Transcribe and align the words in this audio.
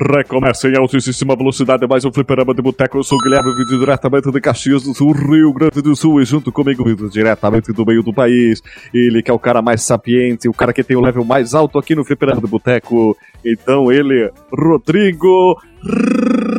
Recomeça 0.00 0.66
em 0.66 0.78
altíssima 0.78 1.36
velocidade 1.36 1.86
mais 1.86 2.06
um 2.06 2.12
fliperama 2.12 2.54
de 2.54 2.62
boteco. 2.62 2.96
Eu 2.96 3.04
sou 3.04 3.18
o 3.18 3.20
Guilherme, 3.20 3.54
vindo 3.54 3.78
diretamente 3.78 4.32
de 4.32 4.40
Caxias 4.40 4.82
do 4.84 4.94
Sul, 4.94 5.12
Rio 5.12 5.52
Grande 5.52 5.82
do 5.82 5.94
Sul. 5.94 6.22
E 6.22 6.24
junto 6.24 6.50
comigo, 6.50 6.82
vindo 6.82 7.10
diretamente 7.10 7.70
do 7.70 7.84
meio 7.84 8.02
do 8.02 8.10
país, 8.10 8.62
ele 8.94 9.22
que 9.22 9.30
é 9.30 9.34
o 9.34 9.38
cara 9.38 9.60
mais 9.60 9.82
sapiente, 9.82 10.48
o 10.48 10.54
cara 10.54 10.72
que 10.72 10.82
tem 10.82 10.96
o 10.96 11.02
level 11.02 11.22
mais 11.22 11.52
alto 11.52 11.78
aqui 11.78 11.94
no 11.94 12.02
fliperama 12.02 12.40
de 12.40 12.46
boteco. 12.46 13.14
Então 13.44 13.92
ele, 13.92 14.32
Rodrigo 14.50 15.60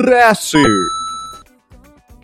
Ressi. 0.06 0.62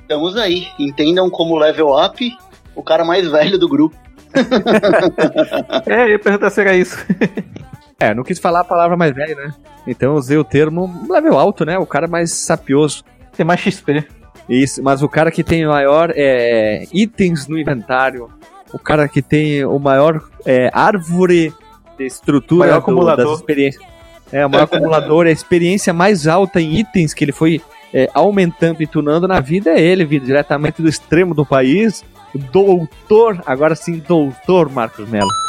Estamos 0.03 0.37
aí. 0.37 0.67
Entendam 0.77 1.31
como 1.31 1.57
level 1.57 1.97
up 1.97 2.31
o 2.75 2.83
cara 2.83 3.03
mais 3.03 3.27
velho 3.27 3.57
do 3.57 3.67
grupo. 3.67 3.95
é, 5.87 6.03
eu 6.03 6.09
ia 6.09 6.19
perguntar 6.19 6.51
se 6.51 6.61
era 6.61 6.77
isso. 6.77 6.95
É, 7.99 8.13
não 8.13 8.23
quis 8.23 8.37
falar 8.37 8.59
a 8.59 8.63
palavra 8.63 8.95
mais 8.95 9.13
velha, 9.13 9.35
né? 9.35 9.53
Então 9.87 10.11
eu 10.11 10.15
usei 10.15 10.37
o 10.37 10.43
termo 10.43 11.05
level 11.09 11.37
alto, 11.37 11.65
né? 11.65 11.77
O 11.77 11.85
cara 11.85 12.07
mais 12.07 12.31
sapioso. 12.31 13.03
Tem 13.35 13.45
mais 13.45 13.59
XP. 13.59 14.05
Isso, 14.47 14.81
mas 14.83 15.01
o 15.01 15.09
cara 15.09 15.31
que 15.31 15.43
tem 15.43 15.65
o 15.65 15.69
maior 15.69 16.13
é, 16.15 16.85
itens 16.93 17.47
no 17.47 17.57
inventário, 17.57 18.29
o 18.71 18.79
cara 18.79 19.07
que 19.07 19.21
tem 19.21 19.65
o 19.65 19.77
maior 19.79 20.21
é, 20.45 20.69
árvore 20.73 21.53
de 21.97 22.05
estrutura 22.05 22.79
maior 22.79 22.81
do, 22.81 23.15
das 23.15 23.39
experiências. 23.39 23.83
É, 24.31 24.45
o 24.45 24.49
maior 24.49 24.63
acumulador, 24.71 25.25
a 25.25 25.31
experiência 25.31 25.91
mais 25.91 26.27
alta 26.27 26.61
em 26.61 26.79
itens 26.79 27.13
que 27.13 27.23
ele 27.25 27.31
foi 27.31 27.61
é, 27.93 28.09
aumentando 28.13 28.81
e 28.81 28.87
tunando 28.87 29.27
na 29.27 29.39
vida 29.39 29.71
é 29.71 29.81
ele, 29.81 30.05
vindo 30.05 30.25
diretamente 30.25 30.81
do 30.81 30.87
extremo 30.87 31.33
do 31.33 31.45
país, 31.45 32.05
doutor, 32.33 33.41
agora 33.45 33.75
sim, 33.75 34.01
doutor 34.07 34.69
Marcos 34.69 35.09
Mello. 35.09 35.46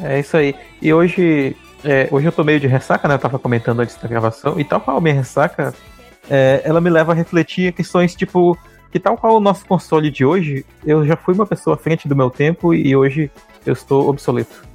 É 0.00 0.18
isso 0.20 0.36
aí. 0.36 0.54
E 0.80 0.92
hoje, 0.92 1.56
é, 1.84 2.08
hoje 2.10 2.26
eu 2.26 2.32
tô 2.32 2.44
meio 2.44 2.60
de 2.60 2.66
ressaca, 2.66 3.08
né? 3.08 3.14
Eu 3.14 3.18
tava 3.18 3.38
comentando 3.38 3.80
antes 3.80 3.96
da 3.96 4.08
gravação. 4.08 4.58
E 4.58 4.64
tal 4.64 4.80
qual 4.80 4.98
a 4.98 5.00
minha 5.00 5.14
ressaca, 5.14 5.74
é, 6.30 6.62
ela 6.64 6.80
me 6.80 6.90
leva 6.90 7.12
a 7.12 7.14
refletir 7.14 7.72
questões 7.72 8.14
tipo. 8.14 8.56
Que 8.90 8.98
tal 8.98 9.18
qual 9.18 9.36
o 9.36 9.40
nosso 9.40 9.66
console 9.66 10.10
de 10.10 10.24
hoje, 10.24 10.64
eu 10.82 11.04
já 11.04 11.14
fui 11.14 11.34
uma 11.34 11.44
pessoa 11.44 11.74
à 11.74 11.78
frente 11.78 12.08
do 12.08 12.16
meu 12.16 12.30
tempo 12.30 12.72
e 12.72 12.96
hoje 12.96 13.30
eu 13.66 13.74
estou 13.74 14.08
obsoleto. 14.08 14.66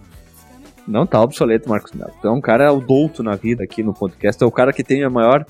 Não 0.88 1.08
tá 1.08 1.20
obsoleto, 1.20 1.68
Marcos 1.68 1.94
Melo. 1.94 2.14
É 2.24 2.30
um 2.30 2.40
cara 2.40 2.72
douto 2.74 3.24
na 3.24 3.36
vida 3.36 3.64
aqui 3.64 3.82
no 3.82 3.92
podcast. 3.92 4.44
É 4.44 4.46
o 4.46 4.52
cara 4.52 4.72
que 4.72 4.84
tem 4.84 5.04
a 5.04 5.10
maior 5.10 5.44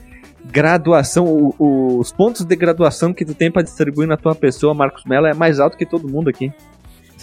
graduação, 0.46 1.26
o, 1.26 2.00
os 2.00 2.12
pontos 2.12 2.46
de 2.46 2.56
graduação 2.56 3.14
que 3.14 3.26
tu 3.26 3.34
tem 3.34 3.52
para 3.52 3.62
distribuir 3.62 4.08
na 4.08 4.18
tua 4.18 4.36
pessoa, 4.36 4.74
Marcos 4.74 5.04
Mello, 5.06 5.28
é 5.28 5.34
mais 5.34 5.60
alto 5.60 5.78
que 5.78 5.86
todo 5.86 6.08
mundo 6.08 6.30
aqui. 6.30 6.52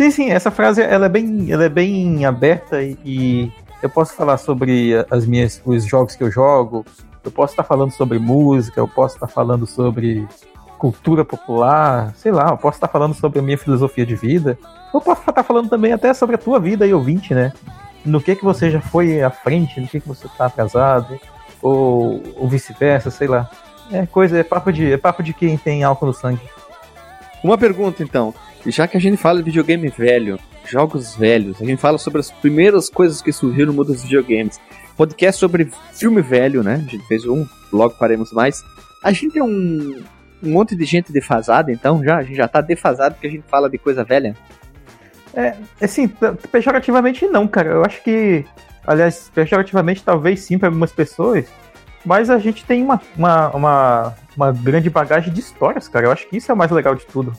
Sim, 0.00 0.10
sim, 0.10 0.30
essa 0.30 0.50
frase 0.50 0.80
ela 0.80 1.04
é 1.04 1.08
bem, 1.10 1.52
ela 1.52 1.64
é 1.64 1.68
bem 1.68 2.24
aberta 2.24 2.82
e 2.82 3.52
eu 3.82 3.90
posso 3.90 4.14
falar 4.14 4.38
sobre 4.38 4.92
as 5.10 5.26
minhas, 5.26 5.60
os 5.62 5.84
jogos 5.84 6.16
que 6.16 6.24
eu 6.24 6.30
jogo, 6.30 6.86
eu 7.22 7.30
posso 7.30 7.52
estar 7.52 7.64
falando 7.64 7.90
sobre 7.90 8.18
música, 8.18 8.80
eu 8.80 8.88
posso 8.88 9.16
estar 9.16 9.26
falando 9.26 9.66
sobre 9.66 10.26
cultura 10.78 11.22
popular, 11.22 12.14
sei 12.16 12.32
lá, 12.32 12.48
eu 12.48 12.56
posso 12.56 12.78
estar 12.78 12.88
falando 12.88 13.12
sobre 13.12 13.40
a 13.40 13.42
minha 13.42 13.58
filosofia 13.58 14.06
de 14.06 14.16
vida, 14.16 14.58
eu 14.94 15.02
posso 15.02 15.20
estar 15.20 15.42
falando 15.42 15.68
também 15.68 15.92
até 15.92 16.14
sobre 16.14 16.36
a 16.36 16.38
tua 16.38 16.58
vida 16.58 16.86
e 16.86 16.94
ouvinte, 16.94 17.34
né? 17.34 17.52
No 18.02 18.22
que 18.22 18.34
que 18.34 18.42
você 18.42 18.70
já 18.70 18.80
foi 18.80 19.22
à 19.22 19.28
frente, 19.28 19.82
no 19.82 19.86
que 19.86 20.00
que 20.00 20.08
você 20.08 20.26
está 20.26 20.46
atrasado, 20.46 21.20
ou, 21.60 22.22
ou 22.36 22.48
vice-versa, 22.48 23.10
sei 23.10 23.28
lá. 23.28 23.50
É 23.92 24.06
coisa, 24.06 24.38
é 24.38 24.42
papo 24.42 24.72
de, 24.72 24.94
é 24.94 24.96
papo 24.96 25.22
de 25.22 25.34
quem 25.34 25.58
tem 25.58 25.84
álcool 25.84 26.06
no 26.06 26.14
sangue. 26.14 26.40
Uma 27.44 27.58
pergunta 27.58 28.02
então, 28.02 28.32
já 28.66 28.86
que 28.86 28.96
a 28.96 29.00
gente 29.00 29.16
fala 29.16 29.38
de 29.38 29.44
videogame 29.44 29.88
velho, 29.88 30.38
jogos 30.66 31.16
velhos, 31.16 31.60
a 31.60 31.64
gente 31.64 31.80
fala 31.80 31.98
sobre 31.98 32.20
as 32.20 32.30
primeiras 32.30 32.88
coisas 32.88 33.22
que 33.22 33.32
surgiram 33.32 33.68
no 33.68 33.74
mundo 33.74 33.92
dos 33.92 34.02
videogames. 34.02 34.60
Podcast 34.96 35.40
sobre 35.40 35.70
filme 35.92 36.20
velho, 36.20 36.62
né? 36.62 36.74
A 36.74 36.90
gente 36.90 37.06
fez 37.06 37.24
um, 37.24 37.46
logo 37.72 37.94
faremos 37.94 38.32
mais. 38.32 38.62
A 39.02 39.12
gente 39.12 39.38
é 39.38 39.42
um, 39.42 40.02
um 40.42 40.50
monte 40.50 40.76
de 40.76 40.84
gente 40.84 41.12
defasada, 41.12 41.72
então 41.72 42.04
já? 42.04 42.18
A 42.18 42.22
gente 42.22 42.36
já 42.36 42.46
tá 42.46 42.60
defasado 42.60 43.14
porque 43.14 43.26
a 43.26 43.30
gente 43.30 43.44
fala 43.48 43.70
de 43.70 43.78
coisa 43.78 44.04
velha? 44.04 44.36
É, 45.32 45.54
assim, 45.80 46.08
pejorativamente 46.52 47.26
não, 47.26 47.48
cara. 47.48 47.70
Eu 47.70 47.84
acho 47.84 48.02
que 48.02 48.44
Aliás, 48.86 49.30
pejorativamente, 49.34 50.02
talvez 50.02 50.40
sim 50.40 50.58
para 50.58 50.68
algumas 50.68 50.92
pessoas, 50.92 51.46
mas 52.04 52.30
a 52.30 52.38
gente 52.38 52.64
tem 52.64 52.82
uma, 52.82 53.00
uma, 53.16 53.50
uma, 53.50 54.14
uma, 54.36 54.52
grande 54.52 54.88
bagagem 54.88 55.32
de 55.32 55.40
histórias, 55.40 55.86
cara. 55.86 56.06
Eu 56.06 56.12
acho 56.12 56.26
que 56.28 56.36
isso 56.36 56.50
é 56.50 56.54
o 56.54 56.56
mais 56.56 56.70
legal 56.70 56.94
de 56.94 57.06
tudo. 57.06 57.32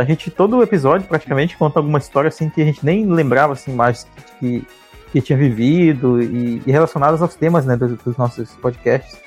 A 0.00 0.04
gente, 0.04 0.30
todo 0.30 0.62
episódio, 0.62 1.06
praticamente, 1.06 1.58
conta 1.58 1.78
alguma 1.78 1.98
história 1.98 2.28
assim 2.28 2.48
que 2.48 2.62
a 2.62 2.64
gente 2.64 2.82
nem 2.82 3.04
lembrava 3.04 3.52
assim 3.52 3.74
mais 3.74 4.06
que, 4.38 4.64
que 5.12 5.20
tinha 5.20 5.36
vivido 5.36 6.22
e, 6.22 6.62
e 6.66 6.72
relacionadas 6.72 7.20
aos 7.20 7.34
temas 7.34 7.66
né, 7.66 7.76
dos, 7.76 7.98
dos, 7.98 8.16
nossos 8.16 8.48
podcasts. 8.52 9.20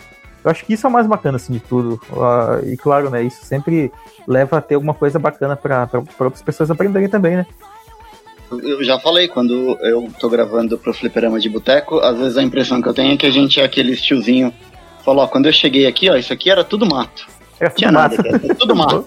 Eu 0.43 0.49
acho 0.49 0.65
que 0.65 0.73
isso 0.73 0.87
é 0.87 0.89
o 0.89 0.91
mais 0.91 1.05
bacana 1.05 1.35
assim, 1.35 1.53
de 1.53 1.59
tudo. 1.59 2.01
Uh, 2.09 2.67
e 2.67 2.75
claro, 2.75 3.11
né, 3.11 3.21
isso 3.21 3.45
sempre 3.45 3.91
leva 4.27 4.57
a 4.57 4.61
ter 4.61 4.73
alguma 4.73 4.95
coisa 4.95 5.19
bacana 5.19 5.55
para 5.55 5.87
outras 6.19 6.41
pessoas 6.41 6.71
aprenderem 6.71 7.07
também, 7.07 7.35
né? 7.35 7.45
eu 8.63 8.83
já 8.83 8.99
falei, 8.99 9.27
quando 9.27 9.77
eu 9.81 10.11
tô 10.19 10.27
gravando 10.27 10.77
pro 10.77 10.93
Fliperama 10.93 11.39
de 11.39 11.49
Boteco, 11.49 11.99
às 11.99 12.17
vezes 12.17 12.37
a 12.37 12.41
impressão 12.41 12.81
que 12.81 12.89
eu 12.89 12.93
tenho 12.95 13.13
é 13.13 13.17
que 13.17 13.27
a 13.27 13.31
gente 13.31 13.59
é 13.59 13.63
aquele 13.63 13.95
tiozinho. 13.95 14.51
Falou, 15.05 15.23
ó, 15.23 15.27
quando 15.27 15.45
eu 15.45 15.53
cheguei 15.53 15.85
aqui, 15.85 16.09
ó, 16.09 16.15
isso 16.15 16.33
aqui 16.33 16.49
era 16.49 16.63
tudo 16.63 16.83
mato. 16.83 17.27
É 17.59 17.69
tudo 17.69 17.77
Tinha 17.77 17.91
mato. 17.91 18.17
nada, 18.17 18.29
era 18.29 18.55
tudo 18.55 18.73
mato. 18.75 19.05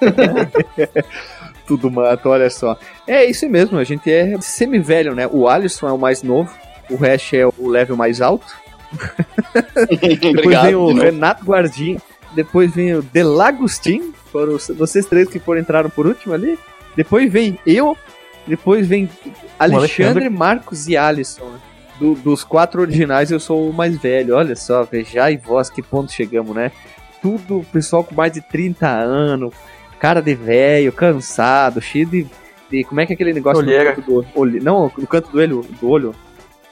tudo 1.66 1.90
mato, 1.90 2.28
olha 2.28 2.48
só. 2.50 2.78
É 3.06 3.24
isso 3.24 3.48
mesmo, 3.48 3.78
a 3.78 3.84
gente 3.84 4.10
é 4.10 4.40
semi-velho, 4.40 5.14
né? 5.14 5.28
O 5.30 5.48
Alisson 5.48 5.88
é 5.88 5.92
o 5.92 5.98
mais 5.98 6.22
novo, 6.22 6.50
o 6.90 6.96
Hash 6.96 7.34
é 7.34 7.46
o 7.46 7.68
level 7.68 7.96
mais 7.96 8.20
alto. 8.20 8.46
depois 9.90 10.24
Obrigado, 10.24 10.64
vem 10.64 10.74
o 10.74 10.94
Renato 10.94 11.44
Guardim, 11.44 11.98
depois 12.34 12.74
vem 12.74 12.94
o 12.94 13.02
Delagostin, 13.02 14.12
foram 14.32 14.56
vocês 14.76 15.06
três 15.06 15.28
que 15.28 15.38
foram 15.38 15.60
entraram 15.60 15.90
por 15.90 16.06
último 16.06 16.34
ali. 16.34 16.58
Depois 16.96 17.30
vem 17.30 17.58
eu, 17.66 17.96
depois 18.46 18.86
vem 18.86 19.08
Alexandre, 19.58 20.28
Marcos 20.28 20.88
e 20.88 20.96
Alisson. 20.96 21.52
Do, 21.98 22.14
dos 22.14 22.44
quatro 22.44 22.80
originais, 22.80 23.30
eu 23.30 23.40
sou 23.40 23.68
o 23.68 23.72
mais 23.72 23.98
velho. 23.98 24.36
Olha 24.36 24.54
só, 24.54 24.84
veja 24.84 25.30
e 25.30 25.36
voz, 25.36 25.68
que 25.68 25.82
ponto 25.82 26.12
chegamos, 26.12 26.54
né? 26.54 26.70
Tudo 27.20 27.66
pessoal 27.72 28.04
com 28.04 28.14
mais 28.14 28.32
de 28.32 28.40
30 28.40 28.88
anos, 28.88 29.52
cara 29.98 30.20
de 30.20 30.34
velho, 30.34 30.92
cansado, 30.92 31.80
cheio 31.80 32.06
de, 32.06 32.26
de. 32.70 32.84
Como 32.84 33.00
é 33.00 33.06
que 33.06 33.12
é 33.12 33.14
aquele 33.14 33.32
negócio 33.32 33.62
Olheira. 33.62 33.94
do 33.94 34.24
olho? 34.34 34.62
Não, 34.62 34.90
no 34.96 35.06
canto 35.06 35.30
do 35.30 35.38
olho, 35.38 35.66
do 35.80 35.88
olho. 35.88 36.14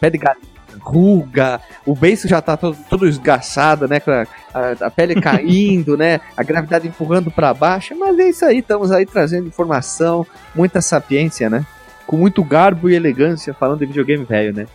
Pé 0.00 0.10
de 0.10 0.18
galinha 0.18 0.56
ruga, 0.78 1.60
o 1.84 1.94
beiço 1.94 2.28
já 2.28 2.40
tá 2.40 2.56
todo, 2.56 2.76
todo 2.88 3.08
esgaçado, 3.08 3.88
né? 3.88 4.00
A, 4.52 4.86
a 4.86 4.90
pele 4.90 5.14
caindo, 5.20 5.96
né? 5.96 6.20
A 6.36 6.42
gravidade 6.42 6.86
empurrando 6.88 7.30
para 7.30 7.54
baixo. 7.54 7.96
Mas 7.96 8.18
é 8.18 8.28
isso 8.28 8.44
aí, 8.44 8.58
estamos 8.58 8.90
aí 8.90 9.06
trazendo 9.06 9.48
informação, 9.48 10.26
muita 10.54 10.80
sapiência, 10.80 11.48
né? 11.50 11.66
Com 12.06 12.16
muito 12.16 12.42
garbo 12.44 12.88
e 12.88 12.94
elegância, 12.94 13.54
falando 13.54 13.80
de 13.80 13.86
videogame 13.86 14.24
velho, 14.24 14.54
né? 14.54 14.66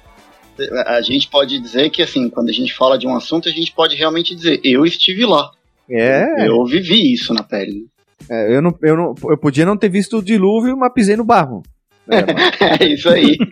A 0.85 1.01
gente 1.01 1.27
pode 1.29 1.57
dizer 1.59 1.89
que, 1.89 2.03
assim, 2.03 2.29
quando 2.29 2.49
a 2.49 2.53
gente 2.53 2.73
fala 2.73 2.97
de 2.97 3.07
um 3.07 3.15
assunto, 3.15 3.47
a 3.47 3.51
gente 3.51 3.71
pode 3.71 3.95
realmente 3.95 4.35
dizer: 4.35 4.59
eu 4.63 4.85
estive 4.85 5.25
lá. 5.25 5.49
É. 5.89 6.47
Eu 6.47 6.63
vivi 6.65 7.13
isso 7.13 7.33
na 7.33 7.43
pele. 7.43 7.87
É, 8.29 8.55
eu, 8.55 8.61
não, 8.61 8.77
eu, 8.81 8.95
não, 8.95 9.15
eu 9.29 9.37
podia 9.37 9.65
não 9.65 9.77
ter 9.77 9.89
visto 9.89 10.17
o 10.17 10.23
dilúvio, 10.23 10.77
mas 10.77 10.93
pisei 10.93 11.15
no 11.15 11.23
barro. 11.23 11.63
É, 12.09 12.19
é 12.83 12.87
isso 12.87 13.09
aí. 13.09 13.37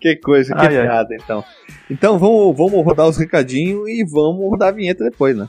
que 0.00 0.16
coisa, 0.16 0.54
que 0.54 0.60
ai, 0.60 0.68
piada, 0.68 1.08
ai. 1.10 1.18
então. 1.22 1.44
Então 1.90 2.18
vamos, 2.18 2.56
vamos 2.56 2.84
rodar 2.84 3.06
os 3.08 3.16
recadinhos 3.16 3.88
e 3.88 4.04
vamos 4.04 4.48
rodar 4.48 4.68
a 4.68 4.72
vinheta 4.72 5.04
depois, 5.04 5.36
né? 5.36 5.48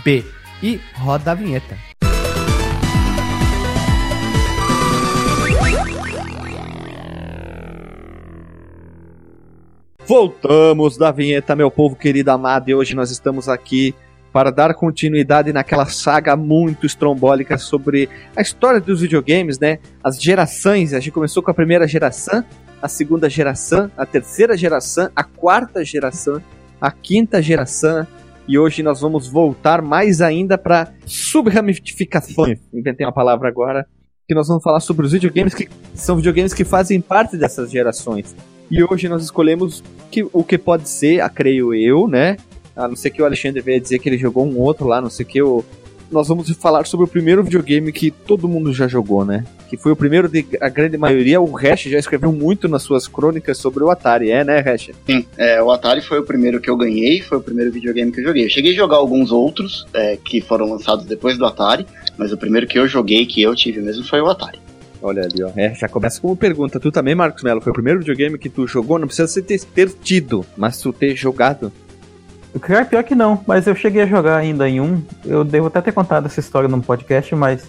fdb. 0.00 0.24
E 0.62 0.80
roda 0.94 1.32
a 1.32 1.34
vinheta. 1.34 1.76
Voltamos 10.06 10.96
da 10.98 11.12
vinheta, 11.12 11.54
meu 11.54 11.70
povo 11.70 11.94
querido 11.94 12.30
amado, 12.32 12.68
e 12.68 12.74
hoje 12.74 12.96
nós 12.96 13.10
estamos 13.10 13.48
aqui 13.48 13.94
para 14.32 14.50
dar 14.50 14.74
continuidade 14.74 15.52
naquela 15.52 15.86
saga 15.86 16.36
muito 16.36 16.84
estrombólica 16.84 17.56
sobre 17.56 18.08
a 18.36 18.42
história 18.42 18.80
dos 18.80 19.00
videogames, 19.00 19.58
né? 19.58 19.78
As 20.02 20.20
gerações, 20.20 20.92
a 20.92 20.98
gente 20.98 21.12
começou 21.12 21.42
com 21.42 21.50
a 21.50 21.54
primeira 21.54 21.86
geração, 21.86 22.44
a 22.82 22.88
segunda 22.88 23.30
geração, 23.30 23.90
a 23.96 24.04
terceira 24.04 24.56
geração, 24.56 25.10
a 25.14 25.22
quarta 25.22 25.84
geração, 25.84 26.42
a 26.80 26.90
quinta 26.90 27.40
geração. 27.40 28.06
E 28.48 28.58
hoje 28.58 28.82
nós 28.82 29.00
vamos 29.00 29.28
voltar 29.28 29.80
mais 29.82 30.20
ainda 30.20 30.58
para 30.58 30.92
subramificações. 31.06 32.58
Inventei 32.72 33.06
uma 33.06 33.12
palavra 33.12 33.48
agora. 33.48 33.86
Que 34.28 34.34
nós 34.34 34.46
vamos 34.46 34.62
falar 34.62 34.80
sobre 34.80 35.06
os 35.06 35.12
videogames 35.12 35.54
que 35.54 35.68
são 35.94 36.16
videogames 36.16 36.54
que 36.54 36.64
fazem 36.64 37.00
parte 37.00 37.36
dessas 37.36 37.70
gerações. 37.70 38.34
E 38.70 38.82
hoje 38.84 39.08
nós 39.08 39.24
escolhemos 39.24 39.82
que, 40.10 40.24
o 40.32 40.44
que 40.44 40.56
pode 40.56 40.88
ser, 40.88 41.20
a 41.20 41.28
creio 41.28 41.74
eu, 41.74 42.06
né? 42.06 42.36
A 42.76 42.86
não 42.86 42.94
ser 42.94 43.10
que 43.10 43.20
o 43.20 43.24
Alexandre 43.24 43.60
venha 43.60 43.80
dizer 43.80 43.98
que 43.98 44.08
ele 44.08 44.16
jogou 44.16 44.46
um 44.46 44.56
outro 44.58 44.86
lá, 44.86 45.00
não 45.00 45.10
sei 45.10 45.26
o 45.26 45.28
que. 45.28 45.42
O, 45.42 45.64
nós 46.10 46.28
vamos 46.28 46.48
falar 46.50 46.86
sobre 46.86 47.04
o 47.04 47.08
primeiro 47.08 47.42
videogame 47.42 47.92
que 47.92 48.10
todo 48.10 48.48
mundo 48.48 48.72
já 48.72 48.86
jogou, 48.86 49.24
né? 49.24 49.44
Que 49.70 49.76
foi 49.76 49.92
o 49.92 49.96
primeiro 49.96 50.28
de 50.28 50.44
a 50.60 50.68
grande 50.68 50.98
maioria. 50.98 51.40
O 51.40 51.54
Hash 51.54 51.84
já 51.84 51.96
escreveu 51.96 52.32
muito 52.32 52.66
nas 52.66 52.82
suas 52.82 53.06
crônicas 53.06 53.56
sobre 53.56 53.84
o 53.84 53.90
Atari, 53.90 54.28
é, 54.28 54.42
né, 54.42 54.58
Hash? 54.58 54.90
Sim, 55.06 55.24
é, 55.38 55.62
o 55.62 55.70
Atari 55.70 56.02
foi 56.02 56.18
o 56.18 56.24
primeiro 56.24 56.60
que 56.60 56.68
eu 56.68 56.76
ganhei, 56.76 57.20
foi 57.20 57.38
o 57.38 57.40
primeiro 57.40 57.70
videogame 57.70 58.10
que 58.10 58.18
eu 58.18 58.24
joguei. 58.24 58.46
Eu 58.46 58.50
cheguei 58.50 58.72
a 58.72 58.74
jogar 58.74 58.96
alguns 58.96 59.30
outros 59.30 59.86
é, 59.94 60.16
que 60.16 60.40
foram 60.40 60.68
lançados 60.68 61.04
depois 61.04 61.38
do 61.38 61.46
Atari, 61.46 61.86
mas 62.18 62.32
o 62.32 62.36
primeiro 62.36 62.66
que 62.66 62.80
eu 62.80 62.88
joguei, 62.88 63.24
que 63.24 63.40
eu 63.40 63.54
tive 63.54 63.80
mesmo, 63.80 64.04
foi 64.04 64.20
o 64.20 64.26
Atari. 64.26 64.58
Olha 65.00 65.22
ali, 65.22 65.40
ó. 65.40 65.52
É, 65.56 65.72
já 65.72 65.88
começa 65.88 66.20
como 66.20 66.36
pergunta. 66.36 66.80
Tu 66.80 66.90
também, 66.90 67.14
Marcos 67.14 67.44
Melo, 67.44 67.60
foi 67.60 67.70
o 67.70 67.74
primeiro 67.74 68.00
videogame 68.00 68.36
que 68.36 68.48
tu 68.48 68.66
jogou? 68.66 68.98
Não 68.98 69.06
precisa 69.06 69.40
ter, 69.40 69.60
ter 69.60 69.88
tido, 69.88 70.44
mas 70.56 70.78
tu 70.78 70.92
ter 70.92 71.14
jogado. 71.14 71.72
Cara, 72.60 72.84
pior 72.84 73.04
que 73.04 73.14
não, 73.14 73.40
mas 73.46 73.68
eu 73.68 73.76
cheguei 73.76 74.02
a 74.02 74.06
jogar 74.06 74.36
ainda 74.36 74.68
em 74.68 74.80
um. 74.80 75.00
Eu 75.24 75.44
devo 75.44 75.68
até 75.68 75.80
ter 75.80 75.92
contado 75.92 76.26
essa 76.26 76.40
história 76.40 76.68
no 76.68 76.82
podcast, 76.82 77.32
mas 77.36 77.62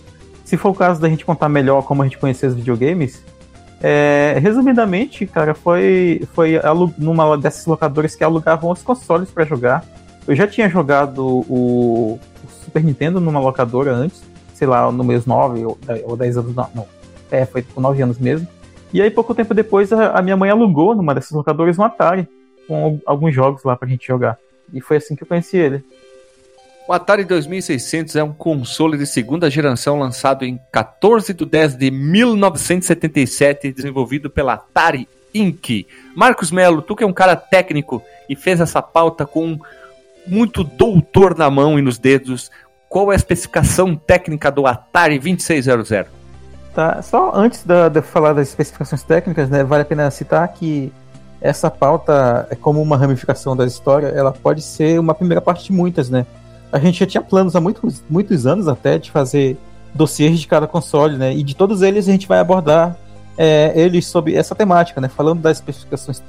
se 0.44 0.58
for 0.58 0.70
o 0.70 0.76
caso 0.76 1.00
da 1.00 1.10
gente 1.10 1.26
contar 1.26 1.50
melhor 1.50 1.84
como 1.84 2.02
a 2.02 2.06
gente 2.06 2.18
conheceu 2.18 2.50
os 2.50 2.56
videogames, 2.56 3.24
é, 3.84 4.38
resumidamente, 4.40 5.26
cara, 5.26 5.56
foi, 5.56 6.28
foi 6.34 6.60
numa 6.98 7.38
dessas 7.38 7.66
locadoras 7.66 8.16
que 8.16 8.24
alugavam 8.24 8.70
os 8.70 8.84
consoles 8.84 9.32
para 9.32 9.44
jogar. 9.44 9.84
Eu 10.28 10.36
já 10.36 10.48
tinha 10.48 10.70
jogado 10.70 11.26
o, 11.26 11.42
o, 11.50 12.20
Super 12.64 12.84
Nintendo 12.84 13.20
numa 13.20 13.40
locadora 13.40 13.92
antes, 13.92 14.22
sei 14.54 14.68
lá, 14.68 14.92
no 14.92 15.04
mês 15.04 15.26
9 15.26 15.66
ou, 15.66 15.78
ou 16.04 16.16
10 16.16 16.38
anos, 16.38 16.56
não, 16.56 16.70
não, 16.76 16.88
é, 17.32 17.46
foi 17.46 17.64
com 17.64 17.82
9 17.82 18.02
anos 18.04 18.20
mesmo. 18.20 18.48
E 18.94 19.02
aí, 19.02 19.10
pouco 19.10 19.34
tempo 19.34 19.54
depois, 19.54 19.92
a, 19.92 20.12
a 20.12 20.22
minha 20.22 20.38
mãe 20.38 20.50
alugou 20.50 20.94
numa 20.94 21.16
dessas 21.16 21.32
locadoras 21.32 21.80
um 21.80 21.84
Atari, 21.84 22.28
com 22.68 23.00
alguns 23.06 23.34
jogos 23.34 23.64
lá 23.64 23.76
pra 23.76 23.88
gente 23.88 24.06
jogar. 24.06 24.38
E 24.72 24.80
foi 24.80 24.98
assim 24.98 25.16
que 25.16 25.24
eu 25.24 25.28
conheci 25.28 25.58
ele. 25.58 25.84
O 26.88 26.94
Atari 26.94 27.24
2600 27.24 28.16
é 28.16 28.24
um 28.24 28.34
console 28.34 28.98
de 28.98 29.06
segunda 29.06 29.50
geração 29.50 30.00
lançado 30.00 30.44
em 30.44 30.60
14 30.72 31.34
de 31.34 31.46
10 31.46 31.76
de 31.76 31.92
1977, 31.92 33.72
desenvolvido 33.72 34.30
pela 34.30 34.54
Atari 34.54 35.08
Inc. 35.34 35.86
Marcos 36.16 36.52
Melo, 36.52 36.82
tu 36.82 36.96
que 36.96 37.04
é 37.04 37.08
um 37.08 37.14
cara 37.14 37.36
técnico 37.36 38.02
e 38.28 38.36
fez 38.36 38.60
essa 38.60 38.82
pauta 38.82 39.26
com 39.26 39.60
muito 40.26 40.64
doutor 40.64 41.38
na 41.38 41.50
mão 41.50 41.80
e 41.80 41.82
nos 41.82 41.98
dedos, 41.98 42.52
qual 42.90 43.12
é 43.12 43.16
a 43.16 43.18
especificação 43.18 43.96
técnica 43.96 44.52
do 44.52 44.66
Atari 44.66 45.18
2600? 45.18 46.08
Tá, 46.74 47.02
só 47.02 47.32
antes 47.34 47.64
de 47.64 48.02
falar 48.02 48.34
das 48.34 48.50
especificações 48.50 49.04
técnicas, 49.04 49.50
né, 49.50 49.64
vale 49.64 49.84
a 49.84 49.86
pena 49.86 50.10
citar 50.10 50.48
que 50.50 50.92
essa 51.40 51.70
pauta, 51.72 52.48
é 52.50 52.56
como 52.56 52.82
uma 52.82 52.98
ramificação 52.98 53.56
da 53.56 53.66
história, 53.66 54.08
ela 54.08 54.32
pode 54.32 54.62
ser 54.62 55.00
uma 55.00 55.14
primeira 55.14 55.42
parte 55.42 55.66
de 55.66 55.72
muitas, 55.74 56.10
né? 56.10 56.26
A 56.72 56.80
gente 56.80 57.00
já 57.00 57.06
tinha 57.06 57.22
planos 57.22 57.56
há 57.56 57.62
muitos, 57.62 58.04
muitos 58.10 58.48
anos 58.48 58.68
até 58.68 58.98
de 58.98 59.12
fazer 59.12 59.58
dossiês 59.94 60.40
de 60.40 60.48
cada 60.48 60.68
console, 60.68 61.18
né? 61.18 61.34
E 61.36 61.44
de 61.44 61.56
todos 61.56 61.82
eles 61.82 62.08
a 62.08 62.12
gente 62.12 62.28
vai 62.28 62.40
abordar 62.40 62.96
é, 63.38 63.74
eles 63.76 64.08
sobre 64.08 64.36
essa 64.36 64.56
temática, 64.56 65.02
né? 65.02 65.08
Falando 65.08 65.42
das 65.42 65.58
especificações 65.58 66.22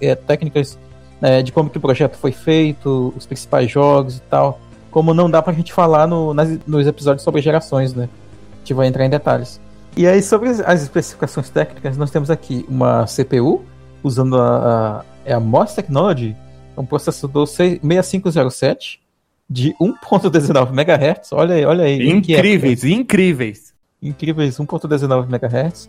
é, 0.00 0.14
técnicas, 0.14 0.78
né? 1.20 1.42
de 1.42 1.52
como 1.52 1.70
que 1.70 1.78
o 1.78 1.80
projeto 1.80 2.16
foi 2.16 2.32
feito, 2.32 3.12
os 3.16 3.26
principais 3.26 3.70
jogos 3.70 4.16
e 4.16 4.22
tal. 4.22 4.60
Como 4.90 5.14
não 5.14 5.30
dá 5.30 5.40
pra 5.42 5.52
gente 5.52 5.72
falar 5.72 6.06
no, 6.06 6.34
nas, 6.34 6.58
nos 6.66 6.86
episódios 6.86 7.22
sobre 7.22 7.40
gerações, 7.40 7.94
né? 7.94 8.08
A 8.54 8.58
gente 8.58 8.74
vai 8.74 8.88
entrar 8.88 9.04
em 9.04 9.10
detalhes. 9.10 9.60
E 9.96 10.06
aí, 10.06 10.20
sobre 10.20 10.50
as 10.50 10.82
especificações 10.82 11.48
técnicas, 11.48 11.96
nós 11.96 12.10
temos 12.10 12.30
aqui 12.30 12.66
uma 12.68 13.06
CPU, 13.06 13.64
usando 14.02 14.36
a, 14.36 14.56
a, 14.56 15.04
é 15.24 15.32
a 15.32 15.40
MOS 15.40 15.74
Technology, 15.74 16.36
é 16.76 16.80
um 16.80 16.84
processador 16.84 17.46
6507 17.46 19.05
de 19.48 19.74
1.19 19.80 20.70
MHz. 20.70 21.32
Olha 21.32 21.54
aí, 21.54 21.64
olha 21.64 21.84
aí. 21.84 22.10
Incríveis, 22.10 22.84
é, 22.84 22.88
incríveis. 22.88 23.74
Incríveis, 24.02 24.58
1.19 24.58 25.26
MHz. 25.28 25.88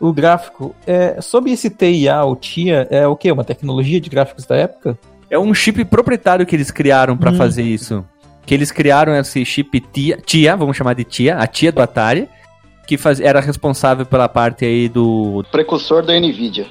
O 0.00 0.12
gráfico, 0.12 0.74
é, 0.86 1.20
sobre 1.20 1.50
esse 1.50 1.70
TIA 1.70 2.22
ou 2.22 2.36
TIA, 2.36 2.86
é 2.90 3.06
o 3.06 3.16
que? 3.16 3.30
Uma 3.32 3.44
tecnologia 3.44 4.00
de 4.00 4.08
gráficos 4.08 4.44
da 4.44 4.56
época? 4.56 4.98
É 5.30 5.38
um 5.38 5.52
chip 5.52 5.84
proprietário 5.84 6.46
que 6.46 6.54
eles 6.54 6.70
criaram 6.70 7.16
para 7.16 7.32
hum. 7.32 7.36
fazer 7.36 7.62
isso. 7.62 8.04
Que 8.46 8.54
eles 8.54 8.70
criaram 8.70 9.14
esse 9.14 9.44
chip 9.44 9.80
TIA, 9.80 10.16
TIA, 10.18 10.56
vamos 10.56 10.76
chamar 10.76 10.94
de 10.94 11.04
TIA, 11.04 11.36
a 11.36 11.46
TIA 11.46 11.72
do 11.72 11.82
Atari, 11.82 12.28
que 12.86 12.96
faz, 12.96 13.20
era 13.20 13.40
responsável 13.40 14.06
pela 14.06 14.28
parte 14.28 14.64
aí 14.64 14.88
do... 14.88 15.44
Precursor 15.50 16.04
da 16.04 16.18
NVIDIA. 16.18 16.66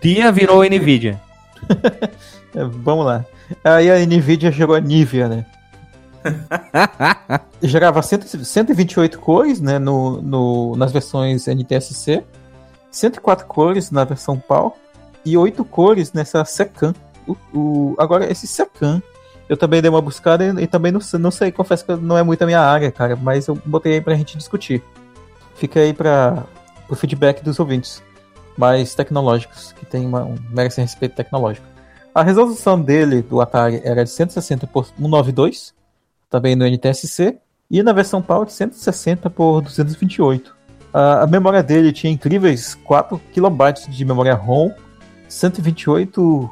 TIA 0.00 0.30
virou 0.32 0.62
NVIDIA. 0.62 1.20
É, 2.54 2.64
vamos 2.64 3.04
lá. 3.04 3.22
Aí 3.62 3.90
a 3.90 3.98
NVIDIA 4.06 4.50
jogou 4.50 4.76
a 4.76 4.80
Nivea, 4.80 5.28
né? 5.28 5.44
Gerava 7.62 8.02
128 8.02 9.18
cores 9.18 9.60
né, 9.60 9.78
no, 9.78 10.20
no, 10.22 10.76
nas 10.76 10.92
versões 10.92 11.46
NTSC, 11.46 12.22
104 12.90 13.46
cores 13.46 13.90
na 13.90 14.04
versão 14.04 14.38
PAL 14.38 14.76
e 15.24 15.36
8 15.36 15.64
cores 15.64 16.12
nessa 16.12 16.44
Secan. 16.44 16.94
O, 17.26 17.36
o, 17.52 17.94
agora, 17.98 18.30
esse 18.30 18.46
Secan, 18.46 19.02
eu 19.48 19.56
também 19.56 19.80
dei 19.80 19.90
uma 19.90 20.02
buscada 20.02 20.44
e, 20.44 20.64
e, 20.64 20.66
também 20.66 20.92
não, 20.92 21.00
não 21.18 21.30
sei, 21.30 21.50
confesso 21.52 21.84
que 21.84 21.94
não 21.96 22.16
é 22.16 22.22
muito 22.22 22.42
a 22.42 22.46
minha 22.46 22.60
área, 22.60 22.90
cara, 22.90 23.16
mas 23.16 23.46
eu 23.46 23.58
botei 23.64 23.94
aí 23.94 24.00
pra 24.00 24.14
gente 24.14 24.36
discutir. 24.36 24.82
Fica 25.56 25.80
aí 25.80 25.92
para 25.92 26.44
o 26.88 26.94
feedback 26.94 27.42
dos 27.42 27.58
ouvintes 27.58 28.02
mais 28.56 28.94
tecnológicos, 28.94 29.72
que 29.72 29.84
tem 29.84 30.06
uma, 30.06 30.24
um, 30.24 30.36
merecem 30.50 30.84
respeito 30.84 31.14
tecnológico. 31.14 31.66
A 32.14 32.22
resolução 32.22 32.80
dele, 32.80 33.20
do 33.20 33.40
Atari, 33.40 33.80
era 33.84 34.02
de 34.02 34.10
160 34.10 34.66
por 34.66 34.86
192, 34.86 35.74
também 36.30 36.56
no 36.56 36.66
NTSC, 36.66 37.38
e 37.70 37.82
na 37.82 37.92
versão 37.92 38.22
PAL 38.22 38.44
de 38.44 38.52
160 38.52 39.28
por 39.30 39.60
228. 39.60 40.54
A, 40.92 41.22
a 41.22 41.26
memória 41.26 41.62
dele 41.62 41.92
tinha 41.92 42.12
incríveis 42.12 42.74
4 42.74 43.20
KB 43.32 43.90
de 43.90 44.04
memória 44.04 44.34
ROM, 44.34 44.70
128 45.28 46.50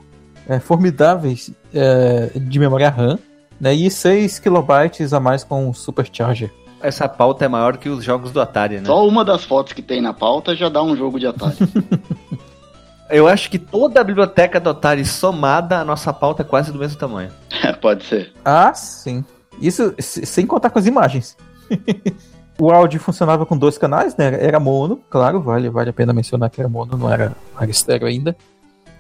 é, 0.48 0.58
formidáveis 0.58 1.52
é, 1.72 2.30
de 2.34 2.58
memória 2.58 2.90
RAM, 2.90 3.18
né, 3.60 3.72
e 3.72 3.90
6 3.90 4.40
KB 4.40 5.14
a 5.14 5.20
mais 5.20 5.44
com 5.44 5.72
Supercharger 5.72 6.50
essa 6.84 7.08
pauta 7.08 7.46
é 7.46 7.48
maior 7.48 7.78
que 7.78 7.88
os 7.88 8.04
jogos 8.04 8.30
do 8.30 8.40
Atari, 8.42 8.76
né? 8.76 8.84
Só 8.84 9.08
uma 9.08 9.24
das 9.24 9.42
fotos 9.42 9.72
que 9.72 9.80
tem 9.80 10.02
na 10.02 10.12
pauta 10.12 10.54
já 10.54 10.68
dá 10.68 10.82
um 10.82 10.94
jogo 10.94 11.18
de 11.18 11.26
Atari. 11.26 11.56
Eu 13.08 13.26
acho 13.26 13.50
que 13.50 13.58
toda 13.58 14.00
a 14.00 14.04
biblioteca 14.04 14.60
do 14.60 14.68
Atari 14.68 15.04
somada, 15.04 15.78
a 15.78 15.84
nossa 15.84 16.12
pauta 16.12 16.42
é 16.42 16.44
quase 16.44 16.70
do 16.70 16.78
mesmo 16.78 16.98
tamanho. 16.98 17.30
Pode 17.80 18.04
ser. 18.04 18.32
Ah, 18.44 18.74
sim. 18.74 19.24
Isso 19.60 19.94
sem 19.98 20.46
contar 20.46 20.70
com 20.70 20.78
as 20.78 20.86
imagens. 20.86 21.36
o 22.58 22.70
áudio 22.70 23.00
funcionava 23.00 23.44
com 23.44 23.56
dois 23.56 23.78
canais, 23.78 24.16
né? 24.16 24.38
Era 24.40 24.60
mono, 24.60 25.00
claro, 25.10 25.40
vale, 25.40 25.68
vale 25.68 25.90
a 25.90 25.92
pena 25.92 26.12
mencionar 26.12 26.50
que 26.50 26.60
era 26.60 26.68
mono, 26.68 26.96
não 26.96 27.12
era, 27.12 27.36
era 27.58 27.70
estéreo 27.70 28.06
ainda. 28.06 28.36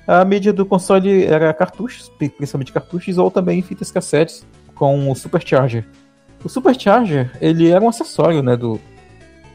A 0.06 0.24
mídia 0.24 0.52
do 0.52 0.66
console 0.66 1.24
era 1.24 1.52
cartuchos, 1.54 2.10
principalmente 2.18 2.72
cartuchos, 2.72 3.16
ou 3.16 3.30
também 3.30 3.62
fitas 3.62 3.90
cassetes 3.90 4.46
com 4.74 5.10
o 5.10 5.14
Supercharger. 5.14 5.86
O 6.44 6.48
Supercharger, 6.48 7.30
ele 7.40 7.70
era 7.70 7.82
um 7.82 7.88
acessório, 7.88 8.42
né, 8.42 8.56
do... 8.56 8.78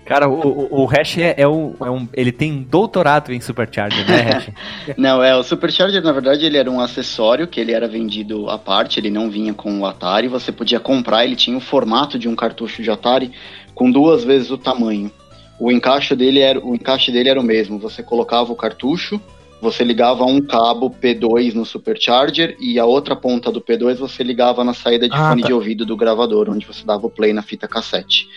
Cara, 0.09 0.27
o, 0.27 0.39
o, 0.39 0.81
o 0.81 0.85
Hash 0.85 1.19
é, 1.19 1.35
é, 1.37 1.47
um, 1.47 1.75
é 1.79 1.91
um... 1.91 2.07
Ele 2.15 2.31
tem 2.31 2.63
doutorado 2.63 3.31
em 3.31 3.39
Supercharger, 3.39 4.09
né, 4.09 4.21
Hash? 4.21 4.49
não, 4.97 5.21
é, 5.21 5.35
o 5.35 5.43
Supercharger, 5.43 6.01
na 6.01 6.11
verdade, 6.11 6.47
ele 6.47 6.57
era 6.57 6.69
um 6.69 6.79
acessório 6.79 7.45
que 7.45 7.59
ele 7.59 7.73
era 7.73 7.87
vendido 7.87 8.49
à 8.49 8.57
parte, 8.57 8.99
ele 8.99 9.11
não 9.11 9.29
vinha 9.29 9.53
com 9.53 9.79
o 9.79 9.85
Atari, 9.85 10.27
você 10.27 10.51
podia 10.51 10.79
comprar, 10.79 11.25
ele 11.25 11.35
tinha 11.35 11.55
o 11.55 11.61
formato 11.61 12.17
de 12.17 12.27
um 12.27 12.35
cartucho 12.35 12.81
de 12.81 12.89
Atari 12.89 13.31
com 13.75 13.91
duas 13.91 14.23
vezes 14.23 14.49
o 14.49 14.57
tamanho. 14.57 15.11
O 15.59 15.71
encaixe 15.71 16.15
dele 16.15 16.39
era, 16.39 16.59
o 16.59 16.73
encaixe 16.73 17.11
dele 17.11 17.29
era 17.29 17.39
o 17.39 17.43
mesmo, 17.43 17.77
você 17.77 18.01
colocava 18.01 18.51
o 18.51 18.55
cartucho 18.55 19.21
você 19.61 19.83
ligava 19.83 20.23
um 20.23 20.41
cabo 20.41 20.89
P2 20.89 21.53
no 21.53 21.65
Supercharger 21.65 22.55
e 22.61 22.79
a 22.79 22.85
outra 22.85 23.15
ponta 23.15 23.51
do 23.51 23.59
P2 23.59 23.95
você 23.95 24.23
ligava 24.23 24.63
na 24.63 24.73
saída 24.73 25.07
de 25.07 25.15
ah, 25.15 25.29
fone 25.29 25.41
tá. 25.41 25.47
de 25.47 25.53
ouvido 25.53 25.85
do 25.85 25.97
gravador, 25.97 26.49
onde 26.49 26.65
você 26.65 26.85
dava 26.85 27.05
o 27.05 27.09
play 27.09 27.33
na 27.33 27.41
fita 27.41 27.67
cassete. 27.67 28.27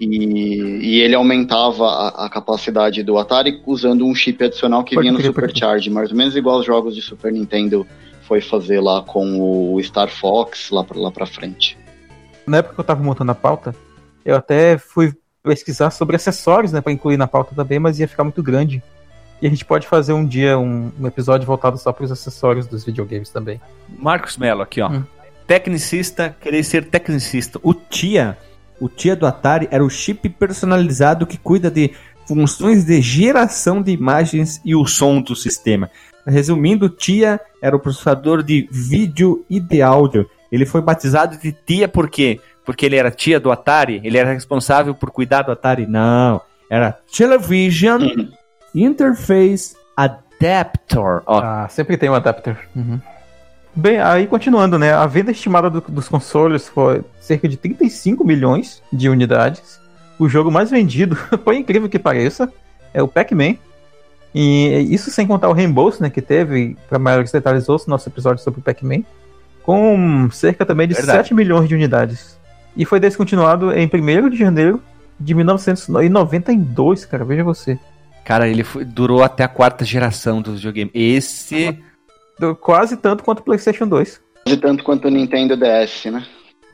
E, 0.00 0.06
e 0.06 1.00
ele 1.00 1.14
aumentava 1.14 1.84
a, 1.86 2.26
a, 2.26 2.28
capacidade 2.28 3.02
do 3.02 3.18
Atari 3.18 3.60
usando 3.66 4.06
um 4.06 4.14
chip 4.14 4.42
adicional 4.44 4.84
que 4.84 4.94
pode 4.94 5.08
vinha 5.08 5.18
no 5.18 5.24
Supercharger, 5.24 5.92
mais 5.92 6.10
ou 6.10 6.16
menos 6.16 6.36
igual 6.36 6.60
os 6.60 6.66
jogos 6.66 6.94
de 6.94 7.02
Super 7.02 7.32
Nintendo 7.32 7.84
foi 8.22 8.40
fazer 8.40 8.80
lá 8.80 9.02
com 9.02 9.74
o 9.74 9.82
Star 9.82 10.08
Fox 10.08 10.70
lá 10.70 10.84
pra, 10.84 11.00
lá 11.00 11.10
pra 11.10 11.26
frente. 11.26 11.76
Na 12.46 12.58
época 12.58 12.74
que 12.74 12.80
eu 12.80 12.84
tava 12.84 13.02
montando 13.02 13.32
a 13.32 13.34
pauta, 13.34 13.74
eu 14.24 14.36
até 14.36 14.78
fui 14.78 15.12
pesquisar 15.42 15.90
sobre 15.90 16.14
acessórios, 16.14 16.72
né, 16.72 16.80
para 16.80 16.92
incluir 16.92 17.16
na 17.16 17.26
pauta 17.26 17.54
também, 17.54 17.78
mas 17.78 17.98
ia 17.98 18.06
ficar 18.06 18.24
muito 18.24 18.42
grande 18.42 18.82
E 19.40 19.46
a 19.46 19.50
gente 19.50 19.64
pode 19.64 19.86
fazer 19.86 20.12
um 20.12 20.26
dia 20.26 20.58
um, 20.58 20.92
um 21.00 21.06
episódio 21.06 21.46
voltado 21.46 21.78
só 21.78 21.92
para 21.92 22.04
os 22.04 22.12
acessórios 22.12 22.66
dos 22.66 22.84
videogames 22.84 23.30
também. 23.30 23.60
Marcos 23.88 24.36
Mello 24.36 24.62
aqui, 24.62 24.80
ó. 24.80 24.90
Hum. 24.90 25.04
Tecnicista, 25.46 26.36
querer 26.40 26.62
ser 26.62 26.84
tecnicista. 26.84 27.58
O 27.62 27.72
TIA, 27.72 28.36
o 28.80 28.88
TIA 28.88 29.16
do 29.16 29.26
Atari 29.26 29.68
era 29.70 29.84
o 29.84 29.90
chip 29.90 30.28
personalizado 30.28 31.26
que 31.26 31.36
cuida 31.36 31.70
de 31.70 31.92
funções 32.26 32.84
de 32.84 33.00
geração 33.00 33.80
de 33.80 33.90
imagens 33.90 34.60
e 34.64 34.74
o 34.74 34.86
som 34.86 35.20
do 35.20 35.34
sistema. 35.34 35.90
Resumindo, 36.26 36.86
o 36.86 36.90
TIA 36.90 37.40
era 37.62 37.74
o 37.74 37.80
processador 37.80 38.42
de 38.42 38.68
vídeo 38.70 39.44
e 39.48 39.58
de 39.58 39.80
áudio. 39.80 40.28
Ele 40.52 40.66
foi 40.66 40.82
batizado 40.82 41.38
de 41.38 41.52
TIA 41.52 41.88
por 41.88 42.10
quê? 42.10 42.40
Porque 42.64 42.84
ele 42.84 42.96
era 42.96 43.10
tia 43.10 43.40
do 43.40 43.50
Atari? 43.50 44.00
Ele 44.04 44.18
era 44.18 44.32
responsável 44.32 44.94
por 44.94 45.10
cuidar 45.10 45.42
do 45.42 45.52
Atari? 45.52 45.86
Não. 45.86 46.40
Era 46.70 46.92
Television 47.10 48.02
uhum. 48.02 48.30
Interface 48.74 49.74
Adapter. 49.96 51.22
Ó. 51.26 51.40
Ah, 51.40 51.66
sempre 51.70 51.96
tem 51.96 52.10
um 52.10 52.14
adapter. 52.14 52.58
Uhum. 52.76 53.00
Bem, 53.78 54.00
aí 54.00 54.26
continuando, 54.26 54.76
né? 54.76 54.92
A 54.92 55.06
venda 55.06 55.30
estimada 55.30 55.70
do, 55.70 55.80
dos 55.80 56.08
consoles 56.08 56.68
foi 56.68 57.00
cerca 57.20 57.48
de 57.48 57.56
35 57.56 58.24
milhões 58.24 58.82
de 58.92 59.08
unidades. 59.08 59.78
O 60.18 60.28
jogo 60.28 60.50
mais 60.50 60.68
vendido, 60.68 61.16
por 61.44 61.54
incrível 61.54 61.88
que 61.88 61.96
pareça, 61.96 62.52
é 62.92 63.00
o 63.00 63.06
Pac-Man. 63.06 63.54
E 64.34 64.92
isso 64.92 65.12
sem 65.12 65.28
contar 65.28 65.48
o 65.48 65.52
reembolso 65.52 66.02
né, 66.02 66.10
que 66.10 66.20
teve, 66.20 66.76
para 66.88 66.98
maiores 66.98 67.30
detalhes, 67.30 67.68
ouça 67.68 67.88
nosso 67.88 68.08
episódio 68.08 68.42
sobre 68.42 68.58
o 68.58 68.62
Pac-Man, 68.64 69.04
com 69.62 70.28
cerca 70.32 70.66
também 70.66 70.88
de 70.88 70.94
Verdade. 70.94 71.18
7 71.18 71.34
milhões 71.34 71.68
de 71.68 71.76
unidades. 71.76 72.36
E 72.76 72.84
foi 72.84 72.98
descontinuado 72.98 73.70
em 73.72 73.86
1 73.86 74.28
de 74.28 74.36
janeiro 74.36 74.82
de 75.20 75.34
1992, 75.34 77.04
cara, 77.04 77.24
veja 77.24 77.44
você. 77.44 77.78
Cara, 78.24 78.48
ele 78.48 78.64
foi, 78.64 78.84
durou 78.84 79.22
até 79.22 79.44
a 79.44 79.48
quarta 79.48 79.84
geração 79.84 80.42
do 80.42 80.54
videogame. 80.54 80.90
Esse. 80.92 81.78
Quase 82.60 82.96
tanto 82.96 83.24
quanto 83.24 83.40
o 83.40 83.42
PlayStation 83.42 83.86
2. 83.86 84.20
Quase 84.44 84.60
tanto 84.60 84.84
quanto 84.84 85.08
o 85.08 85.10
Nintendo 85.10 85.56
DS, 85.56 86.06
né? 86.06 86.26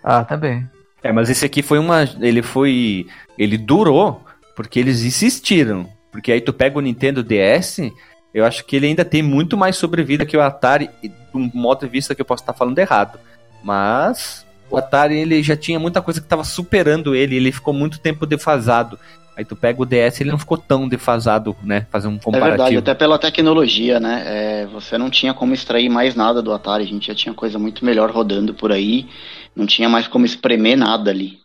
Ah, 0.02 0.24
também. 0.24 0.62
Tá 1.02 1.08
é, 1.08 1.12
mas 1.12 1.30
esse 1.30 1.44
aqui 1.44 1.62
foi 1.62 1.78
uma. 1.78 2.08
Ele 2.20 2.42
foi. 2.42 3.06
Ele 3.38 3.58
durou 3.58 4.22
porque 4.54 4.78
eles 4.78 5.02
insistiram. 5.02 5.88
Porque 6.10 6.30
aí 6.30 6.40
tu 6.40 6.52
pega 6.52 6.78
o 6.78 6.80
Nintendo 6.80 7.24
DS, 7.24 7.90
eu 8.32 8.44
acho 8.44 8.64
que 8.64 8.76
ele 8.76 8.86
ainda 8.86 9.04
tem 9.04 9.22
muito 9.22 9.56
mais 9.56 9.76
sobrevida 9.76 10.24
que 10.24 10.36
o 10.36 10.40
Atari, 10.40 10.88
de 11.02 11.10
um 11.34 11.50
modo 11.52 11.80
de 11.80 11.90
vista 11.90 12.14
que 12.14 12.20
eu 12.20 12.24
posso 12.24 12.42
estar 12.42 12.52
falando 12.52 12.78
errado. 12.78 13.18
Mas 13.64 14.46
o 14.70 14.76
Atari 14.76 15.18
ele 15.18 15.42
já 15.42 15.56
tinha 15.56 15.78
muita 15.78 16.00
coisa 16.00 16.20
que 16.20 16.26
estava 16.26 16.44
superando 16.44 17.14
ele, 17.14 17.34
ele 17.34 17.50
ficou 17.50 17.74
muito 17.74 17.98
tempo 17.98 18.26
defasado. 18.26 18.98
Aí 19.36 19.44
tu 19.44 19.56
pega 19.56 19.82
o 19.82 19.84
DS, 19.84 20.20
ele 20.20 20.30
não 20.30 20.38
ficou 20.38 20.56
tão 20.56 20.88
defasado, 20.88 21.56
né? 21.62 21.86
Fazer 21.90 22.06
um 22.06 22.18
comparativo. 22.18 22.46
É 22.46 22.56
verdade, 22.56 22.76
até 22.76 22.94
pela 22.94 23.18
tecnologia, 23.18 23.98
né? 23.98 24.22
É, 24.26 24.66
você 24.66 24.96
não 24.96 25.10
tinha 25.10 25.34
como 25.34 25.52
extrair 25.52 25.88
mais 25.88 26.14
nada 26.14 26.40
do 26.40 26.52
Atari, 26.52 26.84
a 26.84 26.86
gente 26.86 27.08
já 27.08 27.14
tinha 27.14 27.34
coisa 27.34 27.58
muito 27.58 27.84
melhor 27.84 28.10
rodando 28.10 28.54
por 28.54 28.70
aí, 28.70 29.08
não 29.54 29.66
tinha 29.66 29.88
mais 29.88 30.06
como 30.06 30.24
espremer 30.24 30.76
nada 30.76 31.10
ali. 31.10 31.38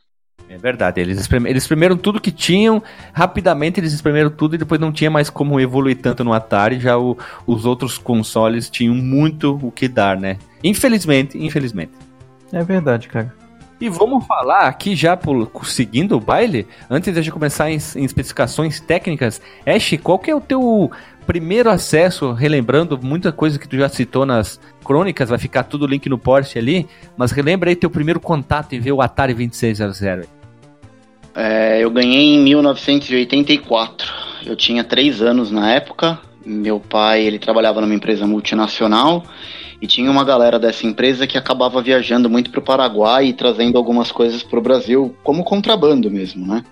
É 0.48 0.58
verdade, 0.58 1.00
eles, 1.00 1.20
espreme, 1.20 1.48
eles 1.48 1.64
espremeram 1.64 1.96
tudo 1.96 2.20
que 2.20 2.32
tinham, 2.32 2.82
rapidamente 3.14 3.80
eles 3.80 3.94
espremeram 3.94 4.32
tudo 4.32 4.56
e 4.56 4.58
depois 4.58 4.82
não 4.82 4.92
tinha 4.92 5.10
mais 5.10 5.30
como 5.30 5.60
evoluir 5.60 5.98
tanto 5.98 6.24
no 6.24 6.34
Atari, 6.34 6.80
já 6.80 6.98
o, 6.98 7.16
os 7.46 7.66
outros 7.66 8.00
consoles 8.00 8.68
tinham 8.68 8.96
muito 8.96 9.60
o 9.62 9.72
que 9.72 9.88
dar, 9.88 10.18
né? 10.18 10.38
Infelizmente, 10.64 11.38
infelizmente. 11.38 11.92
É 12.52 12.64
verdade, 12.64 13.08
cara. 13.08 13.32
E 13.82 13.88
vamos 13.88 14.26
falar 14.26 14.68
aqui 14.68 14.94
já 14.94 15.16
por, 15.16 15.50
seguindo 15.64 16.18
o 16.18 16.20
baile, 16.20 16.68
antes 16.90 17.14
de 17.14 17.20
a 17.20 17.22
gente 17.22 17.32
começar 17.32 17.72
em, 17.72 17.78
em 17.96 18.04
especificações 18.04 18.82
técnicas, 18.82 19.42
Ash, 19.66 19.98
qual 20.04 20.20
que 20.20 20.30
é 20.30 20.36
o 20.36 20.42
teu 20.42 20.92
primeiro 21.26 21.70
acesso, 21.70 22.34
relembrando 22.34 23.00
muita 23.02 23.32
coisa 23.32 23.58
que 23.58 23.68
tu 23.68 23.78
já 23.78 23.88
citou 23.88 24.26
nas 24.26 24.60
crônicas, 24.84 25.30
vai 25.30 25.38
ficar 25.38 25.64
tudo 25.64 25.88
link 25.88 26.10
no 26.10 26.18
Porsche 26.18 26.60
ali, 26.60 26.88
mas 27.16 27.32
relembra 27.32 27.70
aí 27.70 27.76
teu 27.76 27.90
primeiro 27.90 28.20
contato 28.20 28.74
em 28.74 28.80
ver 28.80 28.92
o 28.92 29.02
Atari 29.02 29.34
2600. 29.34 30.28
É, 31.36 31.82
eu 31.82 31.90
ganhei 31.92 32.36
em 32.36 32.44
1984. 32.44 34.12
Eu 34.46 34.56
tinha 34.56 34.84
três 34.84 35.22
anos 35.22 35.52
na 35.52 35.72
época. 35.72 36.20
Meu 36.46 36.80
pai 36.80 37.22
ele 37.22 37.40
trabalhava 37.40 37.80
numa 37.80 37.94
empresa 37.94 38.26
multinacional 38.26 39.24
e 39.82 39.88
tinha 39.88 40.12
uma 40.12 40.24
galera 40.24 40.60
dessa 40.60 40.86
empresa 40.86 41.26
que 41.26 41.38
acabava 41.38 41.82
viajando 41.82 42.30
muito 42.30 42.52
para 42.52 42.60
o 42.60 42.64
Paraguai 42.64 43.28
e 43.28 43.34
trazendo 43.34 43.78
algumas 43.78 44.12
coisas 44.12 44.44
para 44.44 44.60
o 44.60 44.62
Brasil, 44.62 45.16
como 45.24 45.44
contrabando 45.44 46.12
mesmo, 46.12 46.46
né? 46.46 46.64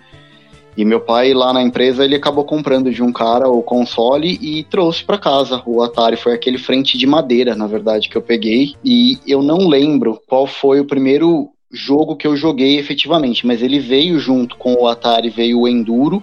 E 0.75 0.85
meu 0.85 1.01
pai 1.01 1.33
lá 1.33 1.51
na 1.51 1.63
empresa 1.63 2.05
ele 2.05 2.15
acabou 2.15 2.43
comprando 2.43 2.91
de 2.91 3.01
um 3.01 3.11
cara 3.11 3.49
o 3.49 3.63
console 3.63 4.37
e 4.39 4.63
trouxe 4.63 5.03
para 5.03 5.17
casa. 5.17 5.63
O 5.65 5.81
Atari 5.81 6.15
foi 6.15 6.33
aquele 6.33 6.59
frente 6.59 6.99
de 6.99 7.07
madeira, 7.07 7.55
na 7.55 7.65
verdade, 7.65 8.07
que 8.07 8.15
eu 8.15 8.21
peguei. 8.21 8.75
E 8.85 9.17
eu 9.25 9.41
não 9.41 9.67
lembro 9.67 10.21
qual 10.27 10.45
foi 10.45 10.79
o 10.79 10.85
primeiro 10.85 11.49
jogo 11.71 12.15
que 12.15 12.27
eu 12.27 12.35
joguei 12.35 12.77
efetivamente, 12.77 13.45
mas 13.45 13.63
ele 13.63 13.79
veio 13.79 14.19
junto 14.19 14.55
com 14.55 14.75
o 14.75 14.87
Atari, 14.87 15.31
veio 15.31 15.61
o 15.61 15.67
Enduro, 15.67 16.21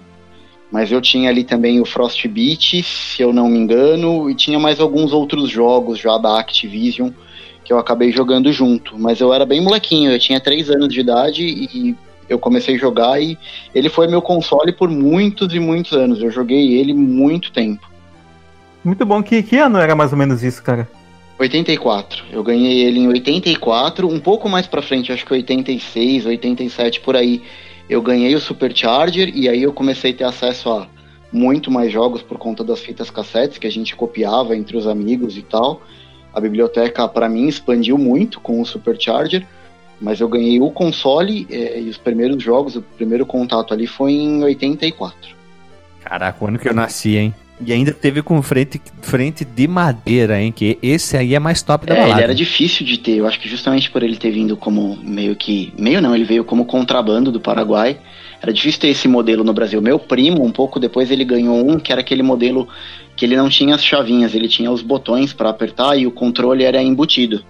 mas 0.75 0.91
eu 0.91 1.01
tinha 1.01 1.31
ali 1.31 1.45
também 1.45 1.81
o 1.81 1.85
Frostbite, 1.85 2.83
se 2.83 3.23
eu 3.23 3.33
não 3.33 3.49
me 3.49 3.57
engano, 3.57 4.29
e 4.29 4.35
tinha 4.35 4.59
mais 4.59 4.81
alguns 4.81 5.13
outros 5.13 5.49
jogos 5.49 6.01
já 6.01 6.19
da 6.19 6.41
Activision 6.41 7.11
que 7.65 7.73
eu 7.73 7.79
acabei 7.79 8.11
jogando 8.11 8.53
junto. 8.53 8.99
Mas 8.99 9.21
eu 9.21 9.33
era 9.33 9.47
bem 9.47 9.61
molequinho, 9.61 10.11
eu 10.11 10.19
tinha 10.19 10.41
3 10.41 10.71
anos 10.71 10.93
de 10.93 10.99
idade 10.99 11.45
e 11.45 11.95
eu 12.29 12.41
comecei 12.41 12.75
a 12.75 12.79
jogar 12.79 13.23
e 13.23 13.39
ele 13.73 13.89
foi 13.89 14.09
meu 14.09 14.21
console 14.21 14.73
por 14.73 14.91
muitos 14.91 15.55
e 15.55 15.61
muitos 15.61 15.93
anos. 15.93 16.21
Eu 16.21 16.33
joguei 16.33 16.75
ele 16.75 16.93
muito 16.93 17.53
tempo. 17.53 17.89
Muito 18.85 19.07
bom. 19.07 19.23
Que, 19.23 19.45
que 19.45 19.57
ano 19.57 19.79
era 19.79 19.95
mais 19.95 20.11
ou 20.11 20.19
menos 20.19 20.43
isso, 20.43 20.61
cara? 20.61 20.89
84. 21.39 22.25
Eu 22.33 22.43
ganhei 22.43 22.83
ele 22.83 22.99
em 22.99 23.07
84, 23.07 24.09
um 24.09 24.19
pouco 24.19 24.49
mais 24.49 24.67
pra 24.67 24.83
frente, 24.83 25.13
acho 25.13 25.25
que 25.25 25.35
86, 25.35 26.27
87 26.27 26.99
por 26.99 27.15
aí 27.15 27.45
eu 27.89 28.01
ganhei 28.01 28.35
o 28.35 28.41
Supercharger 28.41 29.31
e 29.35 29.49
aí 29.49 29.63
eu 29.63 29.73
comecei 29.73 30.13
a 30.13 30.15
ter 30.15 30.25
acesso 30.25 30.71
a 30.71 30.89
muito 31.33 31.71
mais 31.71 31.93
jogos 31.93 32.23
por 32.23 32.39
conta 32.39 32.63
das 32.63 32.81
fitas 32.81 33.11
cassetes 33.11 33.59
que 33.59 33.67
a 33.67 33.71
gente 33.71 33.97
copiava 33.97 34.57
entre 34.57 34.77
os 34.77 34.87
amigos 34.87 35.37
e 35.37 35.43
tal. 35.43 35.83
A 36.33 36.41
biblioteca, 36.41 37.07
para 37.09 37.29
mim, 37.29 37.49
expandiu 37.49 37.99
muito 37.99 38.41
com 38.41 38.61
o 38.61 38.67
Supercharger, 38.67 39.47
mas 40.01 40.21
eu 40.21 40.29
ganhei 40.29 40.61
o 40.61 40.71
console 40.71 41.47
é, 41.51 41.81
e 41.81 41.89
os 41.89 41.99
primeiros 41.99 42.43
jogos, 42.43 42.77
o 42.77 42.83
primeiro 42.83 43.27
contato 43.27 43.75
ali 43.75 43.87
foi 43.87 44.13
em 44.13 44.43
84. 44.45 45.35
Caraca, 46.01 46.45
o 46.45 46.49
ano 46.49 46.59
que 46.59 46.69
eu 46.69 46.75
nasci, 46.75 47.17
hein? 47.17 47.35
E 47.61 47.73
ainda 47.73 47.93
teve 47.93 48.21
com 48.21 48.43
frente, 48.43 48.81
frente 49.01 49.45
de 49.45 49.69
madeira, 49.69 50.43
hein? 50.43 50.51
Que 50.51 50.77
esse 50.83 51.17
aí 51.17 51.35
é 51.35 51.39
mais 51.39 51.63
top 51.63 51.87
da 51.87 51.95
é, 51.95 52.01
balada. 52.01 52.15
Ele 52.15 52.25
era 52.25 52.35
difícil 52.35 52.85
de 52.85 52.99
ter. 52.99 53.17
Eu 53.19 53.27
acho 53.27 53.39
que 53.39 53.49
justamente 53.49 53.91
por 53.91 54.03
ele 54.03 54.17
ter 54.17 54.33
vindo 54.33 54.57
como 54.57 54.97
meio 54.97 55.37
que. 55.37 55.73
Meio 55.79 56.03
não, 56.03 56.15
ele 56.15 56.25
veio 56.25 56.45
como 56.45 56.65
contrabando 56.65 57.31
do 57.31 57.41
Paraguai. 57.41 57.99
Era 58.43 58.53
difícil 58.53 58.81
ter 58.81 58.89
esse 58.89 59.07
modelo 59.07 59.45
no 59.45 59.55
Brasil. 59.55 59.81
Meu 59.81 59.99
primo, 59.99 60.45
um 60.45 60.51
pouco 60.51 60.81
depois, 60.81 61.11
ele 61.11 61.25
ganhou 61.25 61.71
um 61.71 61.79
que 61.79 61.93
era 61.93 62.01
aquele 62.01 62.23
modelo 62.23 62.69
que 63.17 63.25
ele 63.25 63.37
não 63.37 63.49
tinha 63.49 63.75
as 63.75 63.85
chavinhas, 63.85 64.35
ele 64.35 64.49
tinha 64.49 64.71
os 64.71 64.83
botões 64.83 65.33
para 65.33 65.49
apertar 65.49 65.97
e 65.97 66.07
o 66.07 66.11
controle 66.11 66.65
era 66.65 66.83
embutido. 66.83 67.45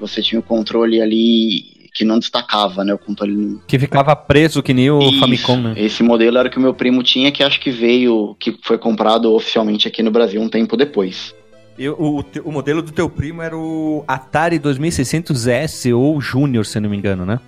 Você 0.00 0.20
tinha 0.22 0.40
o 0.40 0.42
controle 0.42 1.00
ali 1.00 1.71
que 1.92 2.04
não 2.04 2.18
destacava, 2.18 2.84
né? 2.84 2.94
O 2.94 2.98
controle. 2.98 3.58
Que 3.66 3.78
ficava 3.78 4.16
preso 4.16 4.62
que 4.62 4.72
nem 4.72 4.90
o 4.90 5.00
Isso, 5.00 5.20
Famicom, 5.20 5.56
né? 5.56 5.74
Esse 5.76 6.02
modelo 6.02 6.38
era 6.38 6.48
o 6.48 6.50
que 6.50 6.58
o 6.58 6.60
meu 6.60 6.74
primo 6.74 7.02
tinha, 7.02 7.30
que 7.30 7.42
acho 7.42 7.60
que 7.60 7.70
veio, 7.70 8.34
que 8.38 8.56
foi 8.62 8.78
comprado 8.78 9.32
oficialmente 9.32 9.86
aqui 9.86 10.02
no 10.02 10.10
Brasil 10.10 10.40
um 10.40 10.48
tempo 10.48 10.76
depois. 10.76 11.34
Eu, 11.78 11.94
o, 11.98 12.24
o 12.44 12.52
modelo 12.52 12.82
do 12.82 12.92
teu 12.92 13.08
primo 13.08 13.42
era 13.42 13.56
o 13.56 14.04
Atari 14.06 14.58
2600S 14.58 15.96
ou 15.96 16.20
Júnior, 16.20 16.66
se 16.66 16.78
não 16.80 16.88
me 16.88 16.96
engano, 16.96 17.24
né? 17.24 17.40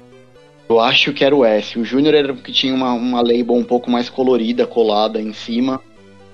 Eu 0.68 0.80
acho 0.80 1.12
que 1.12 1.24
era 1.24 1.36
o 1.36 1.44
S. 1.44 1.78
O 1.78 1.84
Júnior 1.84 2.14
era 2.14 2.32
o 2.32 2.36
que 2.36 2.50
tinha 2.50 2.74
uma, 2.74 2.92
uma 2.94 3.20
label 3.20 3.54
um 3.54 3.64
pouco 3.64 3.90
mais 3.90 4.08
colorida, 4.08 4.66
colada 4.66 5.20
em 5.20 5.32
cima. 5.32 5.80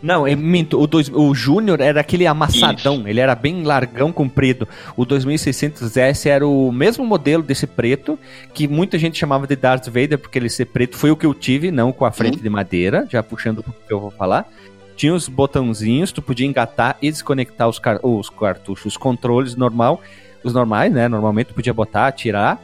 Não, 0.03 0.27
eu 0.27 0.37
minto. 0.37 0.81
O, 0.81 0.87
dois, 0.87 1.11
o 1.13 1.35
Júnior 1.35 1.81
era 1.81 2.01
aquele 2.01 2.27
amassadão. 2.27 2.97
Isso. 2.97 3.09
Ele 3.09 3.21
era 3.21 3.35
bem 3.35 3.63
largão, 3.63 4.13
comprido. 4.13 4.67
O 4.97 5.05
2600S 5.05 6.27
era 6.27 6.47
o 6.47 6.73
mesmo 6.73 7.05
modelo 7.05 7.43
desse 7.43 7.67
preto, 7.67 8.19
que 8.55 8.67
muita 8.67 8.99
gente 8.99 9.19
chamava 9.19 9.47
de 9.47 9.57
Darth 9.57 9.87
Vader, 9.87 10.19
porque 10.19 10.39
ele 10.39 10.49
ser 10.49 10.67
preto. 10.67 10.97
Foi 10.97 11.11
o 11.11 11.17
que 11.17 11.27
eu 11.27 11.35
tive, 11.35 11.71
não 11.71 11.93
com 11.93 12.05
a 12.05 12.11
frente 12.11 12.37
uhum. 12.39 12.43
de 12.43 12.51
madeira, 12.51 13.07
já 13.11 13.23
puxando 13.23 13.59
o 13.59 13.63
que 13.63 13.93
eu 13.93 14.01
vou 14.01 14.11
falar. 14.11 14.49
Tinha 14.97 15.15
os 15.15 15.29
botãozinhos, 15.29 16.13
tu 16.13 16.21
podia 16.21 16.47
engatar 16.47 16.97
e 17.01 17.11
desconectar 17.11 17.69
os, 17.69 17.79
car 17.79 17.99
os 18.03 18.29
cartuchos, 18.29 18.87
os 18.87 18.97
controles 18.97 19.55
normal, 19.57 20.01
os 20.45 20.53
normais, 20.53 20.93
né? 20.93 21.09
Normalmente 21.09 21.49
tu 21.49 21.55
podia 21.55 21.73
botar, 21.73 22.13
tirar 22.13 22.61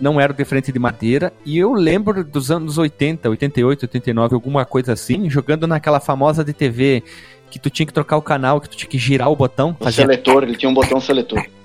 não 0.00 0.20
era 0.20 0.32
de 0.32 0.44
frente 0.44 0.72
de 0.72 0.78
madeira. 0.78 1.32
E 1.44 1.58
eu 1.58 1.72
lembro 1.72 2.24
dos 2.24 2.50
anos 2.50 2.78
80, 2.78 3.28
88, 3.28 3.82
89, 3.84 4.34
alguma 4.34 4.64
coisa 4.64 4.92
assim, 4.92 5.28
jogando 5.28 5.66
naquela 5.66 6.00
famosa 6.00 6.44
de 6.44 6.52
TV 6.52 7.02
que 7.50 7.58
tu 7.58 7.70
tinha 7.70 7.86
que 7.86 7.92
trocar 7.92 8.16
o 8.16 8.22
canal, 8.22 8.60
que 8.60 8.68
tu 8.68 8.76
tinha 8.76 8.88
que 8.88 8.98
girar 8.98 9.30
o 9.30 9.36
botão. 9.36 9.76
O 9.80 9.84
fazia... 9.84 10.04
seletor, 10.04 10.42
ele 10.42 10.56
tinha 10.56 10.68
um 10.68 10.74
botão 10.74 11.00
seletor. 11.00 11.44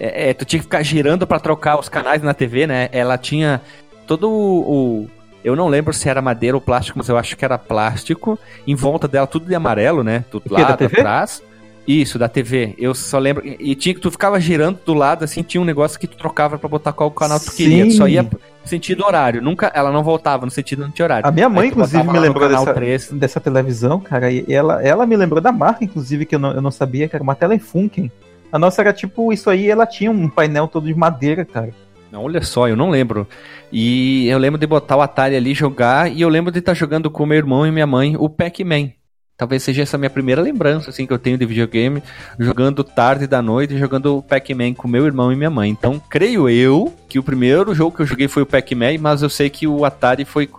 É, 0.00 0.30
é 0.30 0.32
tu 0.32 0.44
tinha 0.44 0.60
que 0.60 0.64
ficar 0.64 0.80
girando 0.84 1.26
para 1.26 1.40
trocar 1.40 1.76
os 1.76 1.88
canais 1.88 2.22
na 2.22 2.32
TV, 2.32 2.68
né? 2.68 2.88
Ela 2.92 3.18
tinha 3.18 3.60
todo 4.06 4.30
o. 4.30 5.10
Eu 5.42 5.56
não 5.56 5.66
lembro 5.66 5.92
se 5.92 6.08
era 6.08 6.22
madeira 6.22 6.56
ou 6.56 6.60
plástico, 6.60 6.96
mas 6.96 7.08
eu 7.08 7.16
acho 7.16 7.36
que 7.36 7.44
era 7.44 7.58
plástico. 7.58 8.38
Em 8.64 8.76
volta 8.76 9.08
dela 9.08 9.26
tudo 9.26 9.46
de 9.46 9.56
amarelo, 9.56 10.04
né? 10.04 10.24
Tudo 10.30 10.44
lá 10.52 10.68
atrás. 10.68 11.42
Isso, 11.88 12.18
da 12.18 12.28
TV. 12.28 12.74
Eu 12.76 12.94
só 12.94 13.18
lembro. 13.18 13.42
E 13.46 13.74
tinha 13.74 13.94
que 13.94 14.00
tu 14.00 14.10
ficava 14.10 14.38
girando 14.38 14.78
do 14.84 14.92
lado, 14.92 15.24
assim, 15.24 15.42
tinha 15.42 15.58
um 15.58 15.64
negócio 15.64 15.98
que 15.98 16.06
tu 16.06 16.18
trocava 16.18 16.58
para 16.58 16.68
botar 16.68 16.92
qual 16.92 17.10
canal 17.10 17.40
tu 17.40 17.50
Sim. 17.50 17.56
queria. 17.56 17.86
Tu 17.86 17.92
só 17.92 18.06
ia 18.06 18.22
no 18.22 18.30
sentido 18.66 19.06
horário. 19.06 19.40
Nunca, 19.40 19.72
ela 19.74 19.90
não 19.90 20.02
voltava 20.02 20.44
no 20.44 20.50
sentido 20.50 20.84
anti-horário. 20.84 21.26
A 21.26 21.30
minha 21.32 21.48
mãe, 21.48 21.68
inclusive, 21.68 22.06
me 22.06 22.18
lembrou 22.18 22.46
dessa, 22.46 23.14
dessa 23.14 23.40
televisão, 23.40 23.98
cara. 24.00 24.30
E 24.30 24.44
ela, 24.52 24.82
ela 24.82 25.06
me 25.06 25.16
lembrou 25.16 25.40
da 25.40 25.50
marca, 25.50 25.82
inclusive, 25.82 26.26
que 26.26 26.34
eu 26.34 26.38
não, 26.38 26.52
eu 26.52 26.60
não 26.60 26.70
sabia, 26.70 27.08
que 27.08 27.16
era 27.16 27.22
uma 27.22 27.34
Telefunken. 27.34 28.12
A 28.52 28.58
nossa 28.58 28.82
era 28.82 28.92
tipo 28.92 29.32
isso 29.32 29.48
aí, 29.48 29.70
ela 29.70 29.86
tinha 29.86 30.10
um 30.10 30.28
painel 30.28 30.68
todo 30.68 30.86
de 30.86 30.94
madeira, 30.94 31.42
cara. 31.42 31.70
Não, 32.12 32.22
olha 32.22 32.42
só, 32.42 32.68
eu 32.68 32.76
não 32.76 32.90
lembro. 32.90 33.26
E 33.72 34.28
eu 34.28 34.36
lembro 34.36 34.60
de 34.60 34.66
botar 34.66 34.96
o 34.96 35.00
Atari 35.00 35.36
ali 35.36 35.54
jogar, 35.54 36.12
e 36.12 36.20
eu 36.20 36.28
lembro 36.28 36.52
de 36.52 36.58
estar 36.58 36.74
jogando 36.74 37.10
com 37.10 37.24
meu 37.24 37.38
irmão 37.38 37.66
e 37.66 37.70
minha 37.70 37.86
mãe 37.86 38.14
o 38.18 38.28
Pac-Man. 38.28 38.90
Talvez 39.38 39.62
seja 39.62 39.82
essa 39.82 39.96
minha 39.96 40.10
primeira 40.10 40.42
lembrança, 40.42 40.90
assim, 40.90 41.06
que 41.06 41.12
eu 41.12 41.18
tenho 41.18 41.38
de 41.38 41.46
videogame, 41.46 42.02
jogando 42.40 42.82
tarde 42.82 43.24
da 43.24 43.40
noite, 43.40 43.78
jogando 43.78 44.20
Pac-Man 44.20 44.74
com 44.74 44.88
meu 44.88 45.06
irmão 45.06 45.32
e 45.32 45.36
minha 45.36 45.48
mãe. 45.48 45.70
Então, 45.70 46.02
creio 46.10 46.50
eu 46.50 46.92
que 47.08 47.20
o 47.20 47.22
primeiro 47.22 47.72
jogo 47.72 47.94
que 47.94 48.02
eu 48.02 48.06
joguei 48.06 48.26
foi 48.26 48.42
o 48.42 48.46
Pac-Man, 48.46 48.98
mas 49.00 49.22
eu 49.22 49.30
sei 49.30 49.48
que 49.48 49.64
o 49.64 49.84
Atari 49.84 50.24
foi, 50.24 50.50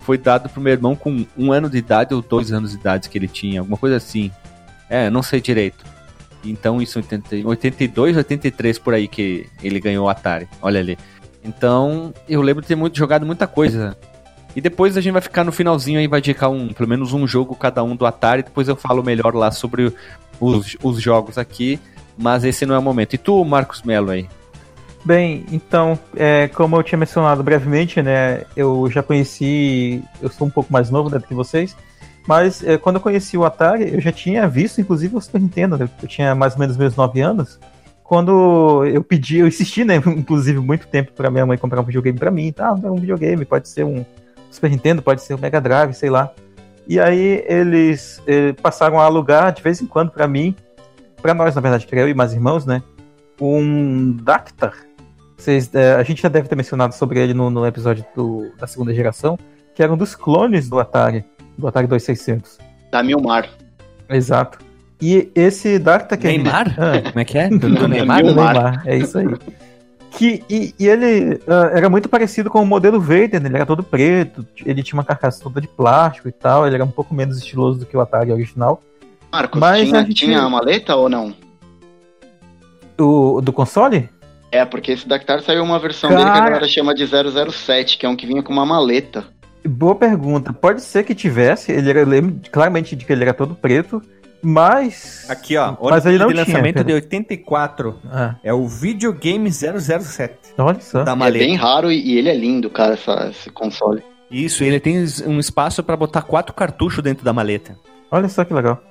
foi 0.00 0.16
dado 0.16 0.48
pro 0.48 0.62
meu 0.62 0.72
irmão 0.72 0.96
com 0.96 1.26
um 1.36 1.52
ano 1.52 1.68
de 1.68 1.76
idade 1.76 2.14
ou 2.14 2.22
dois 2.22 2.50
anos 2.52 2.70
de 2.70 2.78
idade 2.78 3.10
que 3.10 3.18
ele 3.18 3.28
tinha, 3.28 3.60
alguma 3.60 3.76
coisa 3.76 3.96
assim. 3.96 4.30
É, 4.88 5.10
não 5.10 5.22
sei 5.22 5.38
direito. 5.38 5.84
Então, 6.42 6.80
isso 6.80 6.98
em 6.98 7.44
82, 7.44 8.16
83 8.16 8.78
por 8.78 8.94
aí 8.94 9.08
que 9.08 9.46
ele 9.62 9.78
ganhou 9.78 10.06
o 10.06 10.08
Atari. 10.08 10.48
Olha 10.62 10.80
ali. 10.80 10.96
Então, 11.44 12.14
eu 12.26 12.40
lembro 12.40 12.62
de 12.62 12.68
ter 12.68 12.76
muito, 12.76 12.96
jogado 12.96 13.26
muita 13.26 13.46
coisa 13.46 13.94
e 14.54 14.60
depois 14.60 14.96
a 14.96 15.00
gente 15.00 15.12
vai 15.12 15.22
ficar 15.22 15.44
no 15.44 15.52
finalzinho 15.52 15.98
aí, 15.98 16.06
vai 16.06 16.20
indicar 16.20 16.50
um, 16.50 16.68
pelo 16.72 16.88
menos 16.88 17.12
um 17.12 17.26
jogo 17.26 17.54
cada 17.54 17.82
um 17.82 17.96
do 17.96 18.04
Atari. 18.04 18.42
Depois 18.42 18.68
eu 18.68 18.76
falo 18.76 19.02
melhor 19.02 19.34
lá 19.34 19.50
sobre 19.50 19.92
os, 20.38 20.76
os 20.82 21.00
jogos 21.00 21.38
aqui. 21.38 21.80
Mas 22.16 22.44
esse 22.44 22.66
não 22.66 22.74
é 22.74 22.78
o 22.78 22.82
momento. 22.82 23.14
E 23.14 23.18
tu, 23.18 23.42
Marcos 23.44 23.82
Melo 23.82 24.10
aí? 24.10 24.28
Bem, 25.04 25.44
então, 25.50 25.98
é, 26.14 26.48
como 26.48 26.76
eu 26.76 26.82
tinha 26.82 26.98
mencionado 26.98 27.42
brevemente, 27.42 28.00
né, 28.00 28.44
eu 28.56 28.88
já 28.88 29.02
conheci, 29.02 30.02
eu 30.20 30.28
sou 30.28 30.46
um 30.46 30.50
pouco 30.50 30.72
mais 30.72 30.90
novo 30.90 31.10
do 31.10 31.20
que 31.20 31.34
vocês, 31.34 31.76
mas 32.24 32.62
é, 32.62 32.78
quando 32.78 32.96
eu 32.96 33.02
conheci 33.02 33.36
o 33.36 33.44
Atari, 33.44 33.94
eu 33.94 34.00
já 34.00 34.12
tinha 34.12 34.46
visto, 34.46 34.80
inclusive, 34.80 35.16
o 35.16 35.20
Super 35.20 35.40
Nintendo, 35.40 35.76
né, 35.76 35.88
eu 36.00 36.06
tinha 36.06 36.36
mais 36.36 36.52
ou 36.52 36.60
menos 36.60 36.76
meus 36.76 36.94
9 36.94 37.20
anos, 37.20 37.58
quando 38.04 38.84
eu 38.86 39.02
pedi, 39.02 39.38
eu 39.38 39.48
insisti, 39.48 39.84
né, 39.84 39.96
inclusive, 40.06 40.60
muito 40.60 40.86
tempo 40.86 41.10
para 41.16 41.32
minha 41.32 41.44
mãe 41.44 41.58
comprar 41.58 41.80
um 41.80 41.84
videogame 41.84 42.16
para 42.16 42.30
mim, 42.30 42.52
tá, 42.52 42.72
um 42.72 42.94
videogame, 42.94 43.44
pode 43.44 43.68
ser 43.68 43.84
um, 43.84 44.04
Super 44.52 44.70
Nintendo, 44.70 45.02
pode 45.02 45.22
ser 45.22 45.34
o 45.34 45.38
Mega 45.38 45.60
Drive, 45.60 45.94
sei 45.94 46.10
lá. 46.10 46.30
E 46.86 47.00
aí 47.00 47.42
eles, 47.48 48.20
eh, 48.26 48.52
passaram 48.52 49.00
a 49.00 49.04
alugar 49.04 49.52
de 49.52 49.62
vez 49.62 49.80
em 49.80 49.86
quando 49.86 50.10
para 50.10 50.28
mim, 50.28 50.54
para 51.20 51.32
nós, 51.32 51.54
na 51.54 51.60
verdade, 51.60 51.86
que 51.86 51.96
eu 51.96 52.08
e 52.08 52.14
mais 52.14 52.34
irmãos, 52.34 52.66
né? 52.66 52.82
Um 53.40 54.12
Dactar. 54.12 54.74
Vocês, 55.36 55.70
eh, 55.74 55.94
a 55.94 56.02
gente 56.02 56.22
já 56.22 56.28
deve 56.28 56.48
ter 56.48 56.54
mencionado 56.54 56.94
sobre 56.94 57.18
ele 57.18 57.32
no, 57.32 57.48
no 57.50 57.66
episódio 57.66 58.04
do, 58.14 58.52
da 58.58 58.66
segunda 58.66 58.92
geração, 58.92 59.38
que 59.74 59.82
era 59.82 59.90
um 59.90 59.96
dos 59.96 60.14
clones 60.14 60.68
do 60.68 60.78
Atari, 60.78 61.24
do 61.56 61.66
Atari 61.66 61.86
2600. 61.86 62.58
Da 62.90 63.02
Milmar. 63.02 63.48
Exato. 64.10 64.58
E 65.00 65.32
esse 65.34 65.78
Dactar 65.78 66.18
que 66.18 66.26
Neymar? 66.26 66.76
Ah. 66.78 67.10
Como 67.10 67.18
é 67.18 67.24
que 67.24 67.38
é? 67.38 67.48
Do, 67.50 67.58
do 67.58 67.88
Neymar? 67.88 68.22
Neymar? 68.22 68.54
Neymar, 68.54 68.82
é 68.86 68.96
isso 68.98 69.18
aí. 69.18 69.26
Que, 70.16 70.44
e, 70.48 70.74
e 70.78 70.86
ele 70.86 71.36
uh, 71.36 71.74
era 71.74 71.88
muito 71.88 72.08
parecido 72.08 72.50
com 72.50 72.62
o 72.62 72.66
modelo 72.66 73.00
Vader, 73.00 73.40
né? 73.40 73.48
ele 73.48 73.56
era 73.56 73.66
todo 73.66 73.82
preto, 73.82 74.46
ele 74.64 74.82
tinha 74.82 74.98
uma 74.98 75.04
carcaça 75.04 75.42
toda 75.42 75.60
de 75.60 75.66
plástico 75.66 76.28
e 76.28 76.32
tal, 76.32 76.66
ele 76.66 76.74
era 76.74 76.84
um 76.84 76.90
pouco 76.90 77.14
menos 77.14 77.38
estiloso 77.38 77.80
do 77.80 77.86
que 77.86 77.96
o 77.96 78.00
Atari 78.00 78.30
original. 78.30 78.82
Marcos, 79.32 79.58
Mas 79.58 79.88
tinha, 79.88 80.00
a 80.00 80.04
gente... 80.04 80.14
tinha 80.14 80.40
a 80.40 80.50
maleta 80.50 80.94
ou 80.94 81.08
não? 81.08 81.34
O, 83.00 83.40
do 83.40 83.52
console? 83.52 84.10
É, 84.50 84.66
porque 84.66 84.92
esse 84.92 85.08
Dactar 85.08 85.40
saiu 85.40 85.64
uma 85.64 85.78
versão 85.78 86.10
Cara... 86.10 86.20
dele 86.20 86.32
que 86.32 86.38
a 86.38 86.44
galera 86.44 86.68
chama 86.68 86.94
de 86.94 87.06
007, 87.06 87.96
que 87.96 88.04
é 88.04 88.08
um 88.08 88.14
que 88.14 88.26
vinha 88.26 88.42
com 88.42 88.52
uma 88.52 88.66
maleta. 88.66 89.24
Boa 89.64 89.94
pergunta. 89.94 90.52
Pode 90.52 90.82
ser 90.82 91.04
que 91.04 91.14
tivesse, 91.14 91.72
ele 91.72 91.88
era, 91.88 92.00
eu 92.00 92.06
lembro 92.06 92.38
claramente 92.50 92.94
de 92.94 93.06
que 93.06 93.12
ele 93.12 93.22
era 93.22 93.32
todo 93.32 93.54
preto, 93.54 94.02
mas. 94.42 95.24
Aqui, 95.30 95.56
ó. 95.56 95.76
Mas 95.80 96.04
ele 96.04 96.18
não 96.18 96.26
de 96.28 96.34
tinha, 96.34 96.44
lançamento 96.44 96.74
Pedro. 96.74 96.88
de 96.88 96.94
84. 96.94 97.98
Ah. 98.10 98.34
É 98.42 98.52
o 98.52 98.66
Videogame 98.66 99.50
007. 99.50 100.54
Olha 100.58 100.80
só. 100.80 101.04
Da 101.04 101.14
maleta. 101.14 101.44
É 101.44 101.46
bem 101.46 101.56
raro 101.56 101.92
e 101.92 102.18
ele 102.18 102.28
é 102.28 102.34
lindo, 102.34 102.68
cara, 102.68 102.94
essa, 102.94 103.28
esse 103.30 103.50
console. 103.50 104.02
Isso, 104.30 104.64
ele 104.64 104.80
tem 104.80 105.04
um 105.26 105.38
espaço 105.38 105.82
para 105.82 105.96
botar 105.96 106.22
quatro 106.22 106.54
cartuchos 106.54 107.04
dentro 107.04 107.24
da 107.24 107.32
maleta. 107.32 107.76
Olha 108.10 108.28
só 108.28 108.44
que 108.44 108.52
legal. 108.52 108.82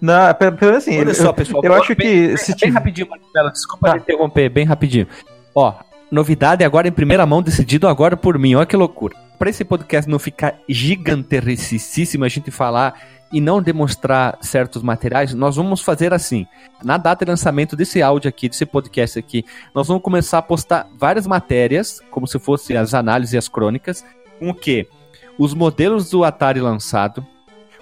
Não, 0.00 0.34
pelo 0.34 0.76
assim, 0.76 0.98
Olha 0.98 1.14
só, 1.14 1.32
pessoal. 1.32 1.64
Eu, 1.64 1.72
eu 1.72 1.80
acho 1.80 1.94
bem, 1.94 2.06
que. 2.06 2.26
Bem, 2.28 2.36
se 2.36 2.56
bem 2.56 2.70
rapidinho, 2.70 3.08
Marcelo, 3.08 3.50
desculpa 3.52 3.92
ah. 3.92 3.96
interromper, 3.96 4.48
bem 4.50 4.64
rapidinho. 4.64 5.06
Ó, 5.54 5.72
novidade 6.10 6.62
agora 6.64 6.86
em 6.86 6.92
primeira 6.92 7.24
mão, 7.24 7.42
decidido 7.42 7.88
agora 7.88 8.16
por 8.16 8.38
mim. 8.38 8.54
Olha 8.54 8.66
que 8.66 8.76
loucura. 8.76 9.16
Para 9.38 9.50
esse 9.50 9.64
podcast 9.64 10.10
não 10.10 10.18
ficar 10.18 10.58
gigantericíssimo, 10.68 12.24
a 12.24 12.28
gente 12.28 12.50
falar 12.50 12.94
e 13.32 13.40
não 13.40 13.60
demonstrar 13.60 14.38
certos 14.40 14.82
materiais, 14.82 15.34
nós 15.34 15.56
vamos 15.56 15.80
fazer 15.80 16.14
assim. 16.14 16.46
Na 16.82 16.96
data 16.96 17.24
de 17.24 17.30
lançamento 17.30 17.74
desse 17.74 18.02
áudio 18.02 18.28
aqui, 18.28 18.48
desse 18.48 18.64
podcast 18.64 19.18
aqui, 19.18 19.44
nós 19.74 19.88
vamos 19.88 20.02
começar 20.02 20.38
a 20.38 20.42
postar 20.42 20.88
várias 20.96 21.26
matérias, 21.26 22.00
como 22.10 22.26
se 22.26 22.38
fossem 22.38 22.76
as 22.76 22.94
análises 22.94 23.34
e 23.34 23.38
as 23.38 23.48
crônicas, 23.48 24.04
com 24.38 24.50
o 24.50 24.54
quê? 24.54 24.88
Os 25.38 25.54
modelos 25.54 26.08
do 26.08 26.24
Atari 26.24 26.60
lançado, 26.60 27.26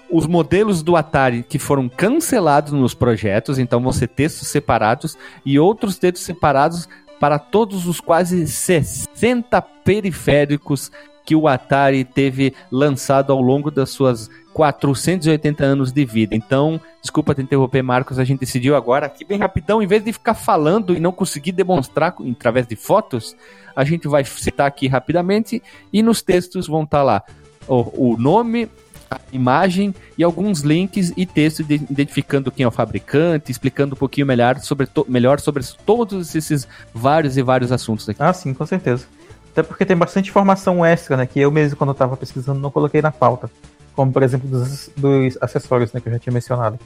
os 0.09 0.25
modelos 0.25 0.83
do 0.83 0.95
Atari 0.95 1.43
que 1.43 1.59
foram 1.59 1.87
cancelados 1.87 2.73
nos 2.73 2.93
projetos, 2.93 3.59
então 3.59 3.81
vão 3.81 3.91
ser 3.91 4.07
textos 4.07 4.47
separados, 4.47 5.17
e 5.45 5.59
outros 5.59 5.97
textos 5.97 6.23
separados 6.23 6.87
para 7.19 7.39
todos 7.39 7.87
os 7.87 8.01
quase 8.01 8.47
60 8.47 9.61
periféricos 9.61 10.91
que 11.25 11.35
o 11.35 11.47
Atari 11.47 12.03
teve 12.03 12.53
lançado 12.71 13.31
ao 13.31 13.41
longo 13.41 13.71
das 13.71 13.89
suas 13.89 14.29
480 14.55 15.65
anos 15.65 15.91
de 15.91 16.05
vida. 16.05 16.33
Então, 16.33 16.79
desculpa 17.01 17.35
te 17.35 17.41
interromper, 17.41 17.81
Marcos, 17.81 18.17
a 18.17 18.23
gente 18.23 18.39
decidiu 18.39 18.73
agora 18.73 19.05
aqui 19.05 19.25
bem 19.25 19.37
rapidão, 19.37 19.83
em 19.83 19.85
vez 19.85 20.01
de 20.01 20.13
ficar 20.13 20.33
falando 20.33 20.95
e 20.95 20.99
não 20.99 21.11
conseguir 21.11 21.51
demonstrar 21.51 22.15
através 22.31 22.65
de 22.65 22.73
fotos, 22.77 23.35
a 23.75 23.83
gente 23.83 24.07
vai 24.07 24.23
citar 24.23 24.65
aqui 24.65 24.87
rapidamente 24.87 25.61
e 25.91 26.01
nos 26.01 26.21
textos 26.21 26.67
vão 26.67 26.83
estar 26.83 26.99
tá 26.99 27.03
lá 27.03 27.23
o, 27.67 28.13
o 28.13 28.17
nome, 28.17 28.69
a 29.11 29.19
imagem 29.33 29.93
e 30.17 30.23
alguns 30.23 30.61
links 30.61 31.11
e 31.17 31.25
textos 31.25 31.69
identificando 31.69 32.49
quem 32.49 32.63
é 32.63 32.67
o 32.67 32.71
fabricante, 32.71 33.51
explicando 33.51 33.93
um 33.93 33.97
pouquinho 33.97 34.25
melhor 34.25 34.59
sobre, 34.59 34.87
melhor 35.09 35.41
sobre 35.41 35.65
todos 35.85 36.33
esses 36.33 36.65
vários 36.93 37.35
e 37.35 37.41
vários 37.41 37.73
assuntos 37.73 38.07
aqui. 38.07 38.23
Ah, 38.23 38.31
sim, 38.31 38.53
com 38.53 38.65
certeza. 38.65 39.05
Até 39.51 39.63
porque 39.63 39.83
tem 39.83 39.97
bastante 39.97 40.29
informação 40.29 40.85
extra, 40.85 41.17
né? 41.17 41.25
Que 41.25 41.41
eu 41.41 41.51
mesmo, 41.51 41.75
quando 41.75 41.89
eu 41.89 41.93
tava 41.93 42.15
pesquisando, 42.15 42.61
não 42.61 42.71
coloquei 42.71 43.01
na 43.01 43.11
pauta. 43.11 43.51
Como, 43.95 44.11
por 44.11 44.23
exemplo, 44.23 44.47
dos, 44.49 44.89
dos 44.95 45.37
acessórios, 45.41 45.93
né? 45.93 46.01
Que 46.01 46.09
eu 46.09 46.13
já 46.13 46.19
tinha 46.19 46.33
mencionado. 46.33 46.79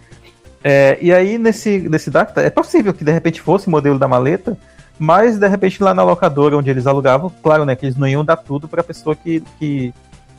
É, 0.64 0.98
e 1.02 1.14
aí, 1.14 1.38
nesse, 1.38 1.80
nesse 1.90 2.10
data, 2.12 2.42
é 2.42 2.50
possível 2.50 2.94
que 2.94 3.04
de 3.04 3.12
repente 3.12 3.42
fosse 3.42 3.68
o 3.68 3.72
modelo 3.72 3.98
da 3.98 4.08
maleta, 4.08 4.58
mas 4.98 5.40
de 5.40 5.48
repente 5.48 5.82
lá 5.82 5.94
na 5.94 6.04
locadora 6.04 6.58
onde 6.58 6.70
eles 6.70 6.86
alugavam, 6.86 7.32
claro, 7.42 7.66
né? 7.66 7.76
Que 7.76 7.86
eles 7.86 7.96
não 7.96 8.08
iam 8.08 8.26
dar 8.26 8.38
tudo 8.38 8.68
pra 8.68 8.84
pessoa 8.84 9.16
que, 9.16 9.42
que, 9.58 9.94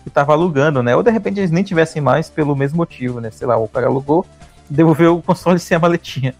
que 0.05 0.11
tava 0.11 0.33
alugando, 0.33 0.83
né? 0.83 0.95
Ou 0.95 1.03
de 1.03 1.11
repente 1.11 1.41
eles 1.41 1.51
nem 1.51 1.65
tivessem 1.65 2.03
mais 2.03 2.29
pelo 2.29 2.55
mesmo 2.55 2.77
motivo, 2.77 3.21
né? 3.21 3.31
Sei 3.31 3.47
lá, 3.47 3.57
o 3.57 3.67
cara 3.67 3.87
alugou, 3.87 4.27
devolveu 4.69 5.17
o 5.17 5.23
console 5.23 5.59
sem 5.61 5.77
a 5.77 5.81
maletinha. 5.81 6.35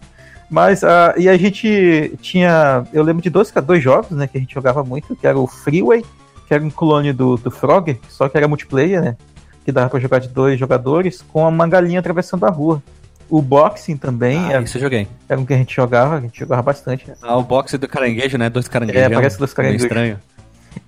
Mas, 0.49 0.83
uh, 0.83 1.17
e 1.17 1.29
a 1.29 1.37
gente 1.37 2.17
tinha. 2.21 2.85
Eu 2.93 3.03
lembro 3.03 3.23
de 3.23 3.29
dois, 3.29 3.51
dois 3.65 3.81
jogos, 3.81 4.11
né, 4.11 4.27
que 4.27 4.37
a 4.37 4.41
gente 4.41 4.53
jogava 4.53 4.83
muito, 4.83 5.15
que 5.15 5.25
era 5.25 5.39
o 5.39 5.47
Freeway, 5.47 6.03
que 6.45 6.53
era 6.53 6.61
um 6.61 6.69
clone 6.69 7.13
do, 7.13 7.37
do 7.37 7.49
Frog, 7.49 7.97
só 8.09 8.27
que 8.27 8.37
era 8.37 8.49
multiplayer, 8.49 9.01
né? 9.01 9.15
Que 9.63 9.71
dava 9.71 9.89
pra 9.89 9.99
jogar 9.99 10.19
de 10.19 10.27
dois 10.27 10.59
jogadores, 10.59 11.21
com 11.21 11.47
uma 11.47 11.67
galinha 11.67 11.99
atravessando 11.99 12.45
a 12.45 12.49
rua. 12.49 12.81
O 13.29 13.41
boxing 13.41 13.95
também. 13.95 14.37
Ah, 14.37 14.53
era, 14.53 14.63
isso 14.63 14.77
eu 14.77 14.81
joguei. 14.81 15.07
Era 15.29 15.39
um 15.39 15.45
que 15.45 15.53
a 15.53 15.57
gente 15.57 15.73
jogava, 15.73 16.17
a 16.17 16.19
gente 16.19 16.37
jogava 16.37 16.61
bastante. 16.61 17.05
Ah, 17.21 17.37
o 17.37 17.43
boxing 17.43 17.77
do 17.77 17.87
caranguejo, 17.87 18.37
né? 18.37 18.49
Dois 18.49 18.67
caranguejos. 18.67 19.01
É, 19.01 19.09
parece 19.09 19.39
dois 19.39 19.53
caranguejos. 19.53 19.83
estranho. 19.83 20.19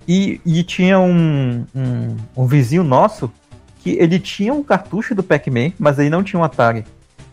E, 0.06 0.40
e 0.44 0.62
tinha 0.62 0.98
um, 0.98 1.64
um, 1.74 2.16
um 2.36 2.46
vizinho 2.46 2.84
nosso 2.84 3.32
que 3.80 3.90
ele 3.98 4.18
tinha 4.18 4.52
um 4.52 4.62
cartucho 4.62 5.14
do 5.14 5.22
Pac-Man, 5.22 5.72
mas 5.78 5.98
ele 5.98 6.10
não 6.10 6.22
tinha 6.22 6.40
um 6.40 6.44
Atari. 6.44 6.84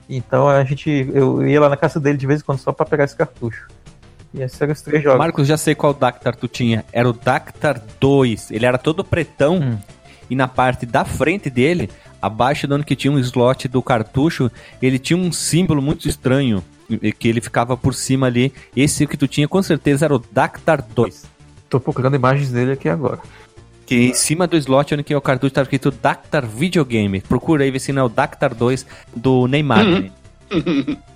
Então 0.09 0.47
a 0.47 0.63
gente. 0.63 1.09
Eu 1.13 1.45
ia 1.47 1.59
lá 1.59 1.69
na 1.69 1.77
casa 1.77 1.99
dele 1.99 2.17
de 2.17 2.27
vez 2.27 2.41
em 2.41 2.43
quando 2.43 2.59
só 2.59 2.71
pra 2.71 2.85
pegar 2.85 3.05
esse 3.05 3.15
cartucho. 3.15 3.67
E 4.33 4.41
esses 4.41 4.61
eram 4.61 4.73
os 4.73 4.81
três 4.81 5.03
jogos. 5.03 5.19
Marcos, 5.19 5.47
já 5.47 5.57
sei 5.57 5.75
qual 5.75 5.93
Dactar 5.93 6.35
tu 6.35 6.47
tinha. 6.47 6.85
Era 6.91 7.09
o 7.09 7.13
Dactar 7.13 7.81
2. 7.99 8.51
Ele 8.51 8.65
era 8.65 8.77
todo 8.77 9.03
pretão. 9.03 9.57
Hum. 9.57 9.77
E 10.31 10.35
na 10.35 10.47
parte 10.47 10.85
da 10.85 11.03
frente 11.03 11.49
dele, 11.49 11.89
abaixo 12.21 12.65
do 12.65 12.75
onde 12.75 12.85
que 12.85 12.95
tinha 12.95 13.11
um 13.11 13.19
slot 13.19 13.67
do 13.67 13.83
cartucho, 13.83 14.49
ele 14.81 14.97
tinha 14.97 15.19
um 15.19 15.29
símbolo 15.29 15.81
muito 15.81 16.07
estranho. 16.07 16.63
Que 17.19 17.27
ele 17.27 17.41
ficava 17.41 17.75
por 17.75 17.93
cima 17.93 18.27
ali. 18.27 18.53
Esse 18.73 19.05
que 19.05 19.17
tu 19.17 19.27
tinha 19.27 19.45
com 19.45 19.61
certeza 19.61 20.05
era 20.05 20.15
o 20.15 20.23
Dactar 20.31 20.81
2. 20.81 21.25
Tô 21.69 21.81
procurando 21.81 22.15
imagens 22.15 22.49
dele 22.49 22.71
aqui 22.71 22.87
agora. 22.87 23.19
Que 23.85 23.95
em 23.95 24.13
cima 24.13 24.47
do 24.47 24.55
slot 24.55 24.93
onde 24.93 25.03
que 25.03 25.13
é 25.13 25.17
o 25.17 25.21
cartucho 25.21 25.53
tá 25.53 25.63
escrito 25.63 25.91
Dactar 25.91 26.45
Videogame. 26.45 27.19
Procura 27.19 27.65
aí 27.65 27.71
ver 27.71 27.79
se 27.79 27.91
não 27.91 28.03
é 28.03 28.05
o 28.05 28.09
Dactar 28.09 28.55
2 28.55 28.85
do 29.13 29.47
Neymar. 29.47 29.85
Uhum. 29.85 29.99
Né? 29.99 30.97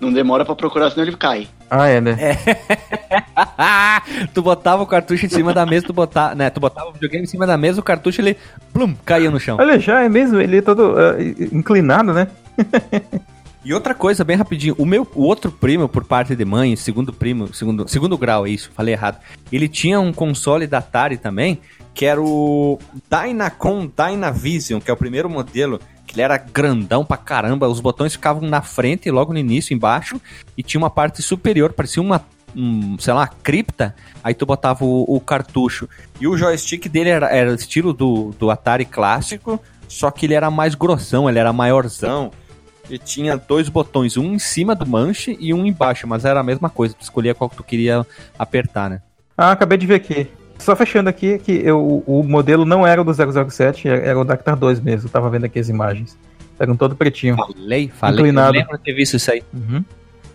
Não 0.00 0.12
demora 0.12 0.44
pra 0.44 0.54
procurar, 0.54 0.90
senão 0.90 1.06
ele 1.06 1.16
cai. 1.16 1.48
Ah, 1.70 1.86
é, 1.86 2.00
né? 2.00 2.16
É. 2.18 2.36
tu 4.32 4.42
botava 4.42 4.82
o 4.82 4.86
cartucho 4.86 5.26
em 5.26 5.28
cima 5.28 5.52
da 5.52 5.66
mesa, 5.66 5.86
tu 5.86 5.92
botava, 5.92 6.34
né? 6.34 6.48
Tu 6.48 6.58
botava 6.58 6.88
o 6.88 6.92
videogame 6.92 7.24
em 7.24 7.28
cima 7.28 7.46
da 7.46 7.56
mesa, 7.56 7.80
o 7.80 7.84
cartucho 7.84 8.20
ele, 8.20 8.36
plum, 8.72 8.94
caía 9.04 9.30
no 9.30 9.38
chão. 9.38 9.58
Olha, 9.60 9.78
já 9.78 10.02
é 10.02 10.08
mesmo, 10.08 10.40
ele 10.40 10.58
é 10.58 10.62
todo 10.62 10.94
uh, 10.94 11.20
inclinado, 11.52 12.12
né? 12.12 12.28
E 13.62 13.74
outra 13.74 13.94
coisa, 13.94 14.24
bem 14.24 14.36
rapidinho, 14.36 14.74
o 14.78 14.86
meu 14.86 15.06
o 15.14 15.22
outro 15.22 15.52
primo, 15.52 15.86
por 15.86 16.04
parte 16.04 16.34
de 16.34 16.44
mãe, 16.46 16.74
segundo 16.76 17.12
primo, 17.12 17.52
segundo, 17.52 17.86
segundo 17.86 18.16
grau, 18.16 18.46
é 18.46 18.50
isso, 18.50 18.70
falei 18.74 18.94
errado. 18.94 19.20
Ele 19.52 19.68
tinha 19.68 20.00
um 20.00 20.14
console 20.14 20.66
da 20.66 20.78
Atari 20.78 21.18
também, 21.18 21.60
que 21.92 22.06
era 22.06 22.22
o 22.22 22.78
Dynacon 23.10 23.90
Dynavision, 23.94 24.80
que 24.80 24.90
é 24.90 24.94
o 24.94 24.96
primeiro 24.96 25.28
modelo, 25.28 25.78
que 26.10 26.16
ele 26.16 26.22
era 26.22 26.36
grandão 26.36 27.04
pra 27.04 27.16
caramba, 27.16 27.68
os 27.68 27.78
botões 27.78 28.14
ficavam 28.14 28.48
na 28.48 28.60
frente, 28.60 29.08
logo 29.12 29.32
no 29.32 29.38
início, 29.38 29.72
embaixo, 29.72 30.20
e 30.58 30.62
tinha 30.62 30.80
uma 30.80 30.90
parte 30.90 31.22
superior, 31.22 31.72
parecia 31.72 32.02
uma 32.02 32.24
um, 32.54 32.98
sei 32.98 33.14
lá, 33.14 33.28
cripta, 33.28 33.94
aí 34.24 34.34
tu 34.34 34.44
botava 34.44 34.84
o, 34.84 35.04
o, 35.06 35.20
cartucho. 35.20 35.88
E 36.20 36.26
o 36.26 36.36
joystick 36.36 36.88
dele 36.88 37.10
era, 37.10 37.28
era 37.28 37.54
estilo 37.54 37.92
do, 37.92 38.34
do 38.36 38.50
Atari 38.50 38.84
clássico, 38.84 39.60
só 39.86 40.10
que 40.10 40.26
ele 40.26 40.34
era 40.34 40.50
mais 40.50 40.74
grossão, 40.74 41.28
ele 41.28 41.38
era 41.38 41.52
maiorzão. 41.52 42.32
E 42.88 42.98
tinha 42.98 43.36
dois 43.36 43.68
botões, 43.68 44.16
um 44.16 44.34
em 44.34 44.38
cima 44.40 44.74
do 44.74 44.84
manche 44.84 45.36
e 45.38 45.54
um 45.54 45.64
embaixo, 45.64 46.08
mas 46.08 46.24
era 46.24 46.40
a 46.40 46.42
mesma 46.42 46.68
coisa, 46.68 46.92
tu 46.92 47.02
escolhia 47.02 47.36
qual 47.36 47.48
que 47.48 47.54
tu 47.54 47.62
queria 47.62 48.04
apertar, 48.36 48.90
né? 48.90 49.00
Ah, 49.38 49.52
acabei 49.52 49.78
de 49.78 49.86
ver 49.86 49.94
aqui. 49.94 50.28
Só 50.60 50.76
fechando 50.76 51.08
aqui, 51.08 51.38
que 51.38 51.52
eu, 51.52 52.02
o 52.06 52.22
modelo 52.22 52.64
não 52.64 52.86
era 52.86 53.02
do 53.02 53.12
007, 53.12 53.88
era 53.88 54.18
o 54.18 54.24
Dactar 54.24 54.54
2 54.54 54.80
mesmo. 54.80 55.08
Eu 55.08 55.12
tava 55.12 55.28
vendo 55.30 55.46
aqui 55.46 55.58
as 55.58 55.68
imagens. 55.68 56.16
Eram 56.58 56.76
todo 56.76 56.94
pretinho. 56.94 57.36
Falei, 57.36 57.88
falei. 57.88 58.20
Inclinado. 58.20 58.54
Eu 58.54 58.60
lembro 58.60 58.76
de 58.76 58.84
ter 58.84 58.92
visto 58.92 59.16
isso 59.16 59.30
aí. 59.30 59.42
Uhum. 59.52 59.82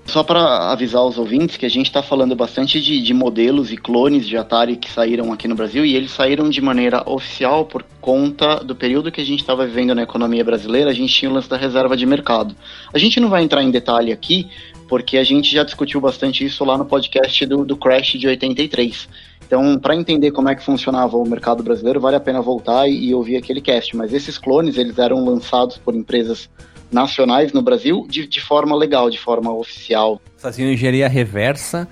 Só 0.06 0.24
para 0.24 0.72
avisar 0.72 1.04
os 1.04 1.18
ouvintes 1.18 1.58
que 1.58 1.66
a 1.66 1.70
gente 1.70 1.88
está 1.88 2.02
falando 2.02 2.36
bastante 2.36 2.80
de, 2.80 3.02
de, 3.02 3.14
modelos 3.14 3.72
e 3.72 3.78
clones 3.78 4.28
de 4.28 4.38
Atari 4.38 4.76
que 4.76 4.90
saíram 4.90 5.34
aqui 5.34 5.48
no 5.48 5.56
Brasil 5.56 5.84
e 5.84 5.96
eles 5.96 6.12
saíram 6.12 6.48
de 6.48 6.62
maneira 6.62 7.02
oficial 7.10 7.66
por 7.66 7.84
conta 8.00 8.58
do 8.64 8.76
período 8.76 9.12
que 9.12 9.20
a 9.20 9.26
gente 9.26 9.40
estava 9.40 9.66
vivendo 9.66 9.96
na 9.96 10.04
economia 10.04 10.44
brasileira. 10.44 10.92
A 10.92 10.94
gente 10.94 11.12
tinha 11.12 11.30
o 11.30 11.34
lance 11.34 11.50
da 11.50 11.58
reserva 11.58 11.98
de 11.98 12.06
mercado. 12.06 12.56
A 12.94 13.00
gente 13.00 13.20
não 13.20 13.30
vai 13.30 13.44
entrar 13.44 13.64
em 13.64 13.72
detalhe 13.72 14.12
aqui, 14.12 14.48
porque 14.88 15.18
a 15.18 15.24
gente 15.24 15.52
já 15.52 15.64
discutiu 15.64 16.00
bastante 16.00 16.46
isso 16.46 16.64
lá 16.64 16.78
no 16.78 16.86
podcast 16.86 17.44
do, 17.48 17.66
do 17.66 17.76
Crash 17.76 18.14
de 18.14 18.28
83. 18.28 19.10
Então, 19.56 19.80
para 19.80 19.96
entender 19.96 20.32
como 20.32 20.50
é 20.50 20.56
que 20.56 20.62
funcionava 20.62 21.16
o 21.16 21.26
mercado 21.26 21.64
brasileiro, 21.64 22.02
vale 22.02 22.18
a 22.18 22.20
pena 22.20 22.42
voltar 22.42 22.90
e, 22.90 23.06
e 23.06 23.16
ouvir 23.16 23.38
aquele 23.38 23.62
cast. 23.62 23.96
Mas 23.96 24.12
esses 24.12 24.38
clones, 24.38 24.76
eles 24.76 24.98
eram 24.98 25.24
lançados 25.24 25.78
por 25.78 25.96
empresas 25.96 26.50
nacionais 26.92 27.54
no 27.54 27.62
Brasil 27.62 28.06
de, 28.10 28.28
de 28.28 28.42
forma 28.42 28.76
legal, 28.76 29.10
de 29.10 29.18
forma 29.18 29.54
oficial. 29.54 30.20
Faziam 30.36 30.70
engenharia 30.70 31.08
reversa, 31.08 31.88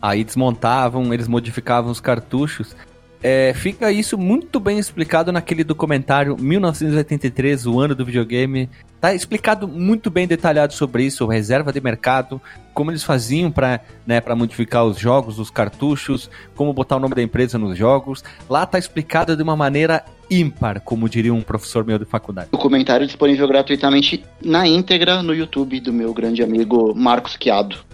aí 0.00 0.22
desmontavam, 0.22 1.14
eles 1.14 1.26
modificavam 1.26 1.90
os 1.90 2.00
cartuchos. 2.00 2.76
É, 3.22 3.52
fica 3.54 3.90
isso 3.90 4.16
muito 4.18 4.60
bem 4.60 4.78
explicado 4.78 5.32
naquele 5.32 5.64
documentário 5.64 6.36
1983, 6.38 7.66
o 7.66 7.80
ano 7.80 7.94
do 7.94 8.04
videogame. 8.04 8.68
Tá 9.00 9.14
explicado 9.14 9.68
muito 9.68 10.10
bem 10.10 10.26
detalhado 10.26 10.72
sobre 10.72 11.04
isso, 11.04 11.26
reserva 11.26 11.72
de 11.72 11.80
mercado, 11.80 12.40
como 12.72 12.90
eles 12.90 13.02
faziam 13.02 13.50
para 13.50 13.80
né, 14.06 14.22
modificar 14.36 14.84
os 14.84 14.98
jogos, 14.98 15.38
os 15.38 15.50
cartuchos, 15.50 16.30
como 16.54 16.72
botar 16.72 16.96
o 16.96 17.00
nome 17.00 17.14
da 17.14 17.22
empresa 17.22 17.58
nos 17.58 17.76
jogos. 17.76 18.24
Lá 18.48 18.66
tá 18.66 18.78
explicado 18.78 19.36
de 19.36 19.42
uma 19.42 19.56
maneira 19.56 20.04
ímpar, 20.30 20.80
como 20.80 21.08
diria 21.08 21.32
um 21.32 21.42
professor 21.42 21.84
meu 21.84 21.98
de 21.98 22.04
faculdade. 22.04 22.48
O 22.52 22.58
comentário 22.58 23.06
disponível 23.06 23.46
gratuitamente 23.46 24.24
na 24.42 24.66
íntegra 24.66 25.22
no 25.22 25.34
YouTube 25.34 25.80
do 25.80 25.92
meu 25.92 26.12
grande 26.12 26.42
amigo 26.42 26.94
Marcos 26.94 27.36
Chiado. 27.40 27.85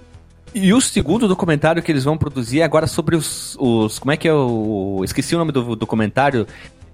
E 0.54 0.72
o 0.74 0.80
segundo 0.80 1.26
documentário 1.26 1.82
que 1.82 1.90
eles 1.90 2.04
vão 2.04 2.18
produzir 2.18 2.60
é 2.60 2.64
agora 2.64 2.86
sobre 2.86 3.16
os, 3.16 3.56
os. 3.58 3.98
Como 3.98 4.12
é 4.12 4.16
que 4.16 4.28
é 4.28 4.34
o. 4.34 5.00
Esqueci 5.02 5.34
o 5.34 5.38
nome 5.38 5.50
do 5.50 5.74
documentário. 5.74 6.46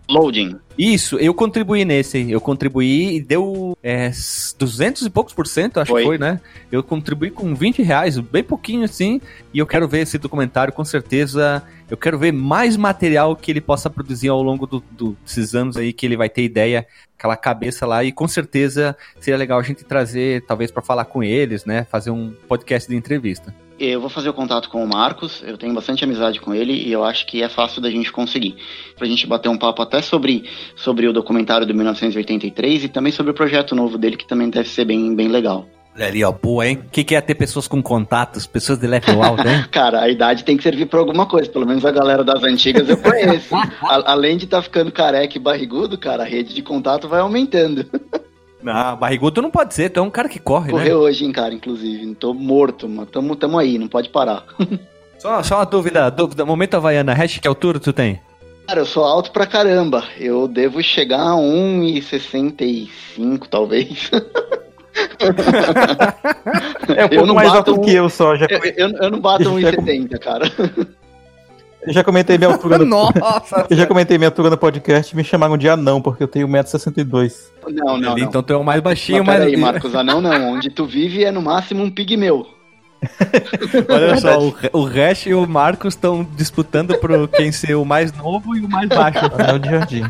Loading. 0.09 0.57
Isso, 0.79 1.17
eu 1.17 1.35
contribuí 1.35 1.85
nesse. 1.85 2.31
Eu 2.31 2.41
contribuí 2.41 3.17
e 3.17 3.21
deu 3.21 3.77
é, 3.83 4.11
200 4.59 5.03
e 5.03 5.11
poucos 5.11 5.35
por 5.35 5.47
cento, 5.47 5.81
acho 5.81 5.91
foi. 5.91 6.03
que 6.03 6.07
foi, 6.07 6.19
né? 6.19 6.41
Eu 6.73 6.83
contribuí 6.83 7.31
com 7.31 7.55
20 7.55 7.83
reais, 7.83 8.19
bem 8.19 8.43
pouquinho 8.43 8.85
assim. 8.85 9.21
E 9.53 9.59
eu 9.59 9.67
quero 9.67 9.87
ver 9.87 10.01
esse 10.01 10.17
documentário, 10.17 10.73
com 10.73 10.85
certeza. 10.85 11.63
Eu 11.91 11.97
quero 11.97 12.19
ver 12.19 12.33
mais 12.33 12.77
material 12.77 13.37
que 13.37 13.51
ele 13.51 13.61
possa 13.61 13.91
produzir 13.91 14.29
ao 14.29 14.43
longo 14.43 14.67
do, 14.67 14.83
do, 14.91 15.17
desses 15.25 15.55
anos 15.55 15.77
aí, 15.77 15.93
que 15.93 16.07
ele 16.07 16.17
vai 16.17 16.29
ter 16.29 16.43
ideia, 16.43 16.87
aquela 17.19 17.37
cabeça 17.37 17.85
lá. 17.85 18.03
E 18.03 18.11
com 18.11 18.29
certeza 18.29 18.97
seria 19.21 19.37
legal 19.37 19.59
a 19.59 19.63
gente 19.63 19.85
trazer, 19.85 20.43
talvez, 20.47 20.71
para 20.71 20.83
falar 20.83 21.05
com 21.05 21.23
eles, 21.23 21.65
né? 21.67 21.87
Fazer 21.91 22.11
um 22.11 22.33
podcast 22.47 22.89
de 22.89 22.97
entrevista. 22.97 23.55
Eu 23.79 24.01
vou 24.01 24.11
fazer 24.11 24.29
o 24.29 24.35
contato 24.35 24.69
com 24.69 24.83
o 24.83 24.89
Marcos, 24.89 25.43
eu 25.47 25.57
tenho 25.57 25.73
bastante 25.73 26.03
amizade 26.03 26.41
com 26.41 26.53
ele 26.53 26.73
e 26.73 26.91
eu 26.91 27.05
acho 27.05 27.25
que 27.27 27.43
é 27.43 27.49
fácil 27.49 27.81
da 27.81 27.89
gente 27.89 28.11
conseguir. 28.11 28.57
Pra 28.97 29.07
gente 29.07 29.27
bater 29.27 29.49
um 29.49 29.57
papo 29.57 29.81
até 29.83 30.03
sobre, 30.03 30.45
sobre 30.75 31.07
o 31.07 31.13
documentário 31.13 31.65
do 31.65 31.73
1983 31.73 32.85
e 32.85 32.89
também 32.89 33.13
sobre 33.13 33.31
o 33.31 33.35
projeto 33.35 33.77
novo 33.77 33.97
dele, 33.97 34.17
que 34.17 34.27
também 34.27 34.51
deve 34.51 34.69
ser 34.69 34.85
bem, 34.85 35.15
bem 35.15 35.29
legal. 35.29 35.67
Olha 35.95 36.07
ali, 36.07 36.25
ó, 36.25 36.31
boa, 36.31 36.67
hein? 36.67 36.83
O 36.87 36.91
que, 36.91 37.03
que 37.03 37.15
é 37.15 37.21
ter 37.21 37.35
pessoas 37.35 37.67
com 37.67 37.83
contatos, 37.83 38.47
pessoas 38.47 38.79
de 38.79 38.87
level 38.87 39.23
alto, 39.23 39.47
hein? 39.47 39.65
Cara, 39.71 40.01
a 40.01 40.09
idade 40.09 40.45
tem 40.45 40.57
que 40.57 40.63
servir 40.63 40.87
pra 40.87 41.01
alguma 41.01 41.27
coisa, 41.27 41.51
pelo 41.51 41.67
menos 41.67 41.85
a 41.85 41.91
galera 41.91 42.23
das 42.23 42.43
antigas 42.45 42.89
eu 42.89 42.97
conheço. 42.97 43.55
a, 43.83 44.13
além 44.13 44.37
de 44.37 44.45
estar 44.45 44.59
tá 44.59 44.63
ficando 44.63 44.93
careca 44.93 45.37
e 45.37 45.41
barrigudo, 45.41 45.99
cara, 45.99 46.23
a 46.23 46.27
rede 46.27 46.55
de 46.55 46.63
contato 46.63 47.09
vai 47.09 47.21
aumentando. 47.21 47.85
Não, 48.63 48.97
barrigudo 48.97 49.41
não 49.41 49.51
pode 49.51 49.75
ser, 49.75 49.91
tu 49.91 50.01
é 50.01 50.03
um 50.03 50.11
cara 50.11 50.29
que 50.29 50.39
corre, 50.39 50.71
Correu 50.71 50.85
né? 50.85 50.91
Correu 50.91 51.09
hoje, 51.09 51.25
hein, 51.25 51.33
cara, 51.33 51.55
inclusive. 51.55 52.15
Tô 52.17 52.35
morto, 52.35 52.89
mas 52.89 53.09
tamo, 53.09 53.37
tamo 53.37 53.59
aí, 53.59 53.79
não 53.79 53.89
pode 53.89 54.09
parar. 54.09 54.45
só, 55.19 55.43
só 55.43 55.57
uma 55.57 55.67
dúvida, 55.67 56.11
dúvida, 56.11 56.45
momento 56.45 56.75
Havaiana, 56.75 57.15
hash 57.15 57.39
que 57.39 57.49
altura 57.49 57.79
tu 57.79 57.93
tem? 57.93 58.21
Cara, 58.67 58.81
eu 58.81 58.87
sou 58.87 59.05
alto 59.05 59.31
pra 59.31 59.47
caramba. 59.47 60.05
Eu 60.19 60.47
devo 60.47 60.83
chegar 60.83 61.23
a 61.23 61.37
1,65, 61.37 63.47
talvez. 63.49 64.11
é 66.95 67.07
um 67.07 67.09
pouco 67.09 67.35
mais 67.35 67.51
alto 67.51 67.77
um... 67.77 67.81
que 67.81 67.95
eu 67.95 68.11
só. 68.11 68.37
Já... 68.37 68.47
Eu, 68.51 68.61
eu, 68.77 68.91
eu 68.91 69.11
não 69.11 69.21
bato 69.21 69.45
1,70, 69.49 70.19
cara. 70.19 70.53
Eu 71.83 71.93
já 71.93 72.03
comentei 72.03 72.37
minha 72.37 72.51
altura 72.51 72.79
no... 72.79 72.85
Nossa! 73.15 73.67
Eu 73.71 73.77
já 73.77 73.87
comentei 73.87 74.19
minha 74.19 74.29
altura 74.29 74.51
no 74.51 74.59
podcast 74.59 75.13
e 75.13 75.17
me 75.17 75.25
chamaram 75.25 75.57
de 75.57 75.69
anão, 75.69 76.01
porque 76.01 76.23
eu 76.23 76.29
tenho 76.29 76.49
1,62m. 76.49 77.33
Não, 77.69 77.99
não, 77.99 78.01
não. 78.01 78.19
Então 78.19 78.43
tu 78.43 78.53
é 78.53 78.57
o 78.57 78.65
mais 78.65 78.81
baixinho, 78.81 79.25
mas... 79.25 79.39
Peraí, 79.39 79.57
Marcos, 79.57 79.95
anão 79.95 80.21
não. 80.21 80.55
Onde 80.55 80.71
tu 80.71 80.87
vive 80.87 81.25
é 81.25 81.31
no 81.31 81.43
máximo 81.43 81.83
um 81.83 81.91
pigmeu. 81.91 82.47
Olha 83.89 84.17
só, 84.17 84.41
o, 84.41 84.55
o 84.73 84.89
e 85.27 85.35
o 85.35 85.47
Marcos 85.47 85.95
estão 85.95 86.27
disputando 86.35 86.99
por 86.99 87.29
quem 87.29 87.53
ser 87.53 87.77
o 87.77 87.85
mais 87.85 88.13
novo 88.13 88.57
e 88.57 88.61
o 88.61 88.69
mais 88.69 88.89
baixo. 88.89 89.21
Anão 89.39 89.59
de 89.59 89.71
jardim 89.71 90.05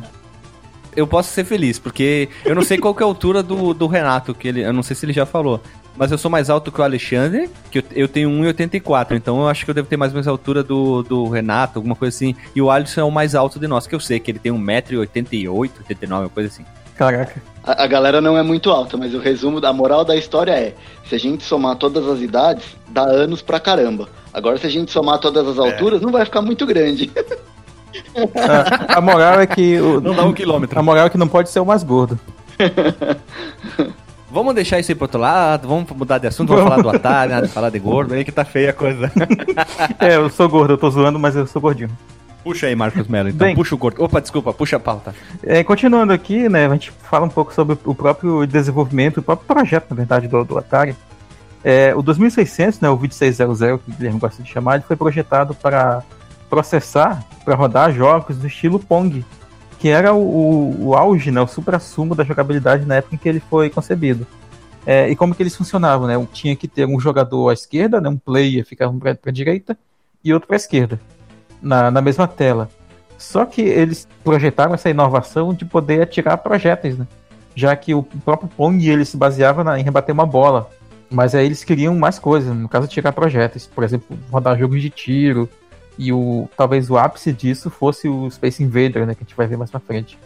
eu 0.98 1.06
posso 1.06 1.30
ser 1.30 1.44
feliz, 1.44 1.78
porque 1.78 2.28
eu 2.44 2.56
não 2.56 2.62
sei 2.62 2.76
qual 2.76 2.92
que 2.92 3.02
é 3.02 3.06
a 3.06 3.08
altura 3.08 3.40
do, 3.40 3.72
do 3.72 3.86
Renato, 3.86 4.34
que 4.34 4.48
ele, 4.48 4.62
eu 4.62 4.72
não 4.72 4.82
sei 4.82 4.96
se 4.96 5.06
ele 5.06 5.12
já 5.12 5.24
falou. 5.24 5.62
Mas 5.98 6.12
eu 6.12 6.16
sou 6.16 6.30
mais 6.30 6.48
alto 6.48 6.70
que 6.70 6.80
o 6.80 6.84
Alexandre, 6.84 7.50
que 7.72 7.80
eu, 7.80 7.82
eu 7.90 8.08
tenho 8.08 8.30
1,84, 8.30 9.16
então 9.16 9.40
eu 9.40 9.48
acho 9.48 9.64
que 9.64 9.70
eu 9.70 9.74
devo 9.74 9.88
ter 9.88 9.96
mais 9.96 10.12
ou 10.12 10.14
menos 10.14 10.28
a 10.28 10.30
altura 10.30 10.62
do, 10.62 11.02
do 11.02 11.28
Renato, 11.28 11.80
alguma 11.80 11.96
coisa 11.96 12.14
assim. 12.14 12.36
E 12.54 12.62
o 12.62 12.70
Alisson 12.70 13.00
é 13.00 13.04
o 13.04 13.10
mais 13.10 13.34
alto 13.34 13.58
de 13.58 13.66
nós, 13.66 13.88
que 13.88 13.96
eu 13.96 14.00
sei, 14.00 14.20
que 14.20 14.30
ele 14.30 14.38
tem 14.38 14.52
1,88m, 14.52 15.48
89 15.50 16.22
uma 16.22 16.30
coisa 16.30 16.48
assim. 16.48 16.64
Caraca. 16.94 17.42
A, 17.64 17.82
a, 17.82 17.86
galera 17.88 18.20
não 18.20 18.38
é 18.38 18.42
muito 18.44 18.70
alta, 18.70 18.96
mas 18.96 19.12
o 19.12 19.18
resumo 19.18 19.60
da 19.60 19.72
moral 19.72 20.04
da 20.04 20.14
história 20.14 20.52
é: 20.52 20.74
se 21.08 21.16
a 21.16 21.18
gente 21.18 21.42
somar 21.42 21.74
todas 21.74 22.06
as 22.06 22.20
idades, 22.20 22.76
dá 22.88 23.02
anos 23.02 23.42
pra 23.42 23.58
caramba. 23.58 24.08
Agora, 24.32 24.56
se 24.56 24.66
a 24.66 24.70
gente 24.70 24.92
somar 24.92 25.18
todas 25.18 25.46
as 25.48 25.58
é. 25.58 25.60
alturas, 25.60 26.00
é. 26.00 26.04
não 26.04 26.12
vai 26.12 26.24
ficar 26.24 26.42
muito 26.42 26.64
grande. 26.64 27.10
A, 28.36 28.98
a 28.98 29.00
moral 29.00 29.40
é 29.40 29.46
que. 29.46 29.80
O, 29.80 30.00
não 30.00 30.14
dá 30.14 30.24
um 30.24 30.32
quilômetro. 30.32 30.78
A 30.78 30.82
moral 30.82 31.06
é 31.06 31.10
que 31.10 31.18
não 31.18 31.28
pode 31.28 31.50
ser 31.50 31.58
o 31.58 31.66
mais 31.66 31.82
gordo. 31.82 32.18
Vamos 34.30 34.54
deixar 34.54 34.78
isso 34.78 34.90
aí 34.90 34.94
pro 34.94 35.04
outro 35.04 35.20
lado, 35.20 35.66
vamos 35.66 35.90
mudar 35.90 36.18
de 36.18 36.26
assunto, 36.26 36.48
vamos, 36.48 36.64
vamos 36.64 36.82
falar 36.82 36.92
do 36.92 36.96
Atari, 36.96 37.48
falar 37.48 37.70
de 37.70 37.78
gordo, 37.78 38.12
aí 38.14 38.24
que 38.24 38.32
tá 38.32 38.44
feia 38.44 38.70
a 38.70 38.72
coisa. 38.74 39.10
é, 39.98 40.16
eu 40.16 40.28
sou 40.28 40.48
gordo, 40.48 40.74
eu 40.74 40.78
tô 40.78 40.90
zoando, 40.90 41.18
mas 41.18 41.34
eu 41.34 41.46
sou 41.46 41.62
gordinho. 41.62 41.90
Puxa 42.44 42.66
aí, 42.66 42.76
Marcos 42.76 43.08
Mello, 43.08 43.30
então. 43.30 43.46
Bem, 43.46 43.54
puxa 43.54 43.74
o 43.74 43.78
gordo. 43.78 44.02
Opa, 44.02 44.20
desculpa, 44.20 44.52
puxa 44.52 44.76
a 44.76 44.80
pauta. 44.80 45.14
É, 45.42 45.64
continuando 45.64 46.12
aqui, 46.12 46.48
né, 46.48 46.66
a 46.66 46.70
gente 46.70 46.90
fala 46.90 47.24
um 47.24 47.30
pouco 47.30 47.54
sobre 47.54 47.78
o 47.84 47.94
próprio 47.94 48.46
desenvolvimento, 48.46 49.18
o 49.18 49.22
próprio 49.22 49.46
projeto, 49.46 49.86
na 49.90 49.96
verdade, 49.96 50.28
do, 50.28 50.44
do 50.44 50.58
Atari. 50.58 50.94
É, 51.64 51.94
o 51.94 52.02
2600, 52.02 52.80
né, 52.80 52.88
o 52.90 52.96
2600, 52.96 53.58
que 53.58 53.90
o 53.90 53.94
Guilherme 53.94 54.20
gosta 54.20 54.42
de 54.42 54.50
chamar, 54.50 54.76
ele 54.76 54.84
foi 54.86 54.96
projetado 54.96 55.54
para 55.54 56.02
processar 56.48 57.22
para 57.44 57.54
rodar 57.54 57.92
jogos 57.92 58.36
do 58.36 58.46
estilo 58.46 58.78
Pong, 58.78 59.24
que 59.78 59.88
era 59.88 60.12
o, 60.12 60.18
o, 60.18 60.86
o 60.88 60.94
auge, 60.96 61.30
né, 61.30 61.40
o 61.40 61.46
supra-sumo 61.46 62.14
da 62.14 62.24
jogabilidade 62.24 62.84
na 62.84 62.96
época 62.96 63.14
em 63.14 63.18
que 63.18 63.28
ele 63.28 63.40
foi 63.40 63.70
concebido. 63.70 64.26
É, 64.84 65.08
e 65.08 65.14
como 65.14 65.34
que 65.34 65.42
eles 65.42 65.54
funcionavam, 65.54 66.06
né? 66.06 66.14
Tinha 66.32 66.56
que 66.56 66.66
ter 66.66 66.86
um 66.86 66.98
jogador 66.98 67.50
à 67.50 67.52
esquerda, 67.52 68.00
né, 68.00 68.08
um 68.08 68.16
player 68.16 68.64
ficava 68.64 68.92
para 68.98 69.16
a 69.26 69.30
direita 69.30 69.76
e 70.24 70.32
outro 70.32 70.46
para 70.46 70.56
a 70.56 70.58
esquerda, 70.58 71.00
na, 71.62 71.90
na 71.90 72.00
mesma 72.00 72.26
tela. 72.26 72.68
Só 73.18 73.44
que 73.44 73.60
eles 73.60 74.06
projetaram 74.22 74.74
essa 74.74 74.88
inovação 74.88 75.52
de 75.52 75.64
poder 75.64 76.02
atirar 76.02 76.38
projéteis, 76.38 76.96
né? 76.96 77.06
Já 77.54 77.74
que 77.74 77.92
o 77.92 78.02
próprio 78.02 78.48
Pong 78.48 78.88
ele 78.88 79.04
se 79.04 79.16
baseava 79.16 79.64
na, 79.64 79.78
em 79.78 79.82
rebater 79.82 80.12
uma 80.12 80.24
bola. 80.24 80.70
Mas 81.10 81.34
aí 81.34 81.46
eles 81.46 81.64
queriam 81.64 81.94
mais 81.96 82.18
coisas, 82.18 82.54
no 82.54 82.68
caso 82.68 82.84
atirar 82.84 83.12
projéteis, 83.12 83.66
por 83.66 83.82
exemplo, 83.82 84.16
rodar 84.30 84.58
jogos 84.58 84.80
de 84.80 84.90
tiro. 84.90 85.48
E 85.98 86.12
o 86.12 86.48
talvez 86.56 86.88
o 86.88 86.96
ápice 86.96 87.32
disso 87.32 87.68
fosse 87.68 88.08
o 88.08 88.30
Space 88.30 88.62
Invader, 88.62 89.04
né, 89.04 89.14
que 89.14 89.22
a 89.22 89.26
gente 89.26 89.36
vai 89.36 89.46
ver 89.46 89.56
mais 89.56 89.70
pra 89.70 89.80
frente. 89.80 90.18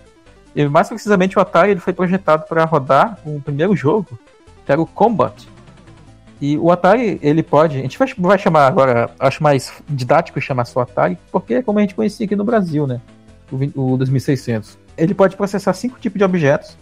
E 0.54 0.68
mais 0.68 0.88
precisamente 0.88 1.38
o 1.38 1.40
Atari 1.40 1.70
ele 1.70 1.80
foi 1.80 1.94
projetado 1.94 2.46
para 2.46 2.64
rodar 2.64 3.18
o 3.24 3.40
primeiro 3.40 3.74
jogo, 3.74 4.18
que 4.66 4.70
era 4.70 4.80
o 4.80 4.86
Combat, 4.86 5.48
e 6.42 6.58
o 6.58 6.72
Atari, 6.72 7.20
ele 7.22 7.40
pode. 7.40 7.78
A 7.78 7.82
gente 7.82 7.96
vai, 7.96 8.12
vai 8.18 8.36
chamar 8.36 8.66
agora, 8.66 9.08
acho 9.20 9.40
mais 9.40 9.72
didático 9.88 10.40
chamar 10.40 10.64
só 10.64 10.80
Atari, 10.80 11.16
porque 11.30 11.54
é 11.54 11.62
como 11.62 11.78
a 11.78 11.82
gente 11.82 11.94
conhecia 11.94 12.26
aqui 12.26 12.34
no 12.34 12.42
Brasil, 12.42 12.84
né? 12.84 13.00
O, 13.76 13.92
o 13.92 13.96
2600. 13.96 14.76
Ele 14.98 15.14
pode 15.14 15.36
processar 15.36 15.72
cinco 15.72 16.00
tipos 16.00 16.18
de 16.18 16.24
objetos, 16.24 16.76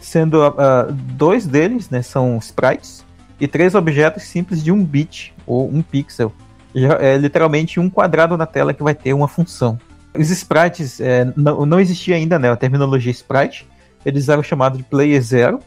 sendo 0.00 0.48
uh, 0.48 0.90
dois 0.90 1.46
deles 1.46 1.90
né, 1.90 2.00
são 2.00 2.38
sprites 2.38 3.04
e 3.38 3.46
três 3.46 3.74
objetos 3.74 4.22
simples 4.22 4.64
de 4.64 4.72
um 4.72 4.82
bit 4.82 5.34
ou 5.46 5.68
um 5.68 5.82
pixel. 5.82 6.32
É 6.74 7.16
literalmente 7.16 7.78
um 7.78 7.90
quadrado 7.90 8.36
na 8.36 8.46
tela 8.46 8.72
que 8.72 8.82
vai 8.82 8.94
ter 8.94 9.12
uma 9.12 9.28
função. 9.28 9.78
Os 10.18 10.30
sprites 10.30 11.00
é, 11.00 11.30
não, 11.36 11.66
não 11.66 11.80
existia 11.80 12.16
ainda 12.16 12.38
né, 12.38 12.50
a 12.50 12.56
terminologia 12.56 13.10
sprite, 13.10 13.66
eles 14.04 14.28
eram 14.28 14.42
chamados 14.42 14.78
de 14.78 14.84
player 14.84 15.20
zero 15.22 15.60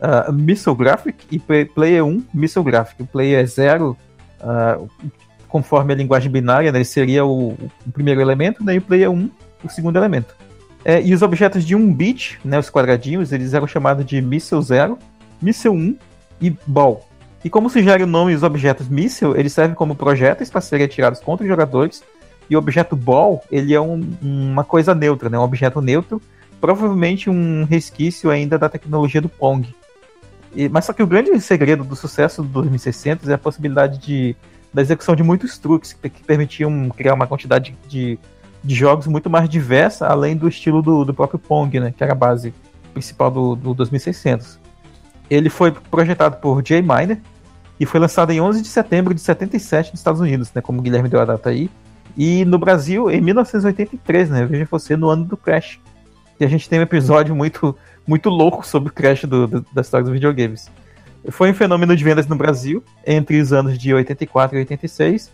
uh, 0.00 0.32
Missile 0.32 0.76
Graphic 0.76 1.26
e 1.30 1.38
Player 1.38 2.04
1 2.04 2.24
Missile 2.32 2.64
Graphic. 2.64 3.02
O 3.02 3.06
Player 3.06 3.46
0, 3.46 3.96
uh, 4.40 4.88
conforme 5.48 5.92
a 5.92 5.96
linguagem 5.96 6.30
binária, 6.30 6.72
né, 6.72 6.82
seria 6.84 7.24
o, 7.24 7.50
o, 7.50 7.92
primeiro 7.92 8.20
elemento, 8.20 8.64
né, 8.64 8.74
e 8.74 8.78
o 8.78 8.82
Player 8.82 9.10
1 9.10 9.30
o 9.62 9.68
segundo 9.68 9.96
elemento. 9.96 10.34
É, 10.82 11.02
e 11.02 11.12
os 11.12 11.20
objetos 11.20 11.64
de 11.64 11.76
1 11.76 11.92
bit, 11.92 12.40
né, 12.42 12.58
os 12.58 12.70
quadradinhos, 12.70 13.32
eles 13.32 13.52
eram 13.52 13.66
chamados 13.66 14.04
de 14.06 14.20
Missile 14.22 14.62
0, 14.62 14.98
Missile 15.40 15.74
1 15.74 15.96
e 16.40 16.56
Ball. 16.66 17.06
E 17.44 17.48
como 17.48 17.70
sugere 17.70 18.02
o 18.02 18.06
nome 18.06 18.34
os 18.34 18.42
objetos 18.42 18.88
Missile, 18.88 19.32
eles 19.36 19.52
servem 19.52 19.74
como 19.74 19.94
projéteis 19.94 20.50
para 20.50 20.60
serem 20.60 20.84
atirados 20.84 21.20
contra 21.20 21.44
os 21.44 21.48
jogadores, 21.48 22.02
e 22.48 22.56
o 22.56 22.58
objeto 22.58 22.96
Ball, 22.96 23.42
ele 23.50 23.72
é 23.72 23.80
um, 23.80 24.02
uma 24.20 24.64
coisa 24.64 24.94
neutra, 24.94 25.30
né, 25.30 25.38
um 25.38 25.42
objeto 25.42 25.80
neutro, 25.80 26.20
provavelmente 26.60 27.30
um 27.30 27.64
resquício 27.64 28.28
ainda 28.28 28.58
da 28.58 28.68
tecnologia 28.68 29.20
do 29.20 29.28
Pong. 29.28 29.74
E, 30.54 30.68
mas 30.68 30.84
só 30.84 30.92
que 30.92 31.02
o 31.02 31.06
grande 31.06 31.40
segredo 31.40 31.84
do 31.84 31.94
sucesso 31.94 32.42
do 32.42 32.62
2600 32.62 33.28
é 33.28 33.34
a 33.34 33.38
possibilidade 33.38 33.98
de, 33.98 34.36
da 34.74 34.82
execução 34.82 35.14
de 35.14 35.22
muitos 35.22 35.56
truques 35.58 35.92
que, 35.92 36.10
que 36.10 36.22
permitiam 36.24 36.90
criar 36.90 37.14
uma 37.14 37.26
quantidade 37.26 37.74
de, 37.88 38.18
de 38.62 38.74
jogos 38.74 39.06
muito 39.06 39.30
mais 39.30 39.48
diversa, 39.48 40.08
além 40.08 40.36
do 40.36 40.48
estilo 40.48 40.82
do, 40.82 41.04
do 41.04 41.14
próprio 41.14 41.38
Pong, 41.38 41.78
né, 41.78 41.94
que 41.96 42.02
era 42.02 42.12
a 42.12 42.16
base 42.16 42.52
principal 42.92 43.30
do, 43.30 43.54
do 43.54 43.74
2600. 43.74 44.58
Ele 45.30 45.48
foi 45.48 45.70
projetado 45.70 46.36
por 46.38 46.62
Jay 46.66 46.82
Miner 46.82 47.20
e 47.78 47.86
foi 47.86 48.00
lançado 48.00 48.32
em 48.32 48.40
11 48.40 48.60
de 48.60 48.68
setembro 48.68 49.14
de 49.14 49.20
77 49.20 49.92
nos 49.92 50.00
Estados 50.00 50.20
Unidos, 50.20 50.50
né, 50.54 50.60
como 50.60 50.80
o 50.80 50.82
Guilherme 50.82 51.08
deu 51.08 51.20
a 51.20 51.24
data 51.24 51.48
aí. 51.48 51.70
E 52.16 52.44
no 52.44 52.58
Brasil, 52.58 53.10
em 53.10 53.20
1983, 53.20 54.30
né, 54.30 54.44
veja 54.44 54.66
você, 54.70 54.96
no 54.96 55.08
ano 55.08 55.24
do 55.24 55.36
Crash. 55.36 55.78
E 56.38 56.44
a 56.44 56.48
gente 56.48 56.68
tem 56.68 56.78
um 56.78 56.82
episódio 56.82 57.34
muito 57.36 57.76
muito 58.06 58.28
louco 58.28 58.66
sobre 58.66 58.88
o 58.88 58.92
crash 58.92 59.24
do, 59.24 59.46
do, 59.46 59.66
da 59.72 59.82
história 59.82 60.04
dos 60.04 60.12
videogames. 60.12 60.70
Foi 61.28 61.50
um 61.50 61.54
fenômeno 61.54 61.94
de 61.94 62.02
vendas 62.02 62.26
no 62.26 62.34
Brasil 62.34 62.82
entre 63.06 63.40
os 63.40 63.52
anos 63.52 63.78
de 63.78 63.92
84 63.92 64.56
e 64.56 64.60
86. 64.60 65.30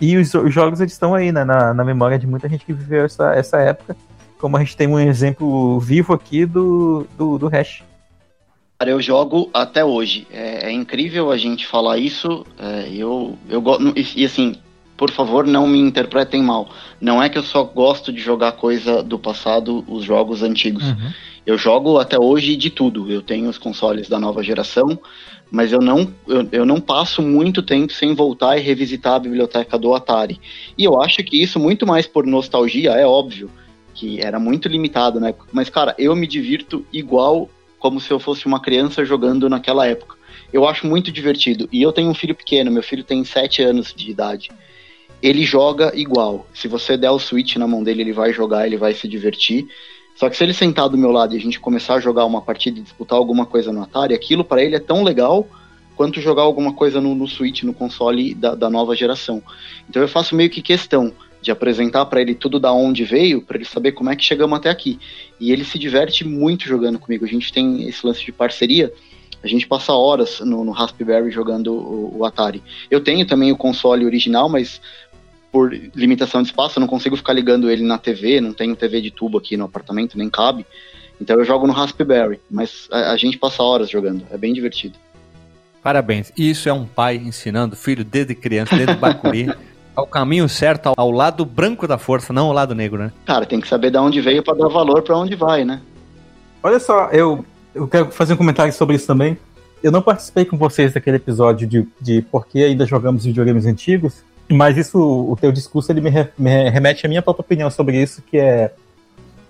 E 0.00 0.16
os, 0.16 0.32
os 0.34 0.52
jogos 0.52 0.80
eles 0.80 0.92
estão 0.92 1.14
aí 1.14 1.32
né, 1.32 1.42
na, 1.42 1.72
na 1.72 1.84
memória 1.84 2.18
de 2.18 2.26
muita 2.26 2.48
gente 2.48 2.64
que 2.64 2.72
viveu 2.72 3.04
essa, 3.04 3.34
essa 3.34 3.58
época. 3.58 3.96
Como 4.38 4.56
a 4.56 4.60
gente 4.60 4.76
tem 4.76 4.86
um 4.86 4.98
exemplo 5.00 5.80
vivo 5.80 6.12
aqui 6.12 6.44
do, 6.44 7.06
do, 7.16 7.38
do 7.38 7.48
Hash. 7.48 7.82
Eu 8.90 9.00
jogo 9.00 9.50
até 9.52 9.84
hoje. 9.84 10.26
É, 10.30 10.68
é 10.68 10.72
incrível 10.72 11.30
a 11.30 11.36
gente 11.36 11.66
falar 11.66 11.98
isso. 11.98 12.44
É, 12.58 12.88
eu, 12.92 13.38
eu 13.48 13.60
gosto. 13.60 13.92
E, 13.96 14.22
e 14.22 14.24
assim, 14.24 14.56
por 14.96 15.10
favor, 15.10 15.46
não 15.46 15.66
me 15.66 15.78
interpretem 15.78 16.42
mal. 16.42 16.70
Não 17.00 17.22
é 17.22 17.28
que 17.28 17.38
eu 17.38 17.42
só 17.42 17.64
gosto 17.64 18.12
de 18.12 18.20
jogar 18.20 18.52
coisa 18.52 19.02
do 19.02 19.18
passado, 19.18 19.84
os 19.88 20.04
jogos 20.04 20.42
antigos. 20.42 20.84
Uhum. 20.84 21.12
Eu 21.44 21.58
jogo 21.58 21.98
até 21.98 22.18
hoje 22.18 22.56
de 22.56 22.70
tudo. 22.70 23.10
Eu 23.10 23.20
tenho 23.20 23.48
os 23.48 23.58
consoles 23.58 24.08
da 24.08 24.18
nova 24.18 24.42
geração, 24.42 24.98
mas 25.50 25.72
eu 25.72 25.80
não, 25.80 26.08
eu, 26.28 26.48
eu 26.52 26.64
não 26.64 26.80
passo 26.80 27.20
muito 27.20 27.62
tempo 27.62 27.92
sem 27.92 28.14
voltar 28.14 28.56
e 28.56 28.60
revisitar 28.60 29.14
a 29.14 29.18
biblioteca 29.18 29.76
do 29.76 29.92
Atari. 29.94 30.40
E 30.78 30.84
eu 30.84 31.02
acho 31.02 31.22
que 31.24 31.42
isso, 31.42 31.58
muito 31.58 31.86
mais 31.86 32.06
por 32.06 32.24
nostalgia, 32.24 32.92
é 32.92 33.04
óbvio, 33.04 33.50
que 33.92 34.20
era 34.20 34.38
muito 34.38 34.68
limitado, 34.68 35.18
né? 35.18 35.34
Mas, 35.52 35.68
cara, 35.68 35.94
eu 35.98 36.14
me 36.14 36.26
divirto 36.26 36.86
igual 36.92 37.50
como 37.82 38.00
se 38.00 38.12
eu 38.12 38.20
fosse 38.20 38.46
uma 38.46 38.60
criança 38.60 39.04
jogando 39.04 39.48
naquela 39.48 39.84
época. 39.88 40.16
Eu 40.52 40.68
acho 40.68 40.86
muito 40.86 41.10
divertido. 41.10 41.68
E 41.72 41.82
eu 41.82 41.90
tenho 41.90 42.08
um 42.08 42.14
filho 42.14 42.32
pequeno, 42.32 42.70
meu 42.70 42.82
filho 42.82 43.02
tem 43.02 43.24
7 43.24 43.60
anos 43.60 43.92
de 43.92 44.08
idade. 44.08 44.52
Ele 45.20 45.42
joga 45.42 45.90
igual. 45.92 46.46
Se 46.54 46.68
você 46.68 46.96
der 46.96 47.10
o 47.10 47.18
Switch 47.18 47.56
na 47.56 47.66
mão 47.66 47.82
dele, 47.82 48.02
ele 48.02 48.12
vai 48.12 48.32
jogar, 48.32 48.66
ele 48.66 48.76
vai 48.76 48.94
se 48.94 49.08
divertir. 49.08 49.66
Só 50.14 50.30
que 50.30 50.36
se 50.36 50.44
ele 50.44 50.54
sentar 50.54 50.88
do 50.88 50.96
meu 50.96 51.10
lado 51.10 51.34
e 51.34 51.38
a 51.38 51.40
gente 51.40 51.58
começar 51.58 51.94
a 51.94 52.00
jogar 52.00 52.24
uma 52.24 52.40
partida 52.40 52.78
e 52.78 52.82
disputar 52.82 53.18
alguma 53.18 53.46
coisa 53.46 53.72
no 53.72 53.82
Atari, 53.82 54.14
aquilo 54.14 54.44
para 54.44 54.62
ele 54.62 54.76
é 54.76 54.80
tão 54.80 55.02
legal 55.02 55.48
quanto 55.96 56.20
jogar 56.20 56.42
alguma 56.42 56.72
coisa 56.72 57.00
no, 57.00 57.16
no 57.16 57.26
Switch, 57.26 57.64
no 57.64 57.74
console 57.74 58.32
da, 58.32 58.54
da 58.54 58.70
nova 58.70 58.94
geração. 58.94 59.42
Então 59.90 60.00
eu 60.00 60.08
faço 60.08 60.36
meio 60.36 60.50
que 60.50 60.62
questão 60.62 61.12
de 61.42 61.50
apresentar 61.50 62.06
para 62.06 62.20
ele 62.20 62.34
tudo 62.34 62.60
da 62.60 62.72
onde 62.72 63.04
veio, 63.04 63.42
para 63.42 63.56
ele 63.56 63.64
saber 63.64 63.92
como 63.92 64.08
é 64.08 64.16
que 64.16 64.24
chegamos 64.24 64.56
até 64.56 64.70
aqui. 64.70 64.98
E 65.40 65.50
ele 65.50 65.64
se 65.64 65.78
diverte 65.78 66.26
muito 66.26 66.66
jogando 66.66 66.98
comigo. 66.98 67.24
A 67.24 67.28
gente 67.28 67.52
tem 67.52 67.88
esse 67.88 68.06
lance 68.06 68.24
de 68.24 68.30
parceria. 68.30 68.92
A 69.42 69.48
gente 69.48 69.66
passa 69.66 69.92
horas 69.92 70.38
no, 70.40 70.64
no 70.64 70.70
Raspberry 70.70 71.30
jogando 71.32 71.74
o, 71.74 72.18
o, 72.18 72.24
Atari. 72.24 72.62
Eu 72.88 73.00
tenho 73.00 73.26
também 73.26 73.50
o 73.50 73.56
console 73.56 74.06
original, 74.06 74.48
mas 74.48 74.80
por 75.50 75.74
limitação 75.94 76.42
de 76.42 76.48
espaço, 76.48 76.78
eu 76.78 76.80
não 76.80 76.86
consigo 76.86 77.16
ficar 77.16 77.32
ligando 77.32 77.68
ele 77.68 77.82
na 77.82 77.98
TV, 77.98 78.40
não 78.40 78.54
tenho 78.54 78.76
TV 78.76 79.00
de 79.00 79.10
tubo 79.10 79.36
aqui 79.36 79.56
no 79.56 79.64
apartamento, 79.64 80.16
nem 80.16 80.30
cabe. 80.30 80.64
Então 81.20 81.36
eu 81.38 81.44
jogo 81.44 81.66
no 81.66 81.72
Raspberry, 81.72 82.40
mas 82.48 82.88
a, 82.90 83.10
a 83.10 83.16
gente 83.16 83.36
passa 83.36 83.62
horas 83.62 83.90
jogando, 83.90 84.24
é 84.30 84.38
bem 84.38 84.54
divertido. 84.54 84.96
Parabéns. 85.82 86.32
Isso 86.38 86.68
é 86.68 86.72
um 86.72 86.86
pai 86.86 87.16
ensinando 87.16 87.74
filho 87.74 88.04
desde 88.04 88.34
criança, 88.36 88.76
desde 88.76 88.94
Bacuri, 88.94 89.52
ao 89.94 90.06
caminho 90.06 90.48
certo, 90.48 90.88
ao, 90.88 90.94
ao, 90.96 91.10
lado 91.10 91.44
branco 91.44 91.86
da 91.86 91.98
força, 91.98 92.32
não 92.32 92.46
ao 92.46 92.52
lado 92.52 92.74
negro, 92.74 92.98
né? 92.98 93.12
Cara, 93.24 93.46
tem 93.46 93.60
que 93.60 93.68
saber 93.68 93.90
de 93.90 93.98
onde 93.98 94.20
veio 94.20 94.42
para 94.42 94.56
dar 94.56 94.68
valor 94.68 95.02
para 95.02 95.16
onde 95.16 95.34
vai, 95.34 95.64
né? 95.64 95.80
Olha 96.62 96.78
só, 96.78 97.08
eu, 97.10 97.44
eu 97.74 97.86
quero 97.88 98.10
fazer 98.10 98.34
um 98.34 98.36
comentário 98.36 98.72
sobre 98.72 98.96
isso 98.96 99.06
também. 99.06 99.36
Eu 99.82 99.90
não 99.90 100.00
participei 100.00 100.44
com 100.44 100.56
vocês 100.56 100.92
daquele 100.92 101.16
episódio 101.16 101.66
de, 101.66 101.86
de 102.00 102.22
por 102.22 102.46
que 102.46 102.62
ainda 102.62 102.86
jogamos 102.86 103.24
videogames 103.24 103.66
antigos, 103.66 104.22
mas 104.50 104.76
isso, 104.76 104.98
o 104.98 105.36
teu 105.36 105.50
discurso, 105.50 105.90
ele 105.90 106.00
me, 106.00 106.10
re, 106.10 106.28
me 106.38 106.70
remete 106.70 107.04
à 107.04 107.08
minha 107.08 107.22
própria 107.22 107.42
opinião 107.42 107.70
sobre 107.70 108.00
isso, 108.00 108.22
que 108.22 108.38
é, 108.38 108.72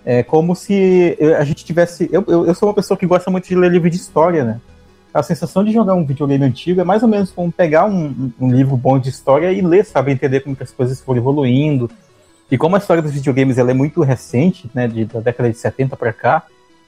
é 0.05 0.23
como 0.23 0.55
se 0.55 1.19
a 1.39 1.45
gente 1.45 1.65
tivesse. 1.65 2.09
Eu, 2.11 2.25
eu, 2.27 2.47
eu 2.47 2.55
sou 2.55 2.69
uma 2.69 2.75
pessoa 2.75 2.97
que 2.97 3.07
gosta 3.07 3.31
muito 3.31 3.47
de 3.47 3.55
ler 3.55 3.71
livro 3.71 3.91
de 3.91 3.97
história, 3.97 4.45
né? 4.45 4.61
A 5.13 5.23
sensação 5.23 5.63
de 5.63 5.73
jogar 5.73 5.95
um 5.95 6.05
videogame 6.05 6.45
antigo 6.45 6.81
é 6.81 6.85
mais 6.85 7.03
ou 7.03 7.09
menos 7.09 7.31
como 7.31 7.53
pegar 7.53 7.85
um, 7.85 8.33
um 8.41 8.51
livro 8.51 8.77
bom 8.77 8.99
de 8.99 9.11
história 9.11 9.53
e 9.53 9.61
ler, 9.61 9.85
sabe? 9.85 10.13
Entender 10.13 10.41
como 10.41 10.57
as 10.59 10.71
coisas 10.71 11.01
foram 11.01 11.21
evoluindo. 11.21 11.91
E 12.51 12.57
como 12.57 12.77
a 12.77 12.79
história 12.79 13.03
dos 13.03 13.13
videogames 13.13 13.59
ela 13.59 13.71
é 13.71 13.75
muito 13.75 14.01
recente, 14.03 14.71
né? 14.75 14.89
De, 14.89 15.05
da 15.05 15.21
década 15.21 15.51
de 15.51 15.59
70 15.59 15.97
para 15.97 16.13
cá, 16.13 16.43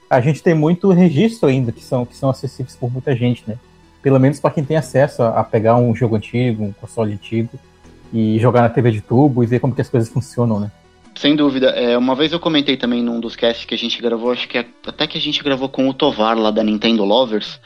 a 0.09 0.19
gente 0.21 0.41
tem 0.41 0.53
muito 0.53 0.89
registro 0.91 1.49
ainda 1.49 1.71
que 1.71 1.83
são, 1.83 2.05
que 2.05 2.15
são 2.15 2.29
acessíveis 2.29 2.75
por 2.75 2.91
muita 2.91 3.15
gente, 3.15 3.43
né? 3.47 3.57
Pelo 4.01 4.19
menos 4.19 4.39
para 4.39 4.51
quem 4.51 4.63
tem 4.63 4.77
acesso 4.77 5.21
a, 5.21 5.39
a 5.39 5.43
pegar 5.43 5.75
um 5.77 5.95
jogo 5.95 6.15
antigo, 6.15 6.63
um 6.63 6.71
console 6.71 7.13
antigo 7.13 7.59
e 8.13 8.39
jogar 8.39 8.61
na 8.61 8.69
TV 8.69 8.91
de 8.91 9.01
tubo 9.01 9.43
e 9.43 9.47
ver 9.47 9.59
como 9.59 9.73
que 9.73 9.81
as 9.81 9.89
coisas 9.89 10.09
funcionam, 10.09 10.59
né? 10.59 10.71
Sem 11.15 11.35
dúvida. 11.35 11.69
É, 11.69 11.97
uma 11.97 12.13
vez 12.13 12.31
eu 12.33 12.39
comentei 12.39 12.75
também 12.75 13.01
num 13.01 13.19
dos 13.19 13.35
casts 13.35 13.65
que 13.65 13.73
a 13.73 13.77
gente 13.77 14.01
gravou, 14.01 14.31
acho 14.31 14.47
que 14.47 14.57
é, 14.57 14.65
até 14.85 15.07
que 15.07 15.17
a 15.17 15.21
gente 15.21 15.43
gravou 15.43 15.69
com 15.69 15.87
o 15.87 15.93
Tovar 15.93 16.37
lá 16.37 16.51
da 16.51 16.63
Nintendo 16.63 17.05
Lovers, 17.05 17.59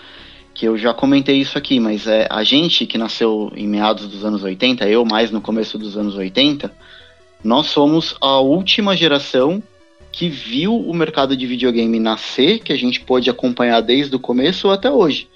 que 0.60 0.66
eu 0.66 0.78
já 0.78 0.94
comentei 0.94 1.38
isso 1.38 1.58
aqui, 1.58 1.80
mas 1.80 2.06
é 2.06 2.28
a 2.30 2.44
gente 2.44 2.86
que 2.86 2.98
nasceu 2.98 3.50
em 3.56 3.66
meados 3.66 4.10
dos 4.10 4.26
anos 4.26 4.44
80, 4.44 4.90
eu 4.90 5.06
mais 5.06 5.32
no 5.32 5.40
começo 5.40 5.78
dos 5.78 5.96
anos 5.96 6.18
80, 6.18 6.70
nós 7.42 7.68
somos 7.68 8.14
a 8.20 8.42
última 8.42 8.94
geração 8.94 9.64
que 10.12 10.28
viu 10.28 10.76
o 10.76 10.94
mercado 10.94 11.38
de 11.38 11.48
videogame 11.48 11.98
nascer, 11.98 12.60
que 12.60 12.74
a 12.74 12.78
gente 12.78 13.00
pôde 13.00 13.30
acompanhar 13.30 13.80
desde 13.80 14.14
o 14.14 14.20
começo 14.20 14.70
até 14.70 14.92
hoje. 14.92 15.30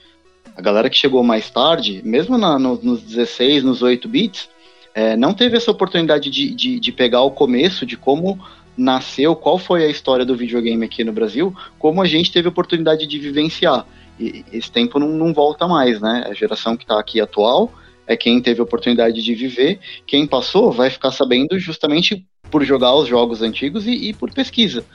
A 0.57 0.61
galera 0.61 0.89
que 0.89 0.97
chegou 0.97 1.23
mais 1.23 1.49
tarde, 1.49 2.01
mesmo 2.03 2.37
na, 2.37 2.59
no, 2.59 2.77
nos 2.83 3.01
16, 3.01 3.63
nos 3.63 3.81
8 3.81 4.09
bits, 4.09 4.49
é, 4.93 5.15
não 5.15 5.33
teve 5.33 5.55
essa 5.55 5.71
oportunidade 5.71 6.29
de, 6.29 6.53
de, 6.53 6.81
de 6.81 6.91
pegar 6.91 7.21
o 7.21 7.31
começo 7.31 7.85
de 7.85 7.95
como 7.95 8.37
nasceu, 8.75 9.37
qual 9.37 9.57
foi 9.57 9.85
a 9.85 9.89
história 9.89 10.25
do 10.25 10.35
videogame 10.35 10.83
aqui 10.83 11.01
no 11.01 11.13
Brasil, 11.13 11.55
como 11.79 12.01
a 12.01 12.05
gente 12.05 12.29
teve 12.29 12.49
a 12.49 12.51
oportunidade 12.51 13.07
de 13.07 13.17
vivenciar. 13.17 13.87
E 14.19 14.45
esse 14.51 14.71
tempo 14.71 14.99
não, 14.99 15.09
não 15.09 15.33
volta 15.33 15.67
mais, 15.67 15.99
né? 15.99 16.25
A 16.27 16.33
geração 16.33 16.77
que 16.77 16.83
está 16.83 16.99
aqui 16.99 17.19
atual 17.19 17.71
é 18.05 18.15
quem 18.15 18.41
teve 18.41 18.61
oportunidade 18.61 19.21
de 19.21 19.35
viver. 19.35 19.79
Quem 20.05 20.27
passou 20.27 20.71
vai 20.71 20.89
ficar 20.89 21.11
sabendo 21.11 21.57
justamente 21.57 22.25
por 22.51 22.63
jogar 22.63 22.93
os 22.95 23.07
jogos 23.07 23.41
antigos 23.41 23.87
e, 23.87 24.09
e 24.09 24.13
por 24.13 24.31
pesquisa. 24.31 24.85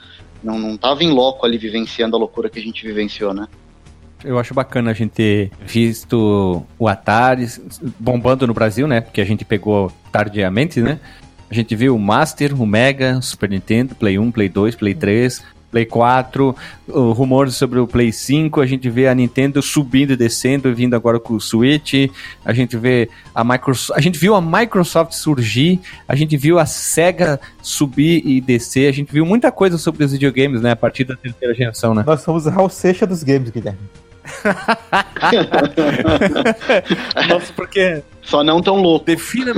Não, 0.43 0.57
não 0.57 0.77
tava 0.77 1.03
em 1.03 1.11
loco 1.11 1.45
ali 1.45 1.57
vivenciando 1.57 2.15
a 2.15 2.19
loucura 2.19 2.49
que 2.49 2.59
a 2.59 2.61
gente 2.61 2.85
vivenciou, 2.85 3.33
né? 3.33 3.47
Eu 4.23 4.37
acho 4.37 4.53
bacana 4.53 4.91
a 4.91 4.93
gente 4.93 5.11
ter 5.11 5.51
visto 5.61 6.65
o 6.77 6.87
Atari 6.87 7.47
bombando 7.97 8.45
no 8.45 8.53
Brasil, 8.53 8.87
né? 8.87 9.01
Porque 9.01 9.21
a 9.21 9.25
gente 9.25 9.45
pegou 9.45 9.91
tardiamente, 10.11 10.81
né? 10.81 10.99
A 11.49 11.53
gente 11.53 11.75
viu 11.75 11.95
o 11.95 11.99
Master, 11.99 12.61
o 12.61 12.65
Mega, 12.65 13.21
Super 13.21 13.49
Nintendo, 13.49 13.95
Play 13.95 14.19
1, 14.19 14.31
Play 14.31 14.49
2, 14.49 14.75
Play 14.75 14.93
3, 14.93 15.43
Play 15.71 15.85
4, 15.85 16.55
rumores 16.87 17.55
sobre 17.55 17.79
o 17.79 17.87
Play 17.87 18.11
5, 18.11 18.61
a 18.61 18.65
gente 18.65 18.89
vê 18.89 19.07
a 19.07 19.15
Nintendo 19.15 19.61
subindo 19.61 20.13
e 20.13 20.15
descendo, 20.15 20.73
vindo 20.73 20.95
agora 20.95 21.19
com 21.19 21.35
o 21.35 21.39
Switch, 21.39 22.09
a 22.43 22.53
gente 22.53 22.75
vê 22.75 23.09
a 23.33 23.43
Microsoft, 23.43 23.97
a 23.97 24.01
gente 24.01 24.17
viu 24.17 24.35
a 24.35 24.41
Microsoft 24.41 25.13
surgir, 25.13 25.79
a 26.07 26.15
gente 26.15 26.35
viu 26.37 26.59
a 26.59 26.65
Sega 26.65 27.39
subir 27.61 28.21
e 28.25 28.41
descer, 28.41 28.89
a 28.89 28.93
gente 28.93 29.11
viu 29.11 29.25
muita 29.25 29.51
coisa 29.51 29.77
sobre 29.77 30.03
os 30.03 30.11
videogames, 30.11 30.61
né, 30.61 30.71
a 30.71 30.75
partir 30.75 31.03
da 31.03 31.15
terceira 31.15 31.53
geração, 31.53 31.93
né? 31.93 32.03
Nós 32.05 32.21
somos 32.21 32.47
a 32.47 32.51
Raul 32.51 32.69
Seixas 32.69 33.07
dos 33.07 33.23
games, 33.23 33.49
Guilherme. 33.49 33.79
Nossa, 37.29 37.53
porque... 37.55 38.03
Só 38.21 38.43
não 38.43 38.61
tão 38.61 38.75
louco. 38.75 39.05
Defina... 39.05 39.53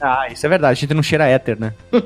Ah, 0.00 0.26
isso 0.30 0.44
é 0.44 0.48
verdade, 0.48 0.72
a 0.72 0.80
gente 0.80 0.92
não 0.92 1.02
cheira 1.02 1.26
éter, 1.26 1.58
né? 1.58 1.72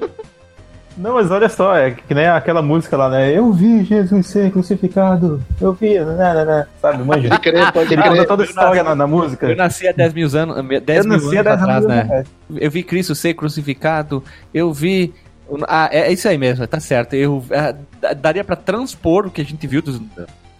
Não, 1.00 1.14
mas 1.14 1.30
olha 1.30 1.48
só, 1.48 1.74
é 1.74 1.92
que 1.92 2.12
nem 2.12 2.26
aquela 2.26 2.60
música 2.60 2.94
lá, 2.94 3.08
né? 3.08 3.36
Eu 3.36 3.50
vi 3.52 3.84
Jesus 3.84 4.26
ser 4.26 4.50
crucificado, 4.50 5.42
eu 5.58 5.72
vi, 5.72 5.98
né, 5.98 6.34
né, 6.34 6.44
né. 6.44 6.66
sabe, 6.80 7.02
manja? 7.02 7.30
Pode 7.30 7.40
crer, 7.40 7.72
pode 7.72 7.94
Ele 7.94 8.02
conta 8.02 8.26
toda 8.26 8.42
a 8.42 8.46
história 8.46 8.82
na, 8.82 8.94
na, 8.94 9.06
música. 9.06 9.48
Eu 9.48 9.56
nasci 9.56 9.88
há 9.88 9.92
10 9.92 10.12
mil 10.12 10.28
anos, 10.36 10.82
10 10.82 11.06
mil 11.06 11.16
anos 11.16 11.46
atrás, 11.46 11.86
né? 11.86 12.24
Eu 12.54 12.70
vi 12.70 12.82
Cristo 12.82 13.14
ser 13.14 13.32
crucificado, 13.32 14.22
eu 14.52 14.72
vi... 14.74 15.14
Ah, 15.66 15.88
é, 15.90 16.00
é 16.00 16.12
isso 16.12 16.28
aí 16.28 16.36
mesmo, 16.36 16.66
tá 16.66 16.78
certo. 16.78 17.14
Eu 17.14 17.42
é, 17.50 17.74
daria 18.14 18.44
para 18.44 18.54
transpor 18.54 19.26
o 19.26 19.30
que 19.30 19.40
a 19.40 19.44
gente 19.44 19.66
viu 19.66 19.80
dos, 19.80 20.00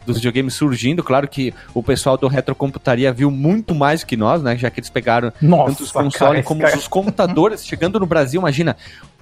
dos 0.06 0.16
videogames 0.16 0.54
surgindo. 0.54 1.02
Claro 1.02 1.28
que 1.28 1.54
o 1.74 1.82
pessoal 1.82 2.16
do 2.16 2.28
Retrocomputaria 2.28 3.12
viu 3.12 3.30
muito 3.30 3.74
mais 3.74 4.04
que 4.04 4.16
nós, 4.16 4.42
né? 4.42 4.56
Já 4.56 4.70
que 4.70 4.80
eles 4.80 4.90
pegaram 4.90 5.32
Nossa, 5.40 5.70
tanto 5.70 5.82
os 5.84 5.92
consoles 5.92 6.44
como 6.44 6.60
cara. 6.62 6.76
os 6.76 6.86
computadores 6.88 7.64
chegando 7.64 8.00
no 8.00 8.06
Brasil. 8.06 8.40
Imagina, 8.40 8.76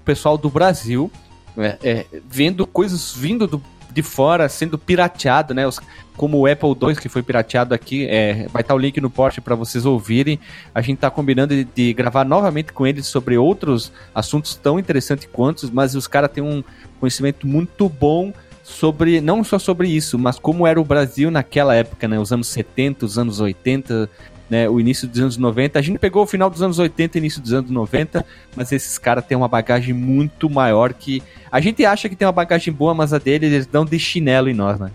pessoal 0.05 0.39
do 0.39 0.49
Brasil 0.51 1.11
é, 1.57 1.79
é, 1.83 2.07
vendo 2.29 2.67
coisas 2.67 3.13
vindo 3.13 3.47
do, 3.47 3.63
de 3.91 4.03
fora 4.03 4.49
sendo 4.49 4.79
pirateado, 4.79 5.53
né? 5.53 5.67
Os, 5.67 5.81
como 6.17 6.39
o 6.39 6.47
Apple 6.47 6.71
II 6.71 6.97
que 6.97 7.09
foi 7.09 7.23
pirateado 7.23 7.75
aqui, 7.75 8.07
é, 8.07 8.47
vai 8.49 8.63
estar 8.63 8.75
o 8.75 8.79
link 8.79 9.01
no 9.01 9.09
post 9.11 9.41
para 9.41 9.55
vocês 9.55 9.85
ouvirem. 9.85 10.39
A 10.75 10.81
gente 10.81 10.97
está 10.97 11.11
combinando 11.11 11.55
de, 11.55 11.65
de, 11.65 11.93
gravar 11.93 12.25
novamente 12.25 12.73
com 12.73 12.87
eles 12.87 13.07
sobre 13.07 13.37
outros 13.37 13.93
assuntos 14.15 14.55
tão 14.55 14.79
interessantes 14.79 15.29
quanto, 15.33 15.69
mas 15.73 15.95
os 15.95 16.07
caras 16.07 16.31
têm 16.31 16.43
um 16.43 16.63
conhecimento 17.01 17.47
muito 17.47 17.89
bom 17.89 18.33
sobre 18.63 19.21
não 19.21 19.43
só 19.43 19.59
sobre 19.59 19.89
isso, 19.89 20.19
mas 20.19 20.39
como 20.39 20.67
era 20.67 20.81
o 20.81 20.85
Brasil 20.85 21.31
naquela 21.31 21.75
época, 21.75 22.07
né? 22.07 22.19
Os 22.19 22.33
anos 22.33 22.49
70, 22.49 23.07
os 23.07 23.19
anos 23.19 23.41
80, 23.41 24.11
né, 24.49 24.69
o 24.69 24.81
início 24.81 25.07
dos 25.07 25.21
anos 25.21 25.37
90. 25.37 25.79
A 25.79 25.83
gente 25.83 25.99
pegou 25.99 26.23
o 26.23 26.27
final 26.27 26.49
dos 26.49 26.63
anos 26.63 26.79
80 26.79 27.17
e 27.17 27.21
início 27.21 27.41
dos 27.41 27.53
anos 27.53 27.71
90, 27.71 28.25
mas 28.57 28.73
esses 28.73 28.99
caras 28.99 29.25
têm 29.25 29.37
uma 29.37 29.49
bagagem 29.49 29.95
muito 29.95 30.49
maior 30.49 30.93
que. 30.93 31.23
A 31.51 31.61
gente 31.61 31.85
acha 31.85 32.09
que 32.09 32.17
tem 32.17 32.27
uma 32.27 32.33
bagagem 32.33 32.73
boa, 32.73 32.95
mas 32.95 33.13
a 33.13 33.19
deles 33.19 33.53
eles 33.53 33.67
dão 33.67 33.85
de 33.85 33.99
chinelo 33.99 34.49
em 34.49 34.55
nós, 34.55 34.79
né? 34.79 34.91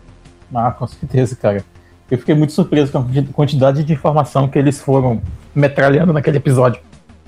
Ah, 0.54 0.72
com 0.72 0.88
certeza, 0.88 1.36
cara. 1.36 1.64
Eu 2.10 2.18
fiquei 2.18 2.36
muito 2.36 2.54
surpreso 2.54 2.92
com 2.92 3.00
a 3.00 3.34
quantidade 3.34 3.84
de 3.84 3.94
informação 3.94 4.48
que 4.48 4.60
eles 4.60 4.80
foram 4.80 5.22
metralhando 5.56 6.14
naquele 6.14 6.38
episódio. 6.38 6.80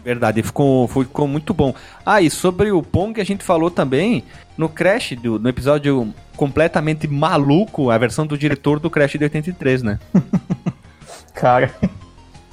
Verdade, 0.04 0.44
ficou, 0.44 0.88
ficou 0.88 1.28
muito 1.28 1.52
bom. 1.52 1.74
Ah, 2.06 2.22
e 2.22 2.30
sobre 2.30 2.72
o 2.72 2.84
Pong 2.84 3.20
a 3.20 3.24
gente 3.24 3.44
falou 3.44 3.72
também 3.72 4.24
no 4.56 4.70
Crash, 4.70 5.14
do, 5.14 5.40
no 5.40 5.50
episódio 5.50 6.14
completamente 6.38 7.08
maluco, 7.08 7.90
a 7.90 7.98
versão 7.98 8.28
do 8.28 8.38
diretor 8.38 8.80
do 8.80 8.90
Crash 8.92 9.14
de 9.14 9.24
83, 9.24 9.82
né? 9.82 10.00
Cara, 11.34 11.74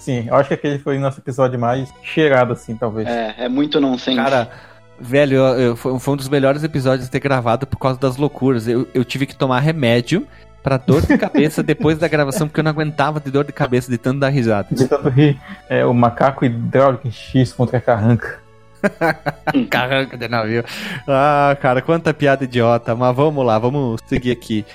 Sim, 0.02 0.24
eu 0.26 0.34
acho 0.34 0.48
que 0.48 0.54
aquele 0.54 0.80
foi 0.80 0.98
o 0.98 1.00
nosso 1.00 1.20
episódio 1.20 1.56
mais 1.56 1.88
cheirado, 2.02 2.54
assim, 2.54 2.74
talvez. 2.74 3.06
É, 3.06 3.44
é 3.44 3.48
muito 3.48 3.80
nonsense. 3.80 4.16
Cara, 4.16 4.50
velho, 4.98 5.36
eu, 5.36 5.60
eu, 5.60 5.76
foi, 5.76 5.96
foi, 5.96 6.14
um 6.14 6.16
dos 6.16 6.28
melhores 6.28 6.64
episódios 6.64 7.04
de 7.04 7.10
ter 7.12 7.20
gravado 7.20 7.68
por 7.68 7.78
causa 7.78 8.00
das 8.00 8.16
loucuras. 8.16 8.66
Eu, 8.66 8.88
eu 8.92 9.04
tive 9.04 9.26
que 9.26 9.36
tomar 9.36 9.60
remédio 9.60 10.26
pra 10.60 10.76
dor 10.76 11.06
de 11.06 11.16
cabeça 11.16 11.62
depois 11.62 11.98
da 11.98 12.08
gravação, 12.08 12.48
porque 12.48 12.58
eu 12.58 12.64
não 12.64 12.72
aguentava 12.72 13.20
de 13.20 13.30
dor 13.30 13.44
de 13.44 13.52
cabeça 13.52 13.88
de 13.88 13.96
tanto 13.96 14.18
dar 14.18 14.30
risada. 14.30 14.66
De 14.72 14.88
tanto 14.88 15.08
rir. 15.08 15.40
É, 15.68 15.86
o 15.86 15.94
macaco 15.94 16.44
hidráulico 16.44 17.06
em 17.06 17.12
X 17.12 17.52
contra 17.52 17.78
a 17.78 17.80
carranca. 17.80 18.40
carranca 19.70 20.16
de 20.16 20.26
navio. 20.26 20.64
Ah, 21.06 21.56
cara, 21.62 21.80
quanta 21.80 22.12
piada 22.12 22.42
idiota. 22.42 22.96
Mas 22.96 23.14
vamos 23.14 23.46
lá, 23.46 23.56
vamos 23.56 24.00
seguir 24.08 24.32
aqui. 24.32 24.66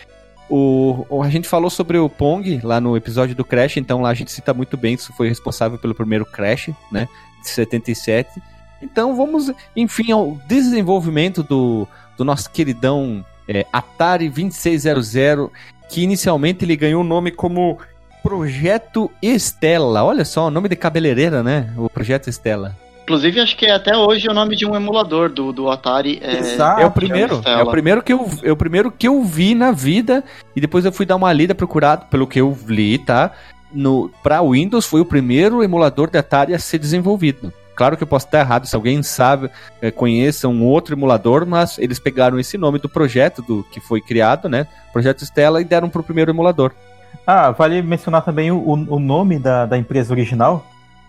O, 0.50 1.22
a 1.24 1.30
gente 1.30 1.48
falou 1.48 1.70
sobre 1.70 1.98
o 1.98 2.08
Pong 2.08 2.62
lá 2.64 2.80
no 2.80 2.96
episódio 2.96 3.36
do 3.36 3.44
Crash, 3.44 3.78
então 3.78 4.02
lá 4.02 4.10
a 4.10 4.14
gente 4.14 4.32
cita 4.32 4.54
muito 4.54 4.78
bem, 4.78 4.94
isso 4.94 5.12
foi 5.14 5.28
responsável 5.28 5.78
pelo 5.78 5.94
primeiro 5.94 6.26
Crash, 6.26 6.70
né, 6.92 7.08
de 7.44 7.50
77. 7.50 8.42
Então 8.82 9.16
vamos, 9.16 9.52
enfim, 9.76 10.12
ao 10.12 10.38
desenvolvimento 10.48 11.44
do, 11.44 11.88
do 12.16 12.24
nosso 12.24 12.50
queridão 12.50 13.26
é, 13.48 13.66
Atari 13.74 14.30
2600, 14.30 15.50
que 15.90 16.02
inicialmente 16.02 16.64
ele 16.64 16.76
ganhou 16.76 17.02
o 17.02 17.06
nome 17.06 17.32
como 17.32 17.78
Projeto 18.24 19.12
Estela. 19.22 20.04
Olha 20.04 20.26
só, 20.26 20.50
nome 20.50 20.70
de 20.70 20.76
cabeleireira, 20.76 21.44
né? 21.44 21.74
O 21.78 21.90
Projeto 21.90 22.30
Estela. 22.30 22.76
Inclusive, 23.08 23.40
acho 23.40 23.56
que 23.56 23.66
é 23.66 23.72
até 23.72 23.96
hoje 23.96 24.28
o 24.28 24.34
nome 24.34 24.54
de 24.54 24.66
um 24.66 24.76
emulador 24.76 25.30
do, 25.30 25.54
do 25.54 25.72
Atari. 25.72 26.20
É, 26.22 26.40
Exato. 26.40 26.82
é 26.82 26.86
o 26.86 26.92
primeiro. 26.92 27.42
É 27.46 27.64
o 27.64 27.72
primeiro, 27.72 28.04
que 28.04 28.12
eu, 28.12 28.30
é 28.44 28.52
o 28.52 28.56
primeiro 28.58 28.92
que 28.92 29.08
eu 29.08 29.24
vi 29.24 29.56
na 29.56 29.72
vida. 29.72 30.22
E 30.54 30.60
depois 30.60 30.84
eu 30.84 30.92
fui 30.92 31.06
dar 31.06 31.16
uma 31.16 31.32
lida 31.32 31.56
procurado, 31.56 32.06
pelo 32.08 32.28
que 32.28 32.42
eu 32.42 32.58
li, 32.68 32.98
tá? 32.98 33.32
No, 33.72 34.12
pra 34.22 34.42
Windows 34.42 34.86
foi 34.86 35.00
o 35.00 35.06
primeiro 35.06 35.64
emulador 35.64 36.10
de 36.10 36.18
Atari 36.20 36.54
a 36.54 36.60
ser 36.60 36.80
desenvolvido. 36.80 37.54
Claro 37.78 37.96
que 37.96 38.04
eu 38.04 38.08
posso 38.08 38.26
estar 38.26 38.40
errado, 38.40 38.66
se 38.66 38.76
alguém 38.76 39.02
sabe, 39.02 39.50
é, 39.82 39.90
conheça 39.90 40.50
um 40.50 40.66
outro 40.66 40.94
emulador, 40.94 41.46
mas 41.46 41.78
eles 41.78 42.00
pegaram 42.00 42.38
esse 42.38 42.58
nome 42.58 42.78
do 42.78 42.90
projeto 42.90 43.42
do 43.42 43.64
que 43.72 43.80
foi 43.80 44.02
criado, 44.02 44.50
né? 44.50 44.68
Projeto 44.92 45.24
Stella, 45.24 45.62
e 45.62 45.64
deram 45.64 45.88
para 45.88 46.02
o 46.02 46.04
primeiro 46.04 46.30
emulador. 46.30 46.74
Ah, 47.26 47.52
vale 47.52 47.82
mencionar 47.82 48.26
também 48.26 48.52
o, 48.52 48.62
o 48.62 49.00
nome 49.00 49.40
da, 49.40 49.66
da 49.66 49.78
empresa 49.78 50.14
original, 50.14 50.66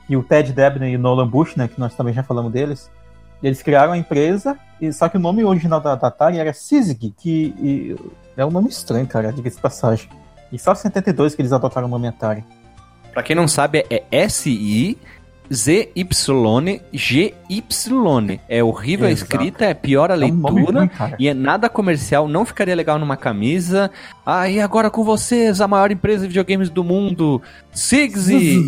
e 0.08 0.16
o 0.16 0.22
Ted 0.22 0.52
Debney 0.52 0.92
e 0.92 0.96
o 0.96 0.98
Nolan 0.98 1.28
Bush, 1.28 1.54
né, 1.56 1.68
que 1.68 1.78
nós 1.78 1.94
também 1.94 2.14
já 2.14 2.22
falamos 2.22 2.52
deles, 2.52 2.90
eles 3.42 3.62
criaram 3.62 3.92
a 3.92 3.98
empresa, 3.98 4.58
e, 4.80 4.92
só 4.92 5.08
que 5.08 5.16
o 5.16 5.20
nome 5.20 5.44
original 5.44 5.80
da, 5.80 5.94
da 5.94 6.08
Atari 6.08 6.38
era 6.38 6.52
Sisig, 6.52 7.14
que 7.16 7.54
e, 7.58 7.96
é 8.36 8.44
um 8.44 8.50
nome 8.50 8.68
estranho, 8.68 9.06
cara, 9.06 9.32
diga-se 9.32 9.56
de 9.56 9.62
passagem. 9.62 10.08
E 10.50 10.58
só 10.58 10.72
em 10.72 10.76
72 10.76 11.34
que 11.34 11.42
eles 11.42 11.52
adotaram 11.52 11.86
o 11.86 11.90
nome 11.90 12.08
Atari. 12.08 12.44
Pra 13.12 13.22
quem 13.22 13.36
não 13.36 13.48
sabe, 13.48 13.84
é 13.90 14.04
S-I 14.10 14.98
ZYGY. 15.52 17.34
É 18.48 18.62
horrível 18.62 19.06
a 19.06 19.10
escrita, 19.10 19.64
é 19.64 19.74
pior 19.74 20.10
a 20.10 20.14
leitura 20.14 20.90
é 20.98 21.04
um 21.04 21.14
e 21.18 21.28
é 21.28 21.34
nada 21.34 21.68
comercial, 21.68 22.28
não 22.28 22.44
ficaria 22.44 22.74
legal 22.74 22.98
numa 22.98 23.16
camisa. 23.16 23.90
Ah, 24.24 24.48
e 24.48 24.60
agora 24.60 24.90
com 24.90 25.02
vocês, 25.02 25.60
a 25.60 25.68
maior 25.68 25.90
empresa 25.90 26.22
de 26.22 26.28
videogames 26.28 26.70
do 26.70 26.84
mundo, 26.84 27.40
Sigsy. 27.72 28.62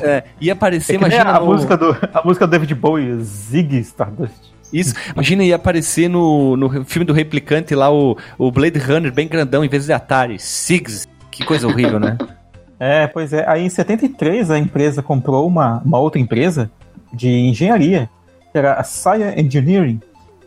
é, 0.00 0.24
ia 0.40 0.52
aparecer, 0.52 0.94
é 0.94 0.96
imagina. 0.96 1.30
A, 1.30 1.40
no... 1.40 1.46
música 1.46 1.76
do, 1.76 1.96
a 2.12 2.22
música 2.24 2.46
do 2.46 2.50
David 2.50 2.74
Bowie, 2.74 3.20
Zig 3.20 3.76
Stardust. 3.78 4.54
Isso, 4.72 4.94
imagina 5.12 5.44
ia 5.44 5.56
aparecer 5.56 6.08
no, 6.08 6.56
no 6.56 6.84
filme 6.84 7.04
do 7.04 7.12
Replicante 7.12 7.74
lá 7.74 7.92
o, 7.92 8.16
o 8.36 8.50
Blade 8.50 8.78
Runner 8.78 9.12
bem 9.12 9.28
grandão 9.28 9.64
em 9.64 9.68
vez 9.68 9.86
de 9.86 9.92
Atari. 9.92 10.38
Sigs. 10.38 11.06
Que 11.30 11.44
coisa 11.44 11.66
horrível, 11.66 12.00
né? 12.00 12.16
É, 12.84 13.06
pois 13.06 13.32
é. 13.32 13.48
Aí 13.48 13.64
em 13.64 13.70
73 13.70 14.50
a 14.50 14.58
empresa 14.58 15.02
comprou 15.02 15.46
uma, 15.46 15.80
uma 15.82 15.98
outra 15.98 16.20
empresa 16.20 16.70
de 17.14 17.30
engenharia, 17.30 18.10
que 18.52 18.58
era 18.58 18.74
a 18.74 18.84
Science 18.84 19.40
Engineering, 19.40 20.02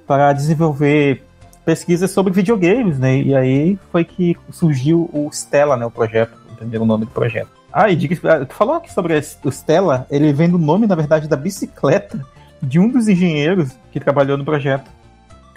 para 0.06 0.32
desenvolver 0.34 1.24
pesquisas 1.66 2.12
sobre 2.12 2.32
videogames, 2.32 3.00
né? 3.00 3.18
E 3.22 3.36
aí 3.36 3.80
foi 3.92 4.06
que 4.06 4.38
surgiu 4.52 5.10
o 5.12 5.28
Stella, 5.32 5.76
né? 5.76 5.88
O 5.88 5.90
projeto, 5.90 6.38
o 6.62 6.86
nome 6.86 7.06
do 7.06 7.12
projeto. 7.12 7.50
Ah, 7.74 7.90
e 7.90 7.96
diga, 7.96 8.46
tu 8.46 8.54
falou 8.54 8.76
aqui 8.76 8.94
sobre 8.94 9.20
o 9.44 9.52
Stella, 9.52 10.06
ele 10.08 10.32
vem 10.32 10.48
do 10.48 10.60
nome, 10.60 10.86
na 10.86 10.94
verdade, 10.94 11.28
da 11.28 11.36
bicicleta 11.36 12.24
de 12.62 12.80
um 12.80 12.88
dos 12.88 13.08
engenheiros 13.08 13.72
que 13.92 14.00
trabalhou 14.00 14.38
no 14.38 14.46
projeto. 14.46 14.92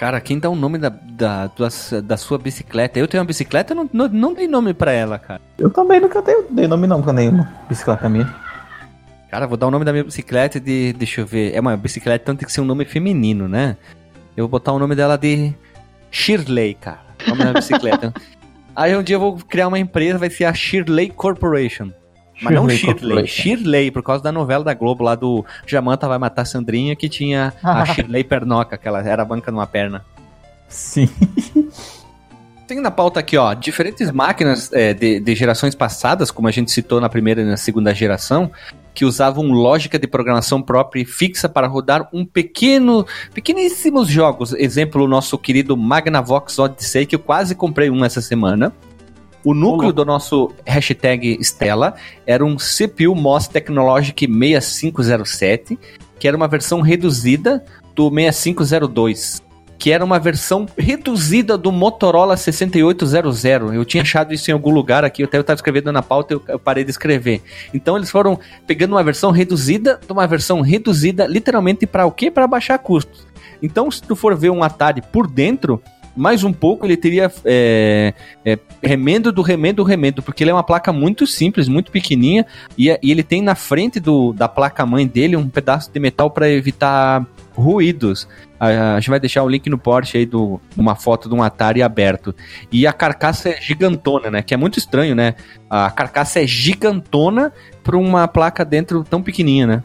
Cara, 0.01 0.19
quem 0.19 0.39
dá 0.39 0.49
o 0.49 0.57
nome 0.57 0.79
da, 0.79 0.89
da, 0.89 1.47
da, 1.49 1.69
da 2.03 2.17
sua 2.17 2.39
bicicleta? 2.39 2.99
Eu 2.99 3.07
tenho 3.07 3.21
uma 3.21 3.27
bicicleta, 3.27 3.75
não, 3.75 3.87
não, 3.93 4.09
não 4.09 4.33
dei 4.33 4.49
nome 4.49 4.73
pra 4.73 4.93
ela, 4.93 5.19
cara. 5.19 5.43
Eu 5.59 5.69
também 5.69 6.01
nunca 6.01 6.23
dei, 6.23 6.43
dei 6.49 6.67
nome 6.67 6.87
não 6.87 7.03
pra 7.03 7.13
nenhuma 7.13 7.53
bicicleta 7.69 8.09
minha. 8.09 8.35
Cara, 9.31 9.47
vou 9.47 9.59
dar 9.59 9.67
o 9.67 9.71
nome 9.71 9.85
da 9.85 9.93
minha 9.93 10.03
bicicleta 10.03 10.59
de. 10.59 10.95
Deixa 10.95 11.21
eu 11.21 11.27
ver. 11.27 11.55
É 11.55 11.61
uma 11.61 11.77
bicicleta, 11.77 12.23
então 12.23 12.35
tem 12.35 12.47
que 12.47 12.53
ser 12.53 12.63
um 12.63 12.65
nome 12.65 12.87
feminino, 12.87 13.47
né? 13.47 13.77
Eu 14.35 14.45
vou 14.45 14.49
botar 14.49 14.73
o 14.73 14.79
nome 14.79 14.95
dela 14.95 15.19
de 15.19 15.53
Shirley, 16.11 16.79
cara. 16.81 17.01
O 17.27 17.31
nome 17.33 17.45
da 17.45 17.53
bicicleta. 17.53 18.15
Aí 18.75 18.97
um 18.97 19.03
dia 19.03 19.17
eu 19.17 19.21
vou 19.21 19.37
criar 19.37 19.69
uma 19.69 19.79
empresa, 19.79 20.19
vai 20.19 20.31
ser 20.31 20.47
a 20.47 20.55
Shirley 20.55 21.11
Corporation. 21.11 21.91
Mas 22.41 22.55
não 22.55 22.69
Shirley, 22.69 23.27
Shirley, 23.27 23.91
por 23.91 24.03
causa 24.03 24.23
da 24.23 24.33
novela 24.33 24.65
da 24.65 24.75
Globo 24.75 25.05
lá 25.05 25.15
do 25.15 25.45
Jamanta 25.67 26.09
vai 26.09 26.19
matar 26.19 26.45
Sandrinha, 26.45 26.97
que 26.97 27.09
tinha 27.09 27.53
a 27.63 27.85
Shirley 27.93 28.25
Pernoca, 28.25 28.79
que 28.79 28.89
ela 28.89 29.01
era 29.07 29.25
banca 29.25 29.51
numa 29.51 29.67
perna. 29.67 30.05
Sim. 30.69 31.09
Tem 32.67 32.81
na 32.81 32.91
pauta 32.91 33.19
aqui, 33.19 33.37
ó, 33.37 33.53
diferentes 33.53 34.13
máquinas 34.13 34.73
é, 34.73 34.95
de, 34.95 35.19
de 35.19 35.35
gerações 35.35 35.75
passadas, 35.75 36.31
como 36.31 36.47
a 36.47 36.53
gente 36.53 36.71
citou 36.71 37.01
na 37.01 37.09
primeira 37.09 37.43
e 37.43 37.45
na 37.45 37.57
segunda 37.57 37.93
geração, 37.93 38.49
que 38.95 39.05
usavam 39.05 39.51
lógica 39.51 39.99
de 39.99 40.07
programação 40.07 40.63
própria 40.63 41.03
e 41.03 41.05
fixa 41.05 41.49
para 41.49 41.67
rodar 41.67 42.09
um 42.13 42.25
pequeno, 42.25 43.05
pequeníssimos 43.35 44.07
jogos. 44.07 44.53
Exemplo, 44.53 45.03
o 45.03 45.09
nosso 45.09 45.37
querido 45.37 45.77
Magnavox 45.77 46.61
Odyssey, 46.61 47.07
que 47.07 47.17
eu 47.17 47.19
quase 47.19 47.57
comprei 47.57 47.91
um 47.91 48.05
essa 48.05 48.21
semana. 48.21 48.73
O 49.45 49.55
núcleo 49.55 49.93
do 49.93 50.05
nosso 50.05 50.53
hashtag 50.67 51.39
Stella 51.43 51.95
era 52.27 52.45
um 52.45 52.57
CPU 52.57 53.15
MOS 53.15 53.49
Technologic 53.49 54.27
6507, 54.27 55.79
que 56.19 56.29
era 56.29 56.37
uma 56.37 56.47
versão 56.47 56.81
reduzida 56.81 57.65
do 57.95 58.11
6502 58.11 59.43
que 59.81 59.91
era 59.91 60.05
uma 60.05 60.19
versão 60.19 60.69
reduzida 60.77 61.57
do 61.57 61.73
Motorola 61.73 62.37
6800. 62.37 63.73
Eu 63.73 63.83
tinha 63.83 64.03
achado 64.03 64.35
isso 64.35 64.51
em 64.51 64.53
algum 64.53 64.71
lugar 64.71 65.07
aqui, 65.07 65.23
eu 65.23 65.27
até 65.27 65.41
estava 65.41 65.57
escrevendo 65.57 65.91
na 65.91 66.03
pauta 66.03 66.35
e 66.35 66.41
eu 66.49 66.59
parei 66.59 66.85
de 66.85 66.91
escrever. 66.91 67.41
Então 67.73 67.97
eles 67.97 68.11
foram 68.11 68.39
pegando 68.67 68.93
uma 68.93 69.03
versão 69.03 69.31
reduzida 69.31 69.99
de 70.07 70.13
uma 70.13 70.27
versão 70.27 70.61
reduzida, 70.61 71.27
literalmente 71.27 71.87
para 71.87 72.05
o 72.05 72.13
quê? 72.13 72.31
Para 72.31 72.47
baixar 72.47 72.77
custos. 72.79 73.27
Então, 73.63 73.91
se 73.91 74.03
tu 74.03 74.15
for 74.15 74.37
ver 74.37 74.51
um 74.51 74.63
Atari 74.63 75.01
por 75.01 75.27
dentro, 75.27 75.83
mais 76.17 76.45
um 76.45 76.53
pouco 76.53 76.87
ele 76.87 76.97
teria 76.97 77.31
é, 77.45 78.15
é, 78.45 78.59
remendo 78.83 79.33
do 79.33 79.43
remendo 79.43 79.77
do 79.77 79.83
remendo, 79.83 80.23
porque 80.23 80.43
ele 80.43 80.51
é 80.51 80.55
uma 80.55 80.63
placa 80.63 80.93
muito 80.93 81.27
simples, 81.27 81.69
muito 81.69 81.91
pequenininha, 81.91 82.45
e, 82.77 82.89
e 83.03 83.11
ele 83.11 83.23
tem 83.23 83.43
na 83.43 83.55
frente 83.55 84.01
do, 84.01 84.33
da 84.33 84.49
placa 84.49 84.85
mãe 84.85 85.07
dele 85.07 85.37
um 85.37 85.49
pedaço 85.49 85.91
de 85.93 86.01
metal 86.01 86.31
para 86.31 86.49
evitar 86.51 87.27
ruídos. 87.55 88.27
A, 88.59 88.99
gente 88.99 89.11
vai 89.11 89.21
deixar 89.21 89.43
o 89.43 89.49
link 89.49 89.69
no 89.71 89.79
Porsche 89.79 90.19
aí 90.19 90.27
do 90.27 90.61
uma 90.77 90.95
foto 90.95 91.29
de 91.29 91.35
um 91.35 91.43
Atari 91.43 91.83
aberto. 91.83 92.35
E 92.71 92.87
a 92.87 92.93
carcaça 92.93 93.49
é 93.49 93.61
gigantona, 93.61 94.31
né? 94.31 94.43
Que 94.43 94.53
é 94.53 94.57
muito 94.57 94.79
estranho, 94.79 95.15
né? 95.15 95.35
A 95.69 95.91
carcaça 95.91 96.43
é 96.43 96.47
gigantona 96.47 97.53
para 97.83 97.97
uma 97.97 98.29
placa 98.29 98.65
dentro 98.65 99.03
tão 99.03 99.23
pequenininha, 99.23 99.67
né? 99.67 99.83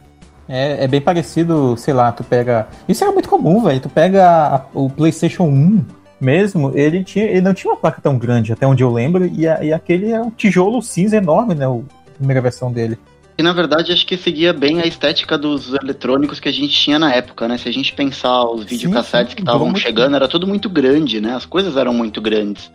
É, 0.48 0.84
é 0.84 0.88
bem 0.88 1.00
parecido, 1.00 1.76
sei 1.76 1.94
lá, 1.94 2.12
tu 2.12 2.22
pega. 2.22 2.68
Isso 2.88 3.02
é 3.02 3.10
muito 3.10 3.28
comum, 3.28 3.62
velho. 3.62 3.80
Tu 3.80 3.88
pega 3.88 4.28
a, 4.28 4.64
o 4.74 4.90
PlayStation 4.90 5.44
1 5.44 5.84
mesmo, 6.20 6.72
ele, 6.74 7.04
tinha, 7.04 7.24
ele 7.24 7.40
não 7.40 7.54
tinha 7.54 7.72
uma 7.72 7.78
placa 7.78 8.00
tão 8.00 8.18
grande, 8.18 8.52
até 8.52 8.66
onde 8.66 8.82
eu 8.82 8.92
lembro, 8.92 9.26
e, 9.26 9.46
a, 9.46 9.62
e 9.62 9.72
aquele 9.72 10.10
é 10.10 10.20
um 10.20 10.30
tijolo 10.30 10.80
cinza 10.82 11.16
enorme, 11.16 11.54
né? 11.54 11.66
O, 11.68 11.84
a 12.06 12.10
primeira 12.16 12.40
versão 12.40 12.72
dele. 12.72 12.98
E 13.38 13.42
na 13.42 13.52
verdade 13.52 13.92
acho 13.92 14.06
que 14.06 14.16
seguia 14.16 14.52
bem 14.52 14.80
a 14.80 14.86
estética 14.86 15.36
dos 15.36 15.74
eletrônicos 15.74 16.40
que 16.40 16.48
a 16.48 16.52
gente 16.52 16.72
tinha 16.72 16.98
na 16.98 17.12
época, 17.12 17.46
né? 17.46 17.58
Se 17.58 17.68
a 17.68 17.72
gente 17.72 17.92
pensar 17.92 18.44
os 18.44 18.64
videocassetes 18.64 19.34
que 19.34 19.42
estavam 19.42 19.74
chegando, 19.76 20.16
era 20.16 20.26
tudo 20.26 20.46
muito 20.46 20.70
grande, 20.70 21.20
né? 21.20 21.34
As 21.34 21.44
coisas 21.44 21.76
eram 21.76 21.92
muito 21.92 22.20
grandes. 22.22 22.70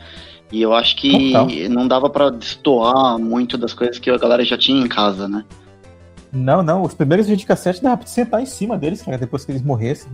E 0.52 0.62
eu 0.62 0.74
acho 0.74 0.96
que 0.98 1.32
Total. 1.32 1.48
não 1.70 1.88
dava 1.88 2.10
para 2.10 2.30
destoar 2.30 3.18
muito 3.18 3.58
das 3.58 3.74
coisas 3.74 3.98
que 3.98 4.10
a 4.10 4.18
galera 4.18 4.44
já 4.46 4.58
tinha 4.58 4.80
em 4.80 4.88
casa, 4.88 5.28
né? 5.28 5.44
Não, 6.32 6.64
não, 6.64 6.84
os 6.84 6.94
primeiros 6.94 7.28
videocassetes 7.28 7.82
dava 7.82 7.98
pra 7.98 8.08
sentar 8.08 8.42
em 8.42 8.46
cima 8.46 8.78
deles, 8.78 9.02
cara, 9.02 9.18
depois 9.18 9.44
que 9.44 9.52
eles 9.52 9.62
morressem. 9.62 10.10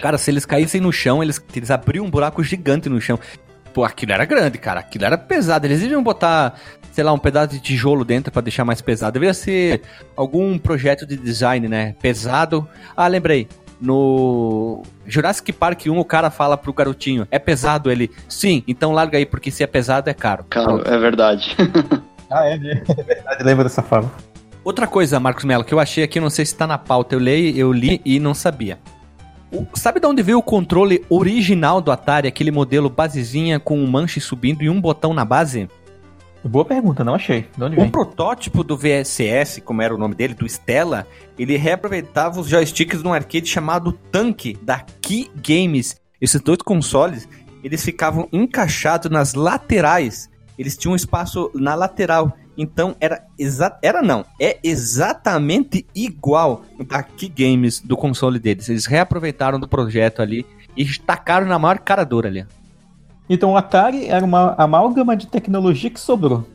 Cara, 0.00 0.18
se 0.18 0.30
eles 0.30 0.44
caíssem 0.44 0.80
no 0.80 0.92
chão, 0.92 1.22
eles, 1.22 1.42
eles 1.54 1.70
abriam 1.70 2.04
um 2.04 2.10
buraco 2.10 2.42
gigante 2.42 2.88
no 2.88 3.00
chão. 3.00 3.18
Pô, 3.72 3.84
aquilo 3.84 4.12
era 4.12 4.24
grande, 4.24 4.58
cara. 4.58 4.80
Aquilo 4.80 5.04
era 5.04 5.16
pesado. 5.16 5.66
Eles 5.66 5.80
deviam 5.80 6.02
botar, 6.02 6.54
sei 6.90 7.02
lá, 7.02 7.12
um 7.12 7.18
pedaço 7.18 7.48
de 7.54 7.60
tijolo 7.60 8.04
dentro 8.04 8.30
para 8.30 8.42
deixar 8.42 8.64
mais 8.64 8.80
pesado. 8.80 9.12
Deveria 9.12 9.32
ser 9.32 9.82
algum 10.14 10.58
projeto 10.58 11.06
de 11.06 11.16
design, 11.16 11.68
né? 11.68 11.94
Pesado. 12.00 12.68
Ah, 12.96 13.06
lembrei. 13.06 13.48
No 13.80 14.82
Jurassic 15.06 15.52
Park 15.52 15.86
1, 15.86 15.98
o 15.98 16.04
cara 16.04 16.30
fala 16.30 16.56
pro 16.56 16.72
garotinho: 16.72 17.26
é 17.30 17.38
pesado 17.38 17.90
ele? 17.90 18.12
Sim, 18.28 18.62
então 18.68 18.92
larga 18.92 19.18
aí, 19.18 19.26
porque 19.26 19.50
se 19.50 19.64
é 19.64 19.66
pesado 19.66 20.08
é 20.08 20.14
caro. 20.14 20.44
Caro, 20.48 20.82
é 20.86 20.96
verdade. 20.98 21.56
ah, 22.30 22.44
é, 22.44 22.56
né? 22.56 22.82
é 22.96 23.02
verdade, 23.02 23.42
lembra 23.42 23.64
dessa 23.64 23.82
fala. 23.82 24.08
Outra 24.64 24.86
coisa, 24.86 25.18
Marcos 25.18 25.44
Mello, 25.44 25.64
que 25.64 25.74
eu 25.74 25.80
achei 25.80 26.04
aqui, 26.04 26.20
não 26.20 26.30
sei 26.30 26.46
se 26.46 26.54
tá 26.54 26.66
na 26.66 26.78
pauta, 26.78 27.16
eu 27.16 27.18
li, 27.18 27.58
eu 27.58 27.72
li 27.72 28.00
e 28.04 28.20
não 28.20 28.32
sabia. 28.32 28.78
Sabe 29.74 30.00
de 30.00 30.06
onde 30.06 30.22
veio 30.22 30.38
o 30.38 30.42
controle 30.42 31.04
original 31.10 31.80
do 31.80 31.90
Atari, 31.90 32.28
aquele 32.28 32.50
modelo 32.50 32.88
basezinha 32.88 33.58
com 33.58 33.78
um 33.78 33.86
manche 33.86 34.20
subindo 34.20 34.62
e 34.62 34.70
um 34.70 34.80
botão 34.80 35.12
na 35.12 35.24
base? 35.24 35.68
Boa 36.44 36.64
pergunta, 36.64 37.04
não 37.04 37.14
achei. 37.14 37.46
De 37.56 37.64
onde 37.64 37.76
vem? 37.76 37.86
O 37.86 37.90
protótipo 37.90 38.64
do 38.64 38.76
VSS, 38.76 39.60
como 39.60 39.82
era 39.82 39.94
o 39.94 39.98
nome 39.98 40.14
dele, 40.14 40.34
do 40.34 40.46
Stella, 40.46 41.06
ele 41.38 41.56
reaproveitava 41.56 42.40
os 42.40 42.48
joysticks 42.48 43.02
de 43.02 43.06
um 43.06 43.12
arcade 43.12 43.46
chamado 43.46 43.92
Tank, 43.92 44.56
da 44.62 44.80
Key 45.00 45.30
Games. 45.36 45.96
Esses 46.20 46.40
dois 46.40 46.58
consoles, 46.58 47.28
eles 47.62 47.84
ficavam 47.84 48.28
encaixados 48.32 49.10
nas 49.10 49.34
laterais. 49.34 50.30
Eles 50.58 50.76
tinham 50.76 50.92
um 50.92 50.96
espaço 50.96 51.50
na 51.54 51.74
lateral. 51.74 52.32
Então 52.56 52.94
era 53.00 53.24
exa 53.38 53.78
era 53.82 54.02
não, 54.02 54.24
é 54.38 54.58
exatamente 54.62 55.86
igual 55.94 56.64
da 56.86 57.02
Key 57.02 57.28
Games 57.28 57.80
do 57.80 57.96
console 57.96 58.38
deles. 58.38 58.68
Eles 58.68 58.86
reaproveitaram 58.86 59.58
do 59.58 59.66
projeto 59.66 60.20
ali 60.20 60.44
e 60.76 60.84
tacaram 60.98 61.46
na 61.46 61.58
maior 61.58 61.78
cara 61.78 62.04
dura 62.04 62.28
ali. 62.28 62.46
Então 63.28 63.52
o 63.52 63.56
Atari 63.56 64.06
era 64.06 64.24
uma 64.24 64.54
amálgama 64.58 65.16
de 65.16 65.26
tecnologia 65.26 65.88
que 65.88 66.00
sobrou. 66.00 66.46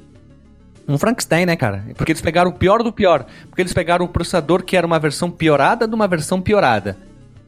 Um 0.87 0.97
Frankenstein, 0.97 1.45
né, 1.45 1.55
cara? 1.55 1.83
Porque 1.95 2.11
eles 2.11 2.21
pegaram 2.21 2.49
o 2.49 2.53
pior 2.53 2.81
do 2.81 2.93
pior. 2.93 3.25
Porque 3.49 3.61
eles 3.61 3.73
pegaram 3.73 4.05
o 4.05 4.07
processador 4.07 4.63
que 4.63 4.77
era 4.77 4.87
uma 4.87 4.99
versão 4.99 5.29
piorada 5.29 5.87
de 5.87 5.93
uma 5.93 6.07
versão 6.07 6.39
piorada. 6.39 6.97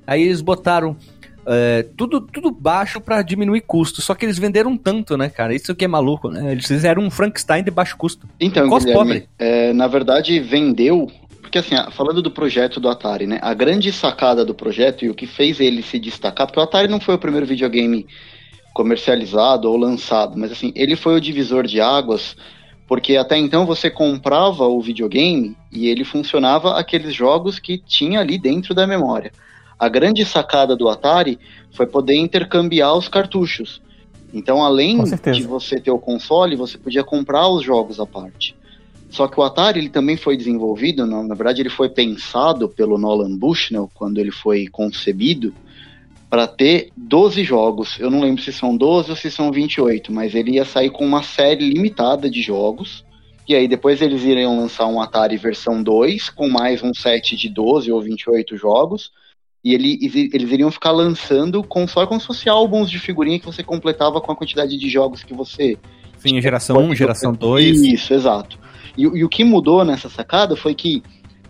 Aí 0.05 0.23
eles 0.23 0.41
botaram 0.41 0.97
é, 1.51 1.83
tudo, 1.97 2.21
tudo 2.21 2.51
baixo 2.51 3.01
para 3.01 3.23
diminuir 3.23 3.61
custo. 3.61 4.03
Só 4.03 4.13
que 4.13 4.23
eles 4.23 4.37
venderam 4.37 4.77
tanto, 4.77 5.17
né, 5.17 5.29
cara? 5.29 5.55
Isso 5.55 5.73
que 5.73 5.83
é 5.83 5.87
maluco, 5.87 6.29
né? 6.29 6.51
Eles 6.51 6.67
fizeram 6.67 7.01
um 7.01 7.09
Frankenstein 7.09 7.63
de 7.63 7.71
baixo 7.71 7.97
custo. 7.97 8.27
Então, 8.39 8.69
Guilherme, 8.69 8.93
pobre. 8.93 9.29
É, 9.39 9.73
na 9.73 9.87
verdade, 9.87 10.39
vendeu. 10.39 11.11
Porque 11.41 11.57
assim, 11.57 11.75
falando 11.91 12.21
do 12.21 12.29
projeto 12.29 12.79
do 12.79 12.87
Atari, 12.87 13.25
né? 13.25 13.39
A 13.41 13.55
grande 13.55 13.91
sacada 13.91 14.45
do 14.45 14.53
projeto 14.53 15.03
e 15.03 15.09
o 15.09 15.15
que 15.15 15.25
fez 15.25 15.59
ele 15.59 15.81
se 15.81 15.97
destacar, 15.97 16.45
porque 16.45 16.59
o 16.59 16.63
Atari 16.63 16.87
não 16.87 16.99
foi 16.99 17.15
o 17.15 17.19
primeiro 17.19 17.47
videogame 17.47 18.05
comercializado 18.71 19.67
ou 19.67 19.75
lançado, 19.75 20.37
mas 20.37 20.51
assim, 20.51 20.71
ele 20.75 20.95
foi 20.95 21.15
o 21.15 21.19
divisor 21.19 21.65
de 21.65 21.81
águas, 21.81 22.37
porque 22.87 23.17
até 23.17 23.35
então 23.35 23.65
você 23.65 23.89
comprava 23.89 24.67
o 24.67 24.79
videogame 24.79 25.57
e 25.71 25.87
ele 25.87 26.03
funcionava 26.03 26.77
aqueles 26.77 27.15
jogos 27.15 27.57
que 27.57 27.79
tinha 27.79 28.19
ali 28.19 28.37
dentro 28.37 28.75
da 28.75 28.85
memória. 28.85 29.31
A 29.79 29.87
grande 29.87 30.25
sacada 30.25 30.75
do 30.75 30.89
Atari 30.89 31.39
foi 31.71 31.87
poder 31.87 32.15
intercambiar 32.15 32.93
os 32.97 33.07
cartuchos. 33.07 33.81
Então, 34.33 34.61
além 34.61 35.01
de 35.03 35.43
você 35.43 35.79
ter 35.79 35.89
o 35.89 35.97
console, 35.97 36.57
você 36.57 36.77
podia 36.77 37.03
comprar 37.03 37.47
os 37.47 37.63
jogos 37.63 37.99
à 37.99 38.05
parte. 38.05 38.55
Só 39.09 39.27
que 39.27 39.39
o 39.39 39.43
Atari 39.43 39.79
ele 39.79 39.89
também 39.89 40.17
foi 40.17 40.37
desenvolvido, 40.37 41.05
na, 41.05 41.23
na 41.23 41.33
verdade 41.33 41.61
ele 41.61 41.69
foi 41.69 41.89
pensado 41.89 42.67
pelo 42.69 42.97
Nolan 42.97 43.35
Bushnell 43.35 43.89
quando 43.95 44.19
ele 44.19 44.31
foi 44.31 44.67
concebido 44.67 45.53
para 46.29 46.45
ter 46.45 46.91
12 46.95 47.43
jogos. 47.43 47.97
Eu 47.99 48.11
não 48.11 48.21
lembro 48.21 48.43
se 48.43 48.53
são 48.53 48.75
12 48.77 49.09
ou 49.09 49.15
se 49.15 49.31
são 49.31 49.51
28, 49.51 50.11
mas 50.11 50.35
ele 50.35 50.51
ia 50.51 50.65
sair 50.65 50.91
com 50.91 51.03
uma 51.03 51.23
série 51.23 51.67
limitada 51.67 52.29
de 52.29 52.41
jogos. 52.41 53.03
E 53.47 53.55
aí 53.55 53.67
depois 53.67 53.99
eles 53.99 54.23
iriam 54.23 54.59
lançar 54.59 54.85
um 54.85 55.01
Atari 55.01 55.37
versão 55.37 55.81
2 55.81 56.29
com 56.29 56.47
mais 56.47 56.83
um 56.83 56.93
set 56.93 57.35
de 57.35 57.49
12 57.49 57.91
ou 57.91 57.99
28 57.99 58.57
jogos 58.57 59.09
e 59.63 59.73
ele, 59.73 59.99
eles 60.33 60.51
iriam 60.51 60.71
ficar 60.71 60.91
lançando 60.91 61.63
com, 61.63 61.87
só 61.87 62.05
como 62.07 62.19
se 62.19 62.27
fosse 62.27 62.47
álbuns 62.49 62.89
de 62.89 62.97
figurinha 62.97 63.39
que 63.39 63.45
você 63.45 63.63
completava 63.63 64.21
com 64.21 64.31
a 64.31 64.35
quantidade 64.35 64.77
de 64.77 64.89
jogos 64.89 65.23
que 65.23 65.33
você. 65.33 65.77
Sim, 66.17 66.41
geração 66.41 66.77
1, 66.77 66.95
geração 66.95 67.33
2. 67.33 67.81
Isso, 67.81 68.13
exato. 68.13 68.57
E, 68.97 69.03
e, 69.03 69.23
o 69.23 69.29
que 69.29 69.43
mudou 69.43 69.83
nessa 69.83 70.09
sacada 70.09 70.55
foi 70.55 70.73
que 70.73 71.03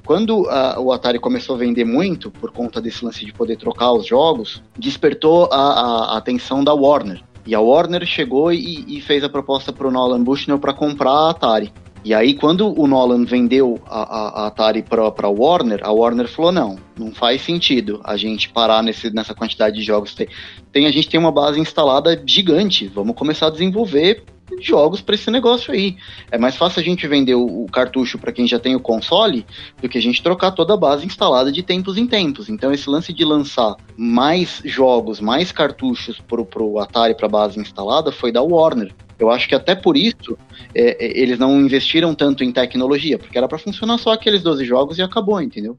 quando 0.06 0.50
a, 0.50 0.80
o 0.80 0.92
Atari 0.92 1.20
começou 1.20 1.56
a 1.56 1.60
vender 1.60 1.86
muito, 1.86 2.32
por 2.32 2.52
conta 2.52 2.82
desse 2.82 3.06
lance 3.06 3.24
de 3.24 3.32
poder 3.32 3.58
trocar 3.58 3.92
os 3.94 4.08
jogos, 4.08 4.62
despertou 4.78 5.48
a, 5.52 5.56
a, 5.56 6.14
a 6.14 6.18
atenção 6.18 6.64
da 6.64 6.74
Warner. 6.74 7.22
E 7.46 7.54
a 7.54 7.60
Warner 7.60 8.06
chegou 8.06 8.52
e, 8.52 8.86
e 8.88 9.02
fez 9.02 9.24
a 9.24 9.30
proposta 9.30 9.72
para 9.72 9.88
o 9.88 9.92
Nolan 9.92 10.24
Bushnell 10.24 10.60
para 10.60 10.74
comprar 10.74 11.12
a 11.12 11.30
Atari. 11.30 11.72
E 12.04 12.14
aí, 12.14 12.34
quando 12.34 12.80
o 12.80 12.88
Nolan 12.88 13.26
vendeu 13.26 13.80
a, 13.86 14.02
a, 14.02 14.44
a 14.44 14.48
Atari 14.48 14.82
para 14.82 15.04
a 15.04 15.30
Warner, 15.30 15.82
a 15.84 15.92
Warner 15.92 16.28
falou: 16.28 16.52
não, 16.52 16.78
não 16.98 17.12
faz 17.12 17.42
sentido 17.42 18.00
a 18.04 18.16
gente 18.16 18.50
parar 18.50 18.82
nesse, 18.82 19.14
nessa 19.14 19.34
quantidade 19.34 19.76
de 19.76 19.84
jogos. 19.84 20.16
Tem, 20.16 20.28
tem, 20.72 20.86
a 20.86 20.92
gente 20.92 21.10
tem 21.10 21.20
uma 21.20 21.32
base 21.32 21.60
instalada 21.60 22.22
gigante, 22.26 22.88
vamos 22.88 23.16
começar 23.16 23.48
a 23.48 23.52
desenvolver 23.52 24.24
jogos 24.62 25.02
para 25.02 25.16
esse 25.16 25.30
negócio 25.30 25.74
aí. 25.74 25.98
É 26.32 26.38
mais 26.38 26.56
fácil 26.56 26.80
a 26.80 26.84
gente 26.84 27.08
vender 27.08 27.36
o, 27.36 27.64
o 27.64 27.68
cartucho 27.72 28.18
para 28.18 28.32
quem 28.32 28.48
já 28.48 28.60
tem 28.60 28.76
o 28.76 28.80
console 28.80 29.46
do 29.82 29.90
que 29.90 29.98
a 29.98 30.02
gente 30.02 30.22
trocar 30.22 30.52
toda 30.52 30.74
a 30.74 30.78
base 30.78 31.06
instalada 31.06 31.52
de 31.52 31.64
tempos 31.64 31.98
em 31.98 32.08
tempos. 32.08 32.50
Então, 32.50 32.72
esse 32.72 32.90
lance 32.90 33.14
de 33.14 33.24
lançar 33.24 33.76
mais 33.98 34.62
jogos, 34.66 35.20
mais 35.20 35.52
cartuchos 35.52 36.20
para 36.20 36.64
o 36.64 36.80
Atari 36.80 37.16
para 37.16 37.28
base 37.28 37.60
instalada 37.60 38.12
foi 38.12 38.32
da 38.32 38.42
Warner. 38.42 38.94
Eu 39.20 39.30
acho 39.30 39.50
que 39.50 39.56
até 39.56 39.76
por 39.76 39.98
isso 39.98 40.38
é, 40.74 41.06
é 41.06 41.20
eles 41.20 41.38
não 41.38 41.60
investiram 41.60 42.16
tanto 42.16 42.44
em 42.44 42.52
tecnologia, 42.52 43.20
porque 43.20 43.38
era 43.38 43.48
para 43.48 43.58
funcionar 43.58 43.98
só 43.98 44.12
aqueles 44.14 44.42
12 44.42 44.64
jogos 44.64 44.98
e 44.98 45.02
acabou, 45.02 45.42
entendeu? 45.42 45.78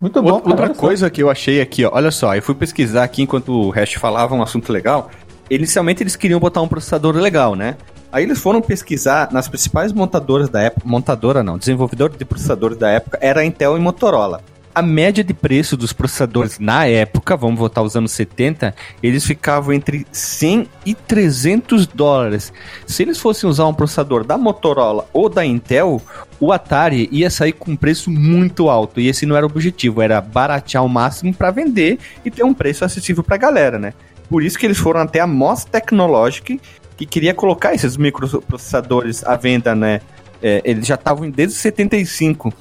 Muito 0.00 0.22
bom. 0.22 0.40
Outra 0.42 0.70
coisa 0.70 1.10
que 1.10 1.22
eu 1.22 1.28
achei 1.28 1.60
aqui, 1.60 1.84
ó, 1.84 1.90
olha 1.92 2.10
só, 2.10 2.34
eu 2.34 2.40
fui 2.40 2.54
pesquisar 2.54 3.04
aqui 3.04 3.22
enquanto 3.22 3.52
o 3.52 3.70
Hash 3.70 3.94
falava 3.94 4.34
um 4.34 4.42
assunto 4.42 4.72
legal. 4.72 5.10
Inicialmente 5.50 6.02
eles 6.02 6.16
queriam 6.16 6.40
botar 6.40 6.62
um 6.62 6.68
processador 6.68 7.14
legal, 7.16 7.54
né? 7.54 7.76
Aí 8.12 8.24
eles 8.24 8.38
foram 8.38 8.60
pesquisar 8.60 9.32
nas 9.32 9.48
principais 9.48 9.92
montadoras 9.92 10.48
da 10.48 10.60
época, 10.60 10.86
montadora 10.86 11.42
não, 11.42 11.56
desenvolvedor 11.56 12.10
de 12.10 12.24
processadores 12.24 12.76
da 12.76 12.90
época 12.90 13.18
era 13.20 13.44
Intel 13.44 13.76
e 13.76 13.80
Motorola 13.80 14.42
a 14.74 14.82
média 14.82 15.22
de 15.24 15.34
preço 15.34 15.76
dos 15.76 15.92
processadores 15.92 16.58
na 16.58 16.86
época, 16.86 17.36
vamos 17.36 17.58
voltar 17.58 17.80
aos 17.80 17.96
anos 17.96 18.12
70, 18.12 18.74
eles 19.02 19.26
ficavam 19.26 19.72
entre 19.72 20.06
100 20.12 20.66
e 20.86 20.94
300 20.94 21.86
dólares. 21.86 22.52
Se 22.86 23.02
eles 23.02 23.18
fossem 23.18 23.48
usar 23.48 23.66
um 23.66 23.74
processador 23.74 24.24
da 24.24 24.38
Motorola 24.38 25.08
ou 25.12 25.28
da 25.28 25.44
Intel, 25.44 26.00
o 26.38 26.52
Atari 26.52 27.08
ia 27.10 27.28
sair 27.30 27.52
com 27.52 27.72
um 27.72 27.76
preço 27.76 28.10
muito 28.10 28.70
alto. 28.70 29.00
E 29.00 29.08
esse 29.08 29.26
não 29.26 29.36
era 29.36 29.44
o 29.44 29.50
objetivo, 29.50 30.00
era 30.00 30.20
baratear 30.20 30.82
ao 30.82 30.88
máximo 30.88 31.34
para 31.34 31.50
vender 31.50 31.98
e 32.24 32.30
ter 32.30 32.44
um 32.44 32.54
preço 32.54 32.84
acessível 32.84 33.24
para 33.24 33.34
a 33.34 33.38
galera, 33.38 33.78
né? 33.78 33.92
Por 34.28 34.44
isso 34.44 34.56
que 34.56 34.64
eles 34.64 34.78
foram 34.78 35.00
até 35.00 35.18
a 35.18 35.26
Moss 35.26 35.64
Technologic, 35.64 36.60
que 37.00 37.06
queria 37.06 37.34
colocar 37.34 37.74
esses 37.74 37.96
microprocessadores 37.96 39.24
à 39.24 39.36
venda, 39.36 39.74
né? 39.74 40.00
É, 40.42 40.62
eles 40.64 40.86
já 40.86 40.94
estavam 40.94 41.28
desde 41.30 41.54
75 41.54 42.52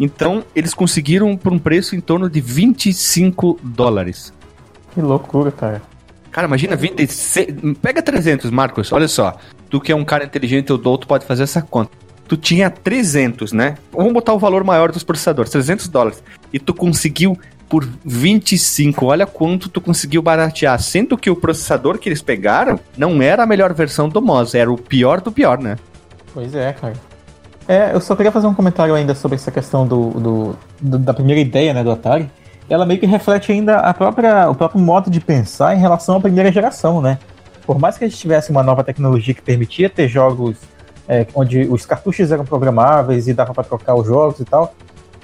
então, 0.00 0.42
eles 0.56 0.72
conseguiram 0.72 1.36
por 1.36 1.52
um 1.52 1.58
preço 1.58 1.94
em 1.94 2.00
torno 2.00 2.30
de 2.30 2.40
25 2.40 3.60
dólares. 3.62 4.32
Que 4.94 5.02
loucura, 5.02 5.52
cara. 5.52 5.82
Cara, 6.30 6.46
imagina 6.46 6.74
26. 6.74 7.76
Pega 7.82 8.00
300, 8.00 8.50
Marcos, 8.50 8.90
olha 8.92 9.06
só. 9.06 9.36
Tu 9.68 9.78
que 9.78 9.92
é 9.92 9.94
um 9.94 10.04
cara 10.04 10.24
inteligente, 10.24 10.72
o 10.72 10.78
doutor 10.78 11.06
pode 11.06 11.26
fazer 11.26 11.42
essa 11.42 11.60
conta. 11.60 11.90
Tu 12.26 12.36
tinha 12.38 12.70
300, 12.70 13.52
né? 13.52 13.76
Vamos 13.92 14.14
botar 14.14 14.32
o 14.32 14.38
valor 14.38 14.64
maior 14.64 14.90
dos 14.90 15.04
processadores, 15.04 15.52
300 15.52 15.86
dólares. 15.88 16.22
E 16.50 16.58
tu 16.58 16.72
conseguiu 16.72 17.38
por 17.70 17.88
25. 18.04 19.06
Olha 19.06 19.24
quanto 19.24 19.68
tu 19.68 19.80
conseguiu 19.80 20.20
baratear. 20.20 20.78
Sendo 20.80 21.16
que 21.16 21.30
o 21.30 21.36
processador 21.36 21.98
que 21.98 22.08
eles 22.08 22.20
pegaram 22.20 22.80
não 22.98 23.22
era 23.22 23.44
a 23.44 23.46
melhor 23.46 23.72
versão 23.72 24.08
do 24.08 24.20
MOS, 24.20 24.56
era 24.56 24.70
o 24.70 24.76
pior 24.76 25.20
do 25.20 25.30
pior, 25.30 25.58
né? 25.58 25.76
Pois 26.34 26.52
é, 26.54 26.72
cara. 26.72 26.94
É, 27.68 27.94
eu 27.94 28.00
só 28.00 28.16
queria 28.16 28.32
fazer 28.32 28.48
um 28.48 28.54
comentário 28.54 28.92
ainda 28.92 29.14
sobre 29.14 29.36
essa 29.36 29.52
questão 29.52 29.86
do, 29.86 30.10
do, 30.10 30.56
do, 30.80 30.98
da 30.98 31.14
primeira 31.14 31.40
ideia 31.40 31.72
né, 31.72 31.84
do 31.84 31.92
Atari. 31.92 32.28
Ela 32.68 32.84
meio 32.84 32.98
que 32.98 33.06
reflete 33.06 33.52
ainda 33.52 33.78
a 33.78 33.94
própria, 33.94 34.50
o 34.50 34.54
próprio 34.54 34.80
modo 34.80 35.08
de 35.08 35.20
pensar 35.20 35.76
em 35.76 35.78
relação 35.78 36.16
à 36.16 36.20
primeira 36.20 36.50
geração, 36.50 37.00
né? 37.00 37.18
Por 37.64 37.78
mais 37.78 37.96
que 37.96 38.04
a 38.04 38.08
gente 38.08 38.18
tivesse 38.18 38.50
uma 38.50 38.64
nova 38.64 38.82
tecnologia 38.82 39.32
que 39.32 39.42
permitia 39.42 39.88
ter 39.88 40.08
jogos 40.08 40.56
é, 41.08 41.24
onde 41.34 41.60
os 41.62 41.86
cartuchos 41.86 42.32
eram 42.32 42.44
programáveis 42.44 43.28
e 43.28 43.32
dava 43.32 43.54
para 43.54 43.62
trocar 43.62 43.94
os 43.94 44.06
jogos 44.06 44.40
e 44.40 44.44
tal, 44.44 44.74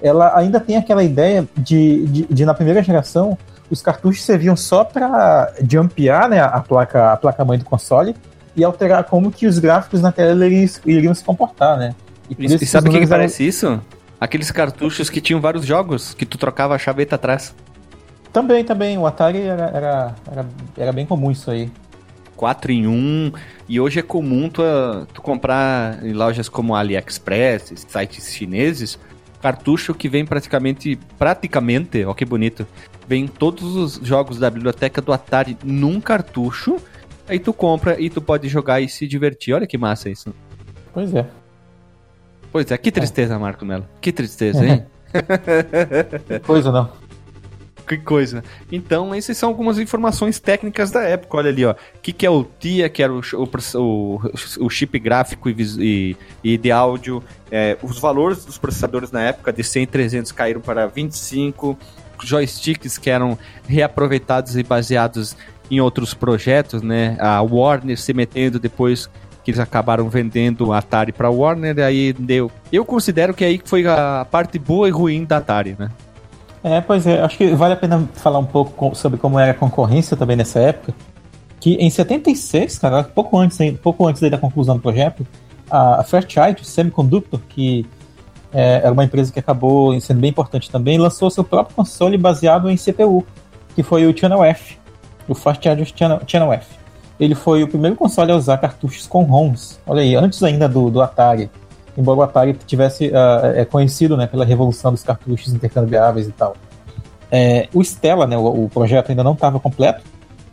ela 0.06 0.36
ainda 0.36 0.60
tem 0.60 0.76
aquela 0.76 1.02
ideia 1.02 1.46
de, 1.56 2.06
de, 2.06 2.26
de 2.26 2.44
na 2.44 2.54
primeira 2.54 2.82
geração 2.82 3.36
os 3.70 3.82
cartuchos 3.82 4.24
serviam 4.24 4.56
só 4.56 4.84
para 4.84 5.52
jumpear 5.68 6.28
né, 6.28 6.40
a 6.40 6.60
placa 6.60 7.12
a 7.12 7.16
placa 7.16 7.44
mãe 7.44 7.58
do 7.58 7.64
console 7.64 8.14
e 8.54 8.64
alterar 8.64 9.04
como 9.04 9.30
que 9.30 9.46
os 9.46 9.58
gráficos 9.58 10.00
na 10.00 10.10
tela 10.10 10.46
iriam, 10.46 10.68
iriam 10.86 11.14
se 11.14 11.22
comportar, 11.22 11.76
né? 11.76 11.94
E, 12.30 12.46
e 12.46 12.66
sabe 12.66 12.88
o 12.88 12.92
que, 12.92 13.00
que 13.00 13.06
parece 13.06 13.46
isso? 13.46 13.80
Aqueles 14.18 14.50
cartuchos 14.50 15.10
que 15.10 15.20
tinham 15.20 15.40
vários 15.40 15.66
jogos, 15.66 16.14
que 16.14 16.24
tu 16.24 16.38
trocava 16.38 16.74
a 16.74 16.78
chaveta 16.78 17.16
atrás. 17.16 17.54
Também, 18.32 18.64
também. 18.64 18.96
O 18.96 19.06
Atari 19.06 19.42
era, 19.42 19.66
era, 19.66 20.14
era, 20.30 20.46
era 20.76 20.92
bem 20.92 21.04
comum 21.04 21.30
isso 21.30 21.50
aí. 21.50 21.70
4 22.34 22.72
em 22.72 22.86
1. 22.86 23.32
E 23.68 23.80
hoje 23.80 24.00
é 24.00 24.02
comum 24.02 24.48
tu, 24.48 24.62
tu 25.12 25.20
comprar 25.20 26.04
em 26.04 26.12
lojas 26.12 26.48
como 26.48 26.74
AliExpress, 26.74 27.72
sites 27.88 28.32
chineses, 28.32 28.98
cartucho 29.46 29.94
que 29.94 30.08
vem 30.08 30.26
praticamente, 30.26 30.98
praticamente, 31.16 32.04
ó 32.04 32.12
que 32.12 32.24
bonito, 32.24 32.66
vem 33.06 33.28
todos 33.28 33.76
os 33.76 33.94
jogos 34.04 34.40
da 34.40 34.50
biblioteca 34.50 35.00
do 35.00 35.12
Atari 35.12 35.56
num 35.62 36.00
cartucho, 36.00 36.78
aí 37.28 37.38
tu 37.38 37.52
compra 37.52 38.00
e 38.00 38.10
tu 38.10 38.20
pode 38.20 38.48
jogar 38.48 38.80
e 38.80 38.88
se 38.88 39.06
divertir. 39.06 39.54
Olha 39.54 39.64
que 39.64 39.78
massa 39.78 40.10
isso. 40.10 40.34
Pois 40.92 41.14
é. 41.14 41.24
Pois 42.50 42.68
é, 42.72 42.76
que 42.76 42.90
tristeza, 42.90 43.38
Marco 43.38 43.64
Melo. 43.64 43.86
Que 44.00 44.10
tristeza, 44.10 44.66
hein? 44.66 44.84
coisa, 46.44 46.72
não. 46.72 46.90
Que 47.86 47.96
coisa. 47.96 48.42
Então, 48.70 49.14
essas 49.14 49.36
são 49.36 49.48
algumas 49.48 49.78
informações 49.78 50.40
técnicas 50.40 50.90
da 50.90 51.02
época. 51.02 51.36
Olha 51.36 51.50
ali, 51.50 51.64
ó. 51.64 51.72
O 51.72 51.76
que, 52.02 52.12
que 52.12 52.26
é 52.26 52.30
o 52.30 52.42
TIA, 52.42 52.88
que 52.88 53.00
era 53.02 53.12
o, 53.12 53.20
o, 53.74 54.20
o 54.60 54.68
chip 54.70 54.98
gráfico 54.98 55.48
e, 55.48 55.56
e, 55.78 56.16
e 56.42 56.58
de 56.58 56.72
áudio. 56.72 57.22
É, 57.50 57.78
os 57.82 58.00
valores 58.00 58.44
dos 58.44 58.58
processadores 58.58 59.12
na 59.12 59.22
época, 59.22 59.52
de 59.52 59.62
100 59.62 59.82
e 59.84 59.86
300, 59.86 60.32
caíram 60.32 60.60
para 60.60 60.86
25. 60.86 61.78
Joysticks 62.22 62.98
que 62.98 63.10
eram 63.10 63.38
reaproveitados 63.68 64.56
e 64.56 64.62
baseados 64.62 65.36
em 65.70 65.80
outros 65.80 66.14
projetos, 66.14 66.82
né? 66.82 67.16
A 67.20 67.42
Warner 67.42 67.98
se 67.98 68.14
metendo 68.14 68.58
depois 68.58 69.08
que 69.44 69.50
eles 69.50 69.60
acabaram 69.60 70.08
vendendo 70.08 70.72
a 70.72 70.78
Atari 70.78 71.12
para 71.12 71.30
Warner, 71.30 71.78
aí 71.78 72.12
deu. 72.12 72.50
Eu 72.72 72.84
considero 72.84 73.32
que 73.32 73.44
aí 73.44 73.60
foi 73.64 73.86
a 73.86 74.26
parte 74.28 74.58
boa 74.58 74.88
e 74.88 74.90
ruim 74.90 75.24
da 75.24 75.36
Atari, 75.36 75.76
né? 75.78 75.88
É, 76.66 76.80
pois 76.80 77.06
é, 77.06 77.20
acho 77.20 77.38
que 77.38 77.54
vale 77.54 77.74
a 77.74 77.76
pena 77.76 78.08
falar 78.14 78.40
um 78.40 78.44
pouco 78.44 78.92
sobre 78.96 79.20
como 79.20 79.38
era 79.38 79.52
a 79.52 79.54
concorrência 79.54 80.16
também 80.16 80.34
nessa 80.34 80.58
época. 80.58 80.92
Que 81.60 81.74
em 81.74 81.88
76, 81.88 82.76
cara, 82.78 83.04
pouco 83.04 83.38
antes, 83.38 83.56
pouco 83.80 84.04
antes 84.04 84.20
da 84.28 84.36
conclusão 84.36 84.74
do 84.74 84.82
projeto, 84.82 85.24
a 85.70 86.02
Fairchild 86.02 86.66
Semiconductor, 86.66 87.38
que 87.48 87.86
é, 88.52 88.80
era 88.82 88.92
uma 88.92 89.04
empresa 89.04 89.32
que 89.32 89.38
acabou 89.38 89.98
sendo 90.00 90.18
bem 90.18 90.30
importante 90.30 90.68
também, 90.68 90.98
lançou 90.98 91.30
seu 91.30 91.44
próprio 91.44 91.76
console 91.76 92.18
baseado 92.18 92.68
em 92.68 92.76
CPU, 92.76 93.24
que 93.76 93.84
foi 93.84 94.04
o 94.04 94.18
Channel 94.18 94.42
F, 94.42 94.76
o 95.28 95.36
Fairchild 95.36 95.92
Channel, 95.96 96.20
Channel 96.26 96.52
F 96.52 96.66
ele 97.18 97.34
foi 97.34 97.62
o 97.62 97.68
primeiro 97.68 97.96
console 97.96 98.30
a 98.32 98.36
usar 98.36 98.58
cartuchos 98.58 99.06
com 99.06 99.22
ROMs. 99.22 99.78
Olha 99.86 100.02
aí, 100.02 100.14
antes 100.14 100.42
ainda 100.42 100.68
do, 100.68 100.90
do 100.90 101.00
Atari. 101.00 101.50
Embora 101.96 102.18
o 102.18 102.22
Atari 102.22 102.52
tivesse 102.66 103.08
uh, 103.08 103.54
é 103.54 103.64
conhecido 103.64 104.16
né, 104.16 104.26
pela 104.26 104.44
revolução 104.44 104.90
dos 104.90 105.02
cartuchos 105.02 105.52
intercambiáveis 105.52 106.28
e 106.28 106.32
tal. 106.32 106.56
É, 107.30 107.68
o 107.72 107.82
Stella, 107.82 108.26
né, 108.26 108.36
o, 108.36 108.64
o 108.64 108.68
projeto 108.68 109.10
ainda 109.10 109.24
não 109.24 109.32
estava 109.32 109.58
completo, 109.58 110.02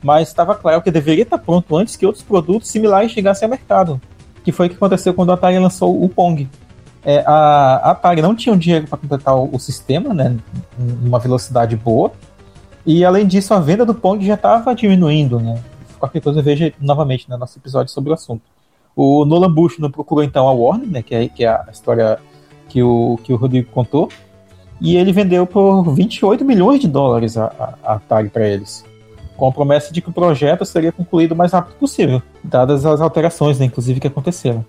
mas 0.02 0.30
estava 0.30 0.56
claro 0.56 0.82
que 0.82 0.90
deveria 0.90 1.24
estar 1.24 1.38
pronto 1.38 1.76
antes 1.76 1.96
que 1.96 2.06
outros 2.06 2.24
produtos 2.24 2.70
similares 2.70 3.12
chegassem 3.12 3.46
ao 3.46 3.50
mercado. 3.50 4.02
Que 4.44 4.52
foi 4.52 4.68
o 4.68 4.70
que 4.70 4.76
aconteceu 4.76 5.14
quando 5.14 5.30
o 5.30 5.34
Atari 5.34 5.60
lançou 5.60 6.04
o 6.04 6.10
Pong. 6.10 6.50
É, 7.06 7.24
a, 7.26 7.76
a, 7.84 7.92
Atari 7.92 8.22
não 8.22 8.36
tinha 8.36 8.54
um 8.54 8.58
dinheiro 8.58 8.88
para 8.88 8.98
completar 8.98 9.36
o, 9.36 9.50
o, 9.54 9.60
sistema, 9.60 10.14
né, 10.14 10.36
numa 10.78 11.20
velocidade 11.20 11.76
boa, 11.76 12.12
e 12.86 13.04
além 13.04 13.28
disso 13.28 13.54
a 13.54 13.60
venda 13.60 13.86
do 13.86 13.94
Pong 13.94 14.26
já 14.26 14.36
estava 14.36 14.74
diminuindo, 14.74 15.40
né? 15.40 15.62
qualquer 16.04 16.22
coisa 16.22 16.42
veja 16.42 16.74
novamente 16.82 17.30
no 17.30 17.38
nosso 17.38 17.58
episódio 17.58 17.92
sobre 17.92 18.12
o 18.12 18.14
assunto. 18.14 18.44
O 18.96 19.26
Nolan 19.26 19.52
Bush 19.52 19.80
não 19.80 19.90
procurou 19.90 20.24
então 20.24 20.48
a 20.48 20.52
Warner, 20.52 20.88
né, 20.88 21.02
que 21.02 21.16
é, 21.16 21.28
que 21.28 21.44
é 21.44 21.50
a 21.50 21.68
história 21.72 22.20
que 22.70 22.82
o, 22.82 23.20
que 23.24 23.34
o 23.34 23.36
Rodrigo 23.36 23.70
contou, 23.72 24.10
e 24.80 24.96
ele 24.96 25.12
vendeu 25.12 25.46
por 25.46 25.84
28 25.94 26.44
milhões 26.44 26.80
de 26.80 26.88
dólares 26.88 27.38
a, 27.38 27.46
a, 27.46 27.74
a 27.84 27.94
Atari 27.96 28.30
para 28.30 28.48
eles, 28.48 28.84
com 29.38 29.48
a 29.48 29.52
promessa 29.52 29.94
de 29.94 30.02
que 30.02 30.10
o 30.10 30.14
projeto 30.14 30.66
seria 30.66 30.92
concluído 30.92 31.32
o 31.32 31.36
mais 31.36 31.52
rápido 31.54 31.76
possível, 31.76 32.22
dadas 32.44 32.86
as 32.86 33.02
alterações, 33.02 33.60
né, 33.60 33.66
inclusive, 33.66 34.00
que 34.00 34.08
aconteceram. 34.08 34.66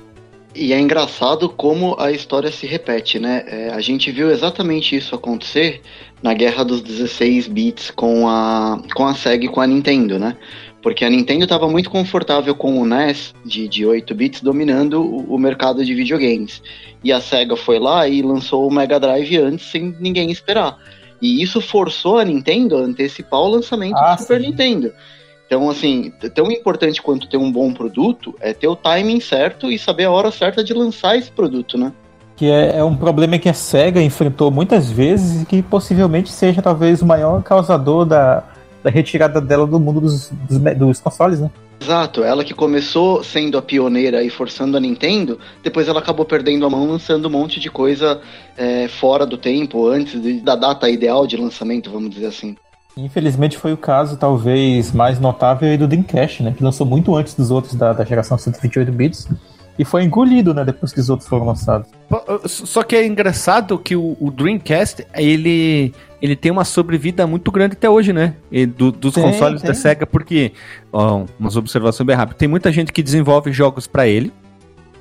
E 0.54 0.72
é 0.72 0.78
engraçado 0.78 1.48
como 1.48 1.96
a 1.98 2.12
história 2.12 2.50
se 2.52 2.64
repete, 2.64 3.18
né? 3.18 3.44
É, 3.48 3.70
a 3.70 3.80
gente 3.80 4.12
viu 4.12 4.30
exatamente 4.30 4.94
isso 4.94 5.12
acontecer 5.12 5.80
na 6.22 6.32
guerra 6.32 6.62
dos 6.64 6.80
16 6.80 7.48
bits 7.48 7.90
com 7.90 8.28
a, 8.28 8.80
com 8.94 9.04
a 9.04 9.14
SEG 9.14 9.46
e 9.46 9.48
com 9.48 9.60
a 9.60 9.66
Nintendo, 9.66 10.16
né? 10.16 10.36
Porque 10.84 11.02
a 11.02 11.08
Nintendo 11.08 11.44
estava 11.44 11.66
muito 11.66 11.88
confortável 11.88 12.54
com 12.54 12.78
o 12.78 12.84
NES 12.84 13.34
de, 13.42 13.66
de 13.66 13.86
8 13.86 14.14
bits 14.14 14.42
dominando 14.42 15.00
o, 15.00 15.34
o, 15.34 15.38
mercado 15.38 15.82
de 15.82 15.94
videogames. 15.94 16.62
E 17.02 17.10
a 17.10 17.22
Sega 17.22 17.56
foi 17.56 17.78
lá 17.78 18.06
e 18.06 18.20
lançou 18.20 18.68
o 18.68 18.70
Mega 18.70 19.00
Drive 19.00 19.34
antes 19.38 19.64
sem 19.70 19.96
ninguém 19.98 20.30
esperar. 20.30 20.76
E 21.22 21.42
isso 21.42 21.58
forçou 21.62 22.18
a 22.18 22.24
Nintendo 22.26 22.76
a 22.76 22.80
antecipar 22.80 23.40
o 23.40 23.48
lançamento 23.48 23.96
ah, 23.96 24.14
do 24.14 24.20
Super 24.20 24.42
sim. 24.42 24.46
Nintendo. 24.46 24.92
Então, 25.46 25.70
assim, 25.70 26.12
tão 26.34 26.50
importante 26.52 27.00
quanto 27.00 27.30
ter 27.30 27.38
um 27.38 27.50
bom 27.50 27.72
produto 27.72 28.34
é 28.38 28.52
ter 28.52 28.68
o 28.68 28.76
timing 28.76 29.20
certo 29.20 29.72
e 29.72 29.78
saber 29.78 30.04
a 30.04 30.10
hora 30.10 30.30
certa 30.30 30.62
de 30.62 30.74
lançar 30.74 31.16
esse 31.16 31.30
produto, 31.30 31.78
né? 31.78 31.94
Que 32.36 32.50
é, 32.50 32.76
é 32.76 32.84
um 32.84 32.94
problema 32.94 33.38
que 33.38 33.48
a 33.48 33.54
SEGA 33.54 34.02
enfrentou 34.02 34.50
muitas 34.50 34.90
vezes 34.90 35.40
e 35.42 35.46
que 35.46 35.62
possivelmente 35.62 36.30
seja 36.30 36.60
talvez 36.60 37.00
o 37.00 37.06
maior 37.06 37.42
causador 37.42 38.04
da, 38.04 38.44
da 38.84 38.90
retirada 38.90 39.40
dela 39.40 39.66
do 39.66 39.80
mundo 39.80 40.02
dos, 40.02 40.30
dos, 40.30 40.58
dos 40.76 41.00
consoles, 41.00 41.40
né? 41.40 41.50
Exato, 41.80 42.22
ela 42.22 42.44
que 42.44 42.52
começou 42.52 43.24
sendo 43.24 43.56
a 43.56 43.62
pioneira 43.62 44.22
e 44.22 44.28
forçando 44.28 44.76
a 44.76 44.80
Nintendo, 44.80 45.38
depois 45.62 45.88
ela 45.88 46.00
acabou 46.00 46.24
perdendo 46.24 46.64
a 46.66 46.70
mão 46.70 46.86
lançando 46.86 47.26
um 47.26 47.30
monte 47.30 47.58
de 47.58 47.70
coisa 47.70 48.20
é, 48.56 48.86
fora 48.86 49.26
do 49.26 49.38
tempo, 49.38 49.88
antes 49.88 50.20
de, 50.20 50.40
da 50.40 50.54
data 50.54 50.88
ideal 50.88 51.26
de 51.26 51.36
lançamento, 51.36 51.90
vamos 51.90 52.10
dizer 52.10 52.26
assim. 52.26 52.56
Infelizmente 52.96 53.58
foi 53.58 53.72
o 53.72 53.76
caso, 53.76 54.16
talvez, 54.16 54.92
mais 54.92 55.18
notável 55.18 55.76
do 55.76 55.88
Dreamcast, 55.88 56.42
né? 56.42 56.54
Que 56.56 56.62
lançou 56.62 56.86
muito 56.86 57.14
antes 57.16 57.34
dos 57.34 57.50
outros 57.50 57.74
da, 57.74 57.92
da 57.92 58.04
geração 58.04 58.38
128 58.38 58.92
bits. 58.92 59.28
E 59.78 59.84
foi 59.84 60.04
engolido, 60.04 60.54
né, 60.54 60.64
depois 60.64 60.92
que 60.92 61.00
os 61.00 61.10
outros 61.10 61.28
foram 61.28 61.46
lançados. 61.46 61.88
Só 62.46 62.82
que 62.82 62.94
é 62.94 63.04
engraçado 63.04 63.76
que 63.76 63.96
o, 63.96 64.16
o 64.20 64.30
Dreamcast, 64.30 65.04
ele, 65.14 65.92
ele 66.22 66.36
tem 66.36 66.52
uma 66.52 66.64
sobrevida 66.64 67.26
muito 67.26 67.50
grande 67.50 67.72
até 67.72 67.90
hoje, 67.90 68.12
né? 68.12 68.34
E 68.52 68.66
do, 68.66 68.92
dos 68.92 69.14
tem, 69.14 69.24
consoles 69.24 69.62
tem. 69.62 69.68
da 69.68 69.74
SEGA, 69.74 70.06
porque, 70.06 70.52
ó, 70.92 71.24
umas 71.40 71.56
observações 71.56 72.06
bem 72.06 72.14
rápidas, 72.14 72.38
tem 72.38 72.48
muita 72.48 72.70
gente 72.70 72.92
que 72.92 73.02
desenvolve 73.02 73.50
jogos 73.52 73.86
para 73.86 74.06
ele. 74.06 74.32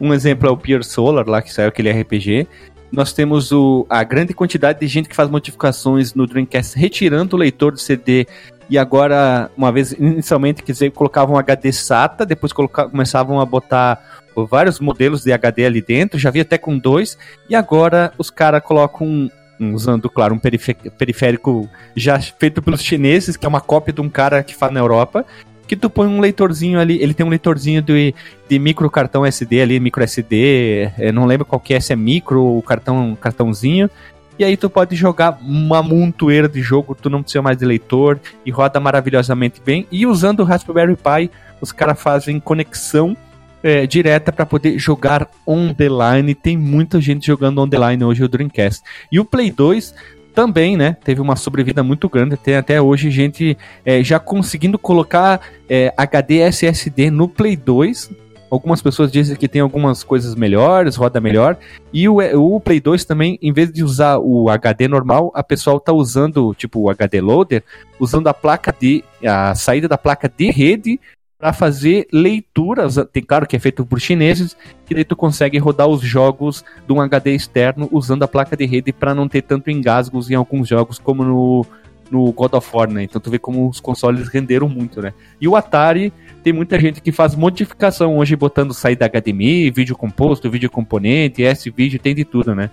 Um 0.02 0.12
exemplo 0.12 0.50
é 0.50 0.52
o 0.52 0.58
Pier 0.58 0.84
Solar, 0.84 1.28
lá 1.28 1.42
que 1.42 1.54
saiu 1.54 1.68
aquele 1.68 1.92
RPG 1.92 2.48
nós 2.92 3.12
temos 3.12 3.52
o, 3.52 3.88
a 3.90 4.04
grande 4.04 4.36
quantidade 4.36 4.80
de 4.80 4.86
gente 4.86 5.10
que 5.10 5.16
faz 5.16 5.28
modificações 5.28 6.14
no 6.14 6.28
Dreamcast 6.28 6.78
retirando 6.78 7.36
o 7.36 7.40
leitor 7.40 7.74
de 7.74 7.82
CD 7.82 8.28
e 8.70 8.78
agora, 8.78 9.52
uma 9.58 9.72
vez, 9.72 9.92
inicialmente, 9.92 10.64
quer 10.64 10.72
dizer, 10.72 10.92
colocavam 10.92 11.38
HD 11.38 11.72
SATA, 11.72 12.26
depois 12.26 12.54
colocavam, 12.54 12.92
começavam 12.92 13.40
a 13.40 13.46
botar 13.46 14.13
vários 14.36 14.80
modelos 14.80 15.24
de 15.24 15.32
HD 15.32 15.66
ali 15.66 15.82
dentro, 15.82 16.20
já 16.20 16.30
vi 16.32 16.42
até 16.42 16.58
com 16.58 16.78
dois, 16.78 17.18
e 17.50 17.56
agora 17.56 18.14
os 18.18 18.30
caras 18.30 18.64
colocam 18.64 19.30
usando, 19.60 20.10
claro, 20.10 20.34
um 20.34 20.40
periférico 20.40 21.70
já 21.96 22.20
feito 22.20 22.62
pelos 22.62 22.82
chineses, 22.82 23.38
que 23.38 23.46
é 23.46 23.50
uma 23.50 23.62
cópia 23.62 23.94
de 23.94 24.02
um 24.02 24.10
cara 24.10 24.44
que 24.44 24.56
faz 24.56 24.72
na 24.74 24.80
Europa, 24.80 25.26
que 25.68 25.76
tu 25.76 25.90
põe 25.90 26.08
um 26.08 26.20
leitorzinho 26.20 26.80
ali, 26.80 27.02
ele 27.02 27.14
tem 27.14 27.26
um 27.26 27.30
leitorzinho 27.30 27.82
de, 27.82 28.14
de 28.50 28.60
micro 28.60 28.90
cartão 28.90 29.26
SD 29.26 29.62
ali, 29.62 29.80
micro 29.80 30.04
SD, 30.04 30.92
eu 30.98 31.14
não 31.14 31.26
lembro 31.26 31.46
qual 31.46 31.60
que 31.60 31.74
é, 31.74 31.80
se 31.80 31.94
é 31.94 31.96
micro 31.96 32.44
ou 32.44 32.62
cartão, 32.62 33.16
cartãozinho, 33.20 33.90
e 34.38 34.44
aí 34.44 34.58
tu 34.58 34.70
pode 34.70 34.96
jogar 34.96 35.38
uma 35.42 35.82
montoeira 35.84 36.50
de 36.50 36.62
jogo, 36.62 36.96
tu 36.96 37.10
não 37.10 37.22
precisa 37.22 37.42
mais 37.42 37.58
de 37.58 37.66
leitor, 37.66 38.20
e 38.46 38.52
roda 38.52 38.80
maravilhosamente 38.80 39.62
bem, 39.64 39.88
e 39.92 40.06
usando 40.06 40.42
o 40.42 40.44
Raspberry 40.44 40.96
Pi, 40.96 41.32
os 41.62 41.72
caras 41.72 42.02
fazem 42.02 42.40
conexão 42.40 43.16
é, 43.64 43.88
direta 43.88 44.32
para 44.32 44.46
poder 44.46 44.78
jogar 44.78 45.30
on 45.48 45.74
the 45.74 45.88
line. 45.88 46.36
Tem 46.36 46.58
muita 46.58 47.00
gente 47.00 47.26
jogando 47.26 47.62
on 47.62 47.70
the 47.70 47.78
line 47.78 48.04
hoje 48.04 48.24
o 48.24 48.28
Dreamcast. 48.28 48.84
E 49.12 49.20
o 49.20 49.26
Play 49.26 49.50
2 49.50 49.96
também, 50.36 50.76
né, 50.76 50.98
teve 51.04 51.22
uma 51.22 51.36
sobrevida 51.36 51.82
muito 51.82 52.10
grande. 52.10 52.36
Tem 52.36 52.56
até 52.56 52.82
hoje 52.82 53.10
gente 53.10 53.58
é, 53.86 54.04
já 54.04 54.20
conseguindo 54.20 54.78
colocar 54.78 55.40
é, 55.70 55.94
HD 55.96 56.40
SSD 56.40 57.10
no 57.10 57.30
Play 57.30 57.56
2. 57.56 58.12
Algumas 58.50 58.84
pessoas 58.84 59.12
dizem 59.12 59.36
que 59.36 59.48
tem 59.48 59.62
algumas 59.62 60.04
coisas 60.04 60.36
melhores, 60.36 60.96
roda 60.96 61.20
melhor. 61.20 61.58
E 61.92 62.08
o, 62.08 62.18
o 62.18 62.60
Play 62.60 62.80
2 62.80 63.04
também, 63.06 63.40
em 63.42 63.52
vez 63.52 63.72
de 63.72 63.84
usar 63.84 64.20
o 64.20 64.48
HD 64.50 64.88
normal, 64.88 65.32
a 65.34 65.44
pessoa 65.44 65.80
tá 65.80 65.92
usando, 65.92 66.54
tipo, 66.54 66.82
o 66.82 66.90
HD 66.90 67.20
Loader, 67.20 67.64
usando 68.00 68.28
a 68.28 68.34
placa 68.34 68.76
de. 68.80 69.04
a 69.26 69.56
saída 69.56 69.88
da 69.88 69.98
placa 69.98 70.32
de 70.36 70.52
rede 70.52 71.00
para 71.44 71.52
fazer 71.52 72.08
leituras, 72.10 72.96
tem 73.12 73.22
claro 73.22 73.46
que 73.46 73.54
é 73.54 73.60
feito 73.60 73.86
por 73.86 74.00
chineses, 74.00 74.56
que 74.86 74.96
daí 74.96 75.04
tu 75.04 75.14
consegue 75.14 75.58
rodar 75.58 75.90
os 75.90 76.00
jogos 76.00 76.64
de 76.88 76.94
um 76.94 77.02
HD 77.02 77.36
externo 77.36 77.90
usando 77.92 78.24
a 78.24 78.30
placa 78.30 78.56
de 78.56 78.66
rede 78.66 78.94
para 78.94 79.14
não 79.14 79.28
ter 79.28 79.42
tanto 79.42 79.70
engasgos 79.70 80.32
em 80.32 80.36
alguns 80.36 80.70
jogos 80.70 80.98
como 80.98 81.22
no, 81.22 81.66
no 82.10 82.32
God 82.32 82.54
of 82.54 82.70
War, 82.74 82.90
né? 82.90 83.04
Então 83.04 83.20
tu 83.20 83.30
vê 83.30 83.38
como 83.38 83.68
os 83.68 83.82
consoles 83.82 84.30
renderam 84.30 84.70
muito, 84.70 85.02
né? 85.02 85.12
E 85.42 85.46
o 85.46 85.58
Atari 85.58 86.14
tem 86.42 86.54
muita 86.54 86.80
gente 86.80 87.02
que 87.02 87.12
faz 87.12 87.36
modificação 87.36 88.18
hoje 88.20 88.38
botando 88.38 88.74
saída 88.74 89.06
HDMI, 89.10 89.70
vídeo 89.70 89.98
composto, 89.98 90.50
vídeo 90.50 90.72
componente, 90.72 91.44
S-vídeo, 91.44 92.00
tem 92.00 92.16
de 92.16 92.24
tudo, 92.24 92.56
né? 92.56 92.70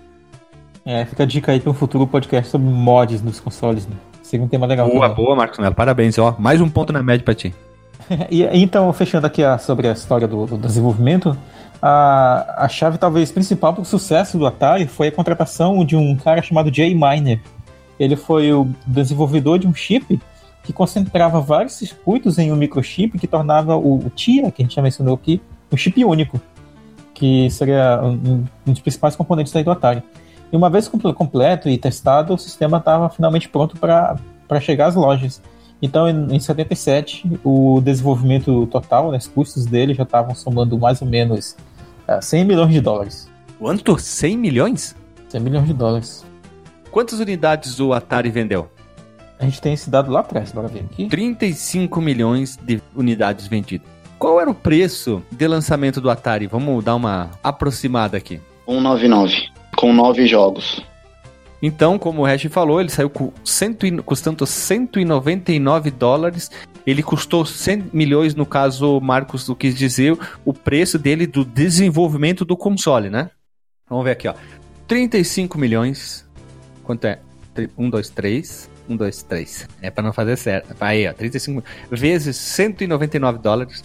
É, 0.84 1.04
fica 1.06 1.24
a 1.24 1.26
dica 1.26 1.50
aí 1.50 1.58
para 1.58 1.72
um 1.72 1.74
futuro 1.74 2.06
podcast 2.06 2.48
sobre 2.48 2.68
mods 2.68 3.20
nos 3.20 3.40
consoles, 3.40 3.84
né? 3.84 3.96
Seria 4.22 4.46
um 4.46 4.48
tema 4.48 4.64
legal. 4.64 4.88
Boa, 4.88 5.08
também. 5.08 5.24
boa, 5.24 5.34
Marcos 5.34 5.58
Melo. 5.58 5.74
Parabéns, 5.74 6.16
ó. 6.18 6.36
Mais 6.38 6.60
um 6.60 6.70
ponto 6.70 6.92
na 6.92 7.02
média 7.02 7.24
para 7.24 7.34
ti. 7.34 7.52
e, 8.30 8.44
então, 8.44 8.92
fechando 8.92 9.26
aqui 9.26 9.42
a, 9.42 9.58
sobre 9.58 9.88
a 9.88 9.92
história 9.92 10.26
do, 10.26 10.46
do 10.46 10.58
desenvolvimento, 10.58 11.36
a, 11.82 12.64
a 12.64 12.68
chave 12.68 12.98
talvez 12.98 13.32
principal 13.32 13.72
para 13.72 13.82
o 13.82 13.84
sucesso 13.84 14.38
do 14.38 14.46
Atari 14.46 14.86
foi 14.86 15.08
a 15.08 15.12
contratação 15.12 15.84
de 15.84 15.96
um 15.96 16.16
cara 16.16 16.42
chamado 16.42 16.72
Jay 16.72 16.94
Miner. 16.94 17.40
Ele 17.98 18.16
foi 18.16 18.52
o 18.52 18.68
desenvolvedor 18.86 19.58
de 19.58 19.66
um 19.66 19.74
chip 19.74 20.20
que 20.62 20.72
concentrava 20.72 21.40
vários 21.40 21.74
circuitos 21.74 22.38
em 22.38 22.52
um 22.52 22.56
microchip 22.56 23.18
que 23.18 23.26
tornava 23.26 23.76
o, 23.76 23.98
o 23.98 24.10
TIA, 24.10 24.50
que 24.50 24.62
a 24.62 24.64
gente 24.64 24.76
já 24.76 24.82
mencionou 24.82 25.14
aqui, 25.14 25.40
um 25.72 25.76
chip 25.76 26.04
único, 26.04 26.40
que 27.14 27.50
seria 27.50 28.00
um, 28.02 28.44
um 28.66 28.72
dos 28.72 28.80
principais 28.80 29.16
componentes 29.16 29.52
do 29.52 29.70
Atari. 29.70 30.02
E 30.52 30.56
uma 30.56 30.68
vez 30.68 30.88
completo 30.88 31.68
e 31.68 31.78
testado, 31.78 32.34
o 32.34 32.38
sistema 32.38 32.78
estava 32.78 33.08
finalmente 33.08 33.48
pronto 33.48 33.76
para 33.78 34.60
chegar 34.60 34.86
às 34.86 34.94
lojas. 34.94 35.40
Então, 35.82 36.08
em, 36.08 36.36
em 36.36 36.40
77, 36.40 37.40
o 37.42 37.80
desenvolvimento 37.80 38.66
total, 38.66 39.10
né, 39.10 39.18
os 39.18 39.26
custos 39.26 39.66
dele 39.66 39.94
já 39.94 40.02
estavam 40.02 40.34
somando 40.34 40.78
mais 40.78 41.00
ou 41.00 41.08
menos 41.08 41.56
uh, 42.08 42.12
é, 42.12 42.20
100 42.20 42.44
milhões 42.44 42.72
de 42.72 42.80
dólares. 42.80 43.30
Quanto? 43.58 43.98
100 43.98 44.36
milhões? 44.36 44.96
100 45.28 45.40
milhões 45.40 45.66
de 45.66 45.72
dólares. 45.72 46.24
Quantas 46.90 47.20
unidades 47.20 47.78
o 47.80 47.92
Atari 47.92 48.30
vendeu? 48.30 48.70
A 49.38 49.44
gente 49.44 49.60
tem 49.60 49.72
esse 49.72 49.88
dado 49.88 50.10
lá 50.10 50.20
atrás, 50.20 50.52
bora 50.52 50.68
ver 50.68 50.80
aqui. 50.80 51.06
35 51.06 52.00
milhões 52.00 52.58
de 52.62 52.82
unidades 52.94 53.46
vendidas. 53.46 53.88
Qual 54.18 54.38
era 54.38 54.50
o 54.50 54.54
preço 54.54 55.22
de 55.32 55.48
lançamento 55.48 55.98
do 55.98 56.10
Atari? 56.10 56.46
Vamos 56.46 56.84
dar 56.84 56.94
uma 56.94 57.30
aproximada 57.42 58.18
aqui. 58.18 58.38
199, 58.66 59.34
com 59.76 59.94
nove 59.94 60.26
jogos. 60.26 60.82
Então, 61.62 61.98
como 61.98 62.22
o 62.22 62.24
Hash 62.24 62.46
falou, 62.50 62.80
ele 62.80 62.88
saiu 62.88 63.10
com 63.10 63.32
cento, 63.44 63.86
custando 64.02 64.46
199 64.46 65.90
dólares. 65.90 66.50
Ele 66.86 67.02
custou 67.02 67.44
100 67.44 67.90
milhões, 67.92 68.34
no 68.34 68.46
caso, 68.46 69.00
Marcos 69.00 69.48
o 69.48 69.54
quis 69.54 69.74
dizer, 69.74 70.16
o 70.44 70.54
preço 70.54 70.98
dele 70.98 71.26
do 71.26 71.44
desenvolvimento 71.44 72.44
do 72.44 72.56
console, 72.56 73.10
né? 73.10 73.30
Vamos 73.88 74.04
ver 74.04 74.12
aqui, 74.12 74.28
ó. 74.28 74.34
35 74.88 75.58
milhões. 75.58 76.26
Quanto 76.82 77.04
é? 77.04 77.18
1, 77.76 77.90
2, 77.90 78.10
3. 78.10 78.70
1, 78.88 78.96
2, 78.96 79.22
3. 79.22 79.68
É 79.82 79.90
para 79.90 80.02
não 80.02 80.12
fazer 80.12 80.36
certo. 80.36 80.74
Aí, 80.80 81.06
ó. 81.06 81.12
35 81.12 81.62
vezes 81.90 82.36
199 82.36 83.38
dólares. 83.38 83.84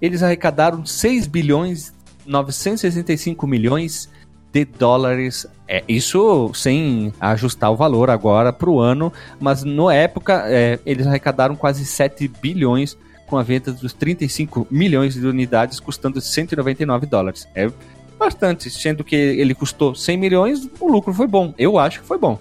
Eles 0.00 0.22
arrecadaram 0.22 0.84
6 0.84 1.26
bilhões 1.26 1.94
965 2.26 3.46
milhões 3.46 4.10
de 4.52 4.64
dólares. 4.64 5.46
É, 5.68 5.82
isso 5.88 6.52
sem 6.54 7.12
ajustar 7.20 7.72
o 7.72 7.76
valor 7.76 8.08
agora 8.08 8.52
para 8.52 8.70
o 8.70 8.78
ano, 8.78 9.12
mas 9.40 9.64
na 9.64 9.92
época 9.92 10.44
é, 10.46 10.78
eles 10.86 11.06
arrecadaram 11.06 11.56
quase 11.56 11.84
7 11.84 12.28
bilhões 12.40 12.96
com 13.26 13.36
a 13.36 13.42
venda 13.42 13.72
dos 13.72 13.92
35 13.92 14.68
milhões 14.70 15.14
de 15.14 15.26
unidades, 15.26 15.80
custando 15.80 16.20
199 16.20 17.06
dólares. 17.06 17.48
É 17.54 17.68
bastante, 18.16 18.70
sendo 18.70 19.02
que 19.02 19.16
ele 19.16 19.54
custou 19.54 19.94
100 19.94 20.16
milhões, 20.16 20.70
o 20.80 20.86
lucro 20.90 21.12
foi 21.12 21.26
bom. 21.26 21.52
Eu 21.58 21.78
acho 21.78 22.00
que 22.00 22.06
foi 22.06 22.18
bom. 22.18 22.38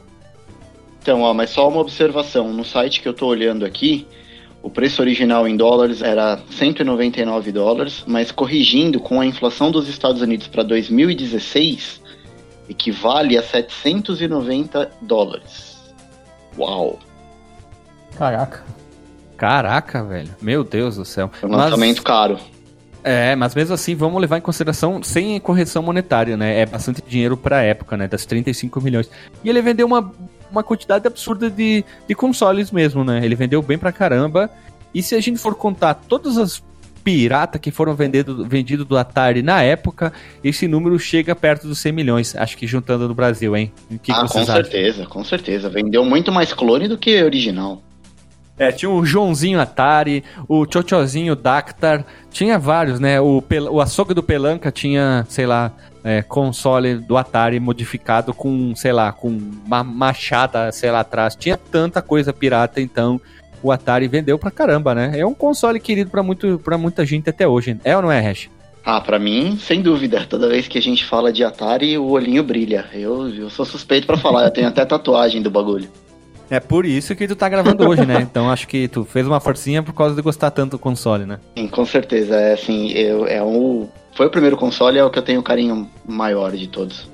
Então, 1.02 1.22
ó, 1.22 1.34
mas 1.34 1.50
só 1.50 1.68
uma 1.68 1.82
observação. 1.82 2.54
No 2.54 2.64
site 2.64 3.02
que 3.02 3.08
eu 3.08 3.12
estou 3.12 3.30
olhando 3.30 3.66
aqui, 3.66 4.08
o 4.62 4.70
preço 4.70 5.02
original 5.02 5.48
em 5.48 5.56
dólares 5.56 6.02
era 6.02 6.40
199 6.50 7.52
dólares, 7.52 8.04
mas 8.08 8.32
corrigindo 8.32 9.00
com 9.00 9.22
a 9.22 9.26
inflação 9.26 9.70
dos 9.70 9.88
Estados 9.88 10.22
Unidos 10.22 10.48
para 10.48 10.64
2016, 10.64 12.02
equivale 12.70 13.38
a 13.38 13.44
790 13.44 14.92
dólares. 15.02 15.78
Uau! 16.58 17.00
Caraca. 18.18 18.64
Caraca, 19.38 20.04
velho. 20.04 20.30
Meu 20.42 20.64
Deus 20.64 20.96
do 20.96 21.06
céu. 21.06 21.30
É 21.42 21.46
um 21.46 21.52
lançamento 21.52 21.98
mas... 21.98 22.04
caro. 22.04 22.40
É, 23.04 23.36
mas 23.36 23.54
mesmo 23.54 23.76
assim, 23.76 23.94
vamos 23.94 24.20
levar 24.20 24.40
em 24.40 24.42
consideração 24.42 25.04
sem 25.04 25.40
correção 25.40 25.84
monetária, 25.84 26.36
né? 26.36 26.62
É 26.62 26.66
bastante 26.66 27.04
dinheiro 27.08 27.38
pra 27.38 27.62
época, 27.62 27.96
né? 27.96 28.08
Das 28.08 28.26
35 28.26 28.82
milhões. 28.82 29.12
E 29.44 29.50
ele 29.50 29.62
vendeu 29.62 29.86
uma, 29.86 30.12
uma 30.50 30.64
quantidade 30.64 31.06
absurda 31.06 31.48
de, 31.48 31.86
de 32.08 32.16
consoles 32.16 32.72
mesmo, 32.72 33.04
né? 33.04 33.24
Ele 33.24 33.36
vendeu 33.36 33.62
bem 33.62 33.78
pra 33.78 33.92
caramba. 33.92 34.50
E 34.92 35.04
se 35.04 35.14
a 35.14 35.22
gente 35.22 35.38
for 35.38 35.54
contar 35.54 35.94
todas 35.94 36.36
as 36.36 36.64
pirata 37.06 37.60
que 37.60 37.70
foram 37.70 37.94
vendidos 37.94 38.48
vendido 38.48 38.84
do 38.84 38.98
Atari 38.98 39.44
na 39.44 39.62
época, 39.62 40.12
esse 40.44 40.68
número 40.68 40.98
chega 40.98 41.36
perto 41.36 41.68
dos 41.68 41.78
100 41.78 41.92
milhões, 41.92 42.36
acho 42.36 42.58
que 42.58 42.66
juntando 42.66 43.08
no 43.08 43.14
Brasil, 43.14 43.56
hein? 43.56 43.72
Que 44.02 44.12
ah, 44.12 44.22
com 44.28 44.44
certeza, 44.44 45.06
com 45.06 45.24
certeza. 45.24 45.70
Vendeu 45.70 46.04
muito 46.04 46.32
mais 46.32 46.52
clone 46.52 46.88
do 46.88 46.98
que 46.98 47.22
original. 47.22 47.80
É, 48.58 48.72
tinha 48.72 48.90
o 48.90 49.06
Joãozinho 49.06 49.60
Atari, 49.60 50.24
o 50.48 50.66
Chochozinho 50.66 51.36
Dactar, 51.36 52.06
tinha 52.32 52.58
vários, 52.58 53.00
né? 53.00 53.22
O, 53.22 53.44
o 53.70 53.82
açougue 53.82 54.14
do 54.14 54.24
Pelanca 54.24 54.72
tinha, 54.72 55.26
sei 55.30 55.46
lá, 55.46 55.74
é, 56.04 56.22
console 56.22 56.96
do 56.96 57.18
Atari 57.18 57.60
modificado 57.60 58.34
com, 58.34 58.74
sei 58.76 58.94
lá, 58.94 59.12
com 59.12 59.38
uma 59.66 59.84
machada, 59.84 60.72
sei 60.72 60.90
lá, 60.90 61.02
atrás. 61.02 61.36
Tinha 61.36 61.58
tanta 61.58 62.02
coisa 62.02 62.32
pirata, 62.32 62.80
então 62.82 63.20
o 63.62 63.72
Atari 63.72 64.08
vendeu 64.08 64.38
pra 64.38 64.52
caramba, 64.52 64.94
né? 64.96 65.14
É 65.16 65.26
um 65.26 65.34
console 65.34 65.80
querido 65.80 66.10
pra, 66.10 66.24
muito, 66.24 66.60
pra 66.60 66.78
muita 66.78 67.06
gente 67.06 67.30
até 67.30 67.48
hoje. 67.48 67.78
É 67.84 67.96
ou 67.96 68.02
não 68.02 68.12
é, 68.12 68.20
Hash? 68.20 68.50
Ah, 68.84 69.02
pra 69.02 69.18
mim, 69.18 69.58
sem 69.60 69.82
dúvida. 69.82 70.26
Toda 70.30 70.48
vez 70.48 70.68
que 70.68 70.78
a 70.78 70.82
gente 70.82 71.04
fala 71.04 71.34
de 71.34 71.44
Atari, 71.44 71.98
o 71.98 72.10
olhinho 72.10 72.44
brilha. 72.44 72.86
Eu, 72.94 73.30
eu 73.30 73.50
sou 73.50 73.66
suspeito 73.66 74.06
para 74.06 74.18
falar, 74.18 74.46
eu 74.46 74.52
tenho 74.52 74.68
até 74.68 74.86
tatuagem 74.86 75.42
do 75.42 75.50
bagulho. 75.50 75.90
É 76.50 76.60
por 76.60 76.86
isso 76.86 77.16
que 77.16 77.28
tu 77.28 77.36
tá 77.36 77.50
gravando 77.50 77.88
hoje, 77.90 78.06
né? 78.06 78.22
Então 78.22 78.52
acho 78.52 78.68
que 78.68 78.88
tu 78.88 79.04
fez 79.04 79.26
uma 79.26 79.40
forcinha 79.40 79.82
por 79.82 79.94
causa 79.94 80.16
de 80.16 80.22
gostar 80.22 80.52
tanto 80.52 80.72
do 80.72 80.80
console, 80.80 81.26
né? 81.26 81.40
Sim, 81.58 81.68
com 81.68 81.86
certeza. 81.86 82.36
É 82.36 82.54
assim, 82.54 82.92
eu, 82.92 83.26
é 83.26 83.42
um, 83.44 83.88
foi 84.14 84.28
o 84.28 84.30
primeiro 84.30 84.56
console, 84.56 85.00
é 85.00 85.04
o 85.04 85.10
que 85.10 85.18
eu 85.18 85.24
tenho 85.24 85.42
carinho 85.42 85.90
maior 86.08 86.52
de 86.52 86.68
todos. 86.68 87.10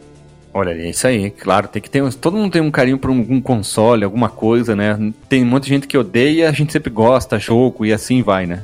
Olha, 0.54 0.72
é 0.72 0.89
isso 0.89 1.08
aí, 1.08 1.30
claro, 1.30 1.68
tem 1.68 1.82
que 1.82 1.89
ter. 1.89 2.14
Todo 2.16 2.36
mundo 2.36 2.52
tem 2.52 2.62
um 2.62 2.72
carinho 2.72 2.97
por 2.97 3.10
algum 3.10 3.39
console, 3.39 4.04
alguma 4.04 4.30
coisa, 4.30 4.76
né? 4.76 5.14
Tem 5.30 5.45
muita 5.45 5.68
gente 5.68 5.88
que 5.88 5.97
odeia, 5.97 6.49
a 6.49 6.52
gente 6.52 6.74
sempre 6.74 6.89
gosta, 6.89 7.39
jogo 7.39 7.86
e 7.86 7.93
assim 7.93 8.22
vai, 8.22 8.45
né? 8.45 8.64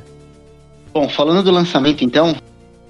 Bom, 0.92 1.08
falando 1.08 1.42
do 1.42 1.50
lançamento 1.50 2.04
então, 2.04 2.36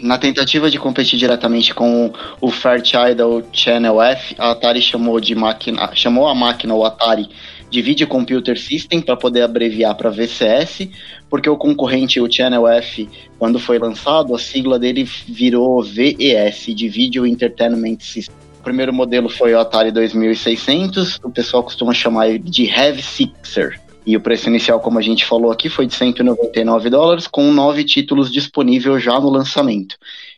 na 0.01 0.19
tentativa 0.19 0.71
de 0.71 0.79
competir 0.79 1.19
diretamente 1.19 1.73
com 1.75 2.13
o 2.41 2.51
Fairchild 2.51 3.21
Channel 3.53 4.03
F, 4.03 4.35
a 4.39 4.51
Atari 4.51 4.83
chamou 4.83 5.21
de 5.21 5.35
máquina, 5.35 5.91
chamou 5.95 6.27
a 6.27 6.35
máquina 6.35 6.75
o 6.75 6.85
Atari 6.85 7.29
de 7.71 7.83
Video 7.83 8.07
Computer 8.07 8.59
System 8.59 9.01
para 9.01 9.17
poder 9.17 9.43
abreviar 9.43 9.95
para 9.95 10.11
VCS, 10.11 10.89
porque 11.29 11.49
o 11.49 11.57
concorrente, 11.57 12.21
o 12.21 12.31
Channel 12.31 12.67
F, 12.67 13.09
quando 13.39 13.59
foi 13.59 13.79
lançado, 13.79 14.35
a 14.35 14.39
sigla 14.39 14.79
dele 14.79 15.05
virou 15.05 15.83
VES, 15.83 16.75
de 16.75 16.89
Video 16.89 17.27
Entertainment 17.27 17.99
System. 18.01 18.48
O 18.59 18.63
primeiro 18.63 18.93
modelo 18.93 19.29
foi 19.29 19.55
o 19.55 19.61
Atari 19.61 19.91
2600, 19.91 21.21
o 21.23 21.31
pessoal 21.31 21.63
costuma 21.63 21.95
chamar 21.95 22.39
de 22.39 22.67
Heavy 22.67 23.03
Sixer. 23.03 23.81
E 24.05 24.17
o 24.17 24.21
preço 24.21 24.49
inicial, 24.49 24.81
como 24.81 24.99
a 24.99 25.03
gente 25.03 25.25
falou 25.25 25.51
aqui, 25.53 25.69
foi 25.69 25.87
de 25.87 25.95
199 25.95 26.91
dólares, 26.91 27.27
com 27.27 27.53
nove 27.53 27.85
títulos 27.85 28.33
disponíveis 28.33 29.03
já 29.03 29.21
no 29.21 29.29
lançamento. 29.29 29.97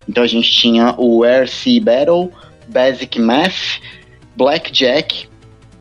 Então 0.08 0.24
a 0.24 0.26
gente 0.26 0.50
tinha 0.50 0.94
o 0.98 1.24
Air 1.24 1.48
Sea 1.48 1.80
Battle, 1.80 2.30
Basic 2.68 3.18
Math, 3.20 3.80
Blackjack, 4.36 5.28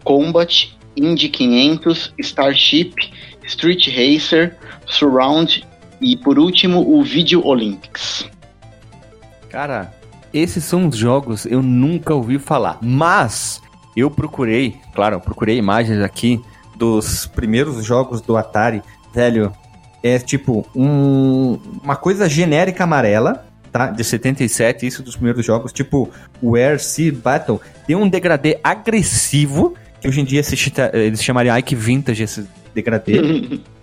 Combat 0.03 0.69
Indy 0.95 1.29
500, 1.29 2.13
Starship, 2.19 2.93
Street 3.45 3.87
Racer, 3.87 4.57
Surround 4.85 5.65
e 6.01 6.17
por 6.17 6.37
último 6.37 6.81
o 6.81 7.03
Video 7.03 7.45
Olympics. 7.45 8.25
Cara, 9.49 9.93
esses 10.33 10.63
são 10.63 10.87
os 10.87 10.97
jogos 10.97 11.45
eu 11.45 11.61
nunca 11.61 12.13
ouvi 12.13 12.39
falar, 12.39 12.77
mas 12.81 13.61
eu 13.95 14.09
procurei, 14.09 14.75
claro, 14.93 15.15
eu 15.15 15.19
procurei 15.19 15.57
imagens 15.57 16.01
aqui 16.01 16.41
dos 16.75 17.25
primeiros 17.25 17.83
jogos 17.83 18.21
do 18.21 18.37
Atari, 18.37 18.81
velho, 19.13 19.51
é 20.01 20.17
tipo 20.17 20.65
um, 20.75 21.59
uma 21.83 21.95
coisa 21.95 22.29
genérica 22.29 22.85
amarela, 22.85 23.45
tá? 23.71 23.87
De 23.87 24.03
77, 24.03 24.85
isso 24.87 25.03
dos 25.03 25.15
primeiros 25.15 25.45
jogos, 25.45 25.73
tipo 25.73 26.09
o 26.41 26.55
Air 26.55 26.79
Sea 26.79 27.11
Battle, 27.11 27.59
tem 27.85 27.95
um 27.95 28.07
degradê 28.07 28.59
agressivo 28.63 29.75
que 29.99 30.07
hoje 30.07 30.21
em 30.21 30.25
dia 30.25 30.41
se, 30.41 30.55
eles 30.93 31.21
chamariam 31.21 31.57
Ike 31.57 31.75
Vintage 31.75 32.23
esse 32.23 32.47
degradê. 32.73 33.59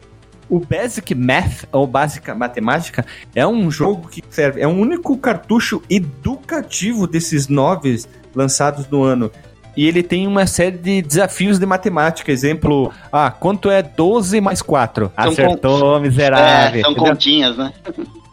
o 0.48 0.60
Basic 0.60 1.14
Math, 1.14 1.64
ou 1.72 1.86
Básica 1.86 2.34
Matemática, 2.34 3.04
é 3.34 3.46
um 3.46 3.70
jogo 3.70 4.08
que 4.08 4.22
serve, 4.30 4.60
é 4.60 4.66
o 4.66 4.70
único 4.70 5.16
cartucho 5.16 5.82
educativo 5.90 7.06
desses 7.06 7.48
nove 7.48 8.02
lançados 8.34 8.88
no 8.88 9.02
ano. 9.02 9.30
E 9.76 9.86
ele 9.86 10.02
tem 10.02 10.26
uma 10.26 10.46
série 10.46 10.78
de 10.78 11.02
desafios 11.02 11.58
de 11.58 11.66
matemática. 11.66 12.32
Exemplo, 12.32 12.90
ah, 13.12 13.30
quanto 13.30 13.70
é 13.70 13.82
12 13.82 14.40
mais 14.40 14.62
4? 14.62 15.12
São 15.14 15.28
Acertou, 15.32 15.80
con... 15.80 16.00
miserável. 16.00 16.80
É, 16.80 16.82
são 16.82 16.94
continhas, 16.94 17.58
né? 17.58 17.72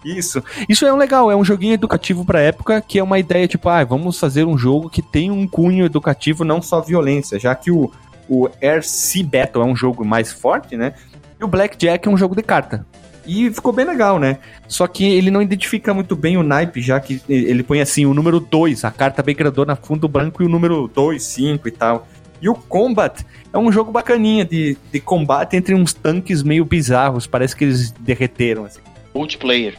Isso. 0.06 0.42
Isso 0.70 0.86
é 0.86 0.94
um 0.94 0.98
legal, 0.98 1.30
é 1.32 1.36
um 1.36 1.44
joguinho 1.44 1.74
educativo 1.74 2.26
pra 2.26 2.40
época, 2.40 2.82
que 2.82 3.00
é 3.00 3.04
uma 3.04 3.20
ideia 3.20 3.48
tipo, 3.48 3.68
ah, 3.70 3.84
vamos 3.84 4.20
fazer 4.20 4.46
um 4.46 4.58
jogo 4.58 4.90
que 4.90 5.02
tem 5.02 5.32
um 5.32 5.48
cunho 5.48 5.86
educativo, 5.86 6.44
não 6.44 6.62
só 6.62 6.82
violência, 6.82 7.40
já 7.40 7.56
que 7.56 7.72
o, 7.72 7.92
o 8.30 8.50
Air 8.62 8.84
Sea 8.84 9.26
Battle 9.26 9.64
é 9.64 9.66
um 9.66 9.76
jogo 9.76 10.06
mais 10.06 10.32
forte, 10.32 10.76
né? 10.76 10.94
E 11.44 11.46
o 11.46 11.48
Blackjack 11.50 12.08
é 12.08 12.10
um 12.10 12.16
jogo 12.16 12.38
de 12.38 12.42
carta. 12.42 12.86
E 13.28 13.52
ficou 13.52 13.74
bem 13.74 13.84
legal, 13.84 14.18
né? 14.18 14.38
Só 14.66 14.88
que 14.88 15.04
ele 15.04 15.30
não 15.30 15.42
identifica 15.42 15.94
muito 15.94 16.16
bem 16.16 16.38
o 16.38 16.44
naipe, 16.44 16.82
já 16.82 17.02
que 17.02 17.22
ele 17.28 17.64
põe 17.64 17.82
assim 17.82 18.06
o 18.06 18.14
número 18.14 18.40
2, 18.40 18.86
a 18.86 18.92
carta 18.92 19.22
bem 19.22 19.36
grandona, 19.36 19.76
fundo 19.76 20.08
branco, 20.08 20.42
e 20.42 20.46
o 20.46 20.50
número 20.50 20.88
2, 20.88 21.22
5 21.22 21.68
e 21.68 21.72
tal. 21.72 22.08
E 22.42 22.48
o 22.48 22.56
Combat 22.56 23.26
é 23.52 23.58
um 23.58 23.70
jogo 23.74 23.92
bacaninha 23.92 24.46
de, 24.46 24.78
de 24.90 25.02
combate 25.02 25.58
entre 25.58 25.76
uns 25.76 25.94
tanques 25.94 26.42
meio 26.44 26.64
bizarros, 26.64 27.28
parece 27.28 27.58
que 27.58 27.66
eles 27.66 27.92
derreteram. 27.92 28.64
Assim. 28.64 28.80
Multiplayer. 29.14 29.76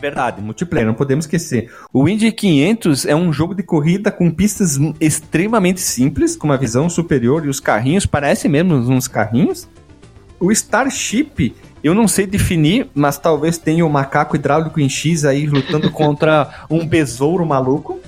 Verdade, 0.00 0.40
multiplayer, 0.40 0.86
não 0.86 0.94
podemos 0.94 1.24
esquecer. 1.24 1.72
O 1.92 2.08
Indy 2.08 2.30
500 2.30 3.04
é 3.04 3.16
um 3.16 3.32
jogo 3.32 3.52
de 3.52 3.64
corrida 3.64 4.12
com 4.12 4.30
pistas 4.30 4.78
extremamente 5.00 5.80
simples, 5.80 6.36
com 6.36 6.46
uma 6.46 6.56
visão 6.56 6.88
superior 6.88 7.44
e 7.44 7.48
os 7.48 7.58
carrinhos 7.58 8.06
parecem 8.06 8.48
mesmo 8.48 8.74
uns 8.74 9.08
carrinhos. 9.08 9.68
O 10.38 10.52
Starship, 10.52 11.54
eu 11.82 11.94
não 11.94 12.06
sei 12.06 12.26
definir, 12.26 12.88
mas 12.94 13.18
talvez 13.18 13.58
tenha 13.58 13.84
o 13.84 13.88
um 13.88 13.90
macaco 13.90 14.36
hidráulico 14.36 14.80
em 14.80 14.88
X 14.88 15.24
aí 15.24 15.46
lutando 15.46 15.90
contra 15.90 16.66
um 16.70 16.86
besouro 16.86 17.44
maluco. 17.46 17.98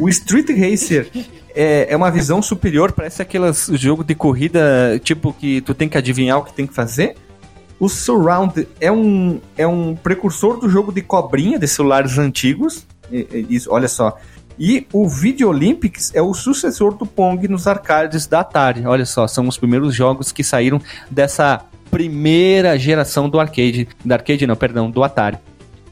O 0.00 0.08
Street 0.08 0.48
Racer 0.50 1.08
é, 1.54 1.86
é 1.90 1.96
uma 1.96 2.10
visão 2.10 2.42
superior, 2.42 2.92
parece 2.92 3.22
aqueles 3.22 3.70
jogo 3.74 4.02
de 4.02 4.14
corrida 4.14 5.00
tipo 5.02 5.32
que 5.32 5.60
tu 5.60 5.72
tem 5.72 5.88
que 5.88 5.96
adivinhar 5.96 6.38
o 6.38 6.44
que 6.44 6.52
tem 6.52 6.66
que 6.66 6.74
fazer. 6.74 7.16
O 7.78 7.88
Surround 7.88 8.66
é 8.80 8.90
um, 8.90 9.40
é 9.56 9.66
um 9.66 9.94
precursor 9.94 10.58
do 10.58 10.68
jogo 10.68 10.92
de 10.92 11.02
cobrinha 11.02 11.58
de 11.58 11.66
celulares 11.66 12.18
antigos. 12.18 12.86
Isso, 13.10 13.70
olha 13.70 13.88
só. 13.88 14.16
E 14.58 14.86
o 14.92 15.08
Video 15.08 15.48
Olympics 15.48 16.14
é 16.14 16.22
o 16.22 16.32
sucessor 16.32 16.96
do 16.96 17.04
Pong 17.04 17.48
nos 17.48 17.66
arcades 17.66 18.26
da 18.26 18.40
Atari. 18.40 18.86
Olha 18.86 19.04
só, 19.04 19.26
são 19.26 19.48
os 19.48 19.58
primeiros 19.58 19.94
jogos 19.94 20.30
que 20.30 20.44
saíram 20.44 20.80
dessa 21.10 21.64
primeira 21.90 22.78
geração 22.78 23.28
do 23.28 23.40
arcade. 23.40 23.88
Da 24.04 24.14
arcade 24.14 24.46
não, 24.46 24.54
perdão, 24.54 24.90
do 24.90 25.02
Atari. 25.02 25.38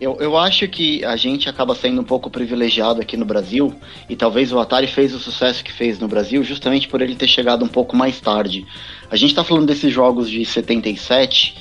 Eu, 0.01 0.17
eu 0.21 0.37
acho 0.37 0.67
que 0.69 1.05
a 1.05 1.17
gente 1.17 1.49
acaba 1.49 1.77
sendo 1.77 2.01
um 2.01 2.05
pouco 2.05 2.29
privilegiado 2.29 3.01
aqui 3.01 3.17
no 3.17 3.25
Brasil, 3.25 3.73
e 4.09 4.17
talvez 4.17 4.53
o 4.53 4.59
Atari 4.59 4.89
fez 4.89 5.15
o 5.15 5.19
sucesso 5.21 5.63
que 5.63 5.73
fez 5.73 6.01
no 6.01 6.09
Brasil 6.09 6.43
justamente 6.43 6.89
por 6.89 7.01
ele 7.01 7.15
ter 7.15 7.29
chegado 7.29 7.65
um 7.65 7.69
pouco 7.69 7.97
mais 7.97 8.21
tarde. 8.21 8.67
A 9.09 9.17
gente 9.17 9.31
está 9.31 9.45
falando 9.45 9.67
desses 9.67 9.93
jogos 9.93 10.29
de 10.29 10.45
77 10.45 11.55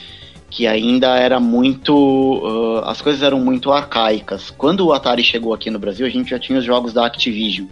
que 0.52 0.68
ainda 0.68 1.18
era 1.18 1.40
muito. 1.40 1.96
Uh, 1.96 2.80
as 2.86 3.02
coisas 3.02 3.24
eram 3.24 3.40
muito 3.40 3.72
arcaicas. 3.72 4.52
Quando 4.52 4.86
o 4.86 4.94
Atari 4.94 5.24
chegou 5.24 5.54
aqui 5.54 5.72
no 5.72 5.80
Brasil, 5.80 6.06
a 6.06 6.10
gente 6.10 6.30
já 6.30 6.38
tinha 6.38 6.60
os 6.60 6.66
jogos 6.66 6.92
da 6.92 7.06
Activision, 7.06 7.68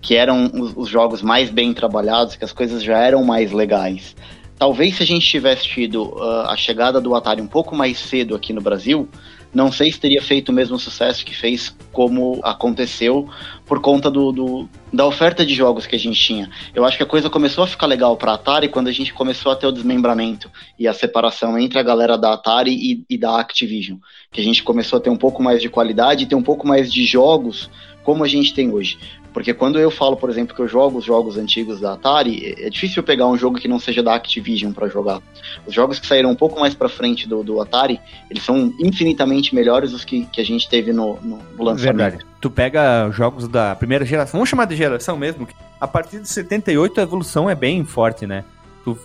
que 0.00 0.16
eram 0.16 0.50
os, 0.52 0.76
os 0.76 0.88
jogos 0.88 1.22
mais 1.22 1.48
bem 1.48 1.72
trabalhados, 1.72 2.34
que 2.34 2.44
as 2.44 2.52
coisas 2.52 2.82
já 2.82 2.98
eram 2.98 3.22
mais 3.22 3.52
legais. 3.52 4.16
Talvez 4.58 4.96
se 4.96 5.04
a 5.04 5.06
gente 5.06 5.24
tivesse 5.24 5.62
tido 5.62 6.06
uh, 6.06 6.48
a 6.48 6.56
chegada 6.56 7.00
do 7.00 7.14
Atari 7.14 7.40
um 7.40 7.46
pouco 7.46 7.76
mais 7.76 7.96
cedo 7.96 8.34
aqui 8.34 8.52
no 8.52 8.60
Brasil, 8.60 9.08
não 9.52 9.72
sei 9.72 9.90
se 9.90 9.98
teria 9.98 10.20
feito 10.20 10.50
o 10.50 10.52
mesmo 10.52 10.78
sucesso 10.78 11.24
que 11.24 11.34
fez 11.34 11.74
como 11.92 12.40
aconteceu 12.42 13.28
por 13.64 13.80
conta 13.80 14.10
do, 14.10 14.30
do, 14.30 14.68
da 14.92 15.06
oferta 15.06 15.44
de 15.44 15.54
jogos 15.54 15.86
que 15.86 15.96
a 15.96 15.98
gente 15.98 16.20
tinha. 16.20 16.50
Eu 16.74 16.84
acho 16.84 16.96
que 16.96 17.02
a 17.02 17.06
coisa 17.06 17.30
começou 17.30 17.64
a 17.64 17.66
ficar 17.66 17.86
legal 17.86 18.16
para 18.16 18.34
Atari 18.34 18.68
quando 18.68 18.88
a 18.88 18.92
gente 18.92 19.12
começou 19.12 19.50
a 19.52 19.56
ter 19.56 19.66
o 19.66 19.72
desmembramento 19.72 20.50
e 20.78 20.86
a 20.86 20.92
separação 20.92 21.58
entre 21.58 21.78
a 21.78 21.82
galera 21.82 22.16
da 22.16 22.34
Atari 22.34 22.72
e, 22.72 23.04
e 23.08 23.18
da 23.18 23.38
Activision, 23.40 23.98
que 24.30 24.40
a 24.40 24.44
gente 24.44 24.62
começou 24.62 24.98
a 24.98 25.02
ter 25.02 25.10
um 25.10 25.16
pouco 25.16 25.42
mais 25.42 25.60
de 25.62 25.68
qualidade 25.68 26.24
e 26.24 26.26
ter 26.26 26.34
um 26.34 26.42
pouco 26.42 26.66
mais 26.66 26.92
de 26.92 27.04
jogos 27.04 27.70
como 28.04 28.24
a 28.24 28.28
gente 28.28 28.54
tem 28.54 28.72
hoje. 28.72 28.98
Porque 29.32 29.54
quando 29.54 29.78
eu 29.78 29.90
falo, 29.90 30.16
por 30.16 30.30
exemplo, 30.30 30.54
que 30.54 30.60
eu 30.60 30.68
jogo 30.68 30.98
os 30.98 31.04
jogos 31.04 31.36
antigos 31.36 31.80
da 31.80 31.94
Atari, 31.94 32.44
é, 32.44 32.66
é 32.66 32.70
difícil 32.70 33.02
pegar 33.02 33.26
um 33.26 33.36
jogo 33.36 33.58
que 33.58 33.68
não 33.68 33.78
seja 33.78 34.02
da 34.02 34.14
Activision 34.14 34.72
para 34.72 34.88
jogar. 34.88 35.20
Os 35.66 35.74
jogos 35.74 35.98
que 35.98 36.06
saíram 36.06 36.30
um 36.30 36.34
pouco 36.34 36.58
mais 36.58 36.74
para 36.74 36.88
frente 36.88 37.28
do, 37.28 37.42
do 37.42 37.60
Atari, 37.60 38.00
eles 38.30 38.42
são 38.42 38.72
infinitamente 38.78 39.54
melhores 39.54 39.92
dos 39.92 40.04
que, 40.04 40.24
que 40.26 40.40
a 40.40 40.44
gente 40.44 40.68
teve 40.68 40.92
no, 40.92 41.18
no, 41.20 41.38
lançamento. 41.58 41.96
Verdade. 41.96 42.26
Tu 42.40 42.50
pega 42.50 43.10
jogos 43.10 43.48
da 43.48 43.74
primeira 43.74 44.04
geração, 44.04 44.38
vamos 44.38 44.48
chamar 44.48 44.64
de 44.66 44.76
geração 44.76 45.16
mesmo, 45.16 45.46
a 45.80 45.86
partir 45.86 46.20
de 46.20 46.28
78 46.28 46.98
a 46.98 47.02
evolução 47.02 47.48
é 47.48 47.54
bem 47.54 47.84
forte, 47.84 48.26
né? 48.26 48.44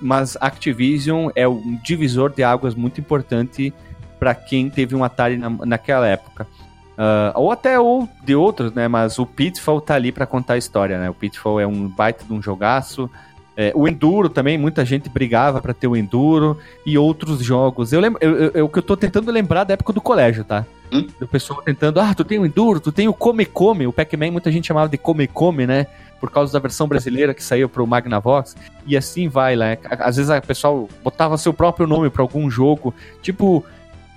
Mas 0.01 0.38
Activision 0.39 1.30
é 1.36 1.47
um 1.47 1.78
divisor 1.84 2.32
de 2.32 2.41
águas 2.41 2.74
muito 2.74 3.01
importante 3.01 3.74
para 4.17 4.34
quem 4.34 4.69
teve 4.69 4.95
um 4.95 5.03
Atari 5.03 5.36
na, 5.36 5.49
naquela 5.49 6.07
época. 6.07 6.47
Uh, 6.93 7.33
ou 7.35 7.51
até 7.51 7.79
ou 7.79 8.07
de 8.23 8.35
outros, 8.35 8.71
né? 8.73 8.87
Mas 8.87 9.17
o 9.17 9.25
Pitfall 9.25 9.81
tá 9.81 9.95
ali 9.95 10.11
para 10.11 10.25
contar 10.25 10.53
a 10.53 10.57
história, 10.57 10.99
né? 10.99 11.09
O 11.09 11.13
Pitfall 11.13 11.59
é 11.59 11.65
um 11.65 11.87
baita 11.87 12.23
de 12.23 12.33
um 12.33 12.41
jogaço. 12.41 13.09
É, 13.55 13.71
o 13.75 13.87
Enduro 13.87 14.29
também, 14.29 14.57
muita 14.57 14.83
gente 14.83 15.09
brigava 15.09 15.61
para 15.61 15.73
ter 15.73 15.87
o 15.87 15.95
Enduro 15.95 16.57
e 16.85 16.97
outros 16.97 17.43
jogos. 17.43 17.93
Eu 17.93 17.99
lembro, 17.99 18.19
eu, 18.21 18.51
eu, 18.51 18.69
que 18.69 18.79
eu 18.79 18.83
tô 18.83 18.97
tentando 18.97 19.31
lembrar 19.31 19.63
da 19.63 19.75
época 19.75 19.93
do 19.93 20.01
colégio, 20.01 20.43
tá? 20.43 20.65
Hum? 20.91 21.07
Do 21.19 21.27
pessoal 21.27 21.61
tentando, 21.61 21.99
ah, 21.99 22.13
tu 22.15 22.23
tem 22.23 22.39
o 22.39 22.45
Enduro, 22.45 22.79
tu 22.79 22.91
tem 22.91 23.07
o 23.07 23.13
Come 23.13 23.45
Come, 23.45 23.85
o 23.85 23.93
Pac-Man 23.93 24.31
muita 24.31 24.51
gente 24.51 24.67
chamava 24.67 24.89
de 24.89 24.97
Come 24.97 25.27
Come, 25.27 25.67
né? 25.67 25.85
Por 26.19 26.31
causa 26.31 26.53
da 26.53 26.59
versão 26.59 26.87
brasileira 26.87 27.33
que 27.33 27.43
saiu 27.43 27.69
pro 27.69 27.85
Magnavox. 27.85 28.55
E 28.87 28.97
assim 28.97 29.27
vai, 29.27 29.55
né? 29.55 29.77
Às 29.99 30.15
vezes 30.15 30.31
a 30.31 30.41
pessoal 30.41 30.89
botava 31.03 31.37
seu 31.37 31.53
próprio 31.53 31.85
nome 31.85 32.09
para 32.09 32.23
algum 32.23 32.49
jogo, 32.49 32.93
tipo 33.21 33.63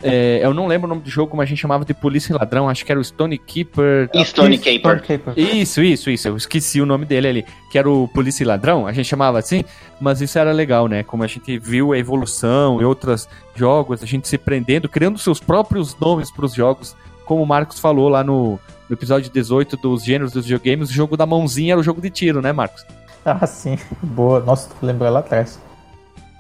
É, 0.02 0.40
eu 0.42 0.52
não 0.52 0.66
lembro 0.66 0.86
o 0.86 0.88
nome 0.88 1.00
do 1.00 1.10
jogo, 1.10 1.30
como 1.30 1.42
a 1.42 1.44
gente 1.44 1.58
chamava 1.58 1.84
de 1.84 1.94
Polícia 1.94 2.32
e 2.32 2.36
Ladrão, 2.36 2.68
acho 2.68 2.84
que 2.84 2.92
era 2.92 3.00
o 3.00 3.04
Stone 3.04 3.38
Keeper. 3.38 4.10
Stone 4.24 4.58
Keeper. 4.58 5.34
Isso, 5.36 5.82
isso, 5.82 6.10
isso. 6.10 6.28
Eu 6.28 6.36
esqueci 6.36 6.80
o 6.80 6.86
nome 6.86 7.06
dele 7.06 7.28
ali, 7.28 7.46
que 7.70 7.78
era 7.78 7.88
o 7.88 8.06
Polícia 8.08 8.44
e 8.44 8.46
Ladrão, 8.46 8.86
a 8.86 8.92
gente 8.92 9.06
chamava 9.06 9.38
assim, 9.38 9.64
mas 10.00 10.20
isso 10.20 10.38
era 10.38 10.52
legal, 10.52 10.86
né? 10.86 11.02
Como 11.02 11.22
a 11.22 11.26
gente 11.26 11.58
viu 11.58 11.92
a 11.92 11.98
evolução 11.98 12.80
em 12.80 12.84
outros 12.84 13.28
jogos, 13.54 14.02
a 14.02 14.06
gente 14.06 14.28
se 14.28 14.36
prendendo, 14.36 14.88
criando 14.88 15.18
seus 15.18 15.40
próprios 15.40 15.98
nomes 15.98 16.30
para 16.30 16.44
os 16.44 16.52
jogos, 16.52 16.94
como 17.24 17.42
o 17.42 17.46
Marcos 17.46 17.80
falou 17.80 18.08
lá 18.08 18.22
no, 18.22 18.60
no 18.88 18.94
episódio 18.94 19.30
18 19.30 19.76
dos 19.78 20.04
gêneros 20.04 20.32
dos 20.32 20.44
videogames, 20.44 20.90
o 20.90 20.92
jogo 20.92 21.16
da 21.16 21.26
mãozinha 21.26 21.72
era 21.72 21.80
o 21.80 21.82
jogo 21.82 22.00
de 22.00 22.10
tiro, 22.10 22.42
né, 22.42 22.52
Marcos? 22.52 22.84
Ah, 23.24 23.44
sim. 23.46 23.76
Boa. 24.02 24.40
Nossa, 24.40 24.68
tu 24.68 24.86
lembrou 24.86 25.10
lá 25.10 25.18
atrás. 25.18 25.58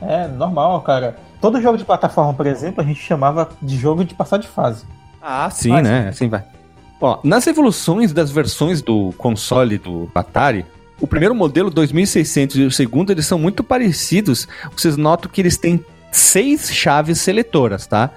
É, 0.00 0.28
normal, 0.28 0.80
cara. 0.82 1.16
Todo 1.40 1.60
jogo 1.60 1.78
de 1.78 1.84
plataforma, 1.84 2.34
por 2.34 2.46
exemplo, 2.46 2.82
a 2.82 2.84
gente 2.84 3.00
chamava 3.00 3.48
de 3.60 3.76
jogo 3.76 4.04
de 4.04 4.14
passar 4.14 4.38
de 4.38 4.48
fase. 4.48 4.84
Ah, 5.20 5.48
sim, 5.50 5.70
Mas, 5.70 5.82
né? 5.82 6.08
Assim 6.08 6.28
vai. 6.28 6.44
Ó, 7.00 7.18
nas 7.22 7.46
evoluções 7.46 8.12
das 8.12 8.30
versões 8.30 8.80
do 8.80 9.12
console 9.18 9.76
do 9.78 10.10
Atari, 10.14 10.64
o 11.00 11.06
primeiro 11.06 11.34
modelo 11.34 11.70
2600 11.70 12.56
e 12.56 12.62
o 12.62 12.70
segundo, 12.70 13.10
eles 13.10 13.26
são 13.26 13.38
muito 13.38 13.62
parecidos. 13.62 14.48
Vocês 14.74 14.96
notam 14.96 15.30
que 15.30 15.40
eles 15.40 15.58
têm 15.58 15.84
seis 16.10 16.72
chaves 16.72 17.20
seletoras, 17.20 17.86
tá? 17.86 18.10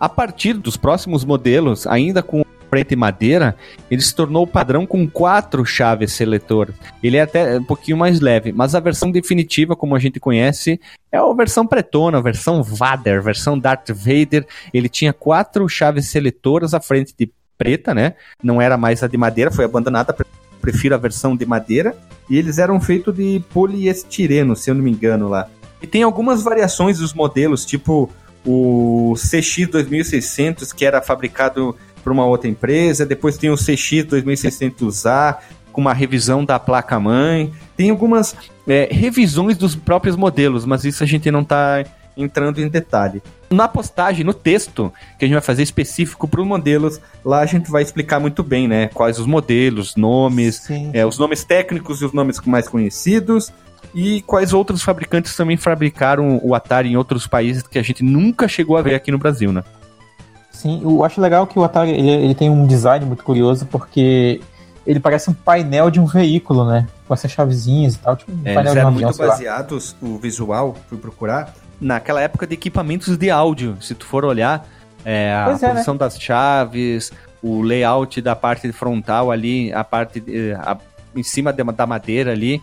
A 0.00 0.08
partir 0.08 0.54
dos 0.54 0.76
próximos 0.76 1.24
modelos, 1.24 1.86
ainda 1.86 2.22
com 2.22 2.44
preta 2.70 2.94
e 2.94 2.96
madeira, 2.96 3.56
ele 3.90 4.00
se 4.00 4.14
tornou 4.14 4.44
o 4.44 4.46
padrão 4.46 4.86
com 4.86 5.08
quatro 5.08 5.64
chaves 5.64 6.12
seletoras. 6.12 6.74
Ele 7.02 7.16
é 7.16 7.22
até 7.22 7.58
um 7.58 7.64
pouquinho 7.64 7.96
mais 7.96 8.20
leve, 8.20 8.52
mas 8.52 8.74
a 8.74 8.80
versão 8.80 9.10
definitiva, 9.10 9.74
como 9.74 9.96
a 9.96 9.98
gente 9.98 10.20
conhece, 10.20 10.80
é 11.10 11.18
a 11.18 11.32
versão 11.32 11.66
pretona, 11.66 12.18
a 12.18 12.22
versão 12.22 12.62
Vader, 12.62 13.18
a 13.18 13.22
versão 13.22 13.58
Darth 13.58 13.90
Vader. 13.90 14.46
Ele 14.72 14.88
tinha 14.88 15.12
quatro 15.12 15.68
chaves 15.68 16.08
seletoras 16.08 16.74
à 16.74 16.80
frente 16.80 17.14
de 17.18 17.30
preta, 17.56 17.94
né? 17.94 18.14
Não 18.42 18.62
era 18.62 18.76
mais 18.76 19.02
a 19.02 19.08
de 19.08 19.16
madeira, 19.16 19.50
foi 19.50 19.64
abandonada. 19.64 20.14
Prefiro 20.60 20.94
a 20.94 20.98
versão 20.98 21.36
de 21.36 21.46
madeira. 21.46 21.96
E 22.28 22.36
eles 22.36 22.58
eram 22.58 22.80
feitos 22.80 23.14
de 23.14 23.42
poliestireno, 23.52 24.54
se 24.54 24.70
eu 24.70 24.74
não 24.74 24.82
me 24.82 24.90
engano 24.90 25.28
lá. 25.28 25.48
E 25.80 25.86
tem 25.86 26.02
algumas 26.02 26.42
variações 26.42 26.98
dos 26.98 27.14
modelos, 27.14 27.64
tipo 27.64 28.10
o 28.44 29.14
CX 29.14 29.68
2600, 29.70 30.72
que 30.72 30.84
era 30.84 31.02
fabricado 31.02 31.76
para 32.02 32.12
uma 32.12 32.24
outra 32.24 32.48
empresa, 32.48 33.04
depois 33.04 33.36
tem 33.36 33.50
o 33.50 33.56
CX 33.56 34.04
2600A 34.06 35.38
com 35.72 35.80
uma 35.80 35.94
revisão 35.94 36.44
da 36.44 36.58
placa-mãe, 36.58 37.52
tem 37.76 37.90
algumas 37.90 38.34
é, 38.66 38.88
revisões 38.90 39.56
dos 39.56 39.76
próprios 39.76 40.16
modelos, 40.16 40.64
mas 40.64 40.84
isso 40.84 41.04
a 41.04 41.06
gente 41.06 41.30
não 41.30 41.42
está 41.42 41.84
entrando 42.16 42.60
em 42.60 42.68
detalhe. 42.68 43.22
Na 43.48 43.68
postagem, 43.68 44.24
no 44.24 44.34
texto 44.34 44.92
que 45.18 45.24
a 45.24 45.28
gente 45.28 45.36
vai 45.36 45.42
fazer 45.42 45.62
específico 45.62 46.26
para 46.26 46.40
os 46.40 46.46
modelos, 46.46 47.00
lá 47.24 47.40
a 47.40 47.46
gente 47.46 47.70
vai 47.70 47.82
explicar 47.82 48.18
muito 48.18 48.42
bem, 48.42 48.66
né? 48.66 48.88
Quais 48.88 49.18
os 49.20 49.26
modelos, 49.26 49.94
nomes, 49.94 50.68
é, 50.92 51.06
os 51.06 51.16
nomes 51.16 51.44
técnicos 51.44 52.02
e 52.02 52.04
os 52.04 52.12
nomes 52.12 52.40
mais 52.40 52.68
conhecidos, 52.68 53.52
e 53.94 54.20
quais 54.22 54.52
outros 54.52 54.82
fabricantes 54.82 55.34
também 55.36 55.56
fabricaram 55.56 56.40
o 56.42 56.54
Atari 56.54 56.90
em 56.90 56.96
outros 56.96 57.26
países 57.26 57.62
que 57.62 57.78
a 57.78 57.82
gente 57.82 58.02
nunca 58.02 58.48
chegou 58.48 58.76
a 58.76 58.82
ver 58.82 58.94
aqui 58.94 59.10
no 59.10 59.18
Brasil, 59.18 59.52
né? 59.52 59.62
Sim, 60.58 60.80
eu 60.82 61.04
acho 61.04 61.20
legal 61.20 61.46
que 61.46 61.56
o 61.56 61.62
Atari 61.62 61.92
ele, 61.92 62.10
ele 62.10 62.34
tem 62.34 62.50
um 62.50 62.66
design 62.66 63.06
muito 63.06 63.22
curioso, 63.22 63.64
porque 63.66 64.40
ele 64.84 64.98
parece 64.98 65.30
um 65.30 65.32
painel 65.32 65.88
de 65.88 66.00
um 66.00 66.04
veículo, 66.04 66.66
né? 66.66 66.84
Com 67.06 67.14
essas 67.14 67.30
chavezinhas 67.30 67.94
e 67.94 67.98
tal, 67.98 68.16
tipo 68.16 68.32
um 68.32 68.40
é, 68.44 68.54
painel 68.54 68.72
de 68.74 68.80
um 68.80 68.88
avião, 68.88 69.10
muito 69.10 69.18
baseados, 69.18 69.94
o 70.02 70.18
visual, 70.18 70.76
fui 70.88 70.98
procurar, 70.98 71.54
naquela 71.80 72.20
época 72.20 72.44
de 72.44 72.54
equipamentos 72.54 73.16
de 73.16 73.30
áudio. 73.30 73.78
Se 73.80 73.94
tu 73.94 74.04
for 74.04 74.24
olhar, 74.24 74.66
é, 75.04 75.32
a 75.32 75.44
é, 75.44 75.52
né? 75.52 75.68
posição 75.68 75.94
né? 75.94 75.98
das 75.98 76.20
chaves, 76.20 77.12
o 77.40 77.62
layout 77.62 78.20
da 78.20 78.34
parte 78.34 78.72
frontal 78.72 79.30
ali, 79.30 79.72
a 79.72 79.84
parte 79.84 80.18
de, 80.18 80.54
a, 80.54 80.76
em 81.14 81.22
cima 81.22 81.52
da 81.52 81.86
madeira 81.86 82.32
ali. 82.32 82.60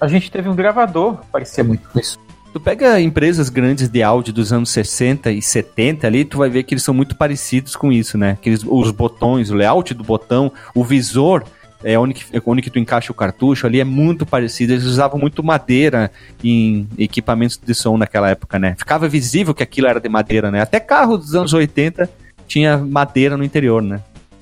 A 0.00 0.08
gente 0.08 0.32
teve 0.32 0.48
um 0.48 0.56
gravador, 0.56 1.18
parecia 1.30 1.62
muito 1.62 1.88
com 1.90 2.00
isso. 2.00 2.18
Tu 2.52 2.58
pega 2.58 3.00
empresas 3.00 3.48
grandes 3.48 3.88
de 3.88 4.02
áudio 4.02 4.32
dos 4.32 4.52
anos 4.52 4.70
60 4.70 5.30
e 5.30 5.40
70 5.40 6.04
ali, 6.04 6.24
tu 6.24 6.38
vai 6.38 6.50
ver 6.50 6.64
que 6.64 6.74
eles 6.74 6.82
são 6.82 6.92
muito 6.92 7.14
parecidos 7.14 7.76
com 7.76 7.92
isso, 7.92 8.18
né? 8.18 8.32
Aqueles, 8.32 8.64
os 8.66 8.90
botões, 8.90 9.50
o 9.50 9.54
layout 9.54 9.94
do 9.94 10.02
botão, 10.02 10.52
o 10.74 10.82
visor 10.82 11.44
é 11.82 11.96
onde 11.98 12.26
é 12.32 12.42
onde 12.44 12.60
que 12.60 12.68
tu 12.68 12.78
encaixa 12.78 13.12
o 13.12 13.14
cartucho 13.14 13.66
ali 13.66 13.80
é 13.80 13.84
muito 13.84 14.26
parecido. 14.26 14.72
Eles 14.72 14.84
usavam 14.84 15.18
muito 15.18 15.44
madeira 15.44 16.10
em 16.42 16.88
equipamentos 16.98 17.56
de 17.56 17.72
som 17.72 17.96
naquela 17.96 18.30
época, 18.30 18.58
né? 18.58 18.74
Ficava 18.76 19.08
visível 19.08 19.54
que 19.54 19.62
aquilo 19.62 19.86
era 19.86 20.00
de 20.00 20.08
madeira, 20.08 20.50
né? 20.50 20.60
Até 20.60 20.80
carro 20.80 21.16
dos 21.16 21.36
anos 21.36 21.52
80 21.52 22.10
tinha 22.48 22.76
madeira 22.76 23.36
no 23.36 23.44
interior, 23.44 23.80
né? 23.80 24.00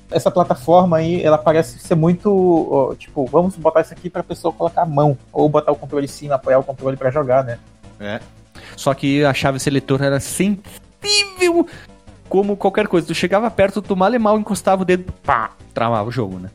Essa 0.09 0.31
plataforma 0.31 0.97
aí, 0.97 1.21
ela 1.21 1.37
parece 1.37 1.77
ser 1.77 1.93
muito, 1.93 2.95
tipo, 2.97 3.27
vamos 3.27 3.55
botar 3.55 3.81
isso 3.81 3.93
aqui 3.93 4.09
para 4.09 4.23
pessoa 4.23 4.51
colocar 4.51 4.81
a 4.81 4.85
mão 4.85 5.15
ou 5.31 5.47
botar 5.47 5.71
o 5.71 5.75
controle 5.75 6.05
em 6.05 6.09
cima, 6.09 6.33
apoiar 6.33 6.57
o 6.57 6.63
controle 6.63 6.97
para 6.97 7.11
jogar, 7.11 7.43
né? 7.43 7.59
É. 7.99 8.19
Só 8.75 8.93
que 8.93 9.23
a 9.23 9.33
chave 9.33 9.59
seletora 9.59 10.05
era 10.05 10.19
sensível 10.19 11.67
como 12.29 12.55
qualquer 12.55 12.87
coisa. 12.87 13.07
Tu 13.07 13.15
chegava 13.15 13.49
perto, 13.49 13.81
tu 13.81 13.95
mal 13.95 14.13
e 14.13 14.19
mal 14.19 14.39
encostava 14.39 14.83
o 14.83 14.85
dedo, 14.85 15.11
pá, 15.23 15.51
travava 15.73 16.07
o 16.07 16.11
jogo, 16.11 16.39
né? 16.39 16.49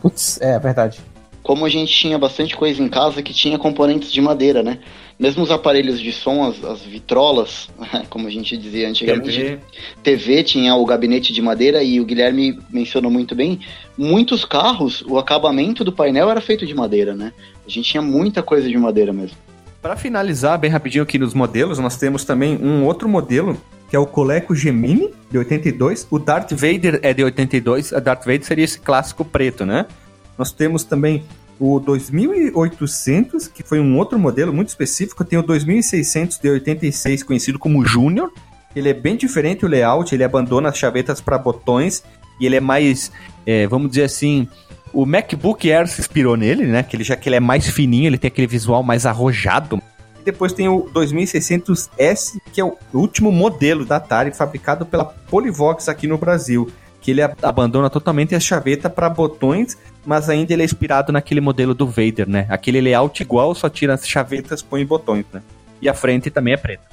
Putz, 0.00 0.40
é 0.40 0.58
verdade. 0.58 0.98
Como 1.42 1.64
a 1.64 1.68
gente 1.68 1.92
tinha 1.92 2.18
bastante 2.18 2.56
coisa 2.56 2.82
em 2.82 2.88
casa 2.88 3.22
que 3.22 3.32
tinha 3.32 3.58
componentes 3.58 4.12
de 4.12 4.20
madeira, 4.20 4.62
né? 4.62 4.78
Mesmo 5.18 5.42
os 5.42 5.50
aparelhos 5.50 6.00
de 6.00 6.12
som, 6.12 6.44
as, 6.44 6.64
as 6.64 6.80
vitrolas, 6.80 7.68
como 8.08 8.26
a 8.26 8.30
gente 8.30 8.56
dizia 8.56 8.88
antigamente, 8.88 9.30
TV. 9.30 9.58
TV 10.02 10.42
tinha 10.42 10.74
o 10.74 10.84
gabinete 10.84 11.32
de 11.32 11.42
madeira 11.42 11.82
e 11.82 12.00
o 12.00 12.04
Guilherme 12.04 12.58
mencionou 12.70 13.10
muito 13.10 13.34
bem. 13.34 13.60
Muitos 13.96 14.44
carros, 14.44 15.02
o 15.02 15.18
acabamento 15.18 15.84
do 15.84 15.92
painel 15.92 16.30
era 16.30 16.40
feito 16.40 16.66
de 16.66 16.74
madeira, 16.74 17.14
né? 17.14 17.32
A 17.66 17.70
gente 17.70 17.90
tinha 17.90 18.02
muita 18.02 18.42
coisa 18.42 18.68
de 18.68 18.76
madeira 18.78 19.12
mesmo. 19.12 19.36
Para 19.82 19.96
finalizar 19.96 20.58
bem 20.58 20.70
rapidinho 20.70 21.02
aqui 21.02 21.18
nos 21.18 21.32
modelos, 21.32 21.78
nós 21.78 21.96
temos 21.96 22.24
também 22.24 22.58
um 22.62 22.84
outro 22.84 23.08
modelo 23.08 23.56
que 23.88 23.96
é 23.96 23.98
o 23.98 24.06
Coleco 24.06 24.54
Gemini 24.54 25.12
de 25.30 25.38
82, 25.38 26.06
o 26.10 26.18
Darth 26.18 26.52
Vader 26.52 27.00
é 27.02 27.12
de 27.12 27.24
82, 27.24 27.92
a 27.92 27.98
Darth 27.98 28.24
Vader 28.24 28.44
seria 28.44 28.64
esse 28.64 28.78
clássico 28.78 29.24
preto, 29.24 29.66
né? 29.66 29.86
Nós 30.38 30.52
temos 30.52 30.84
também 30.84 31.24
o 31.58 31.80
2800, 31.80 33.48
que 33.48 33.64
foi 33.64 33.80
um 33.80 33.98
outro 33.98 34.16
modelo 34.16 34.52
muito 34.52 34.68
específico, 34.68 35.24
tem 35.24 35.38
o 35.40 35.42
2600 35.42 36.38
de 36.38 36.48
86, 36.48 37.24
conhecido 37.24 37.58
como 37.58 37.84
Júnior. 37.84 38.32
Ele 38.76 38.88
é 38.88 38.94
bem 38.94 39.16
diferente 39.16 39.64
o 39.64 39.68
layout, 39.68 40.14
ele 40.14 40.22
abandona 40.22 40.68
as 40.68 40.78
chavetas 40.78 41.20
para 41.20 41.36
botões 41.36 42.04
e 42.40 42.46
ele 42.46 42.56
é 42.56 42.60
mais, 42.60 43.10
é, 43.44 43.66
vamos 43.66 43.90
dizer 43.90 44.04
assim, 44.04 44.46
o 44.92 45.06
MacBook 45.06 45.70
Air 45.70 45.86
se 45.86 46.00
inspirou 46.00 46.36
nele, 46.36 46.66
né? 46.66 46.82
Que 46.82 46.96
ele, 46.96 47.04
já 47.04 47.16
que 47.16 47.28
ele 47.28 47.36
é 47.36 47.40
mais 47.40 47.68
fininho, 47.68 48.06
ele 48.06 48.18
tem 48.18 48.28
aquele 48.28 48.46
visual 48.46 48.82
mais 48.82 49.06
arrojado. 49.06 49.80
E 50.20 50.24
depois 50.24 50.52
tem 50.52 50.68
o 50.68 50.84
2600S, 50.94 52.38
que 52.52 52.60
é 52.60 52.64
o 52.64 52.76
último 52.92 53.32
modelo 53.32 53.84
da 53.84 53.96
Atari 53.96 54.32
fabricado 54.32 54.84
pela 54.84 55.04
Polivox 55.04 55.88
aqui 55.88 56.06
no 56.06 56.18
Brasil. 56.18 56.70
Que 57.00 57.12
ele 57.12 57.22
abandona 57.22 57.88
totalmente 57.88 58.34
a 58.34 58.40
chaveta 58.40 58.90
para 58.90 59.08
botões, 59.08 59.78
mas 60.04 60.28
ainda 60.28 60.52
ele 60.52 60.62
é 60.62 60.64
inspirado 60.66 61.12
naquele 61.12 61.40
modelo 61.40 61.72
do 61.72 61.86
Vader, 61.86 62.28
né? 62.28 62.46
Aquele 62.50 62.80
layout 62.80 63.22
igual, 63.22 63.54
só 63.54 63.70
tira 63.70 63.94
as 63.94 64.06
chavetas, 64.06 64.60
põe 64.60 64.84
botões, 64.84 65.24
né? 65.32 65.40
E 65.80 65.88
a 65.88 65.94
frente 65.94 66.30
também 66.30 66.52
é 66.52 66.58
preta. 66.58 66.84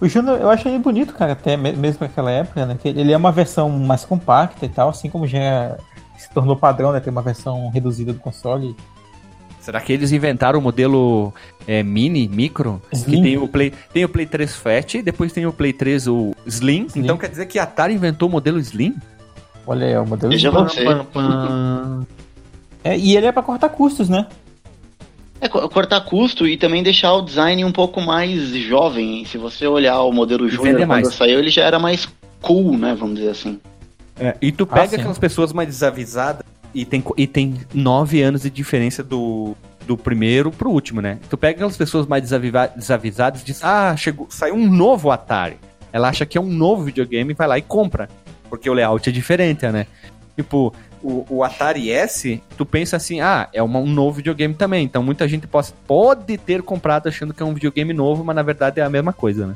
O 0.00 0.08
Juno, 0.08 0.32
eu 0.32 0.48
acho 0.48 0.68
ele 0.68 0.78
bonito, 0.78 1.14
cara, 1.14 1.32
até 1.32 1.56
mesmo 1.56 1.98
naquela 2.00 2.30
época, 2.30 2.64
né? 2.64 2.78
Ele 2.84 3.12
é 3.12 3.16
uma 3.16 3.32
versão 3.32 3.68
mais 3.68 4.04
compacta 4.04 4.64
e 4.64 4.68
tal, 4.68 4.88
assim 4.88 5.10
como 5.10 5.26
já 5.26 5.38
é 5.38 5.76
se 6.16 6.30
tornou 6.30 6.56
padrão, 6.56 6.92
né? 6.92 7.00
Ter 7.00 7.10
uma 7.10 7.22
versão 7.22 7.68
reduzida 7.70 8.12
do 8.12 8.18
console. 8.18 8.76
Será 9.60 9.80
que 9.80 9.92
eles 9.92 10.12
inventaram 10.12 10.60
o 10.60 10.62
modelo 10.62 11.34
é, 11.66 11.82
mini, 11.82 12.28
micro? 12.28 12.80
Slim? 12.92 13.16
Que 13.16 13.22
tem 13.22 13.36
o, 13.36 13.48
Play, 13.48 13.72
tem 13.92 14.04
o 14.04 14.08
Play 14.08 14.26
3 14.26 14.54
Fat, 14.54 15.02
depois 15.02 15.32
tem 15.32 15.44
o 15.44 15.52
Play 15.52 15.72
3 15.72 16.06
o 16.06 16.34
Slim. 16.46 16.86
Slim. 16.86 17.02
Então 17.02 17.16
quer 17.16 17.28
dizer 17.28 17.46
que 17.46 17.58
a 17.58 17.64
Atari 17.64 17.94
inventou 17.94 18.28
o 18.28 18.32
modelo 18.32 18.60
Slim? 18.60 18.94
Olha 19.66 19.86
aí, 19.86 19.98
o 19.98 20.06
modelo 20.06 20.32
Slim. 20.32 20.50
É, 22.84 22.96
e 22.96 23.16
ele 23.16 23.26
é 23.26 23.32
para 23.32 23.42
cortar 23.42 23.68
custos, 23.70 24.08
né? 24.08 24.28
É, 25.40 25.48
cortar 25.48 26.00
custo 26.02 26.46
e 26.46 26.56
também 26.56 26.82
deixar 26.82 27.12
o 27.14 27.22
design 27.22 27.64
um 27.64 27.72
pouco 27.72 28.00
mais 28.00 28.48
jovem. 28.50 29.24
Se 29.24 29.36
você 29.36 29.66
olhar 29.66 30.00
o 30.02 30.12
modelo 30.12 30.48
Júnior 30.48 30.76
quando 30.76 30.88
mais. 30.88 31.12
saiu, 31.14 31.40
ele 31.40 31.50
já 31.50 31.64
era 31.64 31.78
mais 31.78 32.08
cool, 32.40 32.78
né? 32.78 32.94
Vamos 32.98 33.16
dizer 33.16 33.30
assim. 33.30 33.60
É, 34.18 34.36
e 34.40 34.50
tu 34.50 34.66
pega 34.66 34.96
ah, 34.96 34.98
aquelas 34.98 35.18
pessoas 35.18 35.52
mais 35.52 35.68
desavisadas 35.68 36.42
e 36.74 36.84
tem, 36.84 37.02
e 37.16 37.26
tem 37.26 37.60
nove 37.72 38.22
anos 38.22 38.42
de 38.42 38.50
diferença 38.50 39.02
do, 39.02 39.54
do 39.86 39.96
primeiro 39.96 40.50
pro 40.50 40.70
último, 40.70 41.00
né? 41.00 41.18
Tu 41.28 41.36
pega 41.36 41.56
aquelas 41.56 41.76
pessoas 41.76 42.06
mais 42.06 42.22
desavisadas 42.22 43.42
e 43.42 43.44
diz, 43.44 43.62
ah, 43.62 43.96
chegou, 43.96 44.26
saiu 44.30 44.54
um 44.54 44.70
novo 44.70 45.10
Atari. 45.10 45.58
Ela 45.92 46.08
acha 46.08 46.26
que 46.26 46.36
é 46.36 46.40
um 46.40 46.50
novo 46.50 46.84
videogame 46.84 47.32
e 47.32 47.34
vai 47.34 47.46
lá 47.46 47.58
e 47.58 47.62
compra. 47.62 48.08
Porque 48.48 48.68
o 48.68 48.74
layout 48.74 49.08
é 49.08 49.12
diferente, 49.12 49.66
né? 49.68 49.86
Tipo, 50.36 50.72
o, 51.02 51.24
o 51.28 51.44
Atari 51.44 51.90
S, 51.90 52.42
tu 52.56 52.66
pensa 52.66 52.96
assim, 52.96 53.20
ah, 53.20 53.48
é 53.52 53.62
uma, 53.62 53.78
um 53.78 53.86
novo 53.86 54.16
videogame 54.16 54.54
também. 54.54 54.84
Então 54.84 55.02
muita 55.02 55.26
gente 55.28 55.46
pode, 55.46 55.72
pode 55.86 56.36
ter 56.36 56.62
comprado 56.62 57.08
achando 57.08 57.32
que 57.32 57.42
é 57.42 57.46
um 57.46 57.54
videogame 57.54 57.92
novo, 57.92 58.24
mas 58.24 58.36
na 58.36 58.42
verdade 58.42 58.80
é 58.80 58.82
a 58.82 58.90
mesma 58.90 59.12
coisa, 59.12 59.46
né? 59.46 59.54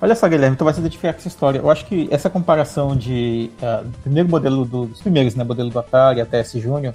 Olha 0.00 0.14
só, 0.14 0.28
Guilherme, 0.28 0.56
tu 0.56 0.64
vai 0.64 0.74
se 0.74 0.80
identificar 0.80 1.12
com 1.12 1.18
essa 1.18 1.28
história. 1.28 1.58
Eu 1.58 1.70
acho 1.70 1.86
que 1.86 2.06
essa 2.10 2.28
comparação 2.28 2.94
de 2.94 3.50
uh, 3.62 3.88
primeiro 4.02 4.28
modelo 4.28 4.64
do, 4.64 4.86
dos 4.86 5.00
primeiros, 5.00 5.34
né, 5.34 5.42
modelo 5.42 5.70
do 5.70 5.78
Atari 5.78 6.20
até 6.20 6.40
esse 6.40 6.60
Júnior, 6.60 6.94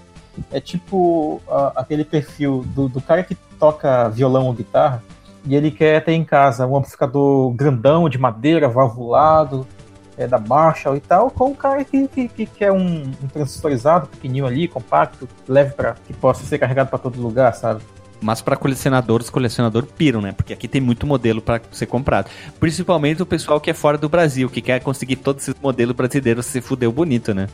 é 0.51 0.59
tipo 0.59 1.41
uh, 1.47 1.71
aquele 1.75 2.05
perfil 2.05 2.63
do, 2.67 2.87
do, 2.87 3.01
cara 3.01 3.23
que 3.23 3.35
toca 3.59 4.07
violão 4.09 4.45
ou 4.45 4.53
guitarra 4.53 5.03
e 5.45 5.55
ele 5.55 5.71
quer 5.71 6.03
ter 6.03 6.13
em 6.13 6.23
casa 6.23 6.67
um 6.67 6.77
amplificador 6.77 7.51
grandão 7.51 8.07
de 8.07 8.19
madeira, 8.19 8.69
valvulado, 8.69 9.67
é, 10.15 10.27
da 10.27 10.37
Marshall 10.37 10.95
e 10.95 10.99
tal, 10.99 11.31
com 11.31 11.49
o 11.49 11.55
cara 11.55 11.83
que, 11.83 12.07
que, 12.07 12.27
que 12.27 12.45
quer 12.45 12.71
um, 12.71 13.11
um 13.23 13.27
transistorizado 13.27 14.07
pequenininho 14.07 14.45
ali, 14.45 14.67
compacto, 14.67 15.27
leve 15.47 15.73
para 15.73 15.95
que 16.05 16.13
possa 16.13 16.45
ser 16.45 16.59
carregado 16.59 16.89
para 16.89 16.99
todo 16.99 17.19
lugar, 17.19 17.53
sabe? 17.55 17.81
Mas 18.21 18.41
para 18.41 18.55
colecionadores, 18.55 19.29
colecionador 19.29 19.85
piram, 19.85 20.21
né? 20.21 20.31
Porque 20.31 20.53
aqui 20.53 20.67
tem 20.67 20.79
muito 20.79 21.07
modelo 21.07 21.41
para 21.41 21.59
ser 21.71 21.87
comprado. 21.87 22.29
Principalmente 22.59 23.23
o 23.23 23.25
pessoal 23.25 23.59
que 23.59 23.71
é 23.71 23.73
fora 23.73 23.97
do 23.97 24.07
Brasil, 24.07 24.49
que 24.49 24.61
quer 24.61 24.79
conseguir 24.79 25.15
todos 25.15 25.47
esses 25.47 25.59
modelos 25.59 25.95
brasileiros, 25.95 26.45
se 26.45 26.61
fudeu 26.61 26.91
bonito, 26.91 27.33
né? 27.33 27.49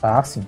Ah, 0.00 0.22
sim. 0.22 0.42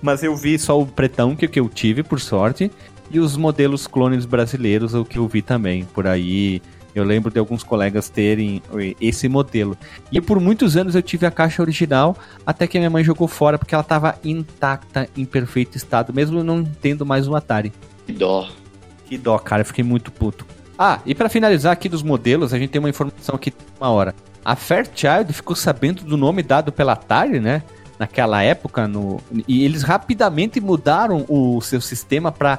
Mas 0.00 0.22
eu 0.22 0.36
vi 0.36 0.58
só 0.58 0.80
o 0.80 0.86
pretão 0.86 1.34
que, 1.34 1.48
que 1.48 1.58
eu 1.58 1.68
tive, 1.68 2.02
por 2.04 2.20
sorte, 2.20 2.70
e 3.10 3.18
os 3.18 3.36
modelos 3.36 3.86
clones 3.88 4.24
brasileiros, 4.24 4.94
o 4.94 5.04
que 5.04 5.18
eu 5.18 5.26
vi 5.26 5.42
também. 5.42 5.84
Por 5.84 6.06
aí, 6.06 6.62
eu 6.94 7.04
lembro 7.04 7.30
de 7.30 7.38
alguns 7.38 7.62
colegas 7.62 8.08
terem 8.08 8.62
esse 9.00 9.28
modelo. 9.28 9.76
E 10.10 10.20
por 10.20 10.40
muitos 10.40 10.76
anos 10.76 10.94
eu 10.94 11.02
tive 11.02 11.26
a 11.26 11.30
caixa 11.30 11.60
original, 11.60 12.16
até 12.44 12.66
que 12.66 12.78
minha 12.78 12.90
mãe 12.90 13.04
jogou 13.04 13.28
fora, 13.28 13.58
porque 13.58 13.74
ela 13.74 13.82
estava 13.82 14.18
intacta, 14.24 15.08
em 15.16 15.24
perfeito 15.24 15.76
estado, 15.76 16.12
mesmo 16.12 16.42
não 16.42 16.64
tendo 16.64 17.04
mais 17.04 17.26
um 17.26 17.34
Atari. 17.34 17.72
Que 18.06 18.12
dó. 18.12 18.48
Que 19.06 19.16
dó, 19.16 19.38
cara, 19.38 19.62
eu 19.62 19.66
fiquei 19.66 19.84
muito 19.84 20.10
puto. 20.10 20.44
Ah, 20.78 21.00
e 21.06 21.14
para 21.14 21.28
finalizar 21.28 21.72
aqui 21.72 21.88
dos 21.88 22.02
modelos, 22.02 22.52
a 22.52 22.58
gente 22.58 22.70
tem 22.70 22.78
uma 22.78 22.90
informação 22.90 23.34
aqui 23.34 23.52
uma 23.80 23.90
hora. 23.90 24.14
A 24.44 24.54
Fairchild 24.54 25.32
ficou 25.32 25.56
sabendo 25.56 26.04
do 26.04 26.16
nome 26.16 26.42
dado 26.42 26.70
pela 26.70 26.92
Atari, 26.92 27.40
né? 27.40 27.62
Naquela 27.98 28.42
época, 28.42 28.86
no... 28.86 29.20
e 29.48 29.64
eles 29.64 29.82
rapidamente 29.82 30.60
mudaram 30.60 31.24
o 31.28 31.60
seu 31.62 31.80
sistema 31.80 32.30
para 32.30 32.58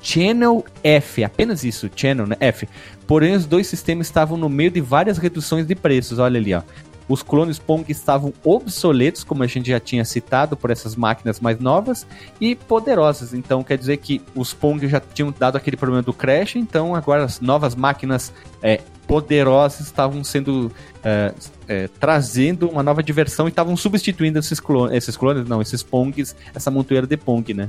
Channel 0.00 0.64
F, 0.84 1.24
apenas 1.24 1.64
isso, 1.64 1.90
Channel 1.94 2.26
né? 2.26 2.36
F. 2.38 2.68
Porém, 3.06 3.34
os 3.34 3.46
dois 3.46 3.66
sistemas 3.66 4.06
estavam 4.06 4.38
no 4.38 4.48
meio 4.48 4.70
de 4.70 4.80
várias 4.80 5.18
reduções 5.18 5.66
de 5.66 5.74
preços, 5.74 6.20
olha 6.20 6.38
ali, 6.38 6.54
ó. 6.54 6.62
Os 7.08 7.22
clones 7.22 7.58
Pong 7.58 7.84
estavam 7.90 8.32
obsoletos, 8.42 9.22
como 9.22 9.42
a 9.42 9.46
gente 9.46 9.70
já 9.70 9.78
tinha 9.78 10.04
citado, 10.04 10.56
por 10.56 10.70
essas 10.70 10.96
máquinas 10.96 11.40
mais 11.40 11.60
novas 11.60 12.06
e 12.40 12.56
poderosas. 12.56 13.32
Então 13.32 13.62
quer 13.62 13.78
dizer 13.78 13.98
que 13.98 14.20
os 14.34 14.52
Pong 14.52 14.86
já 14.88 15.00
tinham 15.00 15.32
dado 15.36 15.56
aquele 15.56 15.76
problema 15.76 16.02
do 16.02 16.12
crash, 16.12 16.56
então 16.56 16.94
agora 16.94 17.24
as 17.24 17.40
novas 17.40 17.74
máquinas 17.74 18.32
é, 18.62 18.80
poderosas 19.06 19.80
estavam 19.80 20.24
sendo 20.24 20.70
é, 21.04 21.32
é, 21.68 21.88
trazendo 22.00 22.68
uma 22.68 22.82
nova 22.82 23.02
diversão 23.02 23.46
e 23.46 23.50
estavam 23.50 23.76
substituindo 23.76 24.38
esses 24.38 24.58
clones, 24.58 24.96
esses 24.96 25.16
clones, 25.16 25.48
não, 25.48 25.62
esses 25.62 25.82
Pongs, 25.82 26.34
essa 26.54 26.70
montoeira 26.70 27.06
de 27.06 27.16
Pong, 27.16 27.54
né? 27.54 27.68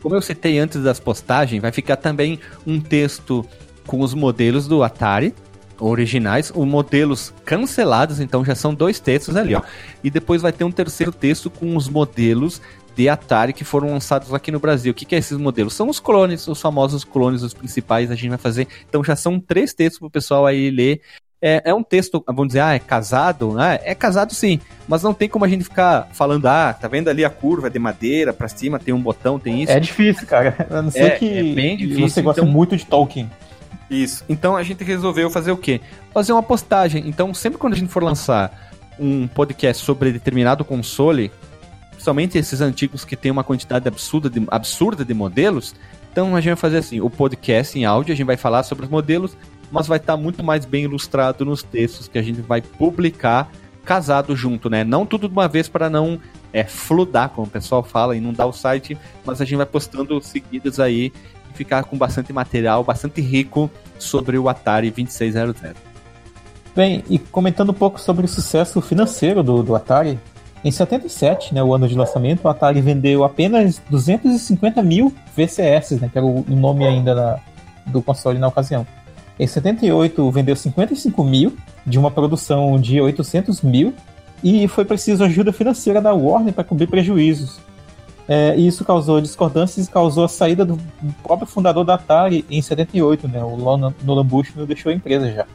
Como 0.00 0.14
eu 0.14 0.22
citei 0.22 0.58
antes 0.58 0.80
das 0.82 1.00
postagens, 1.00 1.60
vai 1.60 1.72
ficar 1.72 1.96
também 1.96 2.38
um 2.64 2.80
texto 2.80 3.44
com 3.86 4.00
os 4.00 4.14
modelos 4.14 4.68
do 4.68 4.84
Atari, 4.84 5.34
originais, 5.80 6.52
os 6.54 6.66
modelos 6.66 7.32
cancelados, 7.44 8.20
então 8.20 8.44
já 8.44 8.54
são 8.54 8.74
dois 8.74 8.98
textos 9.00 9.36
ali, 9.36 9.54
ó. 9.54 9.62
E 10.02 10.10
depois 10.10 10.42
vai 10.42 10.52
ter 10.52 10.64
um 10.64 10.70
terceiro 10.70 11.12
texto 11.12 11.50
com 11.50 11.76
os 11.76 11.88
modelos 11.88 12.60
de 12.96 13.08
Atari 13.08 13.52
que 13.52 13.62
foram 13.62 13.90
lançados 13.90 14.34
aqui 14.34 14.50
no 14.50 14.58
Brasil. 14.58 14.90
O 14.90 14.94
que, 14.94 15.04
que 15.04 15.14
é 15.14 15.18
esses 15.18 15.38
modelos? 15.38 15.74
São 15.74 15.88
os 15.88 16.00
clones, 16.00 16.48
os 16.48 16.60
famosos 16.60 17.04
clones, 17.04 17.42
os 17.42 17.54
principais, 17.54 18.10
a 18.10 18.16
gente 18.16 18.30
vai 18.30 18.38
fazer. 18.38 18.66
Então 18.88 19.04
já 19.04 19.14
são 19.14 19.38
três 19.38 19.72
textos 19.72 20.00
pro 20.00 20.10
pessoal 20.10 20.44
aí 20.44 20.68
ler. 20.70 21.00
É, 21.40 21.70
é 21.70 21.74
um 21.74 21.84
texto, 21.84 22.20
vamos 22.26 22.48
dizer, 22.48 22.60
ah, 22.60 22.74
é 22.74 22.80
casado? 22.80 23.56
Ah, 23.56 23.78
é 23.84 23.94
casado 23.94 24.34
sim, 24.34 24.60
mas 24.88 25.04
não 25.04 25.14
tem 25.14 25.28
como 25.28 25.44
a 25.44 25.48
gente 25.48 25.62
ficar 25.62 26.08
falando, 26.12 26.46
ah, 26.46 26.72
tá 26.72 26.88
vendo 26.88 27.08
ali 27.08 27.24
a 27.24 27.30
curva 27.30 27.70
de 27.70 27.78
madeira 27.78 28.32
pra 28.32 28.48
cima, 28.48 28.76
tem 28.80 28.92
um 28.92 29.00
botão, 29.00 29.38
tem 29.38 29.62
isso. 29.62 29.70
É 29.70 29.78
difícil, 29.78 30.26
cara. 30.26 30.66
A 30.68 30.82
não 30.82 30.90
ser 30.90 31.02
é, 31.02 31.10
que 31.10 31.38
é 31.38 31.42
bem 31.54 31.76
difícil, 31.76 32.08
você 32.08 32.22
gosta 32.22 32.40
então... 32.40 32.52
muito 32.52 32.76
de 32.76 32.84
Tolkien. 32.84 33.30
Isso. 33.90 34.24
Então 34.28 34.56
a 34.56 34.62
gente 34.62 34.84
resolveu 34.84 35.30
fazer 35.30 35.50
o 35.50 35.56
quê? 35.56 35.80
Fazer 36.12 36.32
uma 36.32 36.42
postagem. 36.42 37.08
Então, 37.08 37.32
sempre 37.32 37.58
quando 37.58 37.72
a 37.72 37.76
gente 37.76 37.90
for 37.90 38.02
lançar 38.02 38.70
um 38.98 39.26
podcast 39.28 39.84
sobre 39.84 40.12
determinado 40.12 40.64
console, 40.64 41.30
principalmente 41.90 42.36
esses 42.36 42.60
antigos 42.60 43.04
que 43.04 43.16
tem 43.16 43.30
uma 43.30 43.44
quantidade 43.44 43.88
absurda 43.88 44.28
de, 44.28 44.44
absurda 44.50 45.04
de 45.04 45.14
modelos, 45.14 45.74
então 46.10 46.34
a 46.34 46.40
gente 46.40 46.50
vai 46.50 46.56
fazer 46.56 46.78
assim, 46.78 47.00
o 47.00 47.08
podcast 47.08 47.78
em 47.78 47.84
áudio, 47.84 48.12
a 48.12 48.16
gente 48.16 48.26
vai 48.26 48.36
falar 48.36 48.62
sobre 48.62 48.84
os 48.84 48.90
modelos, 48.90 49.36
mas 49.70 49.86
vai 49.86 49.98
estar 49.98 50.14
tá 50.14 50.22
muito 50.22 50.42
mais 50.42 50.64
bem 50.64 50.84
ilustrado 50.84 51.44
nos 51.44 51.62
textos 51.62 52.08
que 52.08 52.18
a 52.18 52.22
gente 52.22 52.40
vai 52.40 52.60
publicar 52.60 53.50
casado 53.84 54.36
junto, 54.36 54.68
né? 54.68 54.84
Não 54.84 55.06
tudo 55.06 55.28
de 55.28 55.32
uma 55.32 55.48
vez 55.48 55.66
para 55.68 55.88
não 55.88 56.20
é, 56.52 56.64
fludar, 56.64 57.30
como 57.30 57.46
o 57.46 57.50
pessoal 57.50 57.82
fala, 57.82 58.16
e 58.16 58.20
não 58.20 58.32
dar 58.32 58.46
o 58.46 58.52
site, 58.52 58.98
mas 59.24 59.40
a 59.40 59.44
gente 59.44 59.56
vai 59.56 59.66
postando 59.66 60.20
seguidas 60.20 60.78
aí 60.78 61.12
ficar 61.54 61.84
com 61.84 61.96
bastante 61.96 62.32
material, 62.32 62.84
bastante 62.84 63.20
rico 63.20 63.70
sobre 63.98 64.38
o 64.38 64.48
Atari 64.48 64.90
2600. 64.90 65.62
Bem, 66.74 67.02
e 67.10 67.18
comentando 67.18 67.70
um 67.70 67.74
pouco 67.74 68.00
sobre 68.00 68.24
o 68.24 68.28
sucesso 68.28 68.80
financeiro 68.80 69.42
do, 69.42 69.62
do 69.62 69.74
Atari, 69.74 70.18
em 70.64 70.70
77, 70.70 71.54
né, 71.54 71.62
o 71.62 71.72
ano 71.72 71.88
de 71.88 71.94
lançamento, 71.94 72.44
o 72.44 72.48
Atari 72.48 72.80
vendeu 72.80 73.24
apenas 73.24 73.80
250 73.88 74.82
mil 74.82 75.14
VCS, 75.36 75.92
né, 76.00 76.08
que 76.10 76.18
era 76.18 76.26
o 76.26 76.44
nome 76.48 76.86
ainda 76.86 77.14
na, 77.14 77.38
do 77.86 78.02
console 78.02 78.38
na 78.38 78.48
ocasião. 78.48 78.86
Em 79.38 79.46
78, 79.46 80.30
vendeu 80.30 80.56
55 80.56 81.22
mil, 81.22 81.56
de 81.86 81.98
uma 81.98 82.10
produção 82.10 82.78
de 82.78 83.00
800 83.00 83.62
mil, 83.62 83.94
e 84.42 84.66
foi 84.68 84.84
preciso 84.84 85.24
ajuda 85.24 85.52
financeira 85.52 86.00
da 86.00 86.12
Warner 86.12 86.52
para 86.52 86.64
cobrir 86.64 86.88
prejuízos. 86.88 87.60
É, 88.28 88.54
e 88.54 88.66
isso 88.66 88.84
causou 88.84 89.20
discordâncias 89.22 89.86
e 89.86 89.90
causou 89.90 90.24
a 90.24 90.28
saída 90.28 90.62
do 90.62 90.78
próprio 91.22 91.48
fundador 91.48 91.82
da 91.82 91.94
Atari 91.94 92.44
em 92.50 92.60
78, 92.60 93.26
né? 93.26 93.42
O 93.42 93.56
Nolan 93.56 94.24
Bushnell 94.26 94.66
deixou 94.66 94.92
a 94.92 94.94
empresa 94.94 95.32
já. 95.32 95.46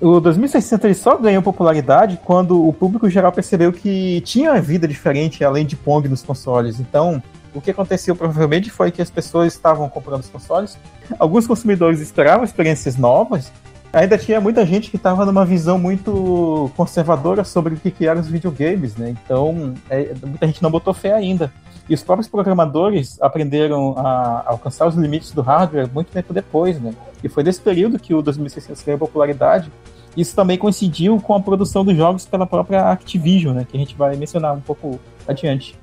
O 0.00 0.18
2600 0.18 0.84
ele 0.84 0.94
só 0.94 1.16
ganhou 1.16 1.40
popularidade 1.40 2.18
quando 2.24 2.66
o 2.66 2.72
público 2.72 3.08
geral 3.08 3.30
percebeu 3.30 3.72
que 3.72 4.20
tinha 4.22 4.60
vida 4.60 4.88
diferente 4.88 5.44
além 5.44 5.64
de 5.64 5.76
Pong 5.76 6.08
nos 6.08 6.24
consoles. 6.24 6.80
Então, 6.80 7.22
o 7.54 7.60
que 7.60 7.70
aconteceu 7.70 8.16
provavelmente 8.16 8.68
foi 8.68 8.90
que 8.90 9.00
as 9.00 9.10
pessoas 9.10 9.52
estavam 9.52 9.88
comprando 9.88 10.22
os 10.22 10.28
consoles, 10.28 10.76
alguns 11.20 11.46
consumidores 11.46 12.00
esperavam 12.00 12.44
experiências 12.44 12.96
novas, 12.96 13.52
ainda 13.92 14.16
tinha 14.16 14.40
muita 14.40 14.64
gente 14.64 14.90
que 14.90 14.96
estava 14.96 15.24
numa 15.26 15.44
visão 15.44 15.78
muito 15.78 16.70
conservadora 16.76 17.44
sobre 17.44 17.74
o 17.74 17.76
que, 17.76 18.06
eram 18.06 18.20
os 18.20 18.28
videogames, 18.28 18.96
né? 18.96 19.10
Então, 19.10 19.74
é, 19.90 20.14
muita 20.24 20.46
gente 20.46 20.62
não 20.62 20.70
botou 20.70 20.94
fé 20.94 21.12
ainda. 21.12 21.52
E 21.88 21.94
os 21.94 22.02
próprios 22.02 22.28
programadores 22.28 23.20
aprenderam 23.20 23.94
a 23.98 24.44
alcançar 24.46 24.86
os 24.86 24.94
limites 24.94 25.32
do 25.32 25.42
hardware 25.42 25.90
muito 25.92 26.12
tempo 26.12 26.32
depois, 26.32 26.80
né? 26.80 26.94
E 27.22 27.28
foi 27.28 27.42
nesse 27.42 27.60
período 27.60 27.98
que 27.98 28.14
o 28.14 28.22
2600 28.22 28.82
ganhou 28.82 28.98
popularidade. 28.98 29.70
Isso 30.16 30.34
também 30.34 30.56
coincidiu 30.56 31.20
com 31.20 31.34
a 31.34 31.40
produção 31.40 31.84
dos 31.84 31.96
jogos 31.96 32.24
pela 32.24 32.46
própria 32.46 32.90
Activision, 32.90 33.54
né? 33.54 33.66
Que 33.68 33.76
a 33.76 33.80
gente 33.80 33.96
vai 33.96 34.16
mencionar 34.16 34.54
um 34.54 34.60
pouco 34.60 35.00
adiante. 35.26 35.78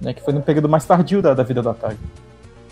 Né, 0.00 0.12
que 0.12 0.20
foi 0.20 0.34
no 0.34 0.42
período 0.42 0.68
mais 0.68 0.84
tardio 0.84 1.22
da, 1.22 1.32
da 1.32 1.44
vida 1.44 1.62
do 1.62 1.70
Atari. 1.70 1.96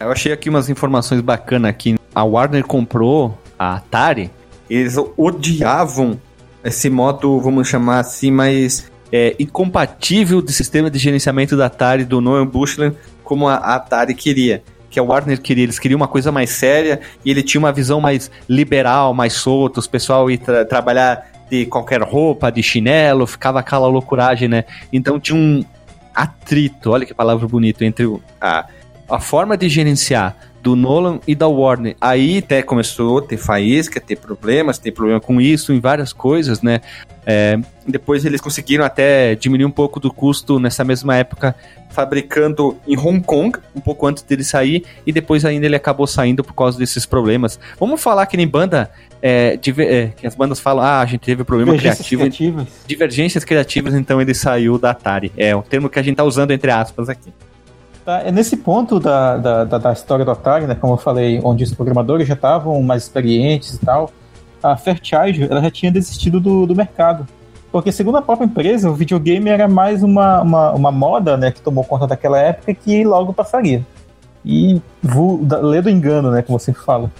Eu 0.00 0.10
achei 0.10 0.32
aqui 0.32 0.48
umas 0.48 0.68
informações 0.68 1.20
bacanas 1.20 1.70
aqui. 1.70 1.96
A 2.12 2.24
Warner 2.24 2.66
comprou 2.66 3.38
a 3.56 3.76
Atari. 3.76 4.30
Eles 4.70 4.96
odiavam 5.16 6.18
esse 6.64 6.88
modo, 6.88 7.40
vamos 7.40 7.68
chamar 7.68 7.98
assim, 7.98 8.30
mais 8.30 8.90
é, 9.12 9.34
incompatível 9.38 10.40
do 10.40 10.52
sistema 10.52 10.90
de 10.90 10.98
gerenciamento 10.98 11.56
da 11.56 11.66
Atari 11.66 12.04
do 12.04 12.20
Nolan 12.20 12.46
Bushnell 12.46 12.94
como 13.24 13.48
a, 13.48 13.56
Atari 13.56 14.14
queria. 14.14 14.62
Que 14.88 14.98
a 14.98 15.02
Warner 15.02 15.40
queria, 15.40 15.64
eles 15.64 15.78
queriam 15.78 15.96
uma 15.96 16.08
coisa 16.08 16.32
mais 16.32 16.50
séria 16.50 17.00
e 17.24 17.30
ele 17.30 17.42
tinha 17.42 17.60
uma 17.60 17.72
visão 17.72 18.00
mais 18.00 18.30
liberal, 18.48 19.14
mais 19.14 19.34
solta, 19.34 19.78
os 19.78 19.86
pessoal 19.86 20.30
ia 20.30 20.38
tra 20.38 20.64
trabalhar 20.64 21.30
de 21.48 21.66
qualquer 21.66 22.02
roupa, 22.02 22.50
de 22.50 22.62
chinelo, 22.62 23.26
ficava 23.26 23.60
aquela 23.60 23.86
loucuragem, 23.86 24.48
né? 24.48 24.64
Então 24.92 25.18
tinha 25.18 25.38
um 25.38 25.64
atrito, 26.14 26.90
olha 26.90 27.06
que 27.06 27.14
palavra 27.14 27.46
bonita, 27.46 27.84
entre 27.84 28.06
a, 28.40 28.66
a 29.08 29.20
forma 29.20 29.56
de 29.56 29.68
gerenciar 29.68 30.36
do 30.62 30.76
Nolan 30.76 31.20
e 31.26 31.34
da 31.34 31.48
Warner. 31.48 31.96
Aí 32.00 32.38
até 32.38 32.62
começou 32.62 33.18
a 33.18 33.22
ter 33.22 33.36
faísca, 33.36 34.00
ter 34.00 34.16
problemas, 34.16 34.78
ter 34.78 34.92
problema 34.92 35.20
com 35.20 35.40
isso 35.40 35.72
em 35.72 35.80
várias 35.80 36.12
coisas, 36.12 36.62
né? 36.62 36.80
É, 37.26 37.58
depois 37.86 38.24
eles 38.24 38.40
conseguiram 38.40 38.84
até 38.84 39.34
diminuir 39.34 39.66
um 39.66 39.70
pouco 39.70 40.00
do 40.00 40.12
custo 40.12 40.58
nessa 40.58 40.82
mesma 40.82 41.16
época, 41.16 41.54
fabricando 41.90 42.76
em 42.86 42.96
Hong 42.98 43.20
Kong, 43.20 43.58
um 43.74 43.80
pouco 43.80 44.06
antes 44.06 44.22
dele 44.22 44.42
sair, 44.42 44.84
e 45.06 45.12
depois 45.12 45.44
ainda 45.44 45.66
ele 45.66 45.76
acabou 45.76 46.06
saindo 46.06 46.42
por 46.42 46.54
causa 46.54 46.78
desses 46.78 47.04
problemas. 47.04 47.58
Vamos 47.78 48.02
falar 48.02 48.26
que 48.26 48.36
nem 48.36 48.48
banda, 48.48 48.90
é, 49.22 49.58
é, 49.78 50.06
que 50.08 50.26
as 50.26 50.34
bandas 50.34 50.60
falam, 50.60 50.84
ah, 50.84 51.00
a 51.00 51.06
gente 51.06 51.20
teve 51.20 51.44
problema 51.44 51.76
criativo. 51.76 52.22
Criativas. 52.22 52.66
Divergências 52.86 53.44
criativas, 53.44 53.94
então 53.94 54.20
ele 54.20 54.34
saiu 54.34 54.78
da 54.78 54.90
Atari. 54.90 55.32
É 55.36 55.54
o 55.54 55.62
termo 55.62 55.88
que 55.88 55.98
a 55.98 56.02
gente 56.02 56.16
tá 56.16 56.24
usando 56.24 56.52
entre 56.52 56.70
aspas 56.70 57.08
aqui. 57.08 57.30
Tá, 58.04 58.22
é 58.22 58.32
nesse 58.32 58.56
ponto 58.56 58.98
da, 58.98 59.36
da, 59.36 59.64
da, 59.64 59.78
da 59.78 59.92
história 59.92 60.24
do 60.24 60.30
Atari, 60.30 60.66
né, 60.66 60.74
como 60.74 60.94
eu 60.94 60.96
falei, 60.96 61.40
onde 61.44 61.64
os 61.64 61.74
programadores 61.74 62.26
já 62.26 62.34
estavam 62.34 62.82
mais 62.82 63.02
experientes 63.02 63.74
e 63.74 63.78
tal, 63.78 64.10
a 64.62 64.76
Fairchild 64.76 65.44
ela 65.44 65.60
já 65.60 65.70
tinha 65.70 65.92
desistido 65.92 66.40
do, 66.40 66.66
do 66.66 66.74
mercado. 66.74 67.26
Porque, 67.70 67.92
segundo 67.92 68.16
a 68.16 68.22
própria 68.22 68.46
empresa, 68.46 68.90
o 68.90 68.94
videogame 68.94 69.48
era 69.48 69.68
mais 69.68 70.02
uma, 70.02 70.42
uma, 70.42 70.72
uma 70.72 70.90
moda 70.90 71.36
né, 71.36 71.52
que 71.52 71.60
tomou 71.60 71.84
conta 71.84 72.06
daquela 72.06 72.38
época 72.38 72.74
que 72.74 73.04
logo 73.04 73.32
passaria. 73.32 73.86
E 74.44 74.80
lê 75.62 75.80
do 75.80 75.88
engano, 75.88 76.30
né, 76.30 76.42
como 76.42 76.58
você 76.58 76.72
fala. 76.72 77.10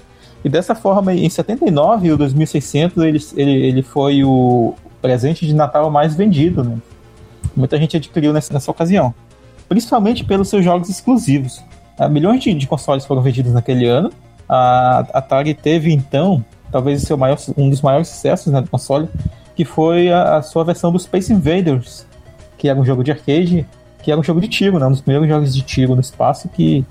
E 0.45 0.49
dessa 0.49 0.74
forma, 0.74 1.14
em 1.14 1.28
79, 1.28 2.12
o 2.12 2.16
2600 2.16 3.03
ele, 3.05 3.18
ele, 3.37 3.51
ele 3.51 3.83
foi 3.83 4.24
o 4.24 4.74
presente 5.01 5.47
de 5.47 5.55
Natal 5.55 5.91
mais 5.91 6.16
vendido. 6.16 6.64
Né? 6.64 6.78
Muita 7.55 7.76
gente 7.76 7.97
adquiriu 7.97 8.33
nessa, 8.33 8.53
nessa 8.53 8.70
ocasião. 8.70 9.14
Principalmente 9.71 10.25
pelos 10.25 10.49
seus 10.49 10.64
jogos 10.64 10.89
exclusivos. 10.89 11.62
Ah, 11.97 12.09
milhões 12.09 12.43
de, 12.43 12.53
de 12.53 12.66
consoles 12.66 13.07
foram 13.07 13.23
vendidos 13.23 13.53
naquele 13.53 13.87
ano. 13.87 14.11
A 14.49 15.07
Atari 15.14 15.55
teve, 15.55 15.93
então, 15.93 16.45
talvez 16.73 17.03
seu 17.03 17.16
maior, 17.16 17.39
um 17.57 17.71
dos 17.71 17.81
maiores 17.81 18.09
sucessos 18.09 18.53
né, 18.53 18.61
do 18.61 18.68
console, 18.68 19.09
que 19.55 19.64
foi 19.64 20.11
a, 20.11 20.39
a, 20.39 20.43
sua 20.43 20.64
versão 20.64 20.91
do 20.91 20.99
Space 20.99 21.33
Invaders, 21.33 22.05
que 22.59 22.68
era 22.68 22.77
um 22.77 22.85
jogo 22.85 23.05
de 23.05 23.12
arcade, 23.12 23.64
que 24.03 24.11
era 24.11 24.21
um 24.21 24.25
jogo 24.25 24.41
de 24.41 24.49
tiro, 24.49 24.77
né? 24.81 24.87
Um 24.87 24.91
dos 24.91 25.03
primeiros 25.03 25.29
jogos 25.29 25.55
de 25.55 25.62
tiro 25.62 25.95
no 25.95 26.01
espaço 26.01 26.49
que, 26.49 26.85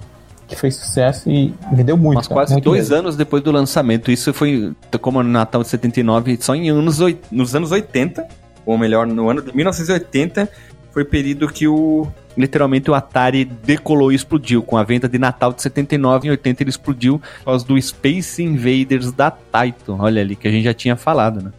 que 0.48 0.56
fez 0.56 0.78
sucesso 0.78 1.30
e 1.30 1.54
vendeu 1.74 1.98
muito. 1.98 2.16
Mas 2.16 2.28
quase 2.28 2.54
muito 2.54 2.64
dois 2.64 2.84
mesmo. 2.84 2.96
anos 2.96 3.18
depois 3.18 3.44
do 3.44 3.52
lançamento. 3.52 4.10
Isso 4.10 4.34
foi 4.34 4.74
como 5.02 5.22
no 5.22 5.28
Natal 5.28 5.64
de 5.64 5.68
79, 5.68 6.38
só 6.40 6.56
em 6.56 6.70
anos, 6.70 7.00
nos 7.30 7.54
anos 7.54 7.74
80, 7.74 8.26
ou 8.66 8.78
melhor, 8.78 9.06
no 9.06 9.30
ano 9.30 9.42
de 9.42 9.54
1980, 9.54 10.48
foi 10.92 11.04
período 11.04 11.48
que 11.50 11.68
o 11.68 12.08
literalmente 12.38 12.90
o 12.90 12.94
Atari 12.94 13.46
decolou 13.46 14.12
e 14.12 14.16
explodiu. 14.16 14.62
Com 14.62 14.78
a 14.78 14.84
venda 14.84 15.08
de 15.08 15.18
Natal 15.18 15.54
de 15.54 15.62
79 15.62 16.28
e 16.28 16.32
80 16.32 16.64
ele 16.64 16.70
explodiu 16.70 17.20
por 17.20 17.46
causa 17.46 17.66
do 17.66 17.82
Space 17.82 18.42
Invaders 18.42 19.12
da 19.12 19.32
Taito. 19.32 19.98
Olha 20.00 20.22
ali, 20.22 20.36
que 20.36 20.48
a 20.48 20.52
gente 20.52 20.64
já 20.64 20.74
tinha 20.74 20.96
falado, 20.96 21.42
né? 21.42 21.52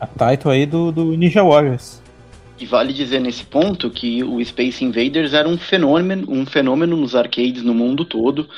A 0.00 0.06
Taito 0.06 0.48
aí 0.48 0.66
do, 0.66 0.92
do 0.92 1.16
Ninja 1.16 1.42
Warriors. 1.42 2.00
E 2.60 2.66
vale 2.66 2.92
dizer 2.92 3.20
nesse 3.20 3.44
ponto 3.44 3.88
que 3.88 4.22
o 4.24 4.44
Space 4.44 4.84
Invaders 4.84 5.32
era 5.32 5.48
um 5.48 5.56
fenômeno, 5.56 6.26
um 6.28 6.44
fenômeno 6.44 6.96
nos 6.96 7.14
arcades 7.14 7.62
no 7.62 7.72
mundo 7.72 8.04
todo. 8.04 8.48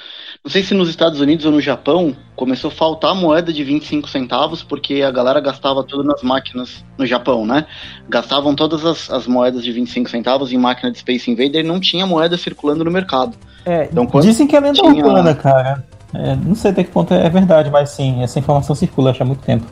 Não 0.43 0.51
sei 0.51 0.63
se 0.63 0.73
nos 0.73 0.89
Estados 0.89 1.21
Unidos 1.21 1.45
ou 1.45 1.53
no 1.53 1.61
Japão 1.61 2.17
começou 2.35 2.71
a 2.71 2.75
faltar 2.75 3.15
moeda 3.15 3.53
de 3.53 3.63
25 3.63 4.09
centavos 4.09 4.63
porque 4.63 5.03
a 5.03 5.11
galera 5.11 5.39
gastava 5.39 5.85
tudo 5.85 6.03
nas 6.03 6.23
máquinas 6.23 6.83
no 6.97 7.05
Japão, 7.05 7.45
né? 7.45 7.67
Gastavam 8.09 8.55
todas 8.55 8.87
as, 8.87 9.11
as 9.11 9.27
moedas 9.27 9.63
de 9.63 9.71
25 9.71 10.09
centavos 10.09 10.51
em 10.51 10.57
máquina 10.57 10.91
de 10.91 10.99
Space 10.99 11.31
Invader 11.31 11.63
e 11.63 11.69
não 11.69 11.79
tinha 11.79 12.07
moeda 12.07 12.39
circulando 12.39 12.83
no 12.83 12.91
mercado. 12.91 13.37
É, 13.67 13.91
então, 13.93 14.07
dizem 14.21 14.47
que 14.47 14.57
é 14.57 14.61
lenda 14.61 14.81
tinha... 14.81 14.91
urbana, 14.91 15.35
cara. 15.35 15.85
É, 16.15 16.35
não 16.35 16.55
sei 16.55 16.71
até 16.71 16.85
que 16.85 16.91
ponto 16.91 17.13
é 17.13 17.29
verdade, 17.29 17.69
mas 17.71 17.91
sim, 17.91 18.23
essa 18.23 18.39
informação 18.39 18.75
circula 18.75 19.15
há 19.21 19.25
muito 19.25 19.43
tempo. 19.43 19.67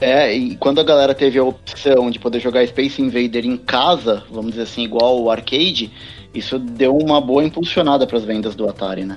É, 0.00 0.32
e 0.32 0.54
quando 0.56 0.80
a 0.80 0.84
galera 0.84 1.12
teve 1.12 1.40
a 1.40 1.44
opção 1.44 2.08
de 2.08 2.20
poder 2.20 2.38
jogar 2.38 2.64
Space 2.68 3.02
Invader 3.02 3.44
em 3.44 3.56
casa, 3.56 4.22
vamos 4.30 4.52
dizer 4.52 4.62
assim, 4.62 4.84
igual 4.84 5.20
o 5.20 5.28
arcade, 5.28 5.90
isso 6.32 6.56
deu 6.56 6.96
uma 6.96 7.20
boa 7.20 7.42
impulsionada 7.42 8.06
para 8.06 8.18
as 8.18 8.24
vendas 8.24 8.54
do 8.54 8.68
Atari, 8.68 9.04
né? 9.04 9.16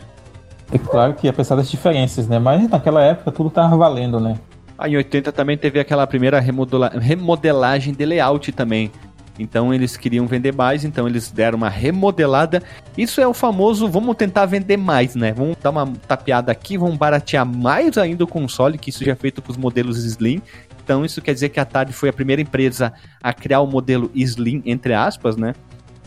É 0.72 0.78
claro 0.78 1.14
que 1.14 1.28
apesar 1.28 1.56
das 1.56 1.70
diferenças, 1.70 2.28
né? 2.28 2.40
Mas 2.40 2.70
naquela 2.70 3.02
época 3.02 3.32
tudo 3.32 3.50
tava 3.50 3.76
valendo, 3.78 4.20
né? 4.20 4.38
Ah, 4.78 4.88
em 4.88 4.96
80 4.98 5.32
também 5.32 5.58
teve 5.58 5.80
aquela 5.80 6.06
primeira 6.06 6.40
remodela 6.40 6.90
remodelagem 6.90 7.94
de 7.94 8.06
layout 8.06 8.52
também. 8.52 8.92
Então 9.40 9.74
eles 9.74 9.96
queriam 9.96 10.26
vender 10.26 10.54
mais, 10.54 10.84
então 10.84 11.08
eles 11.08 11.32
deram 11.32 11.58
uma 11.58 11.70
remodelada. 11.70 12.62
Isso 12.98 13.22
é 13.22 13.28
o 13.28 13.34
famoso, 13.34 13.88
vamos 13.88 14.16
tentar 14.16 14.46
vender 14.46 14.78
mais, 14.78 15.16
né? 15.16 15.32
Vamos 15.32 15.58
dar 15.62 15.70
uma 15.70 15.88
tapeada 16.08 16.52
aqui, 16.52 16.78
vamos 16.78 16.98
baratear 16.98 17.46
mais 17.46 17.98
ainda 17.98 18.24
o 18.24 18.28
console, 18.28 18.78
que 18.78 18.90
isso 18.90 19.04
já 19.04 19.12
é 19.12 19.16
feito 19.16 19.42
com 19.42 19.52
os 19.52 19.58
modelos 19.58 20.04
Slim. 20.04 20.42
Então 20.84 21.06
isso 21.06 21.22
quer 21.22 21.34
dizer 21.34 21.50
que 21.50 21.60
a 21.60 21.64
Atari 21.64 21.94
foi 21.94 22.10
a 22.10 22.14
primeira 22.14 22.42
empresa 22.42 22.94
a 23.22 23.34
criar 23.34 23.62
o 23.62 23.68
modelo 23.68 24.10
Slim, 24.16 24.62
entre 24.66 24.94
aspas, 24.94 25.38
né? 25.38 25.54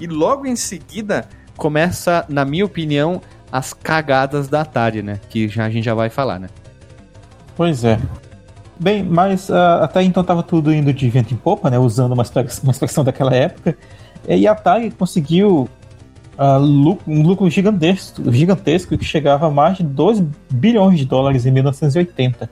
E 0.01 0.07
logo 0.07 0.47
em 0.47 0.57
seguida 0.57 1.29
começa, 1.57 2.25
na 2.29 2.45
minha 2.45 2.65
opinião, 2.65 3.21
as 3.53 3.73
cagadas 3.73 4.49
da 4.49 4.63
Atari, 4.63 5.03
né? 5.03 5.21
Que 5.29 5.49
já, 5.49 5.65
a 5.65 5.71
gente 5.71 5.85
já 5.85 5.95
vai 5.95 6.09
falar, 6.09 6.39
né? 6.39 6.49
Pois 7.57 7.85
é. 7.85 7.99
Bem, 8.79 9.03
mas 9.03 9.51
uh, 9.51 9.83
até 9.83 10.03
então 10.03 10.23
estava 10.23 10.43
tudo 10.43 10.73
indo 10.73 10.93
de 10.93 11.09
vento 11.11 11.35
em 11.35 11.37
popa, 11.37 11.69
né? 11.69 11.79
Usando 11.79 12.13
uma 12.13 12.23
expressão, 12.23 12.63
uma 12.65 12.73
expressão 12.73 13.05
daquela 13.05 13.35
época. 13.35 13.77
E 14.29 14.47
a 14.47 14.53
Atari 14.53 14.91
conseguiu 14.91 15.69
uh, 16.39 16.59
lucro, 16.59 17.13
um 17.13 17.23
lucro 17.23 17.51
gigantesco, 17.51 18.33
gigantesco 18.33 18.97
que 18.97 19.05
chegava 19.05 19.47
a 19.47 19.51
mais 19.51 19.79
de 19.79 19.83
2 19.83 20.21
bilhões 20.51 20.99
de 20.99 21.05
dólares 21.05 21.45
em 21.45 21.51
1980. 21.51 22.49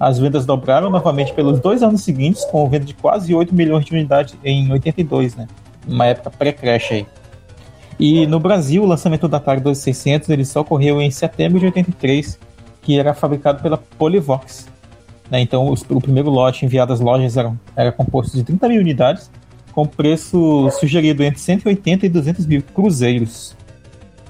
As 0.00 0.18
vendas 0.18 0.46
dobraram 0.46 0.90
novamente 0.90 1.32
pelos 1.32 1.58
dois 1.60 1.82
anos 1.82 2.02
seguintes, 2.02 2.44
com 2.46 2.68
venda 2.68 2.84
de 2.84 2.94
quase 2.94 3.34
8 3.34 3.54
milhões 3.54 3.84
de 3.84 3.92
unidades 3.92 4.36
em 4.44 4.70
82, 4.70 5.34
né? 5.34 5.48
Uma 5.86 6.06
época 6.06 6.30
pré-crash 6.30 6.92
aí. 6.92 7.06
E 7.98 8.26
no 8.26 8.38
Brasil, 8.38 8.82
o 8.82 8.86
lançamento 8.86 9.26
do 9.26 9.34
Atari 9.34 9.60
2600 9.60 10.28
ele 10.28 10.44
só 10.44 10.60
ocorreu 10.60 11.00
em 11.00 11.10
setembro 11.10 11.58
de 11.58 11.66
83, 11.66 12.38
que 12.80 12.98
era 12.98 13.12
fabricado 13.12 13.60
pela 13.60 13.76
Polivox. 13.76 14.68
Né? 15.30 15.40
Então, 15.40 15.74
o 15.90 16.00
primeiro 16.00 16.30
lote 16.30 16.64
enviado 16.64 16.92
às 16.92 17.00
lojas 17.00 17.36
era 17.76 17.90
composto 17.90 18.36
de 18.36 18.44
30 18.44 18.68
mil 18.68 18.80
unidades, 18.80 19.30
com 19.72 19.84
preço 19.84 20.70
sugerido 20.78 21.22
entre 21.22 21.40
180 21.40 22.06
e 22.06 22.08
200 22.08 22.46
mil 22.46 22.62
cruzeiros. 22.62 23.56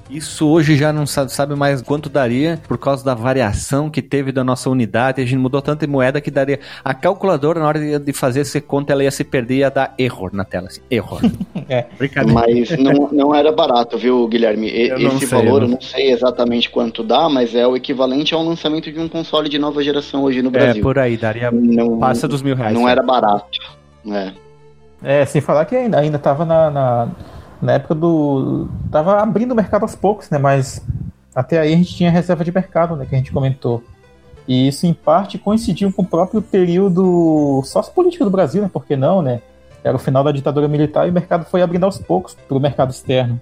Isso 0.09 0.47
hoje 0.47 0.75
já 0.75 0.91
não 0.91 1.05
sabe, 1.05 1.53
mais 1.55 1.83
quanto 1.83 2.09
daria 2.09 2.59
por 2.67 2.79
causa 2.79 3.05
da 3.05 3.13
variação 3.13 3.91
que 3.91 4.01
teve 4.01 4.31
da 4.31 4.43
nossa 4.43 4.67
unidade. 4.67 5.21
A 5.21 5.25
gente 5.25 5.37
mudou 5.37 5.61
tanta 5.61 5.85
moeda 5.85 6.19
que 6.19 6.31
daria. 6.31 6.59
A 6.83 6.95
calculadora, 6.95 7.59
na 7.59 7.67
hora 7.67 7.99
de 7.99 8.11
fazer 8.13 8.41
essa 8.41 8.59
conta, 8.59 8.91
ela 8.91 9.03
ia 9.03 9.11
se 9.11 9.23
perder 9.23 9.53
e 9.53 9.57
ia 9.59 9.69
dar 9.69 9.93
erro 9.99 10.29
na 10.33 10.43
tela. 10.43 10.67
Assim, 10.67 10.81
erro. 10.89 11.19
é. 11.69 11.85
Mas 12.33 12.71
não, 12.77 13.09
não 13.11 13.35
era 13.35 13.51
barato, 13.51 13.99
viu, 13.99 14.27
Guilherme? 14.27 14.67
E, 14.67 14.91
esse 14.91 15.27
sei, 15.27 15.27
valor, 15.27 15.61
eu 15.61 15.67
não 15.67 15.81
sei 15.81 16.11
exatamente 16.11 16.71
quanto 16.71 17.03
dá, 17.03 17.29
mas 17.29 17.53
é 17.53 17.67
o 17.67 17.75
equivalente 17.75 18.33
ao 18.33 18.43
lançamento 18.43 18.91
de 18.91 18.99
um 18.99 19.07
console 19.07 19.47
de 19.47 19.59
nova 19.59 19.83
geração 19.83 20.23
hoje 20.23 20.41
no 20.41 20.49
é, 20.49 20.51
Brasil. 20.51 20.81
É, 20.81 20.83
por 20.83 20.97
aí, 20.97 21.17
daria. 21.17 21.51
Não, 21.51 21.99
passa 21.99 22.27
dos 22.27 22.41
mil 22.41 22.55
reais. 22.55 22.73
Não 22.73 22.85
né? 22.85 22.91
era 22.91 23.03
barato. 23.03 23.59
É. 24.07 24.31
É, 25.03 25.25
sem 25.25 25.39
falar 25.39 25.65
que 25.65 25.75
ainda, 25.75 25.99
ainda 25.99 26.17
tava 26.17 26.43
na, 26.45 26.69
na 26.69 27.07
na 27.61 27.73
época 27.73 27.95
do. 27.95 28.67
Tava 28.91 29.21
abrindo 29.21 29.51
o 29.51 29.55
mercado 29.55 29.83
aos 29.83 29.95
poucos, 29.95 30.29
né? 30.29 30.37
Mas 30.37 30.81
até 31.35 31.59
aí 31.59 31.73
a 31.73 31.77
gente 31.77 31.95
tinha 31.95 32.11
reserva 32.11 32.43
de 32.43 32.51
mercado, 32.51 32.95
né? 32.95 33.05
Que 33.05 33.15
a 33.15 33.17
gente 33.17 33.31
comentou. 33.31 33.83
E 34.47 34.67
isso, 34.67 34.87
em 34.87 34.93
parte, 34.93 35.37
coincidiu 35.37 35.91
com 35.93 36.01
o 36.01 36.05
próprio 36.05 36.41
período 36.41 37.61
sociopolítico 37.63 38.23
do 38.23 38.31
Brasil, 38.31 38.61
né? 38.61 38.69
Por 38.71 38.85
que 38.85 38.95
não, 38.95 39.21
né? 39.21 39.41
Era 39.83 39.95
o 39.95 39.99
final 39.99 40.23
da 40.23 40.31
ditadura 40.31 40.67
militar 40.67 41.07
e 41.07 41.11
o 41.11 41.13
mercado 41.13 41.45
foi 41.45 41.61
abrindo 41.61 41.83
aos 41.83 41.99
poucos 41.99 42.33
para 42.33 42.57
o 42.57 42.59
mercado 42.59 42.89
externo. 42.89 43.39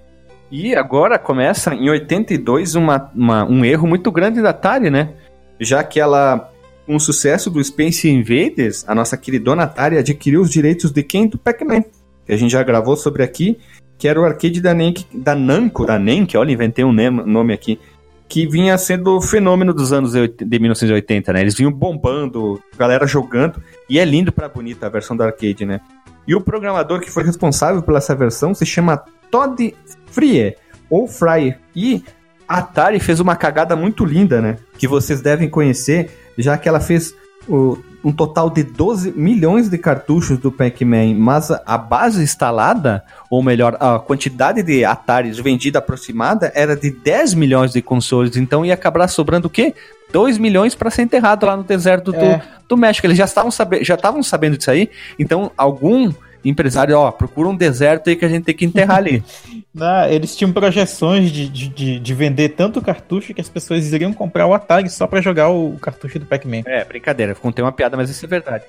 E 0.51 0.75
agora 0.75 1.17
começa, 1.17 1.73
em 1.73 1.89
82, 1.89 2.75
uma, 2.75 3.11
uma, 3.15 3.45
um 3.45 3.65
erro 3.65 3.87
muito 3.87 4.11
grande 4.11 4.41
da 4.41 4.49
Atari, 4.49 4.89
né? 4.89 5.13
Já 5.59 5.83
que 5.83 5.99
ela, 5.99 6.51
com 6.85 6.95
o 6.95 6.99
sucesso 6.99 7.49
do 7.49 7.63
Space 7.63 8.09
Invaders, 8.09 8.87
a 8.87 8.93
nossa 8.93 9.17
queridona 9.17 9.63
Atari 9.63 9.97
adquiriu 9.97 10.41
os 10.41 10.49
direitos 10.49 10.91
de 10.91 11.03
quem? 11.03 11.27
Do 11.27 11.37
Pac-Man. 11.37 11.83
Que 12.25 12.33
a 12.33 12.37
gente 12.37 12.51
já 12.51 12.63
gravou 12.63 12.95
sobre 12.95 13.23
aqui 13.23 13.57
que 13.97 14.07
era 14.07 14.19
o 14.19 14.25
arcade 14.25 14.61
da, 14.61 14.73
Nenk, 14.73 15.05
da 15.13 15.33
Namco, 15.33 15.85
da 15.85 15.97
Nenk, 15.97 16.37
olha, 16.37 16.51
inventei 16.51 16.85
um 16.85 16.93
nome 16.93 17.53
aqui, 17.53 17.79
que 18.27 18.45
vinha 18.45 18.77
sendo 18.77 19.17
o 19.17 19.21
fenômeno 19.21 19.73
dos 19.73 19.93
anos 19.93 20.11
de 20.13 20.59
1980, 20.59 21.33
né? 21.33 21.41
Eles 21.41 21.55
vinham 21.55 21.71
bombando, 21.71 22.61
galera 22.77 23.07
jogando, 23.07 23.61
e 23.89 23.97
é 23.97 24.05
lindo 24.05 24.31
pra 24.31 24.49
bonita 24.49 24.85
a 24.85 24.89
versão 24.89 25.15
do 25.15 25.23
arcade, 25.23 25.65
né? 25.65 25.79
E 26.27 26.35
o 26.35 26.41
programador 26.41 26.99
que 26.99 27.09
foi 27.09 27.23
responsável 27.23 27.81
pela 27.81 27.99
essa 27.99 28.13
versão 28.13 28.53
se 28.53 28.65
chama 28.65 29.01
Todd 29.31 29.73
Frie, 30.07 30.55
ou 30.89 31.07
Fry, 31.07 31.55
e 31.75 32.03
a 32.47 32.59
Atari 32.59 32.99
fez 32.99 33.19
uma 33.19 33.35
cagada 33.35 33.75
muito 33.75 34.05
linda, 34.05 34.41
né? 34.41 34.57
Que 34.77 34.87
vocês 34.87 35.21
devem 35.21 35.49
conhecer, 35.49 36.11
já 36.37 36.57
que 36.57 36.67
ela 36.67 36.79
fez 36.79 37.15
o, 37.47 37.77
um 38.03 38.11
total 38.11 38.49
de 38.49 38.63
12 38.63 39.11
milhões 39.11 39.69
de 39.69 39.77
cartuchos 39.77 40.37
do 40.37 40.51
Pac-Man, 40.51 41.15
mas 41.17 41.51
a 41.51 41.77
base 41.77 42.21
instalada, 42.21 43.03
ou 43.29 43.43
melhor, 43.43 43.75
a 43.79 43.99
quantidade 43.99 44.63
de 44.63 44.85
Ataris 44.85 45.37
vendida 45.39 45.79
aproximada 45.79 46.51
era 46.55 46.75
de 46.75 46.89
10 46.91 47.33
milhões 47.33 47.73
de 47.73 47.81
consoles, 47.81 48.37
então 48.37 48.65
ia 48.65 48.73
acabar 48.73 49.07
sobrando 49.07 49.47
o 49.47 49.49
quê? 49.49 49.73
2 50.11 50.37
milhões 50.37 50.73
para 50.73 50.89
ser 50.89 51.01
enterrado 51.01 51.45
lá 51.45 51.57
no 51.57 51.63
deserto 51.63 52.11
do, 52.11 52.17
é. 52.17 52.41
do 52.67 52.77
México. 52.77 53.05
Eles 53.07 53.17
já 53.17 53.25
estavam, 53.25 53.51
sabe, 53.51 53.83
já 53.83 53.95
estavam 53.95 54.23
sabendo 54.23 54.57
disso 54.57 54.71
aí, 54.71 54.89
então 55.19 55.51
algum 55.57 56.11
empresário, 56.43 56.97
ó, 56.97 57.11
procura 57.11 57.49
um 57.49 57.55
deserto 57.55 58.09
aí 58.09 58.15
que 58.15 58.25
a 58.25 58.29
gente 58.29 58.45
tem 58.45 58.55
que 58.55 58.65
enterrar 58.65 58.97
ali. 58.97 59.23
Não, 59.73 60.05
eles 60.05 60.35
tinham 60.35 60.51
projeções 60.51 61.31
de, 61.31 61.47
de, 61.47 61.99
de, 61.99 62.13
vender 62.13 62.49
tanto 62.49 62.81
cartucho 62.81 63.33
que 63.33 63.41
as 63.41 63.49
pessoas 63.49 63.91
iriam 63.91 64.11
comprar 64.11 64.47
o 64.47 64.53
Atari 64.53 64.89
só 64.89 65.05
para 65.05 65.21
jogar 65.21 65.49
o 65.49 65.77
cartucho 65.79 66.17
do 66.17 66.25
Pac-Man. 66.25 66.63
É, 66.65 66.83
brincadeira, 66.83 67.35
contei 67.35 67.63
uma 67.63 67.71
piada, 67.71 67.95
mas 67.95 68.09
isso 68.09 68.25
é 68.25 68.27
verdade. 68.27 68.63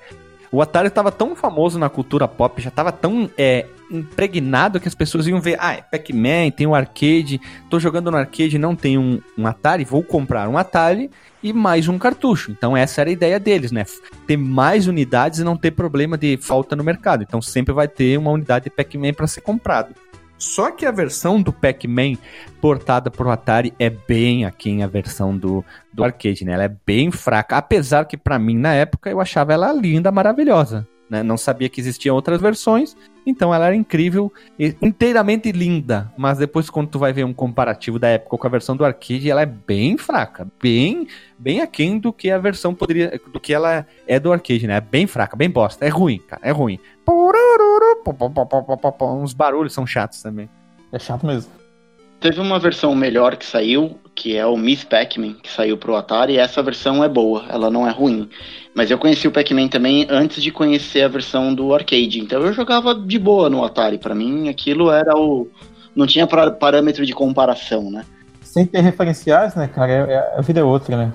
O 0.51 0.61
Atari 0.61 0.87
estava 0.87 1.11
tão 1.11 1.35
famoso 1.35 1.79
na 1.79 1.89
cultura 1.89 2.27
pop, 2.27 2.61
já 2.61 2.69
estava 2.69 2.91
tão 2.91 3.29
é, 3.37 3.65
impregnado 3.91 4.79
que 4.79 4.87
as 4.87 4.95
pessoas 4.95 5.27
iam 5.27 5.41
ver, 5.41 5.57
ah, 5.59 5.73
é 5.73 5.81
Pac-Man, 5.81 6.51
tem 6.55 6.67
um 6.67 6.75
arcade, 6.75 7.41
tô 7.69 7.79
jogando 7.79 8.11
no 8.11 8.17
arcade, 8.17 8.57
não 8.57 8.75
tem 8.75 8.97
um, 8.97 9.21
um 9.37 9.47
Atari, 9.47 9.83
vou 9.83 10.03
comprar 10.03 10.47
um 10.47 10.57
Atari 10.57 11.09
e 11.41 11.53
mais 11.53 11.87
um 11.87 11.97
cartucho. 11.97 12.51
Então 12.51 12.75
essa 12.75 13.01
era 13.01 13.09
a 13.09 13.13
ideia 13.13 13.39
deles, 13.39 13.71
né? 13.71 13.85
Ter 14.27 14.37
mais 14.37 14.87
unidades 14.87 15.39
e 15.39 15.43
não 15.43 15.57
ter 15.57 15.71
problema 15.71 16.17
de 16.17 16.37
falta 16.37 16.75
no 16.75 16.83
mercado. 16.83 17.23
Então 17.23 17.41
sempre 17.41 17.73
vai 17.73 17.87
ter 17.87 18.17
uma 18.17 18.31
unidade 18.31 18.65
de 18.65 18.69
Pac-Man 18.69 19.13
para 19.13 19.27
ser 19.27 19.41
comprado. 19.41 19.93
Só 20.37 20.71
que 20.71 20.85
a 20.85 20.91
versão 20.91 21.41
do 21.41 21.51
Pac-Man 21.51 22.13
portada 22.61 23.11
pro 23.11 23.29
Atari 23.29 23.73
é 23.77 23.89
bem 23.89 24.45
aquém 24.45 24.83
a 24.83 24.87
versão 24.87 25.37
do, 25.37 25.65
do 25.91 26.01
arcade, 26.01 26.45
né? 26.45 26.53
Ela 26.53 26.63
é 26.63 26.75
bem 26.85 27.11
fraca, 27.11 27.57
apesar 27.57 28.05
que 28.05 28.15
para 28.15 28.39
mim 28.39 28.57
na 28.57 28.73
época 28.73 29.09
eu 29.09 29.19
achava 29.19 29.51
ela 29.51 29.73
linda, 29.73 30.11
maravilhosa. 30.11 30.87
Né? 31.09 31.23
Não 31.23 31.37
sabia 31.37 31.67
que 31.67 31.81
existiam 31.81 32.15
outras 32.15 32.39
versões, 32.39 32.95
então 33.25 33.53
ela 33.53 33.65
era 33.65 33.75
incrível, 33.75 34.31
inteiramente 34.81 35.51
linda. 35.51 36.13
Mas 36.17 36.37
depois, 36.37 36.69
quando 36.69 36.89
tu 36.89 36.99
vai 36.99 37.11
ver 37.11 37.23
um 37.23 37.33
comparativo 37.33 37.97
da 37.97 38.07
época 38.09 38.37
com 38.37 38.47
a 38.47 38.49
versão 38.49 38.75
do 38.77 38.85
arcade, 38.85 39.29
ela 39.29 39.41
é 39.41 39.45
bem 39.45 39.97
fraca, 39.97 40.47
bem, 40.61 41.07
bem 41.37 41.61
aquém 41.61 41.97
do 41.97 42.13
que 42.13 42.29
a 42.29 42.37
versão 42.37 42.75
poderia, 42.75 43.19
do 43.31 43.39
que 43.39 43.53
ela 43.53 43.85
é 44.07 44.19
do 44.19 44.31
arcade, 44.31 44.67
né? 44.67 44.77
É 44.77 44.81
bem 44.81 45.07
fraca, 45.07 45.35
bem 45.35 45.49
bosta, 45.49 45.83
é 45.85 45.89
ruim, 45.89 46.19
cara, 46.19 46.41
é 46.43 46.51
ruim. 46.51 46.79
Uns 49.21 49.33
barulhos 49.33 49.73
são 49.73 49.87
chatos 49.87 50.21
também. 50.21 50.47
É 50.91 50.99
chato 50.99 51.25
mesmo. 51.25 51.58
Teve 52.19 52.41
uma 52.41 52.59
versão 52.59 52.93
melhor 52.93 53.37
que 53.37 53.45
saiu, 53.45 53.97
que 54.13 54.35
é 54.35 54.45
o 54.45 54.57
Miss 54.57 54.83
Pac-Man, 54.83 55.35
que 55.41 55.49
saiu 55.49 55.77
pro 55.77 55.95
Atari, 55.95 56.33
e 56.33 56.37
essa 56.37 56.61
versão 56.61 57.01
é 57.01 57.07
boa, 57.07 57.45
ela 57.47 57.69
não 57.69 57.87
é 57.87 57.91
ruim. 57.91 58.29
Mas 58.75 58.91
eu 58.91 58.97
conheci 58.97 59.27
o 59.27 59.31
Pac-Man 59.31 59.69
também 59.69 60.05
antes 60.09 60.43
de 60.43 60.51
conhecer 60.51 61.01
a 61.03 61.07
versão 61.07 61.53
do 61.53 61.73
arcade, 61.73 62.19
então 62.19 62.41
eu 62.41 62.51
jogava 62.51 62.93
de 62.93 63.17
boa 63.17 63.49
no 63.49 63.63
Atari. 63.63 63.97
Para 63.97 64.13
mim, 64.13 64.49
aquilo 64.49 64.91
era 64.91 65.15
o. 65.17 65.47
Não 65.95 66.05
tinha 66.05 66.27
parâmetro 66.27 67.05
de 67.05 67.13
comparação, 67.13 67.89
né? 67.89 68.05
Sem 68.41 68.65
ter 68.65 68.81
referenciais, 68.81 69.55
né, 69.55 69.67
cara? 69.67 69.91
É, 69.91 70.13
é, 70.13 70.37
a 70.37 70.41
vida 70.41 70.59
é 70.59 70.63
outra, 70.63 70.97
né? 70.97 71.13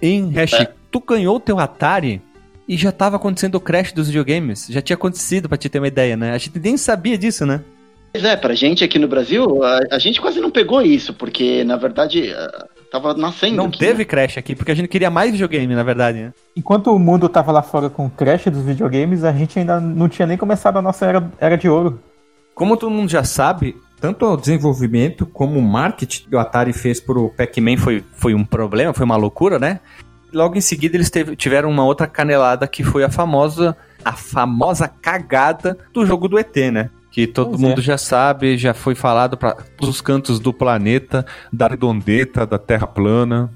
Em 0.00 0.30
Hash, 0.32 0.54
é. 0.54 0.72
tu 0.90 1.00
ganhou 1.00 1.36
o 1.36 1.40
teu 1.40 1.58
Atari 1.58 2.20
e 2.68 2.76
já 2.76 2.92
tava 2.92 3.16
acontecendo 3.16 3.54
o 3.54 3.60
crash 3.60 3.92
dos 3.92 4.08
videogames. 4.08 4.66
Já 4.68 4.82
tinha 4.82 4.94
acontecido, 4.94 5.48
pra 5.48 5.56
te 5.56 5.68
ter 5.68 5.78
uma 5.78 5.88
ideia, 5.88 6.16
né? 6.16 6.32
A 6.32 6.38
gente 6.38 6.58
nem 6.58 6.76
sabia 6.76 7.16
disso, 7.16 7.46
né? 7.46 7.62
Pois 8.12 8.24
é, 8.24 8.36
pra 8.36 8.54
gente 8.54 8.84
aqui 8.84 8.98
no 8.98 9.08
Brasil, 9.08 9.64
a, 9.64 9.80
a, 9.92 9.98
gente 9.98 10.20
quase 10.20 10.38
não 10.38 10.50
pegou 10.50 10.82
isso, 10.82 11.14
porque 11.14 11.64
na 11.64 11.76
verdade 11.76 12.30
tava 12.92 13.14
nascendo. 13.14 13.56
Não 13.56 13.66
aqui, 13.66 13.78
teve 13.78 14.00
né? 14.00 14.04
crash 14.04 14.36
aqui, 14.36 14.54
porque 14.54 14.70
a 14.70 14.74
gente 14.74 14.88
queria 14.88 15.10
mais 15.10 15.32
videogame, 15.32 15.74
na 15.74 15.82
verdade, 15.82 16.18
né? 16.18 16.32
Enquanto 16.54 16.94
o 16.94 16.98
mundo 16.98 17.26
tava 17.26 17.50
lá 17.50 17.62
fora 17.62 17.88
com 17.88 18.06
o 18.06 18.10
crash 18.10 18.44
dos 18.44 18.62
videogames, 18.62 19.24
a 19.24 19.32
gente 19.32 19.58
ainda 19.58 19.80
não 19.80 20.10
tinha 20.10 20.26
nem 20.26 20.36
começado 20.36 20.78
a 20.78 20.82
nossa 20.82 21.06
era, 21.06 21.32
era 21.40 21.56
de 21.56 21.70
ouro. 21.70 21.98
Como 22.54 22.76
todo 22.76 22.90
mundo 22.90 23.08
já 23.08 23.24
sabe, 23.24 23.74
tanto 23.98 24.26
o 24.26 24.36
desenvolvimento 24.36 25.24
como 25.24 25.58
o 25.58 25.62
marketing 25.62 26.28
que 26.28 26.36
o 26.36 26.38
Atari 26.38 26.74
fez 26.74 27.00
pro 27.00 27.30
Pac-Man 27.30 27.78
foi, 27.78 28.04
foi 28.12 28.34
um 28.34 28.44
problema, 28.44 28.92
foi 28.92 29.06
uma 29.06 29.16
loucura, 29.16 29.58
né? 29.58 29.80
Logo 30.30 30.56
em 30.56 30.60
seguida 30.60 30.96
eles 30.96 31.08
teve, 31.08 31.34
tiveram 31.34 31.70
uma 31.70 31.84
outra 31.84 32.06
canelada 32.06 32.66
que 32.66 32.84
foi 32.84 33.04
a 33.04 33.10
famosa 33.10 33.74
a 34.04 34.12
famosa 34.12 34.88
cagada 34.88 35.78
do 35.94 36.04
jogo 36.04 36.28
do 36.28 36.38
ET, 36.38 36.56
né? 36.70 36.90
Que 37.12 37.26
todo 37.26 37.50
pois 37.50 37.60
mundo 37.60 37.80
é. 37.80 37.82
já 37.82 37.98
sabe, 37.98 38.56
já 38.56 38.72
foi 38.72 38.94
falado 38.94 39.36
para 39.36 39.56
os 39.80 40.00
cantos 40.00 40.40
do 40.40 40.52
planeta, 40.52 41.24
da 41.52 41.68
redondeta, 41.68 42.46
da 42.46 42.58
Terra 42.58 42.86
plana. 42.86 43.52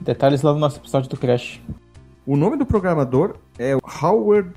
Detalhes 0.00 0.42
lá 0.42 0.52
no 0.52 0.58
nosso 0.58 0.78
episódio 0.78 1.08
do 1.08 1.16
Crash. 1.16 1.60
O 2.26 2.36
nome 2.36 2.56
do 2.56 2.66
programador 2.66 3.36
é 3.56 3.76
Howard 4.02 4.50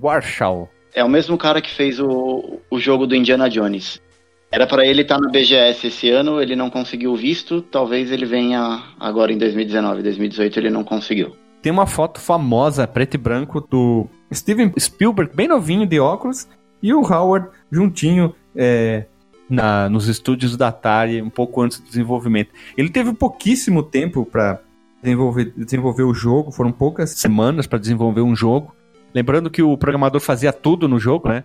Warshaw. 0.00 0.68
É 0.92 1.04
o 1.04 1.08
mesmo 1.08 1.38
cara 1.38 1.62
que 1.62 1.70
fez 1.70 2.00
o, 2.00 2.58
o 2.68 2.78
jogo 2.80 3.06
do 3.06 3.14
Indiana 3.14 3.48
Jones. 3.48 4.02
Era 4.50 4.66
para 4.66 4.84
ele 4.84 5.02
estar 5.02 5.14
tá 5.14 5.20
na 5.20 5.30
BGS 5.30 5.86
esse 5.86 6.10
ano, 6.10 6.42
ele 6.42 6.56
não 6.56 6.68
conseguiu 6.68 7.14
visto, 7.14 7.62
talvez 7.62 8.10
ele 8.10 8.26
venha 8.26 8.82
agora 9.00 9.32
em 9.32 9.38
2019, 9.38 10.02
2018 10.02 10.58
ele 10.58 10.70
não 10.70 10.84
conseguiu. 10.84 11.34
Tem 11.62 11.72
uma 11.72 11.86
foto 11.86 12.20
famosa, 12.20 12.86
preto 12.86 13.14
e 13.14 13.18
branco, 13.18 13.60
do 13.60 14.06
Steven 14.34 14.72
Spielberg, 14.78 15.34
bem 15.34 15.46
novinho, 15.46 15.86
de 15.86 16.00
óculos, 16.00 16.48
e 16.82 16.92
o 16.92 17.00
Howard 17.00 17.48
juntinho 17.70 18.34
é, 18.56 19.04
na, 19.48 19.88
nos 19.88 20.08
estúdios 20.08 20.56
da 20.56 20.68
Atari, 20.68 21.22
um 21.22 21.30
pouco 21.30 21.60
antes 21.60 21.78
do 21.78 21.86
desenvolvimento. 21.86 22.50
Ele 22.76 22.88
teve 22.88 23.12
pouquíssimo 23.12 23.82
tempo 23.82 24.24
para 24.24 24.60
desenvolver, 25.02 25.52
desenvolver 25.56 26.02
o 26.02 26.14
jogo, 26.14 26.50
foram 26.50 26.72
poucas 26.72 27.10
semanas 27.10 27.66
para 27.66 27.78
desenvolver 27.78 28.22
um 28.22 28.34
jogo. 28.34 28.74
Lembrando 29.14 29.50
que 29.50 29.62
o 29.62 29.76
programador 29.76 30.20
fazia 30.20 30.52
tudo 30.52 30.88
no 30.88 30.98
jogo, 30.98 31.28
né? 31.28 31.44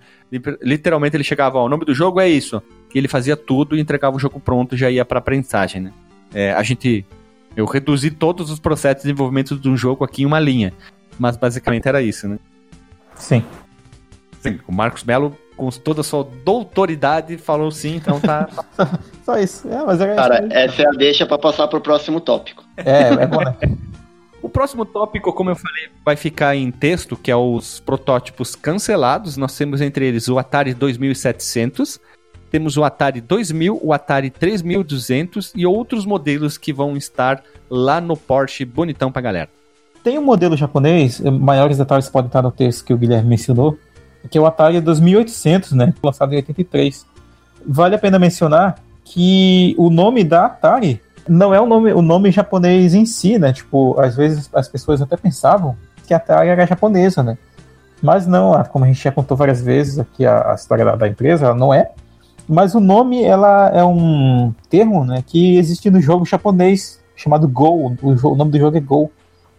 Literalmente 0.62 1.18
ele 1.18 1.24
chegava, 1.24 1.58
ó, 1.58 1.66
o 1.66 1.70
nome 1.70 1.84
do 1.84 1.94
jogo 1.94 2.22
é 2.22 2.30
isso. 2.30 2.62
E 2.96 2.98
ele 2.98 3.10
fazia 3.10 3.36
tudo 3.36 3.76
e 3.76 3.82
entregava 3.82 4.16
o 4.16 4.20
jogo 4.20 4.40
pronto 4.40 4.74
e 4.74 4.78
já 4.78 4.90
ia 4.90 5.04
para 5.04 5.20
prensagem, 5.20 5.82
né? 5.82 5.94
É, 6.34 6.54
a 6.54 6.64
gente 6.64 7.06
eu 7.58 7.66
reduzi 7.66 8.12
todos 8.12 8.52
os 8.52 8.60
processos 8.60 9.02
de 9.02 9.10
desenvolvimento 9.10 9.58
de 9.58 9.68
um 9.68 9.76
jogo 9.76 10.06
aqui 10.06 10.22
em 10.22 10.26
uma 10.26 10.40
linha, 10.40 10.72
mas 11.18 11.36
basicamente 11.36 11.88
era 11.88 12.02
isso, 12.02 12.28
né? 12.28 12.38
Sim. 13.16 13.44
Sim, 14.50 14.60
o 14.68 14.72
Marcos 14.72 15.04
Melo, 15.04 15.36
com 15.56 15.70
toda 15.70 16.02
a 16.02 16.04
sua 16.04 16.24
doutoridade, 16.44 17.38
falou 17.38 17.72
sim, 17.72 17.96
então 17.96 18.20
tá. 18.20 18.48
Só 19.26 19.38
isso. 19.38 19.68
É, 19.68 19.84
mas 19.84 20.00
é, 20.00 20.16
Cara, 20.16 20.48
é 20.52 20.66
essa 20.66 20.84
é 20.84 20.88
a 20.88 20.92
deixa 20.92 21.26
para 21.26 21.38
passar 21.38 21.68
pro 21.68 21.82
próximo 21.82 22.22
tópico. 22.22 22.64
É, 22.78 23.10
é 23.10 23.28
bom, 23.28 23.44
né? 23.44 23.56
O 24.40 24.50
próximo 24.50 24.86
tópico, 24.86 25.34
como 25.34 25.50
eu 25.50 25.56
falei, 25.56 25.90
vai 26.06 26.16
ficar 26.16 26.56
em 26.56 26.72
texto, 26.72 27.18
que 27.18 27.30
é 27.32 27.36
os 27.36 27.80
protótipos 27.80 28.56
cancelados. 28.56 29.36
Nós 29.36 29.58
temos 29.58 29.82
entre 29.82 30.06
eles 30.06 30.30
o 30.30 30.38
Atari 30.38 30.74
2700, 30.74 32.00
temos 32.50 32.78
o 32.78 32.84
Atari 32.84 33.20
2000, 33.20 33.80
o 33.82 33.92
Atari 33.92 34.30
3200 34.30 35.52
e 35.56 35.66
outros 35.66 36.06
modelos 36.06 36.58
que 36.58 36.72
vão 36.72 36.96
estar 36.96 37.44
lá 37.70 38.00
no 38.00 38.16
Porsche 38.16 38.64
bonitão 38.64 39.12
pra 39.12 39.22
galera. 39.22 39.50
Tem 40.04 40.18
um 40.18 40.24
modelo 40.24 40.56
japonês, 40.56 41.20
maiores 41.20 41.78
detalhes 41.78 42.08
podem 42.08 42.28
estar 42.28 42.42
no 42.42 42.52
texto 42.52 42.86
que 42.86 42.94
o 42.94 42.98
Guilherme 42.98 43.28
mencionou, 43.28 43.78
que 44.30 44.38
é 44.38 44.42
o 44.42 44.46
Atari 44.46 44.82
2800, 44.82 45.72
né, 45.74 45.94
lançado 46.04 46.34
em 46.34 46.38
83. 46.38 47.06
Vale 47.66 47.96
a 47.96 48.00
pena 48.00 48.20
mencionar 48.20 48.76
que 49.04 49.76
o 49.78 49.90
nome 49.90 50.24
da 50.24 50.46
Atari 50.46 51.02
não 51.28 51.54
é 51.54 51.60
o 51.60 51.66
nome, 51.66 51.94
o 51.94 52.02
nome 52.02 52.32
japonês 52.32 52.94
em 52.94 53.06
si, 53.06 53.38
né? 53.38 53.52
Tipo, 53.52 54.00
às 54.00 54.16
vezes 54.16 54.50
as 54.54 54.68
pessoas 54.68 55.02
até 55.02 55.18
pensavam 55.18 55.76
que 56.06 56.14
a 56.14 56.18
Atari 56.18 56.50
era 56.50 56.66
japonesa, 56.66 57.22
né? 57.22 57.38
Mas 58.02 58.28
não, 58.28 58.52
como 58.66 58.86
a 58.86 58.88
gente 58.88 59.04
já 59.04 59.12
contou 59.12 59.36
várias 59.36 59.62
vezes 59.62 60.00
aqui 60.00 60.26
a, 60.26 60.52
a 60.52 60.56
história 60.56 60.86
da, 60.86 60.96
da, 60.96 61.08
empresa, 61.08 61.48
ela 61.48 61.56
não 61.56 61.74
é. 61.74 61.92
Mas 62.48 62.76
o 62.76 62.80
nome, 62.80 63.24
ela 63.24 63.70
é 63.70 63.84
um 63.84 64.54
termo, 64.70 65.04
né, 65.04 65.22
que 65.26 65.58
existe 65.58 65.90
no 65.90 66.00
jogo 66.00 66.26
japonês 66.26 67.00
chamado 67.16 67.48
Go. 67.48 67.96
O, 68.02 68.30
o 68.32 68.36
nome 68.36 68.52
do 68.52 68.60
jogo 68.60 68.78
é 68.78 68.80
Go 68.80 69.12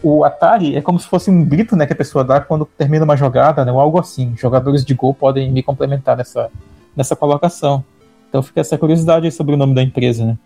o 0.03 0.25
Atari 0.25 0.77
é 0.77 0.81
como 0.81 0.99
se 0.99 1.07
fosse 1.07 1.31
um 1.31 1.45
grito 1.45 1.75
né, 1.75 1.87
que 1.87 1.93
a 1.93 1.97
pessoa 1.97 2.25
dá 2.25 2.41
quando 2.41 2.65
termina 2.65 3.05
uma 3.05 3.17
jogada, 3.17 3.65
né, 3.65 3.73
ou 3.73 3.81
algo 3.81 3.99
assim. 3.99 4.35
Jogadores 4.37 4.85
de 4.85 4.95
gol 4.95 5.13
podem 5.13 5.51
me 5.51 5.63
complementar 5.63 6.17
nessa, 6.17 6.51
nessa 6.97 7.17
colocação. 7.17 7.85
Então 8.29 8.43
fica 8.43 8.61
essa 8.61 8.79
curiosidade 8.79 9.31
sobre 9.33 9.55
o 9.55 9.59
nome 9.59 9.75
da 9.75 9.83
empresa, 9.83 10.25
né? 10.25 10.39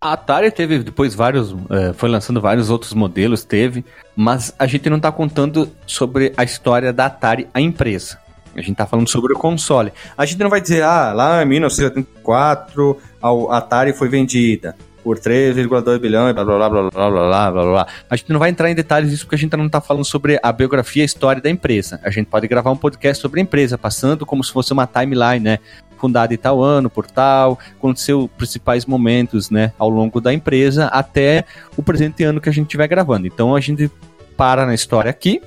A 0.00 0.12
Atari 0.12 0.50
teve 0.52 0.78
depois 0.78 1.12
vários, 1.12 1.54
é, 1.70 1.92
foi 1.92 2.08
lançando 2.08 2.40
vários 2.40 2.70
outros 2.70 2.94
modelos, 2.94 3.44
teve, 3.44 3.84
mas 4.14 4.54
a 4.56 4.64
gente 4.64 4.88
não 4.88 4.96
está 4.96 5.10
contando 5.10 5.68
sobre 5.86 6.32
a 6.36 6.44
história 6.44 6.92
da 6.92 7.06
Atari, 7.06 7.48
a 7.52 7.60
empresa. 7.60 8.16
A 8.54 8.60
gente 8.60 8.72
está 8.72 8.86
falando 8.86 9.08
sobre 9.08 9.32
o 9.32 9.38
console. 9.38 9.92
A 10.16 10.24
gente 10.24 10.38
não 10.38 10.48
vai 10.48 10.60
dizer, 10.60 10.82
ah, 10.82 11.12
lá 11.12 11.42
em 11.42 11.46
1984 11.46 12.96
a 13.20 13.58
Atari 13.58 13.92
foi 13.92 14.08
vendida 14.08 14.76
por 15.08 15.18
3,2 15.18 15.98
bilhões, 15.98 16.34
blá 16.34 16.44
blá 16.44 16.68
blá 16.68 16.68
blá 16.68 16.90
blá 16.90 17.10
blá 17.10 17.50
blá 17.50 17.62
blá. 17.64 17.86
A 18.10 18.14
gente 18.14 18.30
não 18.30 18.38
vai 18.38 18.50
entrar 18.50 18.70
em 18.70 18.74
detalhes 18.74 19.08
disso 19.08 19.24
porque 19.24 19.36
a 19.36 19.38
gente 19.38 19.56
não 19.56 19.64
está 19.64 19.80
falando 19.80 20.04
sobre 20.04 20.38
a 20.42 20.52
biografia 20.52 21.00
e 21.00 21.04
a 21.04 21.06
história 21.06 21.40
da 21.40 21.48
empresa. 21.48 21.98
A 22.04 22.10
gente 22.10 22.26
pode 22.26 22.46
gravar 22.46 22.70
um 22.70 22.76
podcast 22.76 23.22
sobre 23.22 23.40
a 23.40 23.42
empresa, 23.42 23.78
passando 23.78 24.26
como 24.26 24.44
se 24.44 24.52
fosse 24.52 24.70
uma 24.70 24.86
timeline, 24.86 25.40
né? 25.40 25.60
Fundada 25.96 26.34
em 26.34 26.36
tal 26.36 26.62
ano, 26.62 26.90
por 26.90 27.06
tal, 27.06 27.58
aconteceu 27.78 28.28
principais 28.36 28.84
momentos, 28.84 29.48
né, 29.48 29.72
ao 29.78 29.88
longo 29.88 30.20
da 30.20 30.32
empresa 30.32 30.88
até 30.88 31.46
o 31.74 31.82
presente 31.82 32.22
ano 32.22 32.38
que 32.38 32.50
a 32.50 32.52
gente 32.52 32.66
estiver 32.66 32.86
gravando. 32.86 33.26
Então 33.26 33.56
a 33.56 33.60
gente 33.60 33.90
para 34.36 34.66
na 34.66 34.74
história 34.74 35.10
aqui, 35.10 35.40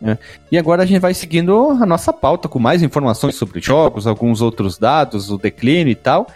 né? 0.00 0.18
E 0.50 0.58
agora 0.58 0.82
a 0.82 0.86
gente 0.86 1.00
vai 1.00 1.14
seguindo 1.14 1.70
a 1.70 1.86
nossa 1.86 2.12
pauta 2.12 2.48
com 2.48 2.58
mais 2.58 2.82
informações 2.82 3.36
sobre 3.36 3.60
jogos, 3.60 4.06
alguns 4.06 4.42
outros 4.42 4.78
dados, 4.78 5.30
o 5.30 5.38
declínio 5.38 5.92
e 5.92 5.94
tal. 5.94 6.26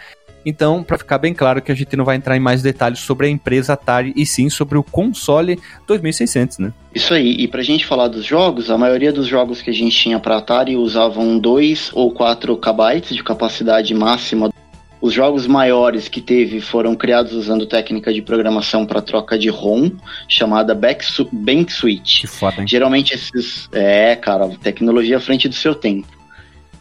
Então, 0.45 0.83
para 0.83 0.97
ficar 0.97 1.17
bem 1.17 1.33
claro 1.33 1.61
que 1.61 1.71
a 1.71 1.75
gente 1.75 1.95
não 1.95 2.03
vai 2.03 2.15
entrar 2.15 2.35
em 2.35 2.39
mais 2.39 2.61
detalhes 2.61 2.99
sobre 2.99 3.27
a 3.27 3.29
empresa 3.29 3.73
Atari 3.73 4.13
e 4.15 4.25
sim 4.25 4.49
sobre 4.49 4.77
o 4.77 4.83
console 4.83 5.59
2600, 5.87 6.57
né? 6.59 6.73
Isso 6.93 7.13
aí. 7.13 7.35
E 7.39 7.47
pra 7.47 7.61
gente 7.61 7.85
falar 7.85 8.07
dos 8.07 8.25
jogos, 8.25 8.69
a 8.69 8.77
maioria 8.77 9.13
dos 9.13 9.27
jogos 9.27 9.61
que 9.61 9.69
a 9.69 9.73
gente 9.73 9.95
tinha 9.95 10.19
para 10.19 10.37
Atari 10.37 10.75
usavam 10.75 11.37
2 11.37 11.91
ou 11.93 12.11
4 12.11 12.57
KB 12.57 13.01
de 13.09 13.23
capacidade 13.23 13.93
máxima. 13.93 14.51
Os 14.99 15.13
jogos 15.13 15.47
maiores 15.47 16.07
que 16.07 16.21
teve 16.21 16.61
foram 16.61 16.95
criados 16.95 17.33
usando 17.33 17.65
técnica 17.65 18.13
de 18.13 18.21
programação 18.21 18.85
para 18.85 19.01
troca 19.01 19.37
de 19.37 19.49
ROM, 19.49 19.89
chamada 20.27 20.75
Bank 20.75 21.73
Switch. 21.73 22.21
Que 22.21 22.27
foda, 22.27 22.61
hein? 22.61 22.67
Geralmente 22.67 23.15
esses. 23.15 23.67
É, 23.71 24.15
cara, 24.15 24.47
tecnologia 24.61 25.17
à 25.17 25.19
frente 25.19 25.49
do 25.49 25.55
seu 25.55 25.73
tempo. 25.73 26.07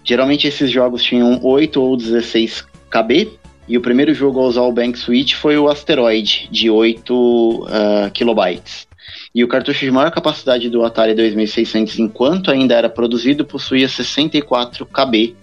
Geralmente 0.04 0.46
esses 0.46 0.70
jogos 0.70 1.02
tinham 1.02 1.40
8 1.42 1.80
ou 1.80 1.96
16 1.96 2.66
KB, 2.90 3.39
e 3.70 3.78
o 3.78 3.80
primeiro 3.80 4.12
jogo 4.12 4.40
a 4.40 4.42
usar 4.42 4.62
o 4.62 4.72
Bank 4.72 4.98
Switch 4.98 5.34
foi 5.34 5.56
o 5.56 5.68
Asteroid, 5.68 6.48
de 6.50 6.68
8 6.68 7.14
uh, 7.14 7.66
ah, 7.68 8.10
kilobytes. 8.12 8.88
E 9.32 9.44
o 9.44 9.48
cartucho 9.48 9.84
de 9.84 9.92
maior 9.92 10.10
capacidade 10.10 10.68
do 10.68 10.84
Atari 10.84 11.14
2600, 11.14 12.00
enquanto 12.00 12.50
ainda 12.50 12.74
era 12.74 12.88
produzido, 12.88 13.44
possuía 13.44 13.88
64 13.88 14.84
KB, 14.86 15.36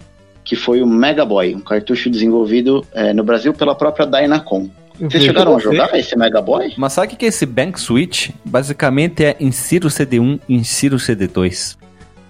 que 0.44 0.54
foi 0.54 0.82
o 0.82 0.86
Mega 0.86 1.24
Boy, 1.24 1.54
um 1.54 1.60
cartucho 1.60 2.10
desenvolvido 2.10 2.84
é, 2.92 3.14
no 3.14 3.24
Brasil 3.24 3.54
pela 3.54 3.74
própria 3.74 4.04
Dynacon. 4.04 4.68
Vocês 5.00 5.22
chegaram 5.22 5.56
a 5.56 5.58
jogar 5.58 5.98
esse 5.98 6.14
Mega 6.14 6.42
Boy? 6.42 6.74
Mas 6.76 6.92
sabe 6.92 7.14
o 7.14 7.16
que 7.16 7.24
é 7.24 7.28
esse 7.28 7.46
Bank 7.46 7.80
Switch? 7.80 8.28
Basicamente 8.44 9.24
é 9.24 9.36
insira 9.40 9.86
o 9.86 9.90
CD1, 9.90 10.38
insira 10.46 10.94
o 10.94 10.98
CD2. 10.98 11.78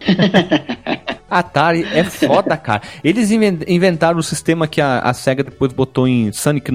Atari 1.30 1.84
é 1.92 2.04
foda, 2.04 2.56
cara. 2.56 2.82
Eles 3.04 3.30
inventaram 3.30 4.18
o 4.18 4.22
sistema 4.22 4.66
que 4.66 4.80
a, 4.80 5.00
a 5.00 5.12
SEGA 5.12 5.44
depois 5.44 5.72
botou 5.72 6.08
em 6.08 6.32
Sonic, 6.32 6.70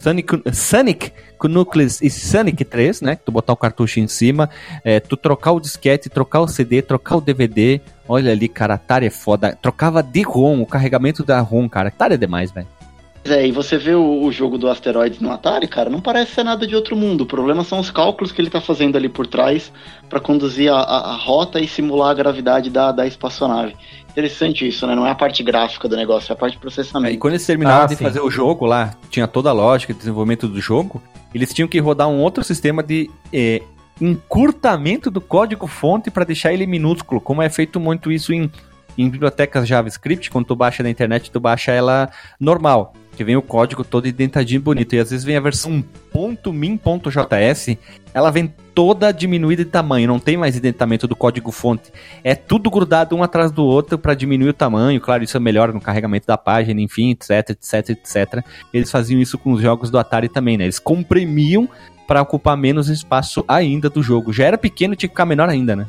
Sonic, 0.00 0.42
Sonic 0.52 1.12
Knuckles 1.38 2.00
e 2.02 2.10
Sonic 2.10 2.64
3, 2.64 3.00
né? 3.02 3.16
Tu 3.16 3.30
botar 3.30 3.52
o 3.52 3.56
cartucho 3.56 4.00
em 4.00 4.08
cima, 4.08 4.50
é, 4.82 5.00
tu 5.00 5.16
trocar 5.16 5.52
o 5.52 5.60
disquete, 5.60 6.08
trocar 6.08 6.40
o 6.40 6.48
CD, 6.48 6.82
trocar 6.82 7.16
o 7.16 7.20
DVD. 7.20 7.80
Olha 8.08 8.32
ali, 8.32 8.48
cara, 8.48 8.74
Atari 8.74 9.06
é 9.06 9.10
foda. 9.10 9.56
Trocava 9.60 10.02
de 10.02 10.22
ROM, 10.22 10.60
o 10.60 10.66
carregamento 10.66 11.24
da 11.24 11.40
ROM, 11.40 11.68
cara. 11.68 11.88
Atari 11.88 12.14
é 12.14 12.18
demais, 12.18 12.50
velho. 12.50 12.66
É, 13.24 13.46
e 13.46 13.50
você 13.50 13.78
vê 13.78 13.94
o, 13.94 14.22
o, 14.22 14.30
jogo 14.30 14.58
do 14.58 14.68
asteroide 14.68 15.22
no 15.22 15.30
Atari, 15.30 15.66
cara, 15.66 15.88
não 15.88 15.98
parece 15.98 16.32
ser 16.32 16.44
nada 16.44 16.66
de 16.66 16.76
outro 16.76 16.94
mundo. 16.94 17.22
O 17.22 17.26
problema 17.26 17.64
são 17.64 17.80
os 17.80 17.90
cálculos 17.90 18.30
que 18.30 18.40
ele 18.40 18.50
tá 18.50 18.60
fazendo 18.60 18.96
ali 18.96 19.08
por 19.08 19.26
trás 19.26 19.72
para 20.10 20.20
conduzir 20.20 20.70
a, 20.70 20.76
a, 20.76 21.12
a, 21.12 21.16
rota 21.16 21.58
e 21.58 21.66
simular 21.66 22.10
a 22.10 22.14
gravidade 22.14 22.68
da, 22.68 22.92
da 22.92 23.06
espaçonave. 23.06 23.74
Interessante 24.10 24.68
isso, 24.68 24.86
né? 24.86 24.94
Não 24.94 25.06
é 25.06 25.10
a 25.10 25.14
parte 25.14 25.42
gráfica 25.42 25.88
do 25.88 25.96
negócio, 25.96 26.30
é 26.30 26.34
a 26.34 26.36
parte 26.36 26.52
de 26.54 26.58
processamento. 26.58 27.12
É, 27.12 27.14
e 27.14 27.18
quando 27.18 27.32
eles 27.32 27.46
terminaram 27.46 27.84
ah, 27.84 27.86
de 27.86 27.96
sim. 27.96 28.04
fazer 28.04 28.20
o 28.20 28.30
jogo 28.30 28.66
lá, 28.66 28.94
tinha 29.08 29.26
toda 29.26 29.48
a 29.48 29.52
lógica 29.54 29.94
de 29.94 29.98
desenvolvimento 29.98 30.46
do 30.46 30.60
jogo, 30.60 31.02
eles 31.34 31.52
tinham 31.54 31.66
que 31.66 31.78
rodar 31.80 32.08
um 32.08 32.20
outro 32.20 32.44
sistema 32.44 32.82
de 32.82 33.10
é, 33.32 33.62
encurtamento 34.00 35.10
do 35.10 35.20
código-fonte 35.20 36.10
para 36.10 36.24
deixar 36.24 36.52
ele 36.52 36.66
minúsculo, 36.66 37.22
como 37.22 37.40
é 37.40 37.48
feito 37.48 37.80
muito 37.80 38.12
isso 38.12 38.34
em, 38.34 38.50
em 38.96 39.08
bibliotecas 39.08 39.66
JavaScript, 39.66 40.30
quando 40.30 40.46
tu 40.46 40.56
baixa 40.56 40.82
na 40.82 40.90
internet, 40.90 41.30
tu 41.30 41.40
baixa 41.40 41.72
ela 41.72 42.10
normal 42.38 42.94
que 43.14 43.24
vem 43.24 43.36
o 43.36 43.42
código 43.42 43.84
todo 43.84 44.08
indentadinho 44.08 44.60
bonito. 44.60 44.94
E 44.94 44.98
às 44.98 45.10
vezes 45.10 45.24
vem 45.24 45.36
a 45.36 45.40
versão 45.40 45.84
.min.js, 46.52 47.78
ela 48.12 48.30
vem 48.30 48.52
toda 48.74 49.12
diminuída 49.12 49.64
de 49.64 49.70
tamanho, 49.70 50.08
não 50.08 50.18
tem 50.18 50.36
mais 50.36 50.56
indentamento 50.56 51.06
do 51.06 51.16
código 51.16 51.50
fonte. 51.52 51.92
É 52.22 52.34
tudo 52.34 52.70
grudado 52.70 53.14
um 53.14 53.22
atrás 53.22 53.52
do 53.52 53.64
outro 53.64 53.96
para 53.96 54.14
diminuir 54.14 54.48
o 54.50 54.54
tamanho. 54.54 55.00
Claro, 55.00 55.22
isso 55.22 55.36
é 55.36 55.40
melhor 55.40 55.72
no 55.72 55.80
carregamento 55.80 56.26
da 56.26 56.36
página, 56.36 56.80
enfim, 56.80 57.10
etc, 57.10 57.50
etc, 57.50 57.90
etc. 57.90 58.44
Eles 58.72 58.90
faziam 58.90 59.20
isso 59.20 59.38
com 59.38 59.52
os 59.52 59.62
jogos 59.62 59.90
do 59.90 59.98
Atari 59.98 60.28
também, 60.28 60.56
né? 60.56 60.64
Eles 60.64 60.78
comprimiam 60.78 61.68
para 62.06 62.20
ocupar 62.20 62.56
menos 62.56 62.88
espaço 62.88 63.44
ainda 63.48 63.88
do 63.88 64.02
jogo. 64.02 64.32
Já 64.32 64.44
era 64.44 64.58
pequeno, 64.58 64.94
tinha 64.94 65.08
que 65.08 65.14
ficar 65.14 65.24
menor 65.24 65.48
ainda, 65.48 65.74
né? 65.74 65.86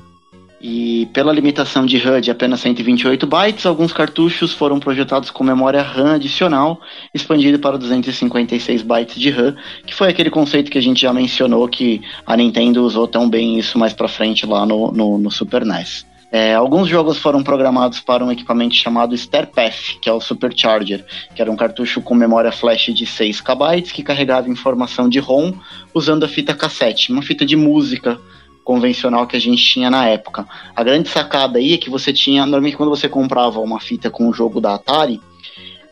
E 0.60 1.08
pela 1.08 1.34
limitação 1.34 1.86
de 1.86 1.98
RAM 1.98 2.22
de 2.22 2.32
apenas 2.32 2.62
128 2.62 3.28
bytes, 3.28 3.66
alguns 3.66 3.92
cartuchos 3.92 4.54
foram 4.54 4.80
projetados 4.80 5.30
com 5.30 5.44
memória 5.44 5.82
RAM 5.82 6.16
adicional, 6.16 6.80
expandido 7.14 7.60
para 7.60 7.78
256 7.78 8.82
bytes 8.82 9.20
de 9.20 9.30
RAM, 9.30 9.56
que 9.86 9.94
foi 9.94 10.10
aquele 10.10 10.30
conceito 10.30 10.72
que 10.72 10.78
a 10.78 10.82
gente 10.82 11.02
já 11.02 11.14
mencionou 11.14 11.68
que 11.68 12.02
a 12.26 12.38
Nintendo 12.38 12.84
usou 12.84 13.08
tão 13.08 13.30
bem 13.30 13.60
isso 13.60 13.78
mais 13.78 13.94
para 13.94 14.08
frente 14.08 14.46
lá 14.46 14.66
no, 14.66 14.92
no, 14.92 15.18
no 15.18 15.30
Super 15.30 15.66
NES. 15.66 16.06
É, 16.32 16.54
alguns 16.54 16.90
jogos 16.90 17.18
foram 17.18 17.44
programados 17.44 18.00
para 18.00 18.24
um 18.24 18.32
equipamento 18.32 18.76
chamado 18.76 19.16
StarPath, 19.16 20.00
que 20.02 20.10
é 20.10 20.12
o 20.12 20.20
Supercharger, 20.20 21.06
que 21.34 21.42
era 21.42 21.52
um 21.52 21.56
cartucho 21.56 22.02
com 22.02 22.14
memória 22.16 22.52
flash 22.52 22.94
de 22.94 23.06
6 23.06 23.40
KB 23.42 23.82
que 23.94 24.04
carregava 24.04 24.50
informação 24.50 25.08
de 25.08 25.20
ROM 25.20 25.54
usando 25.94 26.24
a 26.24 26.28
fita 26.28 26.54
cassete, 26.54 27.12
uma 27.12 27.22
fita 27.22 27.46
de 27.46 27.56
música 27.56 28.20
convencional 28.66 29.28
que 29.28 29.38
a 29.38 29.40
gente 29.40 29.64
tinha 29.64 29.92
na 29.92 30.08
época. 30.08 30.46
A 30.76 30.84
grande 30.84 31.08
sacada 31.08 31.60
aí 31.60 31.74
é 31.74 31.78
que 31.78 31.90
você 31.90 32.12
tinha, 32.12 32.42
normalmente 32.42 32.76
quando 32.76 32.90
você 32.90 33.08
comprava 33.08 33.60
uma 33.62 33.80
fita 33.80 34.10
com 34.10 34.28
um 34.28 34.34
jogo 34.34 34.60
da 34.60 34.74
Atari, 34.74 35.22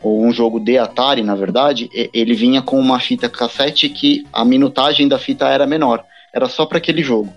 ou 0.02 0.22
um 0.22 0.32
jogo 0.32 0.60
de 0.60 0.76
Atari, 0.76 1.22
na 1.22 1.34
verdade, 1.34 1.88
ele 2.12 2.34
vinha 2.34 2.60
com 2.60 2.78
uma 2.78 2.98
fita 3.00 3.30
cassete 3.30 3.88
que 3.88 4.26
a 4.30 4.44
minutagem 4.44 5.08
da 5.08 5.18
fita 5.18 5.48
era 5.48 5.66
menor, 5.66 6.04
era 6.34 6.46
só 6.46 6.66
para 6.66 6.76
aquele 6.76 7.02
jogo. 7.02 7.32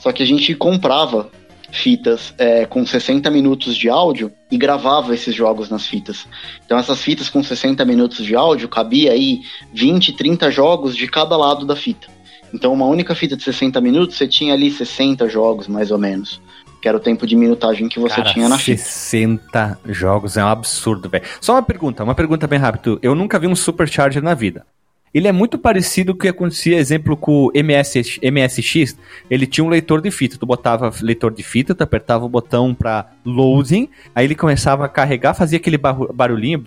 Só 0.00 0.10
que 0.10 0.22
a 0.22 0.26
gente 0.26 0.54
comprava 0.54 1.30
fitas 1.70 2.34
é, 2.38 2.64
com 2.64 2.84
60 2.84 3.30
minutos 3.30 3.76
de 3.76 3.90
áudio 3.90 4.32
e 4.50 4.56
gravava 4.56 5.14
esses 5.14 5.34
jogos 5.34 5.68
nas 5.68 5.86
fitas. 5.86 6.26
Então 6.64 6.78
essas 6.78 7.02
fitas 7.02 7.28
com 7.28 7.42
60 7.42 7.84
minutos 7.84 8.24
de 8.24 8.34
áudio 8.34 8.68
cabia 8.68 9.12
aí 9.12 9.42
20, 9.72 10.14
30 10.14 10.50
jogos 10.50 10.96
de 10.96 11.06
cada 11.06 11.36
lado 11.36 11.66
da 11.66 11.76
fita. 11.76 12.08
Então, 12.52 12.72
uma 12.72 12.86
única 12.86 13.14
fita 13.14 13.36
de 13.36 13.42
60 13.42 13.80
minutos, 13.80 14.16
você 14.16 14.26
tinha 14.26 14.54
ali 14.54 14.70
60 14.70 15.28
jogos, 15.28 15.68
mais 15.68 15.90
ou 15.90 15.98
menos. 15.98 16.40
Que 16.80 16.88
era 16.88 16.96
o 16.96 17.00
tempo 17.00 17.26
de 17.26 17.34
minutagem 17.34 17.88
que 17.88 17.98
você 17.98 18.16
Cara, 18.16 18.32
tinha 18.32 18.48
na 18.48 18.58
60 18.58 18.78
fita. 18.78 18.88
60 18.88 19.78
jogos 19.88 20.36
é 20.36 20.44
um 20.44 20.48
absurdo, 20.48 21.08
velho. 21.08 21.24
Só 21.40 21.54
uma 21.54 21.62
pergunta, 21.62 22.04
uma 22.04 22.14
pergunta 22.14 22.46
bem 22.46 22.58
rápida. 22.58 22.98
Eu 23.02 23.14
nunca 23.14 23.38
vi 23.38 23.46
um 23.46 23.56
Supercharger 23.56 24.22
na 24.22 24.34
vida. 24.34 24.64
Ele 25.12 25.26
é 25.26 25.32
muito 25.32 25.58
parecido 25.58 26.12
com 26.12 26.18
o 26.18 26.20
que 26.20 26.28
acontecia, 26.28 26.76
exemplo, 26.76 27.16
com 27.16 27.46
o 27.46 27.50
MS, 27.54 28.20
MSX. 28.22 28.96
Ele 29.30 29.46
tinha 29.46 29.64
um 29.64 29.68
leitor 29.68 30.00
de 30.00 30.10
fita. 30.10 30.36
Tu 30.38 30.46
botava 30.46 30.92
leitor 31.00 31.32
de 31.32 31.42
fita, 31.42 31.74
tu 31.74 31.82
apertava 31.82 32.24
o 32.24 32.28
botão 32.28 32.74
para 32.74 33.10
loading, 33.24 33.88
aí 34.14 34.26
ele 34.26 34.34
começava 34.34 34.84
a 34.84 34.88
carregar, 34.88 35.34
fazia 35.34 35.58
aquele 35.58 35.78
barulhinho. 35.78 36.62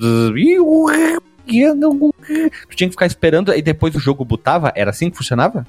Tu 2.69 2.76
tinha 2.76 2.88
que 2.88 2.94
ficar 2.94 3.06
esperando, 3.06 3.53
e 3.53 3.61
depois 3.61 3.95
o 3.95 3.99
jogo 3.99 4.23
botava. 4.26 4.72
Era 4.76 4.91
assim 4.91 5.10
que 5.10 5.18
funcionava? 5.18 5.65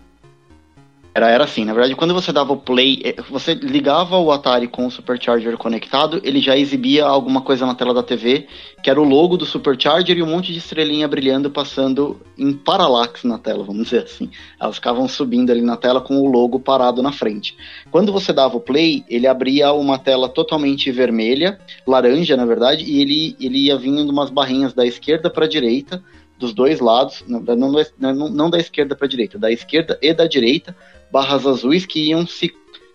Era, 1.15 1.29
era 1.29 1.45
assim, 1.45 1.65
na 1.65 1.75
verdade, 1.75 1.95
quando 1.95 2.15
você 2.15 2.33
dava 2.33 2.55
o 2.55 2.57
play, 2.57 3.03
eh, 3.05 3.17
você 3.29 3.53
ligava 3.53 4.17
o 4.17 4.33
Atari 4.33 4.67
com 4.67 4.87
o 4.87 4.91
Supercharger 4.91 5.59
conectado, 5.59 6.19
ele 6.25 6.41
já 6.41 6.57
exibia 6.57 7.05
alguma 7.05 7.43
coisa 7.43 7.67
na 7.67 7.75
tela 7.75 7.93
da 7.93 8.03
TV, 8.03 8.47
que 8.83 8.89
era 8.89 8.99
o 8.99 9.05
logo 9.05 9.37
do 9.37 9.45
Supercharger 9.45 10.17
e 10.17 10.23
um 10.23 10.27
monte 10.27 10.53
de 10.53 10.59
estrelinha 10.59 11.07
brilhando 11.07 11.51
passando 11.51 12.19
em 12.39 12.55
paralax 12.55 13.25
na 13.25 13.37
tela, 13.39 13.63
vamos 13.63 13.85
dizer 13.85 14.05
assim. 14.05 14.31
Elas 14.59 14.77
ficavam 14.77 15.07
subindo 15.07 15.51
ali 15.51 15.61
na 15.61 15.77
tela 15.77 16.01
com 16.01 16.17
o 16.17 16.31
logo 16.31 16.59
parado 16.59 17.03
na 17.03 17.13
frente. 17.13 17.55
Quando 17.91 18.11
você 18.11 18.33
dava 18.33 18.57
o 18.57 18.61
play, 18.61 19.05
ele 19.07 19.27
abria 19.27 19.71
uma 19.75 19.99
tela 19.99 20.31
totalmente 20.31 20.91
vermelha, 20.91 21.59
laranja, 21.87 22.39
na 22.39 22.47
verdade, 22.47 22.85
e 22.85 23.03
ele, 23.03 23.37
ele 23.39 23.67
ia 23.67 23.77
vindo 23.77 24.11
umas 24.11 24.31
barrinhas 24.31 24.73
da 24.73 24.87
esquerda 24.87 25.29
para 25.29 25.45
a 25.45 25.49
direita, 25.49 26.03
dos 26.39 26.53
dois 26.53 26.81
lados, 26.81 27.23
não, 27.29 27.41
não, 27.41 28.29
não 28.29 28.51
da 28.51 28.59
esquerda 28.59 28.97
para 28.97 29.07
a 29.07 29.09
direita, 29.09 29.39
da 29.39 29.53
esquerda 29.53 29.97
e 30.03 30.13
da 30.13 30.27
direita, 30.27 30.75
barras 31.13 31.47
azuis 31.47 31.85
que 31.85 32.09
iam 32.09 32.27
se 32.27 32.53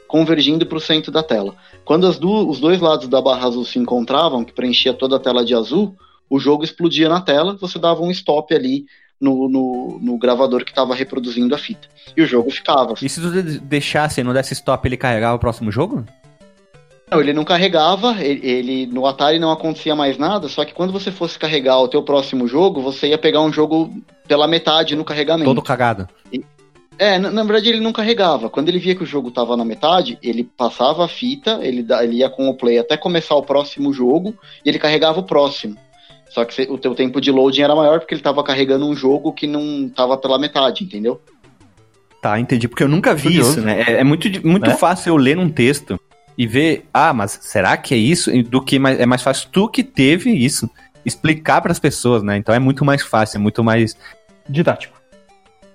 convergindo 0.08 0.66
para 0.66 0.78
o 0.78 0.82
centro 0.82 1.12
da 1.12 1.22
tela. 1.22 1.56
Quando 1.86 2.12
do, 2.14 2.50
os 2.50 2.60
dois 2.60 2.82
lados 2.82 3.08
da 3.08 3.22
barra 3.22 3.48
azul 3.48 3.64
se 3.64 3.78
encontravam, 3.78 4.44
que 4.44 4.54
preenchia 4.54 4.94
toda 4.94 5.18
a 5.18 5.20
tela 5.20 5.46
de 5.46 5.54
azul, 5.54 5.96
o 6.30 6.40
jogo 6.40 6.64
explodia 6.64 7.08
na 7.08 7.22
tela, 7.22 7.56
você 7.60 7.78
dava 7.78 8.02
um 8.02 8.12
stop 8.12 8.54
ali 8.54 8.86
no, 9.20 9.48
no, 9.50 10.00
no 10.02 10.18
gravador 10.18 10.64
que 10.64 10.72
estava 10.72 10.96
reproduzindo 10.96 11.54
a 11.54 11.58
fita. 11.58 11.88
E 12.16 12.22
o 12.22 12.26
jogo 12.26 12.50
ficava. 12.50 12.94
E 13.02 13.10
se 13.10 13.22
tu 13.22 13.30
deixasse, 13.62 14.24
não 14.24 14.34
desse 14.34 14.54
stop, 14.54 14.88
ele 14.88 14.98
carregava 14.98 15.36
o 15.36 15.40
próximo 15.40 15.72
jogo? 15.72 16.06
Não, 17.10 17.22
ele 17.22 17.32
não 17.32 17.46
carregava, 17.46 18.22
ele, 18.22 18.46
ele, 18.46 18.86
no 18.86 19.06
Atari 19.06 19.40
não 19.40 19.50
acontecia 19.50 19.96
mais 19.96 20.18
nada, 20.18 20.50
só 20.50 20.66
que 20.66 20.74
quando 20.74 20.92
você 20.92 21.10
fosse 21.10 21.40
carregar 21.40 21.80
o 21.80 21.88
teu 21.88 22.04
próximo 22.04 22.48
jogo, 22.48 22.82
você 22.82 23.08
ia 23.08 23.18
pegar 23.18 23.42
um 23.42 23.52
jogo 23.52 23.94
pela 24.28 24.46
metade 24.46 24.94
no 24.94 25.06
carregamento. 25.06 25.50
Todo 25.50 25.62
cagado. 25.62 26.10
E, 26.34 26.44
é, 26.98 27.20
na, 27.20 27.32
na, 27.32 27.44
verdade 27.44 27.70
ele 27.70 27.80
não 27.80 27.94
carregava. 27.94 28.50
Quando 28.50 28.70
ele 28.70 28.80
via 28.80 28.96
que 28.96 29.04
o 29.04 29.08
jogo 29.08 29.30
estava 29.30 29.56
na 29.56 29.66
metade, 29.66 30.18
ele 30.22 30.44
passava 30.44 31.06
a 31.06 31.08
fita, 31.08 31.60
ele, 31.62 31.86
ele 32.02 32.18
ia 32.18 32.30
com 32.30 32.50
o 32.50 32.54
play 32.56 32.78
até 32.80 32.98
começar 32.98 33.36
o 33.36 33.44
próximo 33.44 33.94
jogo 33.94 34.36
e 34.64 34.70
ele 34.70 34.80
carregava 34.80 35.20
o 35.20 35.24
próximo. 35.24 35.76
Só 36.30 36.44
que 36.44 36.62
o 36.64 36.78
teu 36.78 36.94
tempo 36.94 37.22
de 37.22 37.32
loading 37.32 37.62
era 37.62 37.76
maior 37.76 38.00
porque 38.00 38.14
ele 38.14 38.20
estava 38.20 38.44
carregando 38.44 38.86
um 38.86 38.96
jogo 38.96 39.32
que 39.32 39.48
não 39.48 39.88
estava 39.88 40.18
pela 40.18 40.38
metade, 40.38 40.84
entendeu? 40.84 41.22
Tá, 42.22 42.40
entendi. 42.40 42.68
Porque 42.68 42.84
eu 42.84 42.90
nunca 42.90 43.16
vi 43.16 43.30
Curioso. 43.30 43.52
isso, 43.52 43.62
né? 43.62 43.84
É, 43.88 43.92
é 44.00 44.04
muito, 44.04 44.28
muito 44.46 44.70
é? 44.70 44.76
fácil 44.76 45.12
eu 45.12 45.18
ler 45.18 45.38
um 45.38 45.50
texto 45.50 46.00
e 46.38 46.46
ver, 46.46 46.86
ah, 46.94 47.14
mas 47.14 47.40
será 47.42 47.78
que 47.78 47.94
é 47.94 47.98
isso? 47.98 48.32
Do 48.44 48.62
que 48.62 48.78
mais, 48.78 49.00
é 49.00 49.06
mais 49.06 49.22
fácil 49.22 49.50
tu 49.52 49.70
que 49.70 49.84
teve 49.84 50.32
isso 50.32 50.70
explicar 51.06 51.62
para 51.62 51.72
as 51.72 51.80
pessoas, 51.80 52.22
né? 52.22 52.38
Então 52.38 52.54
é 52.54 52.60
muito 52.60 52.84
mais 52.84 53.02
fácil, 53.02 53.38
é 53.38 53.40
muito 53.40 53.64
mais 53.64 53.96
didático. 54.48 54.97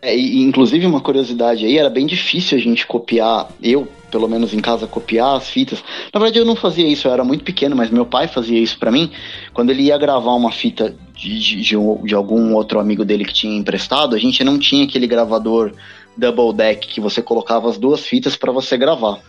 É, 0.05 0.17
e, 0.17 0.43
inclusive, 0.43 0.85
uma 0.85 1.01
curiosidade 1.01 1.65
aí, 1.65 1.79
era 1.79 1.89
bem 1.89 2.05
difícil 2.05 2.59
a 2.59 2.61
gente 2.61 2.85
copiar, 2.85 3.49
eu, 3.63 3.87
pelo 4.11 4.29
menos 4.29 4.53
em 4.53 4.59
casa, 4.59 4.85
copiar 4.85 5.37
as 5.37 5.49
fitas. 5.49 5.83
Na 6.13 6.19
verdade, 6.19 6.41
eu 6.41 6.45
não 6.45 6.57
fazia 6.57 6.89
isso, 6.89 7.07
eu 7.07 7.13
era 7.13 7.23
muito 7.23 7.45
pequeno, 7.45 7.77
mas 7.77 7.89
meu 7.89 8.05
pai 8.05 8.27
fazia 8.27 8.59
isso 8.59 8.77
para 8.81 8.91
mim. 8.91 9.13
Quando 9.55 9.71
ele 9.71 9.85
ia 9.85 9.97
gravar 9.97 10.35
uma 10.35 10.51
fita 10.51 10.93
de, 11.15 11.39
de, 11.39 11.63
de, 11.63 12.15
algum 12.17 12.53
outro 12.53 12.81
amigo 12.81 13.05
dele 13.05 13.25
que 13.25 13.33
tinha 13.33 13.57
emprestado, 13.57 14.17
a 14.17 14.19
gente 14.19 14.43
não 14.43 14.59
tinha 14.59 14.85
aquele 14.85 15.07
gravador 15.07 15.73
double 16.17 16.53
deck 16.53 16.89
que 16.89 17.01
você 17.01 17.23
colocava 17.23 17.71
as 17.71 17.79
duas 17.79 18.05
fitas 18.05 18.35
para 18.35 18.51
você 18.51 18.77
gravar. 18.77 19.21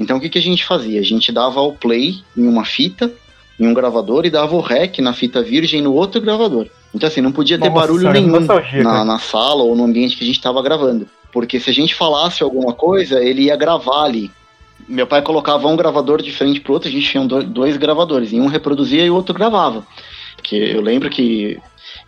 Então, 0.00 0.16
o 0.16 0.20
que, 0.20 0.30
que 0.30 0.38
a 0.38 0.42
gente 0.42 0.64
fazia? 0.64 1.00
A 1.00 1.04
gente 1.04 1.30
dava 1.30 1.60
o 1.60 1.74
play 1.74 2.16
em 2.34 2.48
uma 2.48 2.64
fita, 2.64 3.12
em 3.58 3.66
um 3.66 3.74
gravador 3.74 4.26
e 4.26 4.30
dava 4.30 4.54
o 4.54 4.60
rec 4.60 4.98
na 4.98 5.12
fita 5.12 5.42
virgem 5.42 5.80
no 5.80 5.92
outro 5.94 6.20
gravador. 6.20 6.66
Então, 6.94 7.06
assim, 7.06 7.20
não 7.20 7.32
podia 7.32 7.58
ter 7.58 7.68
Nossa, 7.68 7.80
barulho 7.80 8.10
nenhum 8.12 8.40
na, 8.82 9.04
na, 9.04 9.18
sala 9.18 9.62
ou 9.62 9.74
no 9.74 9.84
ambiente 9.84 10.16
que 10.16 10.24
a 10.24 10.26
gente 10.26 10.36
estava 10.36 10.62
gravando. 10.62 11.08
Porque 11.32 11.58
se 11.58 11.70
a 11.70 11.72
gente 11.72 11.94
falasse 11.94 12.42
alguma 12.42 12.72
coisa, 12.72 13.22
ele 13.22 13.42
ia 13.42 13.56
gravar 13.56 14.04
ali. 14.04 14.30
Meu 14.88 15.06
pai 15.06 15.22
colocava 15.22 15.66
um 15.66 15.76
gravador 15.76 16.22
de 16.22 16.32
frente 16.32 16.60
pro 16.60 16.74
outro, 16.74 16.88
a 16.88 16.92
gente 16.92 17.08
tinha 17.08 17.24
dois 17.26 17.76
gravadores, 17.76 18.32
e 18.32 18.40
um 18.40 18.46
reproduzia 18.46 19.04
e 19.04 19.10
o 19.10 19.14
outro 19.14 19.34
gravava. 19.34 19.84
Porque 20.36 20.56
eu 20.56 20.80
lembro 20.80 21.08
que 21.10 21.58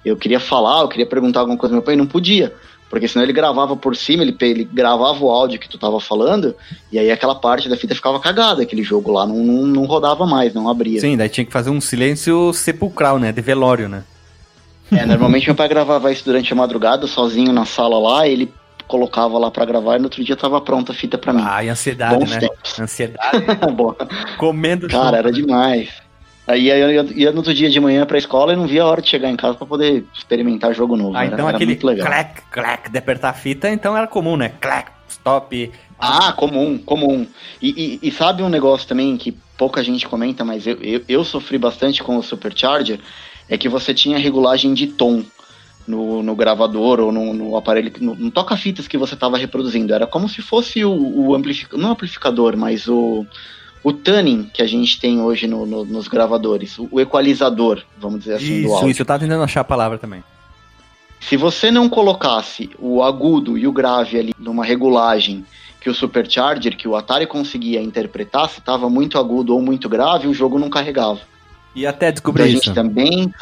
eu 0.04 0.16
queria 0.16 0.38
falar, 0.38 0.82
eu 0.82 0.88
queria 0.88 1.06
perguntar 1.06 1.40
alguma 1.40 1.58
coisa 1.58 1.74
ao 1.74 1.78
meu 1.78 1.84
pai, 1.84 1.96
não 1.96 2.06
podia. 2.06 2.54
Porque 2.88 3.08
senão 3.08 3.24
ele 3.24 3.32
gravava 3.32 3.76
por 3.76 3.96
cima, 3.96 4.22
ele, 4.22 4.36
ele 4.40 4.64
gravava 4.64 5.24
o 5.24 5.30
áudio 5.30 5.58
que 5.58 5.68
tu 5.68 5.76
tava 5.76 6.00
falando, 6.00 6.54
e 6.92 6.98
aí 6.98 7.10
aquela 7.10 7.34
parte 7.34 7.68
da 7.68 7.76
fita 7.76 7.94
ficava 7.94 8.20
cagada, 8.20 8.62
aquele 8.62 8.82
jogo 8.82 9.10
lá 9.10 9.26
não, 9.26 9.36
não, 9.36 9.66
não 9.66 9.84
rodava 9.84 10.24
mais, 10.24 10.54
não 10.54 10.68
abria. 10.68 11.00
Sim, 11.00 11.16
daí 11.16 11.28
tinha 11.28 11.44
que 11.44 11.52
fazer 11.52 11.70
um 11.70 11.80
silêncio 11.80 12.52
sepulcral, 12.52 13.18
né? 13.18 13.32
De 13.32 13.40
velório, 13.40 13.88
né? 13.88 14.04
É, 14.92 15.04
normalmente 15.04 15.46
meu 15.46 15.56
pai 15.56 15.68
gravava 15.68 16.12
isso 16.12 16.24
durante 16.24 16.52
a 16.52 16.56
madrugada, 16.56 17.08
sozinho 17.08 17.52
na 17.52 17.64
sala 17.64 17.98
lá, 17.98 18.28
ele 18.28 18.52
colocava 18.86 19.36
lá 19.36 19.50
para 19.50 19.64
gravar 19.64 19.96
e 19.96 19.98
no 19.98 20.04
outro 20.04 20.22
dia 20.22 20.36
tava 20.36 20.60
pronta 20.60 20.92
a 20.92 20.94
fita 20.94 21.18
para 21.18 21.32
mim. 21.32 21.42
Ah, 21.44 21.64
e 21.64 21.68
ansiedade, 21.68 22.18
Bons 22.18 22.30
né? 22.30 22.38
Tempos. 22.38 22.78
Ansiedade. 22.78 23.18
Comendo 24.38 24.88
Cara, 24.88 25.18
era 25.18 25.32
demais. 25.32 25.88
Aí 26.46 26.68
eu 26.68 26.90
ia, 26.90 27.06
ia, 27.14 27.30
no 27.32 27.38
outro 27.38 27.52
dia 27.52 27.68
de 27.68 27.80
manhã 27.80 28.06
pra 28.06 28.18
escola 28.18 28.52
e 28.52 28.56
não 28.56 28.66
via 28.66 28.82
a 28.82 28.86
hora 28.86 29.02
de 29.02 29.08
chegar 29.08 29.28
em 29.28 29.36
casa 29.36 29.54
para 29.56 29.66
poder 29.66 30.04
experimentar 30.14 30.72
jogo 30.72 30.96
novo. 30.96 31.16
Ah, 31.16 31.24
era, 31.24 31.34
então 31.34 31.48
era 31.48 31.56
aquele 31.56 31.74
clac, 31.74 32.42
clac 32.50 32.90
de 32.90 32.98
apertar 32.98 33.30
a 33.30 33.32
fita, 33.32 33.68
então 33.68 33.96
era 33.96 34.06
comum, 34.06 34.36
né? 34.36 34.52
Clac, 34.60 34.92
stop. 35.08 35.72
Ah, 35.98 36.32
comum, 36.32 36.78
comum. 36.78 37.26
E, 37.60 37.98
e, 38.02 38.08
e, 38.08 38.12
sabe 38.12 38.42
um 38.42 38.48
negócio 38.48 38.86
também 38.86 39.16
que 39.16 39.32
pouca 39.56 39.82
gente 39.82 40.06
comenta, 40.06 40.44
mas 40.44 40.66
eu, 40.66 40.76
eu, 40.80 41.02
eu 41.08 41.24
sofri 41.24 41.58
bastante 41.58 42.02
com 42.02 42.16
o 42.16 42.22
Supercharger, 42.22 43.00
é 43.48 43.58
que 43.58 43.68
você 43.68 43.92
tinha 43.92 44.18
regulagem 44.18 44.72
de 44.72 44.86
tom 44.86 45.24
no, 45.86 46.22
no 46.22 46.34
gravador 46.36 47.00
ou 47.00 47.10
no, 47.10 47.32
no 47.32 47.56
aparelho, 47.56 47.92
no, 48.00 48.14
no 48.14 48.30
toca-fitas 48.30 48.86
que 48.86 48.98
você 48.98 49.14
estava 49.14 49.38
reproduzindo. 49.38 49.94
Era 49.94 50.06
como 50.06 50.28
se 50.28 50.42
fosse 50.42 50.84
o, 50.84 50.92
o 50.92 51.34
amplificador, 51.34 51.80
não 51.80 51.90
amplificador, 51.92 52.56
mas 52.56 52.86
o 52.86 53.26
o 53.86 53.92
tuning 53.92 54.50
que 54.52 54.60
a 54.60 54.66
gente 54.66 54.98
tem 54.98 55.20
hoje 55.20 55.46
no, 55.46 55.64
no, 55.64 55.84
nos 55.84 56.08
gravadores, 56.08 56.76
o, 56.76 56.98
equalizador, 56.98 57.84
vamos 57.96 58.18
dizer 58.18 58.34
assim, 58.34 58.54
isso, 58.54 58.66
do 58.66 58.74
áudio. 58.74 58.90
Isso, 58.90 59.02
eu 59.02 59.06
tava 59.06 59.20
tentando 59.20 59.44
achar 59.44 59.60
a 59.60 59.64
palavra 59.64 59.96
também. 59.96 60.24
Se 61.20 61.36
você 61.36 61.70
não 61.70 61.88
colocasse 61.88 62.68
o 62.80 63.00
agudo 63.00 63.56
e 63.56 63.64
o 63.64 63.70
grave 63.70 64.18
ali 64.18 64.34
numa 64.40 64.64
regulagem 64.64 65.46
que 65.80 65.88
o 65.88 65.94
Supercharger, 65.94 66.76
que 66.76 66.88
o 66.88 66.96
Atari 66.96 67.28
conseguia 67.28 67.80
interpretar, 67.80 68.50
se 68.50 68.58
estava 68.58 68.90
muito 68.90 69.20
agudo 69.20 69.54
ou 69.54 69.62
muito 69.62 69.88
grave, 69.88 70.26
o 70.26 70.34
jogo 70.34 70.58
não 70.58 70.68
carregava. 70.68 71.20
E 71.72 71.86
até 71.86 72.10
descobrir 72.10 72.42
então, 72.42 72.58
isso. 72.58 72.70
A 72.70 72.74
gente 72.74 72.74
também. 72.74 73.32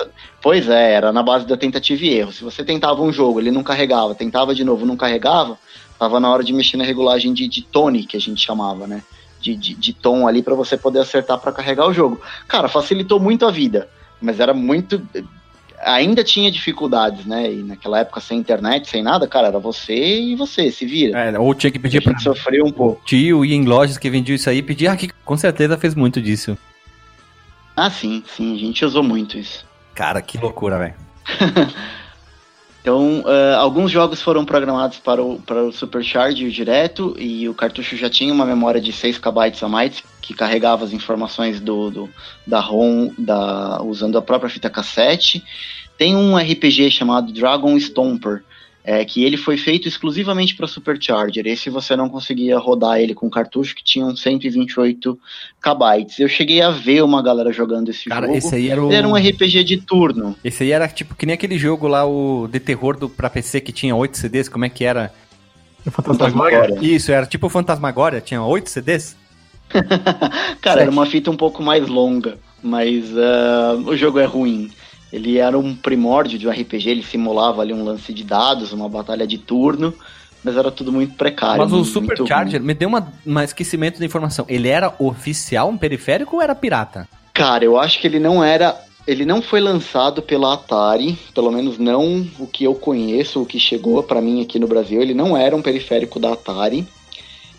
Pois 0.43 0.69
é, 0.69 0.93
era 0.93 1.11
na 1.11 1.23
base 1.23 1.47
da 1.47 1.57
tentativa 1.57 2.05
e 2.05 2.19
erro. 2.19 2.33
Se 2.33 2.45
você 2.45 2.63
tentava 2.63 3.01
um 3.01 3.11
jogo, 3.11 3.41
ele 3.41 3.51
não 3.51 3.63
carregava, 3.63 4.15
tentava 4.15 4.55
de 4.55 4.63
novo, 4.63 4.85
não 4.85 4.95
carregava, 4.95 5.59
tava 5.99 6.21
na 6.21 6.31
hora 6.31 6.45
de 6.45 6.53
mexer 6.53 6.77
na 6.77 6.85
regulagem 6.85 7.33
de, 7.33 7.49
de 7.49 7.63
tone, 7.63 8.05
que 8.05 8.15
a 8.15 8.21
gente 8.21 8.45
chamava, 8.45 8.87
né? 8.87 9.03
De, 9.45 9.55
de, 9.55 9.75
de 9.75 9.93
tom 9.93 10.27
ali 10.27 10.43
para 10.43 10.55
você 10.55 10.77
poder 10.77 11.01
acertar 11.01 11.39
para 11.39 11.53
carregar 11.53 11.87
o 11.87 11.93
jogo. 11.93 12.21
Cara, 12.49 12.67
facilitou 12.67 13.21
muito 13.21 13.45
a 13.45 13.51
vida, 13.51 13.89
mas 14.21 14.41
era 14.41 14.55
muito. 14.55 15.07
Ainda 15.83 16.25
tinha 16.25 16.51
dificuldades, 16.51 17.27
né? 17.27 17.53
E 17.53 17.63
naquela 17.63 17.99
época 17.99 18.21
sem 18.21 18.39
internet, 18.39 18.89
sem 18.89 19.03
nada, 19.03 19.29
cara, 19.29 19.49
era 19.49 19.59
você 19.59 19.95
e 19.95 20.35
você, 20.35 20.73
se 20.73 20.87
vira. 20.87 21.19
É, 21.19 21.39
ou 21.39 21.55
tinha 21.55 21.71
que 21.71 21.79
pedir 21.79 22.03
para 22.03 22.19
sofrer 22.19 22.63
um 22.65 22.73
pouco. 22.73 23.03
Tio 23.05 23.45
ia 23.45 23.55
em 23.55 23.67
lojas 23.67 23.99
que 23.99 24.09
vendiam 24.09 24.35
isso 24.35 24.49
aí 24.49 24.59
e 24.59 24.63
pedia, 24.63 24.93
ah, 24.93 24.97
que 24.97 25.11
com 25.25 25.37
certeza 25.37 25.77
fez 25.77 25.95
muito 25.95 26.23
disso. 26.23 26.57
Ah, 27.77 27.91
sim, 27.91 28.23
sim, 28.27 28.55
a 28.55 28.59
gente 28.59 28.85
usou 28.85 29.03
muito 29.03 29.37
isso. 29.37 29.67
Cara, 29.95 30.23
que 30.23 30.39
loucura, 30.39 30.79
velho. 30.79 30.95
Então, 32.85 33.21
uh, 33.21 33.57
alguns 33.57 33.91
jogos 33.91 34.21
foram 34.21 34.45
programados 34.45 34.99
para 34.99 35.23
o, 35.23 35.41
para 35.41 35.65
o 35.65 35.73
Supercharge 35.73 36.51
direto 36.51 37.17
e 37.19 37.49
o 37.49 37.55
cartucho 37.55 37.97
já 37.97 38.11
tinha 38.11 38.31
uma 38.31 38.45
memória 38.45 38.79
de 38.79 38.93
6 38.93 39.17
KB 39.17 39.55
a 39.63 39.69
mais 39.71 40.03
que 40.21 40.35
carregava 40.35 40.85
as 40.85 40.93
informações 40.93 41.63
do, 41.63 41.91
do, 41.91 42.11
da 42.47 42.61
ROM 42.61 43.11
da, 43.17 43.83
usando 43.83 44.19
a 44.19 44.23
própria 44.23 44.51
fita 44.51 44.69
cassete. 44.69 45.43
Tem 45.97 46.15
um 46.15 46.37
RPG 46.37 46.91
chamado 46.91 47.33
Dragon 47.33 47.75
Stomper, 47.79 48.45
é, 48.85 49.03
que 49.03 49.25
ele 49.25 49.39
foi 49.39 49.57
feito 49.57 49.89
exclusivamente 49.89 50.55
para 50.55 50.67
Supercharger. 50.67 51.47
Esse 51.47 51.71
você 51.71 51.97
não 51.97 52.11
conseguia 52.11 52.59
rodar 52.59 53.01
ele 53.01 53.15
com 53.15 53.31
cartucho 53.31 53.75
que 53.75 53.83
tinham 53.83 54.15
128 54.15 55.19
KB. 55.59 56.07
Eu 56.19 56.29
cheguei 56.29 56.61
a 56.61 56.71
ver 56.71 57.03
uma 57.03 57.23
galera 57.23 57.51
jogando 57.51 57.89
esse 57.89 58.11
Cara, 58.11 58.27
jogo. 58.27 58.37
Esse 58.37 58.55
aí 58.55 58.69
era, 58.69 58.85
o... 58.85 58.93
era 58.93 59.09
um 59.09 59.15
RPG 59.15 59.65
de 59.65 59.79
turno. 59.79 60.37
Esse 60.45 60.65
aí 60.65 60.73
era 60.73 60.87
tipo 60.87 61.15
que 61.15 61.25
nem 61.25 61.33
aquele 61.33 61.57
jogo 61.57 61.89
lá, 61.89 62.05
o 62.07 62.47
de 62.47 62.61
terror 62.61 62.99
do, 62.99 63.09
pra 63.09 63.31
PC 63.31 63.63
que 63.63 63.73
tinha 63.73 63.97
8 63.97 64.19
CDs, 64.19 64.49
como 64.51 64.67
é 64.67 64.69
que 64.69 64.85
era? 64.85 65.11
O 65.87 65.91
Fantasmagória. 65.91 66.79
Isso, 66.83 67.11
era 67.11 67.25
tipo 67.25 67.47
o 67.47 67.51
Fantasmagória, 67.51 68.21
tinha 68.21 68.43
8 68.43 68.69
CDs? 68.69 69.17
Cara, 70.61 70.83
era 70.83 70.91
uma 70.91 71.07
fita 71.07 71.31
um 71.31 71.37
pouco 71.37 71.63
mais 71.63 71.89
longa, 71.89 72.39
mas 72.63 73.11
uh, 73.13 73.79
o 73.87 73.97
jogo 73.97 74.19
é 74.19 74.27
ruim. 74.27 74.71
Ele 75.15 75.39
era 75.39 75.57
um 75.57 75.77
primórdio 75.77 76.37
de 76.37 76.49
um 76.49 76.51
RPG, 76.51 76.91
ele 76.91 77.03
simulava 77.05 77.63
ali 77.63 77.73
um 77.73 77.85
lance 77.85 78.13
de 78.13 78.25
dados, 78.25 78.73
uma 78.73 78.89
batalha 78.89 79.25
de 79.25 79.39
turno, 79.39 79.95
mas 80.43 80.57
era 80.57 80.73
tudo 80.73 80.91
muito 80.91 81.15
precário. 81.15 81.63
Mas 81.63 81.73
o 81.73 81.85
Supercharger 81.85 82.61
me 82.61 82.75
deu 82.75 82.89
uma, 82.89 83.13
um 83.25 83.39
esquecimento 83.39 84.01
de 84.01 84.05
informação. 84.05 84.45
Ele 84.49 84.67
era 84.67 84.93
oficial, 84.99 85.69
um 85.69 85.77
periférico 85.79 86.35
ou 86.35 86.43
era 86.43 86.53
pirata? 86.53 87.09
Cara, 87.33 87.65
eu 87.65 87.79
acho 87.79 88.01
que 88.01 88.09
ele 88.09 88.19
não 88.19 88.43
era. 88.43 88.77
Ele 89.07 89.25
não 89.25 89.41
foi 89.41 89.61
lançado 89.61 90.21
pela 90.21 90.55
Atari, 90.55 91.17
pelo 91.33 91.53
menos 91.53 91.79
não 91.79 92.27
o 92.41 92.47
que 92.49 92.65
eu 92.65 92.75
conheço, 92.75 93.41
o 93.41 93.47
que 93.47 93.61
chegou 93.61 94.03
para 94.03 94.21
mim 94.21 94.43
aqui 94.43 94.59
no 94.59 94.67
Brasil. 94.67 95.01
Ele 95.01 95.15
não 95.15 95.37
era 95.37 95.55
um 95.55 95.63
periférico 95.63 96.19
da 96.19 96.33
Atari. 96.33 96.85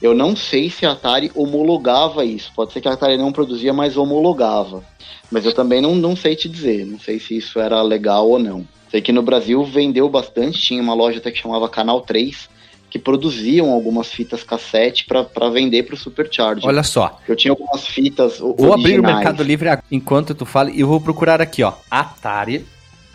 Eu 0.01 0.13
não 0.13 0.35
sei 0.35 0.69
se 0.69 0.85
a 0.85 0.91
Atari 0.91 1.31
homologava 1.34 2.26
isso. 2.26 2.51
Pode 2.55 2.73
ser 2.73 2.81
que 2.81 2.88
a 2.88 2.93
Atari 2.93 3.17
não 3.17 3.31
produzia, 3.31 3.73
mas 3.73 3.97
homologava. 3.97 4.84
Mas 5.31 5.45
eu 5.45 5.53
também 5.53 5.81
não, 5.81 5.95
não 5.95 6.15
sei 6.15 6.35
te 6.35 6.47
dizer, 6.47 6.85
não 6.85 6.99
sei 6.99 7.19
se 7.19 7.38
isso 7.38 7.59
era 7.59 7.81
legal 7.81 8.30
ou 8.30 8.39
não. 8.39 8.67
Sei 8.91 9.01
que 9.01 9.11
no 9.11 9.22
Brasil 9.22 9.63
vendeu 9.63 10.07
bastante, 10.07 10.59
tinha 10.59 10.81
uma 10.81 10.93
loja 10.93 11.17
até 11.17 11.31
que 11.31 11.39
chamava 11.39 11.67
Canal 11.67 12.01
3, 12.01 12.47
que 12.89 12.99
produziam 12.99 13.72
algumas 13.72 14.11
fitas 14.11 14.43
cassete 14.43 15.05
para 15.05 15.49
vender 15.49 15.84
para 15.84 15.95
o 15.95 15.97
Supercharger. 15.97 16.65
Olha 16.65 16.84
só. 16.84 17.19
Eu 17.27 17.35
tinha 17.35 17.51
algumas 17.51 17.85
fitas 17.88 18.39
Vou 18.39 18.51
originais. 18.51 18.80
abrir 18.80 18.99
o 18.99 19.03
Mercado 19.03 19.43
Livre 19.43 19.69
enquanto 19.91 20.34
tu 20.35 20.45
fala 20.45 20.72
e 20.72 20.80
eu 20.80 20.88
vou 20.88 21.01
procurar 21.01 21.41
aqui, 21.41 21.63
ó. 21.63 21.73
Atari. 21.89 22.65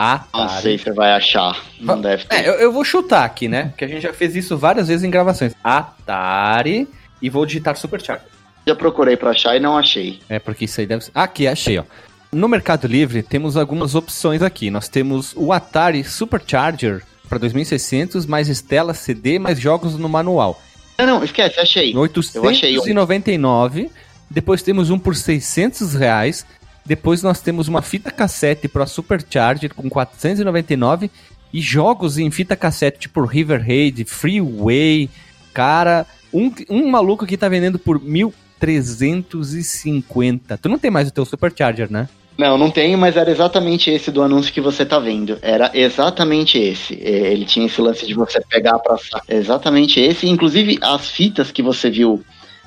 Atari. 0.01 0.29
Não 0.33 0.49
sei 0.49 0.79
se 0.79 0.91
vai 0.93 1.13
achar. 1.13 1.63
Não 1.79 2.01
deve 2.01 2.25
ter. 2.25 2.37
É, 2.37 2.49
eu, 2.49 2.55
eu, 2.55 2.73
vou 2.73 2.83
chutar 2.83 3.23
aqui, 3.23 3.49
né? 3.49 3.65
Porque 3.65 3.85
a 3.85 3.89
gente 3.89 4.01
já 4.01 4.15
fez 4.15 4.35
isso 4.35 4.57
várias 4.57 4.89
vezes 4.89 5.05
em 5.05 5.11
gravações. 5.11 5.53
Atari 5.63 6.89
e 7.21 7.29
vou 7.29 7.45
digitar 7.45 7.77
Supercharger. 7.77 8.27
Já 8.67 8.75
procurei 8.75 9.15
para 9.15 9.33
achar 9.33 9.55
e 9.55 9.61
não 9.61 9.77
achei. 9.77 10.19
É, 10.27 10.39
porque 10.39 10.65
isso 10.65 10.81
aí 10.81 10.87
deve 10.87 11.05
ser. 11.05 11.11
Aqui, 11.15 11.47
achei, 11.47 11.79
ó. 11.79 11.85
No 12.33 12.49
Mercado 12.49 12.87
Livre 12.87 13.23
temos 13.23 13.59
algumas 13.59 13.95
opções 13.95 14.41
aqui. 14.41 14.71
Nós 14.71 14.89
temos 14.89 15.35
o 15.37 15.53
Atari 15.53 16.03
Supercharger 16.03 17.03
para 17.29 17.37
2600, 17.37 18.25
mais 18.25 18.49
Stella 18.49 18.95
CD, 18.95 19.39
mais 19.39 19.61
jogos 19.61 19.99
no 19.99 20.09
manual. 20.09 20.63
Não, 20.99 21.07
não, 21.07 21.25
esquece, 21.25 21.61
achei. 21.61 21.95
899. 21.95 23.83
Um. 23.83 23.91
Depois 24.31 24.63
temos 24.63 24.89
um 24.89 24.99
por 24.99 25.15
600 25.15 25.95
reais. 25.95 26.47
Depois 26.85 27.23
nós 27.23 27.41
temos 27.41 27.69
uma 27.69 27.81
fita 27.83 28.11
cassete 28.11 28.67
para 28.69 28.87
Supercharger 28.87 29.73
com 29.75 29.89
499 29.89 31.11
e 31.53 31.61
jogos 31.61 32.17
em 32.19 32.31
fita 32.31 32.55
cassete 32.57 33.01
tipo 33.01 33.25
River 33.25 33.61
Raid, 33.61 34.05
Freeway. 34.05 35.11
Cara, 35.53 36.07
um, 36.33 36.53
um 36.69 36.89
maluco 36.89 37.25
aqui 37.25 37.37
tá 37.37 37.49
vendendo 37.49 37.77
por 37.79 38.01
1.350. 38.01 40.59
Tu 40.61 40.69
não 40.69 40.79
tem 40.79 40.91
mais 40.91 41.09
o 41.09 41.13
teu 41.13 41.25
Supercharger, 41.25 41.91
né? 41.91 42.09
Não, 42.41 42.57
não 42.57 42.71
tenho, 42.71 42.97
mas 42.97 43.19
era 43.19 43.31
exatamente 43.31 43.91
esse 43.91 44.11
do 44.11 44.23
anúncio 44.23 44.53
que 44.53 44.63
você 44.63 44.87
tá 44.87 44.99
vendo. 44.99 45.39
Era 45.43 45.71
exatamente 45.75 46.59
esse. 46.59 46.95
É, 46.95 47.33
ele 47.33 47.45
tinha 47.45 47.67
esse 47.67 47.79
lance 47.83 48.07
de 48.07 48.15
você 48.15 48.41
pegar 48.49 48.79
pra. 48.79 48.97
Exatamente 49.29 50.01
esse. 50.01 50.27
Inclusive, 50.27 50.79
as 50.81 51.11
fitas 51.11 51.53
que 51.53 51.63
você 51.63 51.91
viu 51.91 52.25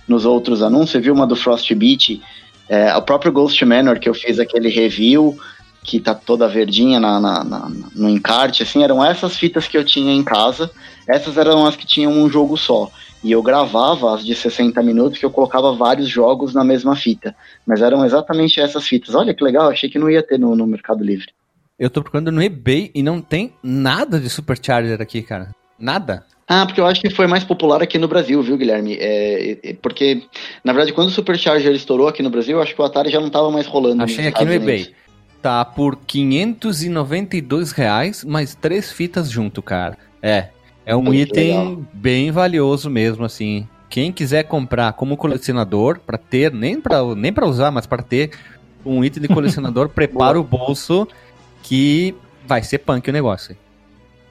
nos 0.07 0.25
outros 0.25 0.61
anúncios, 0.61 0.91
você 0.91 0.99
viu 0.99 1.15
uma 1.15 1.25
do 1.25 1.35
Frostbite, 1.35 2.21
é, 2.69 2.95
o 2.95 3.01
próprio 3.01 3.31
Ghost 3.31 3.63
Manor, 3.65 3.99
que 3.99 4.09
eu 4.09 4.13
fiz 4.13 4.39
aquele 4.39 4.69
review, 4.69 5.37
que 5.83 5.99
tá 5.99 6.15
toda 6.15 6.47
verdinha 6.47 6.99
na, 6.99 7.19
na, 7.19 7.43
na, 7.43 7.71
no 7.93 8.09
encarte, 8.09 8.63
assim, 8.63 8.83
eram 8.83 9.03
essas 9.03 9.37
fitas 9.37 9.67
que 9.67 9.77
eu 9.77 9.83
tinha 9.83 10.13
em 10.13 10.23
casa. 10.23 10.71
Essas 11.07 11.37
eram 11.37 11.65
as 11.65 11.75
que 11.75 11.85
tinham 11.85 12.11
um 12.11 12.29
jogo 12.29 12.57
só. 12.57 12.89
E 13.23 13.31
eu 13.31 13.41
gravava 13.41 14.15
as 14.15 14.25
de 14.25 14.33
60 14.33 14.81
minutos 14.81 15.19
que 15.19 15.25
eu 15.25 15.31
colocava 15.31 15.73
vários 15.75 16.09
jogos 16.09 16.53
na 16.53 16.63
mesma 16.63 16.95
fita. 16.95 17.35
Mas 17.65 17.81
eram 17.81 18.05
exatamente 18.05 18.59
essas 18.59 18.85
fitas. 18.87 19.13
Olha 19.15 19.33
que 19.33 19.43
legal, 19.43 19.69
achei 19.69 19.89
que 19.89 19.99
não 19.99 20.09
ia 20.09 20.23
ter 20.23 20.39
no, 20.39 20.55
no 20.55 20.65
Mercado 20.65 21.03
Livre. 21.03 21.27
Eu 21.77 21.89
tô 21.89 22.01
procurando 22.01 22.31
no 22.31 22.41
eBay 22.41 22.91
e 22.93 23.03
não 23.03 23.21
tem 23.21 23.53
nada 23.61 24.19
de 24.19 24.29
Supercharger 24.29 25.01
aqui, 25.01 25.21
cara. 25.21 25.53
Nada. 25.77 26.25
Ah, 26.55 26.67
porque 26.67 26.79
eu 26.79 26.85
acho 26.85 27.01
que 27.01 27.09
foi 27.09 27.25
mais 27.25 27.43
popular 27.43 27.81
aqui 27.81 27.97
no 27.97 28.07
Brasil, 28.07 28.39
viu, 28.43 28.55
Guilherme? 28.55 28.95
É, 28.99 29.57
é, 29.63 29.73
porque, 29.81 30.21
na 30.63 30.71
verdade, 30.71 30.93
quando 30.93 31.07
o 31.07 31.11
Supercharger 31.11 31.73
estourou 31.73 32.07
aqui 32.07 32.21
no 32.21 32.29
Brasil, 32.29 32.57
eu 32.57 32.61
acho 32.61 32.75
que 32.75 32.81
o 32.81 32.85
Atari 32.85 33.09
já 33.09 33.19
não 33.19 33.25
estava 33.25 33.49
mais 33.49 33.65
rolando. 33.65 34.03
Achei 34.03 34.27
aqui 34.27 34.45
no 34.45 34.53
eBay. 34.53 34.93
Tá 35.41 35.65
por 35.65 35.95
592 36.05 37.71
reais, 37.71 38.23
mais 38.23 38.53
três 38.53 38.91
fitas 38.91 39.31
junto, 39.31 39.63
cara. 39.63 39.97
É, 40.21 40.49
é 40.85 40.95
um 40.95 41.11
item 41.11 41.47
legal. 41.47 41.85
bem 41.91 42.29
valioso 42.29 42.87
mesmo, 42.87 43.25
assim. 43.25 43.67
Quem 43.89 44.11
quiser 44.11 44.43
comprar 44.43 44.93
como 44.93 45.17
colecionador, 45.17 46.01
para 46.05 46.19
ter, 46.19 46.53
nem 46.53 46.79
para 46.79 47.03
nem 47.15 47.33
pra 47.33 47.47
usar, 47.47 47.71
mas 47.71 47.87
para 47.87 48.03
ter 48.03 48.29
um 48.85 49.03
item 49.03 49.23
de 49.23 49.27
colecionador, 49.27 49.89
prepara 49.89 50.39
o 50.39 50.43
bolso 50.43 51.07
que 51.63 52.13
vai 52.45 52.61
ser 52.61 52.77
punk 52.77 53.09
o 53.09 53.13
negócio. 53.13 53.57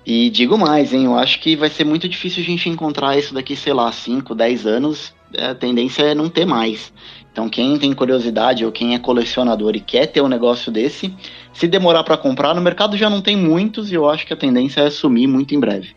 E 0.05 0.31
digo 0.31 0.59
mais, 0.59 0.93
hein? 0.93 1.05
Eu 1.05 1.17
acho 1.17 1.41
que 1.41 1.55
vai 1.55 1.69
ser 1.69 1.85
muito 1.85 2.09
difícil 2.09 2.43
a 2.43 2.47
gente 2.47 2.69
encontrar 2.69 3.17
isso 3.17 3.33
daqui, 3.33 3.55
sei 3.55 3.73
lá, 3.73 3.91
5, 3.91 4.35
10 4.35 4.67
anos. 4.67 5.15
A 5.39 5.55
tendência 5.55 6.03
é 6.03 6.15
não 6.15 6.29
ter 6.29 6.45
mais. 6.45 6.93
Então, 7.33 7.49
quem 7.49 7.79
tem 7.79 7.93
curiosidade 7.95 8.65
ou 8.65 8.71
quem 8.71 8.95
é 8.95 8.99
colecionador 8.99 9.75
e 9.75 9.81
quer 9.81 10.07
ter 10.07 10.21
um 10.21 10.29
negócio 10.29 10.71
desse, 10.71 11.15
se 11.55 11.67
demorar 11.67 12.05
para 12.05 12.17
comprar, 12.17 12.55
no 12.55 12.61
mercado 12.61 12.97
já 12.97 13.09
não 13.09 13.23
tem 13.23 13.37
muitos 13.37 13.91
e 13.91 13.95
eu 13.95 14.09
acho 14.09 14.27
que 14.27 14.35
a 14.35 14.37
tendência 14.37 14.83
é 14.83 14.91
sumir 14.91 15.27
muito 15.27 15.55
em 15.55 15.61
breve. 15.61 15.97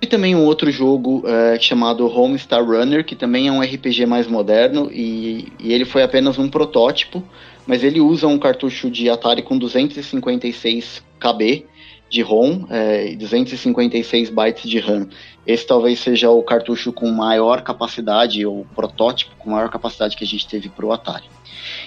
E 0.00 0.06
também 0.06 0.34
um 0.34 0.46
outro 0.46 0.70
jogo 0.70 1.22
é, 1.26 1.58
chamado 1.60 2.06
Homestar 2.06 2.64
Runner, 2.64 3.04
que 3.04 3.14
também 3.14 3.48
é 3.48 3.52
um 3.52 3.60
RPG 3.60 4.06
mais 4.06 4.26
moderno 4.26 4.90
e, 4.90 5.52
e, 5.58 5.74
ele 5.74 5.84
foi 5.84 6.02
apenas 6.02 6.38
um 6.38 6.48
protótipo, 6.48 7.22
mas 7.66 7.84
ele 7.84 8.00
usa 8.00 8.26
um 8.26 8.38
cartucho 8.38 8.90
de 8.90 9.10
Atari 9.10 9.42
com 9.42 9.58
256 9.58 11.02
KB 11.20 11.66
de 12.10 12.22
ROM 12.22 12.66
é, 12.68 13.12
e 13.12 13.16
256 13.16 14.30
bytes 14.30 14.68
de 14.68 14.80
RAM. 14.80 15.08
Esse 15.46 15.64
talvez 15.66 16.00
seja 16.00 16.28
o 16.28 16.42
cartucho 16.42 16.92
com 16.92 17.08
maior 17.10 17.62
capacidade, 17.62 18.44
ou 18.44 18.66
protótipo 18.74 19.36
com 19.38 19.50
maior 19.50 19.70
capacidade 19.70 20.16
que 20.16 20.24
a 20.24 20.26
gente 20.26 20.46
teve 20.46 20.68
para 20.68 20.84
o 20.84 20.92
Atari. 20.92 21.24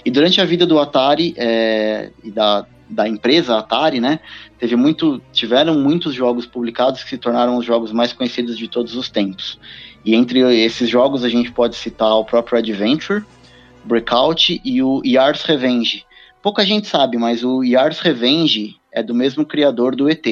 E 0.05 0.09
durante 0.09 0.39
a 0.39 0.45
vida 0.45 0.65
do 0.65 0.79
Atari 0.79 1.33
é, 1.37 2.11
e 2.23 2.31
da, 2.31 2.65
da 2.89 3.07
empresa 3.07 3.57
Atari, 3.57 3.99
né, 3.99 4.21
teve 4.57 4.77
muito, 4.77 5.21
tiveram 5.33 5.77
muitos 5.77 6.13
jogos 6.15 6.45
publicados 6.45 7.03
que 7.03 7.09
se 7.09 7.17
tornaram 7.17 7.57
os 7.57 7.65
jogos 7.65 7.91
mais 7.91 8.13
conhecidos 8.13 8.57
de 8.57 8.69
todos 8.69 8.95
os 8.95 9.09
tempos. 9.09 9.59
E 10.05 10.15
entre 10.15 10.39
esses 10.63 10.89
jogos 10.89 11.23
a 11.23 11.29
gente 11.29 11.51
pode 11.51 11.75
citar 11.75 12.15
o 12.15 12.23
próprio 12.23 12.59
Adventure, 12.59 13.23
Breakout 13.83 14.61
e 14.63 14.81
o 14.81 15.01
Yars 15.05 15.43
Revenge. 15.43 16.05
Pouca 16.41 16.65
gente 16.65 16.87
sabe, 16.87 17.17
mas 17.17 17.43
o 17.43 17.63
Yars 17.63 17.99
Revenge 17.99 18.77
é 18.93 19.01
do 19.03 19.13
mesmo 19.13 19.45
criador 19.45 19.95
do 19.95 20.09
ET. 20.09 20.25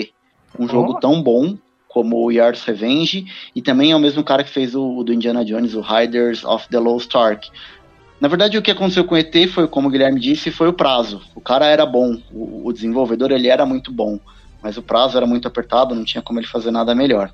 Um 0.58 0.66
oh. 0.66 0.68
jogo 0.68 1.00
tão 1.00 1.22
bom 1.22 1.58
como 1.88 2.24
o 2.24 2.32
Yard's 2.32 2.64
Revenge, 2.64 3.26
e 3.54 3.62
também 3.62 3.92
é 3.92 3.96
o 3.96 4.00
mesmo 4.00 4.24
cara 4.24 4.46
que 4.46 4.50
fez 4.50 4.74
o, 4.74 4.98
o 4.98 5.04
do 5.04 5.14
Indiana 5.14 5.44
Jones, 5.44 5.74
o 5.74 5.82
Riders 5.82 6.46
of 6.46 6.70
the 6.70 6.80
Lost 6.80 7.14
Ark. 7.14 7.50
Na 8.20 8.30
verdade, 8.30 8.58
o 8.58 8.62
que 8.62 8.72
aconteceu 8.72 9.04
com 9.04 9.16
o 9.16 9.18
ET 9.18 9.36
foi, 9.50 9.68
como 9.68 9.90
o 9.90 9.92
Guilherme 9.92 10.20
disse, 10.20 10.52
foi 10.52 10.70
o 10.70 10.74
prazo. 10.74 11.22
O 11.36 11.42
cara 11.42 11.66
era 11.66 11.86
bom, 11.86 12.18
o, 12.32 12.66
o 12.66 12.72
desenvolvedor 12.72 13.32
ele 13.32 13.50
era 13.50 13.66
muito 13.66 13.92
bom, 13.92 14.20
mas 14.62 14.78
o 14.78 14.82
prazo 14.82 15.18
era 15.18 15.26
muito 15.26 15.48
apertado, 15.48 15.94
não 15.94 16.06
tinha 16.06 16.22
como 16.22 16.40
ele 16.40 16.48
fazer 16.48 16.72
nada 16.72 16.96
melhor. 16.96 17.34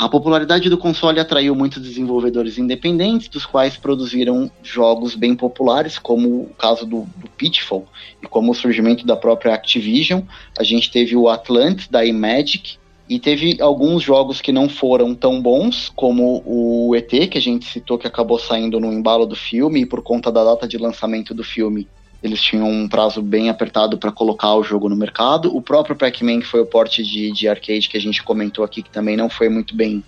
A 0.00 0.08
popularidade 0.08 0.70
do 0.70 0.78
console 0.78 1.18
atraiu 1.18 1.56
muitos 1.56 1.82
desenvolvedores 1.82 2.56
independentes, 2.56 3.26
dos 3.26 3.44
quais 3.44 3.76
produziram 3.76 4.48
jogos 4.62 5.16
bem 5.16 5.34
populares, 5.34 5.98
como 5.98 6.42
o 6.42 6.50
caso 6.56 6.86
do, 6.86 7.00
do 7.16 7.28
Pitfall 7.36 7.84
e 8.22 8.26
como 8.28 8.52
o 8.52 8.54
surgimento 8.54 9.04
da 9.04 9.16
própria 9.16 9.52
Activision. 9.52 10.20
A 10.56 10.62
gente 10.62 10.88
teve 10.88 11.16
o 11.16 11.28
Atlant 11.28 11.88
da 11.90 12.04
Imagic 12.04 12.76
e 13.08 13.18
teve 13.18 13.60
alguns 13.60 14.00
jogos 14.00 14.40
que 14.40 14.52
não 14.52 14.68
foram 14.68 15.16
tão 15.16 15.42
bons, 15.42 15.90
como 15.96 16.44
o 16.46 16.94
ET, 16.94 17.28
que 17.28 17.38
a 17.38 17.42
gente 17.42 17.64
citou 17.64 17.98
que 17.98 18.06
acabou 18.06 18.38
saindo 18.38 18.78
no 18.78 18.92
embalo 18.92 19.26
do 19.26 19.34
filme, 19.34 19.80
e 19.80 19.86
por 19.86 20.00
conta 20.00 20.30
da 20.30 20.44
data 20.44 20.68
de 20.68 20.78
lançamento 20.78 21.34
do 21.34 21.42
filme, 21.42 21.88
eles 22.22 22.42
tinham 22.42 22.68
um 22.68 22.88
prazo 22.88 23.22
bem 23.22 23.48
apertado 23.48 23.96
para 23.96 24.10
colocar 24.10 24.54
o 24.54 24.64
jogo 24.64 24.88
no 24.88 24.96
mercado. 24.96 25.54
O 25.56 25.62
próprio 25.62 25.94
Pac-Man, 25.94 26.40
que 26.40 26.46
foi 26.46 26.60
o 26.60 26.66
porte 26.66 27.02
de, 27.04 27.30
de 27.30 27.48
arcade 27.48 27.88
que 27.88 27.96
a 27.96 28.00
gente 28.00 28.22
comentou 28.22 28.64
aqui, 28.64 28.82
que 28.82 28.90
também 28.90 29.16
não 29.16 29.30
foi 29.30 29.48
muito 29.48 29.76
bem 29.76 30.02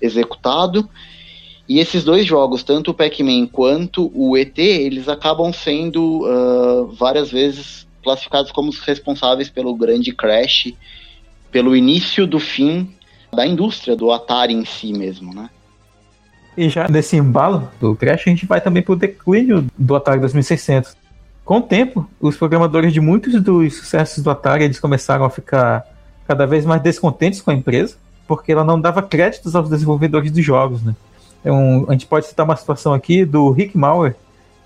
executado. 0.00 0.88
E 1.68 1.80
esses 1.80 2.04
dois 2.04 2.26
jogos, 2.26 2.62
tanto 2.62 2.90
o 2.90 2.94
Pac-Man 2.94 3.46
quanto 3.46 4.12
o 4.14 4.36
ET, 4.36 4.58
eles 4.58 5.08
acabam 5.08 5.52
sendo 5.52 6.24
uh, 6.24 6.86
várias 6.88 7.30
vezes 7.30 7.86
classificados 8.02 8.52
como 8.52 8.68
os 8.68 8.78
responsáveis 8.80 9.48
pelo 9.48 9.74
grande 9.74 10.12
crash, 10.12 10.74
pelo 11.50 11.74
início 11.74 12.26
do 12.26 12.38
fim 12.38 12.94
da 13.34 13.46
indústria 13.46 13.96
do 13.96 14.12
Atari 14.12 14.52
em 14.52 14.64
si 14.64 14.92
mesmo, 14.92 15.34
né? 15.34 15.50
E 16.56 16.68
já 16.68 16.86
nesse 16.88 17.16
embalo 17.16 17.68
do 17.80 17.96
crash, 17.96 18.22
a 18.26 18.30
gente 18.30 18.46
vai 18.46 18.60
também 18.60 18.82
pro 18.82 18.94
declínio 18.94 19.66
do 19.76 19.96
Atari 19.96 20.20
2600 20.20 20.96
com 21.46 21.58
o 21.58 21.62
tempo, 21.62 22.04
os 22.20 22.36
programadores 22.36 22.92
de 22.92 23.00
muitos 23.00 23.40
dos 23.40 23.76
sucessos 23.76 24.20
do 24.20 24.28
Atari 24.28 24.64
eles 24.64 24.80
começaram 24.80 25.24
a 25.24 25.30
ficar 25.30 25.86
cada 26.26 26.44
vez 26.44 26.66
mais 26.66 26.82
descontentes 26.82 27.40
com 27.40 27.52
a 27.52 27.54
empresa, 27.54 27.94
porque 28.26 28.50
ela 28.50 28.64
não 28.64 28.80
dava 28.80 29.00
créditos 29.00 29.54
aos 29.54 29.70
desenvolvedores 29.70 30.32
de 30.32 30.42
jogos, 30.42 30.82
né? 30.82 30.96
Então, 31.40 31.86
a 31.88 31.92
gente 31.92 32.04
pode 32.04 32.26
citar 32.26 32.44
uma 32.44 32.56
situação 32.56 32.92
aqui 32.92 33.24
do 33.24 33.52
Rick 33.52 33.78
Mauer, 33.78 34.16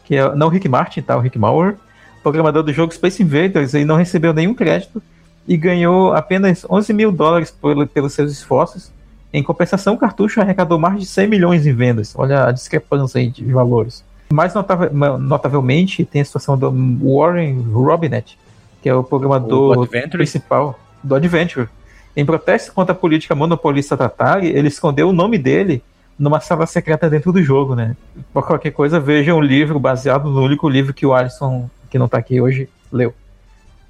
que 0.07 0.16
é 0.16 0.35
não 0.35 0.48
Rick 0.48 0.70
Martin, 0.70 1.02
tá? 1.02 1.19
O 1.19 1.20
Rick 1.20 1.39
Mauer, 1.39 1.77
programador 2.23 2.62
do 2.62 2.73
jogo 2.73 2.94
Space 2.94 3.23
Invaders, 3.23 3.74
ele 3.74 3.85
não 3.85 3.97
recebeu 3.97 4.32
nenhum 4.32 4.55
crédito 4.55 5.02
e 5.47 5.59
ganhou 5.59 6.15
apenas 6.15 6.65
11 6.69 6.94
mil 6.94 7.12
dólares 7.12 7.55
pelos 7.93 8.15
seus 8.15 8.32
esforços. 8.32 8.90
Em 9.35 9.43
compensação, 9.43 9.93
o 9.93 9.98
cartucho 9.98 10.40
arrecadou 10.40 10.78
mais 10.78 10.98
de 10.98 11.05
100 11.05 11.28
milhões 11.28 11.66
em 11.66 11.74
vendas. 11.74 12.15
Olha 12.16 12.47
a 12.47 12.52
discrepância 12.52 13.20
aí 13.20 13.28
de 13.28 13.44
valores. 13.52 14.02
Mais 14.32 14.55
notavelmente, 14.55 16.05
tem 16.05 16.23
a 16.23 16.24
situação 16.24 16.57
do 16.57 16.70
Warren 17.02 17.62
Robinet, 17.73 18.39
que 18.81 18.89
é 18.89 18.94
o 18.94 19.02
programador 19.02 19.78
o 19.78 19.86
principal 19.86 20.78
do 21.02 21.15
Adventure. 21.15 21.69
Em 22.16 22.24
protesto 22.24 22.73
contra 22.73 22.93
a 22.93 22.97
política 22.97 23.35
monopolista 23.35 23.97
da 23.97 24.07
Atari, 24.07 24.48
ele 24.48 24.69
escondeu 24.69 25.09
o 25.09 25.12
nome 25.12 25.36
dele 25.36 25.82
numa 26.19 26.39
sala 26.39 26.66
secreta 26.66 27.09
dentro 27.09 27.32
do 27.32 27.43
jogo, 27.43 27.74
né? 27.74 27.97
Por 28.32 28.47
qualquer 28.47 28.73
coisa, 28.73 29.01
vejam 29.01 29.39
o 29.39 29.40
livro 29.40 29.81
baseado 29.81 30.28
no 30.28 30.43
único 30.43 30.69
livro 30.69 30.93
que 30.93 31.07
o 31.07 31.15
Alisson, 31.15 31.69
que 31.89 31.98
não 31.98 32.07
está 32.07 32.19
aqui 32.19 32.40
hoje, 32.40 32.69
leu. 32.93 33.15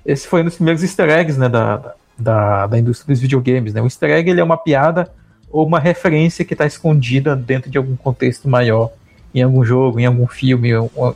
Esse 0.07 0.27
foi 0.27 0.43
um 0.43 0.45
dos 0.45 0.55
primeiros 0.55 0.83
easter 0.83 1.11
eggs, 1.11 1.39
né, 1.39 1.49
da, 1.49 1.95
da, 2.17 2.67
da 2.67 2.79
indústria 2.79 3.13
dos 3.13 3.21
videogames, 3.21 3.75
né? 3.75 3.83
O 3.83 3.87
easter 3.87 4.11
egg 4.11 4.31
ele 4.31 4.41
é 4.41 4.45
uma 4.45 4.57
piada 4.57 5.11
ou 5.51 5.67
uma 5.67 5.81
referência 5.81 6.45
que 6.45 6.55
está 6.55 6.65
escondida 6.65 7.35
dentro 7.35 7.71
de 7.71 7.77
algum 7.77 7.97
contexto 7.97 8.49
maior 8.49 8.91
em 9.35 9.43
algum 9.43 9.65
jogo, 9.65 10.01
em 10.01 10.07
algum 10.07 10.27
filme, 10.27 10.71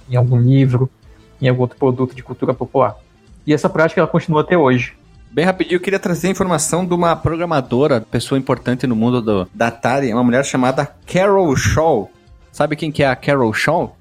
em 0.08 0.16
algum 0.16 0.40
livro, 0.40 0.88
em 1.40 1.48
algum 1.48 1.62
outro 1.62 1.78
produto 1.78 2.14
de 2.14 2.22
cultura 2.22 2.54
popular. 2.54 2.96
E 3.46 3.52
essa 3.52 3.68
prática 3.68 4.00
ela 4.00 4.08
continua 4.08 4.40
até 4.40 4.56
hoje. 4.56 4.94
Bem 5.30 5.44
rapidinho, 5.44 5.76
eu 5.76 5.80
queria 5.80 5.98
trazer 5.98 6.28
a 6.28 6.30
informação 6.30 6.86
de 6.86 6.94
uma 6.94 7.16
programadora, 7.16 8.00
pessoa 8.00 8.38
importante 8.38 8.86
no 8.86 8.94
mundo 8.94 9.20
do, 9.20 9.48
da 9.52 9.66
Atari, 9.66 10.12
uma 10.12 10.22
mulher 10.22 10.44
chamada 10.44 10.88
Carol 11.06 11.54
Shaw. 11.56 12.08
Sabe 12.52 12.76
quem 12.76 12.92
que 12.92 13.02
é 13.02 13.08
a 13.08 13.16
Carol 13.16 13.52
Shaw? 13.52 13.96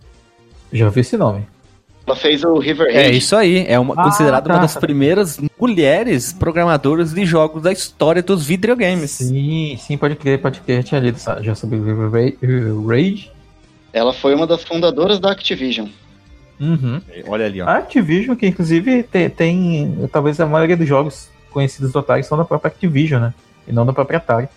Já 0.72 0.86
ouvi 0.86 1.00
esse 1.02 1.18
nome. 1.18 1.48
Ela 2.06 2.16
fez 2.16 2.44
o 2.44 2.60
River 2.60 2.88
É 2.90 3.10
isso 3.10 3.36
aí, 3.36 3.66
é 3.68 3.80
uma, 3.80 3.96
ah, 3.98 4.04
considerada 4.04 4.46
tá. 4.46 4.54
uma 4.54 4.62
das 4.62 4.76
primeiras 4.76 5.40
mulheres 5.60 6.34
programadoras 6.34 7.14
de 7.14 7.26
jogos 7.26 7.64
da 7.64 7.72
história 7.72 8.22
dos 8.22 8.46
videogames. 8.46 9.12
Sim, 9.12 9.76
sim, 9.80 9.98
pode 9.98 10.16
crer, 10.16 10.40
pode 10.40 10.60
crer. 10.62 10.84
Tinha 10.84 11.00
lido 11.00 11.18
já 11.42 11.56
sobre 11.56 11.78
o 11.78 11.84
River 11.84 12.12
Rage 12.86 13.33
ela 13.94 14.12
foi 14.12 14.34
uma 14.34 14.48
das 14.48 14.64
fundadoras 14.64 15.20
da 15.20 15.32
Activision. 15.32 15.88
Uhum. 16.60 17.00
Olha 17.28 17.46
ali, 17.46 17.62
ó. 17.62 17.68
A 17.68 17.78
Activision, 17.78 18.36
que 18.36 18.48
inclusive 18.48 19.04
tem, 19.04 19.30
tem, 19.30 20.10
talvez 20.12 20.40
a 20.40 20.46
maioria 20.46 20.76
dos 20.76 20.88
jogos 20.88 21.30
conhecidos 21.52 21.92
do 21.92 22.00
Atari 22.00 22.24
são 22.24 22.38
da 22.38 22.44
própria 22.44 22.70
Activision, 22.70 23.22
né? 23.22 23.34
E 23.68 23.72
não 23.72 23.86
da 23.86 23.94
própria 23.94 24.18
Atari. 24.18 24.50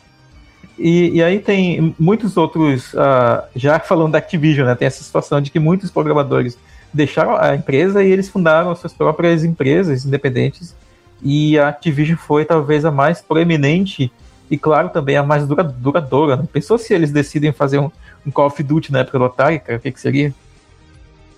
E, 0.78 1.10
e 1.16 1.22
aí 1.22 1.38
tem 1.38 1.94
muitos 1.98 2.36
outros, 2.36 2.92
uh, 2.94 3.42
já 3.54 3.78
falando 3.78 4.12
da 4.12 4.18
Activision, 4.18 4.66
né? 4.66 4.74
Tem 4.74 4.86
essa 4.86 5.04
situação 5.04 5.40
de 5.40 5.50
que 5.50 5.58
muitos 5.58 5.90
programadores 5.90 6.58
deixaram 6.92 7.36
a 7.36 7.54
empresa 7.54 8.02
e 8.02 8.10
eles 8.10 8.28
fundaram 8.28 8.74
suas 8.74 8.92
próprias 8.92 9.44
empresas 9.44 10.04
independentes. 10.04 10.74
E 11.22 11.58
a 11.58 11.68
Activision 11.68 12.16
foi 12.16 12.44
talvez 12.44 12.84
a 12.84 12.90
mais 12.90 13.20
proeminente 13.20 14.12
e, 14.50 14.56
claro, 14.56 14.90
também 14.90 15.16
a 15.16 15.22
mais 15.22 15.46
duradoura. 15.46 16.36
Né? 16.36 16.44
Pensou 16.52 16.78
se 16.78 16.94
eles 16.94 17.10
decidem 17.10 17.52
fazer 17.52 17.78
um, 17.78 17.90
um 18.26 18.30
Call 18.30 18.46
of 18.46 18.62
Duty 18.62 18.92
na 18.92 19.00
época 19.00 19.18
do 19.18 19.24
Atari, 19.24 19.60
cara, 19.60 19.78
o 19.78 19.80
que, 19.80 19.92
que 19.92 20.00
seria? 20.00 20.34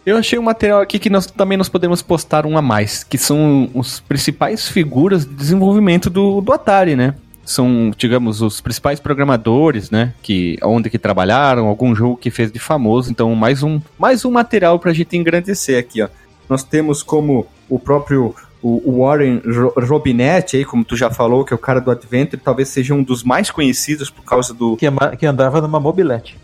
Eu 0.07 0.17
achei 0.17 0.39
um 0.39 0.43
material 0.43 0.81
aqui 0.81 0.99
que 0.99 1.11
nós 1.11 1.27
também 1.27 1.59
nós 1.59 1.69
podemos 1.69 2.01
postar 2.01 2.47
um 2.47 2.57
a 2.57 2.63
mais, 2.63 3.05
que 3.05 3.19
são 3.19 3.71
os 3.75 4.01
principais 4.01 4.67
figuras 4.67 5.27
de 5.27 5.35
desenvolvimento 5.35 6.09
do, 6.09 6.41
do 6.41 6.53
Atari, 6.53 6.97
né? 6.97 7.15
São, 7.45 7.93
digamos, 7.97 8.41
os 8.41 8.61
principais 8.61 9.01
programadores, 9.01 9.91
né? 9.91 10.15
Que 10.23 10.59
onde 10.63 10.89
que 10.89 10.99
trabalharam, 10.99 11.67
algum 11.67 11.95
jogo 11.95 12.17
que 12.17 12.31
fez 12.31 12.51
de 12.51 12.59
famoso. 12.59 13.11
Então, 13.11 13.35
mais 13.35 13.63
um, 13.63 13.81
mais 13.99 14.25
um 14.25 14.31
material 14.31 14.79
pra 14.79 14.93
gente 14.93 15.17
engrandecer 15.17 15.79
aqui, 15.79 16.03
ó. 16.03 16.09
Nós 16.49 16.63
temos 16.63 17.03
como 17.03 17.47
o 17.69 17.79
próprio 17.79 18.35
o 18.63 19.05
Warren 19.05 19.41
Robinet, 19.77 20.57
aí, 20.57 20.65
como 20.65 20.85
tu 20.85 20.97
já 20.97 21.11
falou, 21.11 21.45
que 21.45 21.53
é 21.53 21.57
o 21.57 21.59
cara 21.59 21.81
do 21.81 21.91
Adventure, 21.91 22.41
talvez 22.43 22.69
seja 22.69 22.93
um 22.93 23.03
dos 23.03 23.23
mais 23.23 23.51
conhecidos 23.51 24.11
por 24.11 24.25
causa 24.25 24.53
do. 24.53 24.77
Que, 24.77 24.87
que 25.19 25.27
andava 25.27 25.61
numa 25.61 25.79
mobilete. 25.79 26.37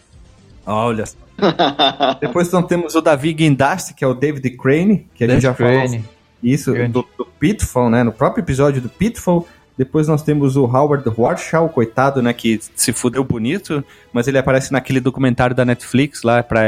Olha. 0.67 1.05
Depois 2.21 2.51
nós 2.53 2.67
temos 2.67 2.95
o 2.95 3.01
Davi 3.01 3.33
Guindasti, 3.33 3.95
que 3.95 4.05
é 4.05 4.07
o 4.07 4.15
David 4.15 4.49
Crane, 4.51 5.07
que 5.15 5.25
a 5.25 5.29
gente 5.29 5.43
já 5.43 5.55
Crane. 5.55 5.99
falou. 5.99 6.15
Isso, 6.43 6.73
do, 6.89 7.07
do, 7.17 7.25
Pitfall, 7.39 7.89
né? 7.89 8.03
No 8.03 8.13
próprio 8.13 8.43
episódio 8.43 8.81
do 8.81 8.89
Pitfall. 8.89 9.47
Depois 9.77 10.07
nós 10.07 10.23
temos 10.23 10.57
o 10.57 10.65
Howard 10.65 11.05
Warshaw, 11.09 11.69
coitado, 11.69 12.23
né? 12.23 12.33
Que 12.33 12.61
se 12.77 12.93
fudeu 12.93 13.25
bonito, 13.25 13.83
mas 14.13 14.29
ele 14.29 14.39
aparece 14.39 14.73
naquele 14.73 15.01
documentário 15.01 15.57
da 15.57 15.65
Netflix 15.65 16.23
lá 16.23 16.43
para 16.43 16.65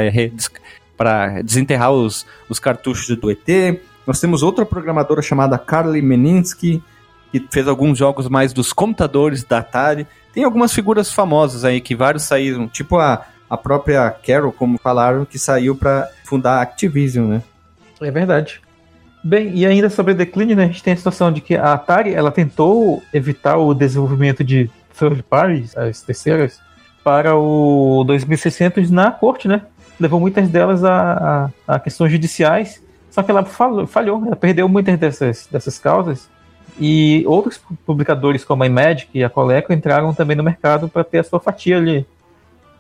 para 0.97 1.43
desenterrar 1.43 1.93
os, 1.93 2.27
os 2.48 2.59
cartuchos 2.59 3.14
do 3.16 3.31
ET. 3.31 3.81
Nós 4.06 4.18
temos 4.18 4.43
outra 4.43 4.64
programadora 4.64 5.20
chamada 5.20 5.59
Carly 5.59 6.01
Meninsky, 6.01 6.82
que 7.31 7.44
fez 7.51 7.68
alguns 7.68 7.98
jogos 7.98 8.28
mais 8.28 8.52
dos 8.52 8.73
computadores 8.73 9.44
da 9.44 9.59
Atari. 9.59 10.06
Tem 10.32 10.43
algumas 10.43 10.73
figuras 10.73 11.12
famosas 11.12 11.64
aí 11.64 11.81
que 11.81 11.94
vários 11.94 12.23
saíram, 12.23 12.66
tipo 12.66 12.98
a, 12.98 13.27
a 13.48 13.56
própria 13.56 14.10
Carol, 14.10 14.52
como 14.52 14.78
falaram, 14.78 15.24
que 15.24 15.39
saiu 15.39 15.74
para 15.74 16.09
fundar 16.24 16.59
a 16.59 16.62
Activision, 16.62 17.27
né? 17.27 17.43
É 18.01 18.10
verdade. 18.10 18.60
Bem, 19.23 19.52
e 19.55 19.66
ainda 19.66 19.90
sobre 19.90 20.14
declínio, 20.14 20.55
né, 20.55 20.64
a 20.64 20.66
gente 20.66 20.82
tem 20.82 20.93
a 20.93 20.97
situação 20.97 21.32
de 21.32 21.40
que 21.40 21.56
a 21.56 21.73
Atari 21.73 22.14
ela 22.14 22.31
tentou 22.31 23.02
evitar 23.12 23.56
o 23.56 23.74
desenvolvimento 23.74 24.44
de 24.44 24.70
third 24.97 25.23
parties, 25.24 25.77
as 25.77 26.02
terceiras, 26.02 26.60
para 27.02 27.35
o 27.35 28.05
2600 28.05 28.90
na 28.90 29.10
corte, 29.10 29.48
né? 29.48 29.62
Levou 29.98 30.20
muitas 30.20 30.48
delas 30.48 30.85
a, 30.85 31.51
a, 31.66 31.74
a 31.74 31.81
questões 31.81 32.12
judiciais 32.12 32.81
só 33.16 33.23
que 33.23 33.31
ela 33.31 33.43
falhou, 33.47 33.86
falhou 33.86 34.27
ela 34.27 34.36
perdeu 34.36 34.68
muitas 34.68 34.98
dessas, 34.98 35.48
dessas 35.51 35.78
causas. 35.78 36.28
E 36.78 37.24
outros 37.27 37.59
publicadores, 37.86 38.44
como 38.44 38.62
a 38.62 38.66
Imagic 38.66 39.09
e 39.14 39.24
a 39.24 39.31
Coleco, 39.31 39.73
entraram 39.73 40.12
também 40.12 40.36
no 40.36 40.43
mercado 40.43 40.86
para 40.86 41.02
ter 41.02 41.20
a 41.20 41.24
sua 41.24 41.40
fatia 41.40 41.78
ali. 41.78 42.06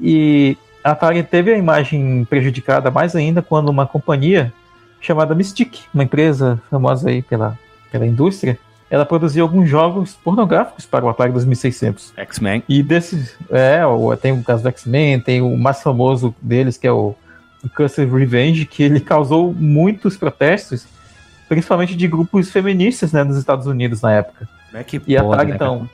E 0.00 0.56
a 0.82 0.92
Atari 0.92 1.22
teve 1.22 1.52
a 1.52 1.58
imagem 1.58 2.24
prejudicada 2.24 2.90
mais 2.90 3.16
ainda 3.16 3.42
quando 3.42 3.68
uma 3.68 3.86
companhia 3.86 4.52
chamada 5.00 5.34
Mystic, 5.34 5.78
uma 5.92 6.04
empresa 6.04 6.60
famosa 6.70 7.10
aí 7.10 7.22
pela, 7.22 7.58
pela 7.90 8.06
indústria, 8.06 8.58
ela 8.88 9.04
produziu 9.04 9.44
alguns 9.44 9.68
jogos 9.68 10.14
pornográficos 10.14 10.86
para 10.86 11.04
o 11.04 11.08
Atari 11.08 11.32
2600. 11.32 12.12
X-Men. 12.16 12.62
E 12.68 12.82
desses, 12.82 13.36
é, 13.50 13.82
tem 14.20 14.32
o 14.32 14.42
caso 14.42 14.62
do 14.62 14.68
X-Men, 14.68 15.20
tem 15.20 15.40
o 15.40 15.56
mais 15.56 15.82
famoso 15.82 16.34
deles 16.40 16.76
que 16.76 16.86
é 16.86 16.92
o 16.92 17.14
Cursed 17.74 18.08
Revenge, 18.08 18.64
que 18.64 18.82
ele 18.82 19.00
causou 19.00 19.52
muitos 19.52 20.16
protestos, 20.16 20.86
principalmente 21.48 21.96
de 21.96 22.06
grupos 22.06 22.50
feministas 22.50 23.12
né, 23.12 23.24
nos 23.24 23.36
Estados 23.36 23.66
Unidos 23.66 24.00
na 24.00 24.12
época. 24.12 24.48
É 24.72 24.84
que 24.84 25.00
e 25.06 25.16
a 25.16 25.24
TAG, 25.24 25.48
né, 25.48 25.54
então. 25.56 25.88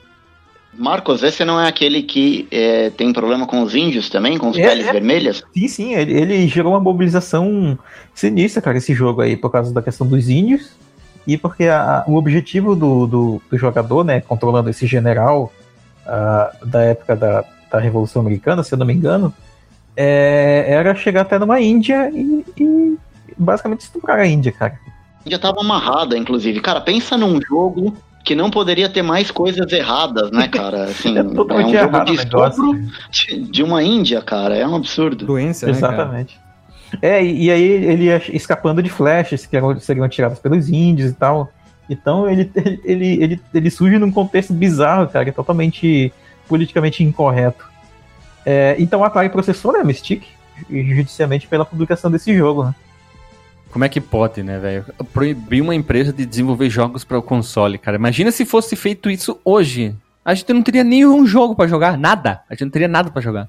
Marcos, 0.75 1.23
esse 1.23 1.45
não 1.45 1.61
é 1.61 1.69
aquele 1.69 2.03
que 2.03 2.49
é, 2.51 2.89
tem 2.91 3.13
problema 3.13 3.47
com 3.47 3.63
os 3.63 3.75
índios 3.75 4.09
também, 4.09 4.39
com 4.39 4.49
os 4.49 4.59
é, 4.59 4.63
peles 4.63 4.87
é, 4.87 4.93
vermelhas? 4.93 5.43
Sim, 5.55 5.69
sim, 5.69 5.95
ele, 5.95 6.13
ele, 6.15 6.49
gerou 6.49 6.73
uma 6.73 6.81
mobilização 6.81 7.79
sinistra, 8.15 8.63
cara, 8.63 8.79
esse 8.79 8.95
jogo 8.95 9.21
aí, 9.21 9.37
por 9.37 9.51
causa 9.51 9.73
da 9.73 9.83
questão 9.83 10.07
dos 10.07 10.29
índios 10.31 10.71
e 11.27 11.37
porque 11.37 11.65
a, 11.65 12.05
o 12.07 12.17
objetivo 12.17 12.75
do, 12.75 13.07
do, 13.07 13.43
do, 13.51 13.59
jogador, 13.59 14.03
né, 14.03 14.21
controlando 14.21 14.71
esse 14.71 14.87
general 14.87 15.53
uh, 16.07 16.67
da 16.67 16.83
época 16.83 17.15
da, 17.15 17.45
da 17.71 17.79
Revolução 17.79 18.23
Americana, 18.23 18.63
se 18.63 18.75
eu 18.75 18.79
não 18.79 18.87
me 18.87 18.95
engano, 18.95 19.33
é, 19.95 20.65
era 20.69 20.95
chegar 20.95 21.23
até 21.23 21.39
numa 21.39 21.61
Índia 21.61 22.11
e, 22.11 22.45
e 22.57 22.99
basicamente 23.37 23.81
estuprar 23.81 24.19
a 24.19 24.27
Índia, 24.27 24.53
cara. 24.53 24.79
A 25.21 25.27
Índia 25.27 25.39
tava 25.39 25.61
amarrada, 25.61 26.17
inclusive. 26.17 26.61
Cara, 26.61 26.81
pensa 26.81 27.17
num 27.17 27.41
jogo 27.41 27.95
que 28.25 28.35
não 28.35 28.51
poderia 28.51 28.89
ter 28.89 29.03
mais 29.03 29.31
coisas 29.31 29.71
erradas, 29.73 30.31
né, 30.31 30.49
cara? 30.49 30.85
Assim, 30.85 31.17
é, 31.19 31.21
é 31.21 31.25
um 31.25 31.73
jogo 31.73 32.05
de 32.05 32.15
estupro 32.15 32.81
de, 33.11 33.41
de, 33.43 33.63
uma 33.63 33.83
Índia, 33.83 34.21
cara. 34.23 34.57
É 34.57 34.67
um 34.67 34.77
absurdo. 34.77 35.27
Doença, 35.27 35.67
né, 35.67 35.73
Exatamente. 35.73 36.41
É, 37.01 37.25
e, 37.25 37.45
e, 37.45 37.51
aí 37.51 37.63
ele 37.63 38.05
ia 38.05 38.23
escapando 38.33 38.83
de 38.83 38.91
flechas 38.91 39.47
que 39.47 39.57
seriam 39.81 40.05
atiradas 40.05 40.39
pelos 40.39 40.69
índios 40.69 41.11
e 41.11 41.15
tal. 41.15 41.51
Então 41.89 42.29
ele, 42.29 42.51
ele, 42.85 43.23
ele, 43.23 43.41
ele 43.53 43.71
surge 43.71 43.99
num 43.99 44.11
contexto 44.11 44.53
bizarro, 44.53 45.09
cara, 45.09 45.29
é 45.29 45.33
totalmente 45.33 46.13
politicamente 46.47 47.03
incorreto. 47.03 47.65
É, 48.45 48.77
então 48.79 49.03
a 49.03 49.07
Atari 49.07 49.31
processou 49.31 49.73
né, 49.73 49.81
a 49.81 49.85
Mystic 49.85 50.25
judicialmente 50.71 51.47
pela 51.47 51.65
publicação 51.65 52.11
desse 52.11 52.37
jogo, 52.37 52.65
né? 52.65 52.75
Como 53.73 53.87
é 53.87 53.89
que 53.89 54.03
pode, 54.03 54.43
né, 54.43 54.59
velho? 54.59 54.85
Proibir 55.15 55.63
uma 55.63 55.75
empresa 55.75 56.13
de 56.13 56.27
desenvolver 56.27 56.69
jogos 56.69 57.05
para 57.05 57.19
o 57.19 57.23
console, 57.23 57.79
cara. 57.79 57.97
Imagina 57.97 58.31
se 58.31 58.45
fosse 58.45 58.77
feito 58.77 59.09
isso 59.09 59.41
hoje. 59.43 59.97
A 60.23 60.35
gente 60.35 60.53
não 60.53 60.63
teria 60.63 60.85
nenhum 60.85 61.27
jogo 61.27 61.57
para 61.57 61.67
jogar, 61.67 61.97
nada. 61.97 62.43
A 62.51 62.55
gente 62.55 62.65
não 62.65 62.71
teria 62.71 62.87
nada 62.87 63.11
para 63.11 63.23
jogar. 63.23 63.49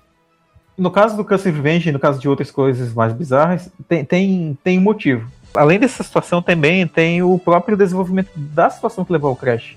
No 0.77 0.89
caso 0.89 1.17
do 1.17 1.25
Cursed 1.25 1.53
Revenge, 1.53 1.91
no 1.91 1.99
caso 1.99 2.21
de 2.21 2.29
outras 2.29 2.49
coisas 2.49 2.93
mais 2.93 3.11
bizarras, 3.11 3.69
tem, 3.87 4.05
tem, 4.05 4.57
tem 4.63 4.79
um 4.79 4.81
motivo. 4.81 5.29
Além 5.53 5.77
dessa 5.77 6.01
situação, 6.01 6.41
também 6.41 6.87
tem 6.87 7.21
o 7.21 7.37
próprio 7.37 7.75
desenvolvimento 7.75 8.31
da 8.33 8.69
situação 8.69 9.03
que 9.03 9.11
levou 9.11 9.29
ao 9.29 9.35
crash 9.35 9.75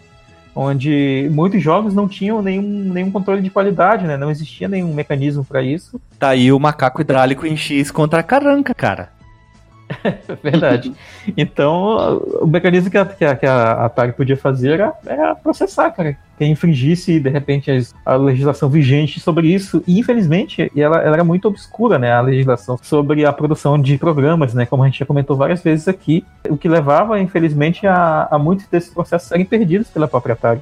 onde 0.58 1.28
muitos 1.30 1.62
jogos 1.62 1.92
não 1.92 2.08
tinham 2.08 2.40
nenhum, 2.40 2.62
nenhum 2.62 3.10
controle 3.10 3.42
de 3.42 3.50
qualidade, 3.50 4.06
né? 4.06 4.16
Não 4.16 4.30
existia 4.30 4.66
nenhum 4.66 4.94
mecanismo 4.94 5.44
para 5.44 5.62
isso. 5.62 6.00
Tá 6.18 6.30
aí 6.30 6.50
o 6.50 6.58
macaco 6.58 7.02
hidráulico 7.02 7.46
em 7.46 7.54
X 7.54 7.90
contra 7.90 8.20
a 8.20 8.22
caranca, 8.22 8.74
cara. 8.74 9.10
Verdade. 10.42 10.92
Então, 11.36 12.18
o 12.40 12.46
mecanismo 12.46 12.90
que 12.90 12.98
a, 12.98 13.04
que 13.04 13.24
a, 13.24 13.36
que 13.36 13.46
a 13.46 13.84
Atari 13.84 14.12
podia 14.12 14.36
fazer 14.36 14.72
era, 14.72 14.92
era 15.06 15.34
processar, 15.34 15.90
cara. 15.90 16.16
Quem 16.36 16.52
infringisse, 16.52 17.18
de 17.18 17.30
repente, 17.30 17.70
a 18.04 18.16
legislação 18.16 18.68
vigente 18.68 19.20
sobre 19.20 19.48
isso. 19.48 19.82
E, 19.86 19.98
infelizmente, 19.98 20.70
ela, 20.76 20.98
ela 20.98 21.16
era 21.16 21.24
muito 21.24 21.48
obscura, 21.48 21.98
né? 21.98 22.12
A 22.12 22.20
legislação 22.20 22.78
sobre 22.82 23.24
a 23.24 23.32
produção 23.32 23.80
de 23.80 23.96
programas, 23.96 24.52
né? 24.52 24.66
Como 24.66 24.82
a 24.82 24.86
gente 24.86 24.98
já 24.98 25.06
comentou 25.06 25.36
várias 25.36 25.62
vezes 25.62 25.88
aqui. 25.88 26.24
O 26.48 26.56
que 26.56 26.68
levava, 26.68 27.18
infelizmente, 27.20 27.86
a, 27.86 28.28
a 28.30 28.38
muitos 28.38 28.66
desses 28.66 28.92
processos 28.92 29.28
serem 29.28 29.44
perdidos 29.44 29.88
pela 29.88 30.08
própria 30.08 30.34
Atari. 30.34 30.60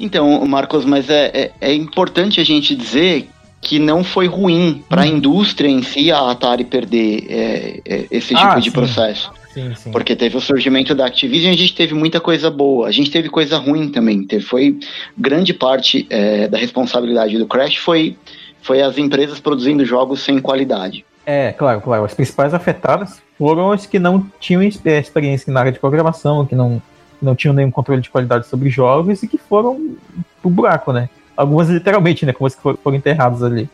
Então, 0.00 0.46
Marcos, 0.46 0.84
mas 0.84 1.10
é, 1.10 1.26
é, 1.34 1.52
é 1.60 1.74
importante 1.74 2.40
a 2.40 2.44
gente 2.44 2.74
dizer 2.76 3.28
que 3.60 3.78
não 3.78 4.04
foi 4.04 4.26
ruim 4.26 4.84
para 4.88 5.02
a 5.02 5.04
hum. 5.04 5.16
indústria 5.16 5.68
em 5.68 5.82
si 5.82 6.10
a 6.12 6.30
Atari 6.30 6.64
perder 6.64 7.26
é, 7.28 7.80
é, 7.84 8.06
esse 8.10 8.34
tipo 8.34 8.40
ah, 8.40 8.58
de 8.58 8.66
sim. 8.66 8.70
processo. 8.70 9.32
Sim, 9.52 9.74
sim. 9.74 9.90
Porque 9.90 10.14
teve 10.14 10.36
o 10.36 10.40
surgimento 10.40 10.94
da 10.94 11.06
Activision 11.06 11.52
e 11.52 11.54
a 11.54 11.58
gente 11.58 11.74
teve 11.74 11.94
muita 11.94 12.20
coisa 12.20 12.50
boa. 12.50 12.86
A 12.86 12.92
gente 12.92 13.10
teve 13.10 13.28
coisa 13.28 13.58
ruim 13.58 13.90
também. 13.90 14.24
Teve, 14.24 14.44
foi 14.44 14.78
grande 15.16 15.52
parte 15.52 16.06
é, 16.08 16.46
da 16.46 16.56
responsabilidade 16.56 17.36
do 17.36 17.46
Crash 17.46 17.76
foi, 17.76 18.16
foi 18.62 18.80
as 18.80 18.96
empresas 18.96 19.40
produzindo 19.40 19.84
jogos 19.84 20.20
sem 20.20 20.38
qualidade. 20.38 21.04
É, 21.26 21.52
claro, 21.52 21.80
claro. 21.80 22.04
As 22.04 22.14
principais 22.14 22.54
afetadas 22.54 23.20
foram 23.36 23.72
as 23.72 23.84
que 23.84 23.98
não 23.98 24.24
tinham 24.40 24.62
experiência 24.62 25.52
na 25.52 25.60
área 25.60 25.72
de 25.72 25.78
programação, 25.78 26.46
que 26.46 26.54
não, 26.54 26.80
não 27.20 27.34
tinham 27.34 27.52
nenhum 27.52 27.70
controle 27.70 28.00
de 28.00 28.08
qualidade 28.08 28.46
sobre 28.46 28.70
jogos 28.70 29.22
e 29.22 29.28
que 29.28 29.36
foram 29.36 29.96
pro 30.40 30.50
buraco, 30.50 30.92
né? 30.92 31.10
Algumas 31.38 31.68
literalmente, 31.68 32.26
né? 32.26 32.32
Como 32.32 32.48
as 32.48 32.56
que 32.56 32.60
foram 32.60 32.96
enterradas 32.96 33.44
ali. 33.44 33.70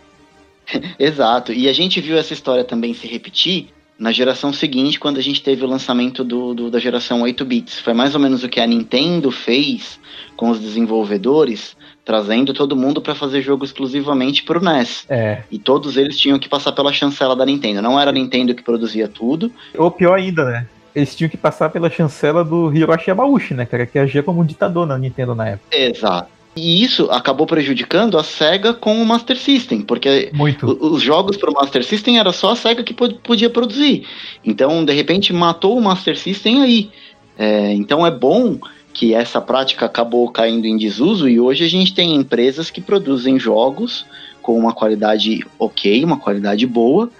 Exato. 0.98 1.50
E 1.50 1.66
a 1.66 1.72
gente 1.72 1.98
viu 1.98 2.18
essa 2.18 2.34
história 2.34 2.62
também 2.62 2.92
se 2.92 3.06
repetir 3.06 3.68
na 3.98 4.12
geração 4.12 4.52
seguinte, 4.52 5.00
quando 5.00 5.16
a 5.16 5.22
gente 5.22 5.42
teve 5.42 5.64
o 5.64 5.68
lançamento 5.68 6.22
do, 6.22 6.52
do, 6.52 6.70
da 6.70 6.78
geração 6.78 7.22
8 7.22 7.42
bits. 7.42 7.80
Foi 7.80 7.94
mais 7.94 8.14
ou 8.14 8.20
menos 8.20 8.44
o 8.44 8.50
que 8.50 8.60
a 8.60 8.66
Nintendo 8.66 9.30
fez 9.30 9.98
com 10.36 10.50
os 10.50 10.60
desenvolvedores, 10.60 11.74
trazendo 12.04 12.52
todo 12.52 12.76
mundo 12.76 13.00
para 13.00 13.14
fazer 13.14 13.40
jogo 13.40 13.64
exclusivamente 13.64 14.42
para 14.42 14.58
o 14.58 14.62
NES. 14.62 15.06
É. 15.08 15.44
E 15.50 15.58
todos 15.58 15.96
eles 15.96 16.18
tinham 16.18 16.38
que 16.38 16.50
passar 16.50 16.72
pela 16.72 16.92
chancela 16.92 17.34
da 17.34 17.46
Nintendo. 17.46 17.80
Não 17.80 17.98
era 17.98 18.10
a 18.10 18.12
Nintendo 18.12 18.54
que 18.54 18.62
produzia 18.62 19.08
tudo. 19.08 19.50
Ou 19.78 19.90
pior 19.90 20.18
ainda, 20.18 20.44
né? 20.44 20.66
Eles 20.94 21.16
tinham 21.16 21.30
que 21.30 21.36
passar 21.38 21.70
pela 21.70 21.88
chancela 21.88 22.44
do 22.44 22.74
Hiroshi 22.74 23.08
Yamauchi, 23.08 23.54
né, 23.54 23.64
cara? 23.64 23.86
Que 23.86 23.98
agia 23.98 24.22
como 24.22 24.42
um 24.42 24.44
ditador 24.44 24.86
na 24.86 24.98
Nintendo 24.98 25.34
na 25.34 25.48
época. 25.48 25.74
Exato. 25.74 26.28
E 26.56 26.82
isso 26.82 27.10
acabou 27.10 27.46
prejudicando 27.46 28.16
a 28.16 28.22
SEGA 28.22 28.72
com 28.72 29.00
o 29.00 29.04
Master 29.04 29.36
System, 29.36 29.80
porque 29.82 30.30
Muito. 30.32 30.66
os 30.80 31.02
jogos 31.02 31.36
para 31.36 31.50
o 31.50 31.54
Master 31.54 31.84
System 31.84 32.18
era 32.18 32.32
só 32.32 32.52
a 32.52 32.56
SEGA 32.56 32.84
que 32.84 32.94
podia 32.94 33.50
produzir. 33.50 34.06
Então, 34.44 34.84
de 34.84 34.92
repente, 34.92 35.32
matou 35.32 35.76
o 35.76 35.82
Master 35.82 36.16
System 36.16 36.62
aí. 36.62 36.90
É, 37.36 37.72
então 37.72 38.06
é 38.06 38.10
bom 38.12 38.58
que 38.92 39.12
essa 39.12 39.40
prática 39.40 39.86
acabou 39.86 40.30
caindo 40.30 40.66
em 40.66 40.76
desuso 40.76 41.28
e 41.28 41.40
hoje 41.40 41.64
a 41.64 41.68
gente 41.68 41.92
tem 41.92 42.14
empresas 42.14 42.70
que 42.70 42.80
produzem 42.80 43.40
jogos 43.40 44.06
com 44.40 44.56
uma 44.56 44.72
qualidade 44.72 45.44
ok, 45.58 46.04
uma 46.04 46.18
qualidade 46.18 46.64
boa, 46.64 47.10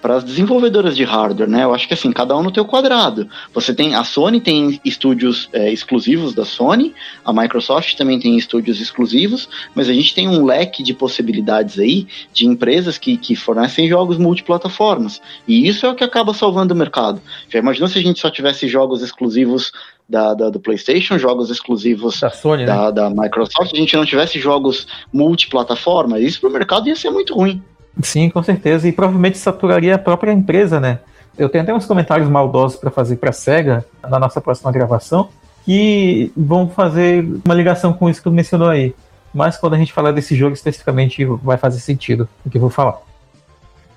para 0.00 0.16
as 0.16 0.24
desenvolvedoras 0.24 0.96
de 0.96 1.04
hardware, 1.04 1.48
né? 1.48 1.64
Eu 1.64 1.74
acho 1.74 1.86
que 1.88 1.94
assim, 1.94 2.12
cada 2.12 2.36
um 2.36 2.42
no 2.42 2.50
teu 2.50 2.64
quadrado. 2.64 3.28
Você 3.52 3.74
tem 3.74 3.94
a 3.94 4.04
Sony 4.04 4.40
tem 4.40 4.80
estúdios 4.84 5.48
é, 5.52 5.72
exclusivos 5.72 6.34
da 6.34 6.44
Sony, 6.44 6.94
a 7.24 7.32
Microsoft 7.32 7.96
também 7.96 8.18
tem 8.18 8.36
estúdios 8.36 8.80
exclusivos, 8.80 9.48
mas 9.74 9.88
a 9.88 9.92
gente 9.92 10.14
tem 10.14 10.28
um 10.28 10.44
leque 10.44 10.82
de 10.82 10.94
possibilidades 10.94 11.78
aí 11.78 12.06
de 12.32 12.46
empresas 12.46 12.98
que, 12.98 13.16
que 13.16 13.34
fornecem 13.34 13.88
jogos 13.88 14.18
multiplataformas. 14.18 15.20
E 15.46 15.68
isso 15.68 15.86
é 15.86 15.88
o 15.88 15.94
que 15.94 16.04
acaba 16.04 16.32
salvando 16.32 16.74
o 16.74 16.76
mercado. 16.76 17.20
Já 17.48 17.58
imaginou 17.58 17.88
se 17.88 17.98
a 17.98 18.02
gente 18.02 18.20
só 18.20 18.30
tivesse 18.30 18.68
jogos 18.68 19.02
exclusivos 19.02 19.72
da, 20.08 20.32
da, 20.32 20.48
do 20.48 20.58
PlayStation, 20.58 21.18
jogos 21.18 21.50
exclusivos 21.50 22.20
da, 22.20 22.30
Sony, 22.30 22.64
da, 22.64 22.86
né? 22.86 22.92
da 22.92 23.10
Microsoft, 23.10 23.72
a 23.74 23.76
gente 23.76 23.96
não 23.96 24.06
tivesse 24.06 24.40
jogos 24.40 24.86
multiplataforma, 25.12 26.18
isso 26.18 26.40
pro 26.40 26.50
mercado 26.50 26.88
ia 26.88 26.96
ser 26.96 27.10
muito 27.10 27.34
ruim. 27.34 27.62
Sim, 28.02 28.30
com 28.30 28.42
certeza. 28.42 28.88
E 28.88 28.92
provavelmente 28.92 29.38
saturaria 29.38 29.94
a 29.94 29.98
própria 29.98 30.32
empresa, 30.32 30.78
né? 30.78 31.00
Eu 31.36 31.48
tenho 31.48 31.62
até 31.62 31.72
uns 31.72 31.86
comentários 31.86 32.28
maldosos 32.28 32.78
para 32.78 32.90
fazer 32.90 33.16
para 33.16 33.32
Sega 33.32 33.84
na 34.02 34.18
nossa 34.18 34.40
próxima 34.40 34.72
gravação, 34.72 35.28
que 35.64 36.32
vão 36.36 36.68
fazer 36.68 37.24
uma 37.44 37.54
ligação 37.54 37.92
com 37.92 38.08
isso 38.08 38.20
que 38.20 38.24
tu 38.24 38.32
mencionou 38.32 38.68
aí. 38.68 38.94
Mas 39.32 39.56
quando 39.56 39.74
a 39.74 39.78
gente 39.78 39.92
falar 39.92 40.12
desse 40.12 40.34
jogo 40.34 40.54
especificamente, 40.54 41.24
vai 41.24 41.56
fazer 41.56 41.78
sentido 41.80 42.28
o 42.44 42.50
que 42.50 42.56
eu 42.56 42.60
vou 42.60 42.70
falar. 42.70 42.98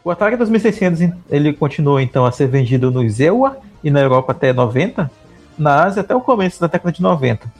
O 0.03 0.11
Atari 0.11 0.35
2600 0.35 1.13
ele 1.29 1.53
continuou 1.53 1.99
então 1.99 2.25
a 2.25 2.31
ser 2.31 2.47
vendido 2.47 2.91
no 2.91 3.07
ZEWA 3.07 3.57
e 3.83 3.89
na 3.89 4.01
Europa 4.01 4.31
até 4.31 4.51
90, 4.51 5.09
na 5.57 5.83
Ásia 5.83 6.01
até 6.01 6.15
o 6.15 6.21
começo 6.21 6.59
da 6.59 6.67
década 6.67 6.91
de 6.91 7.01
90. 7.01 7.51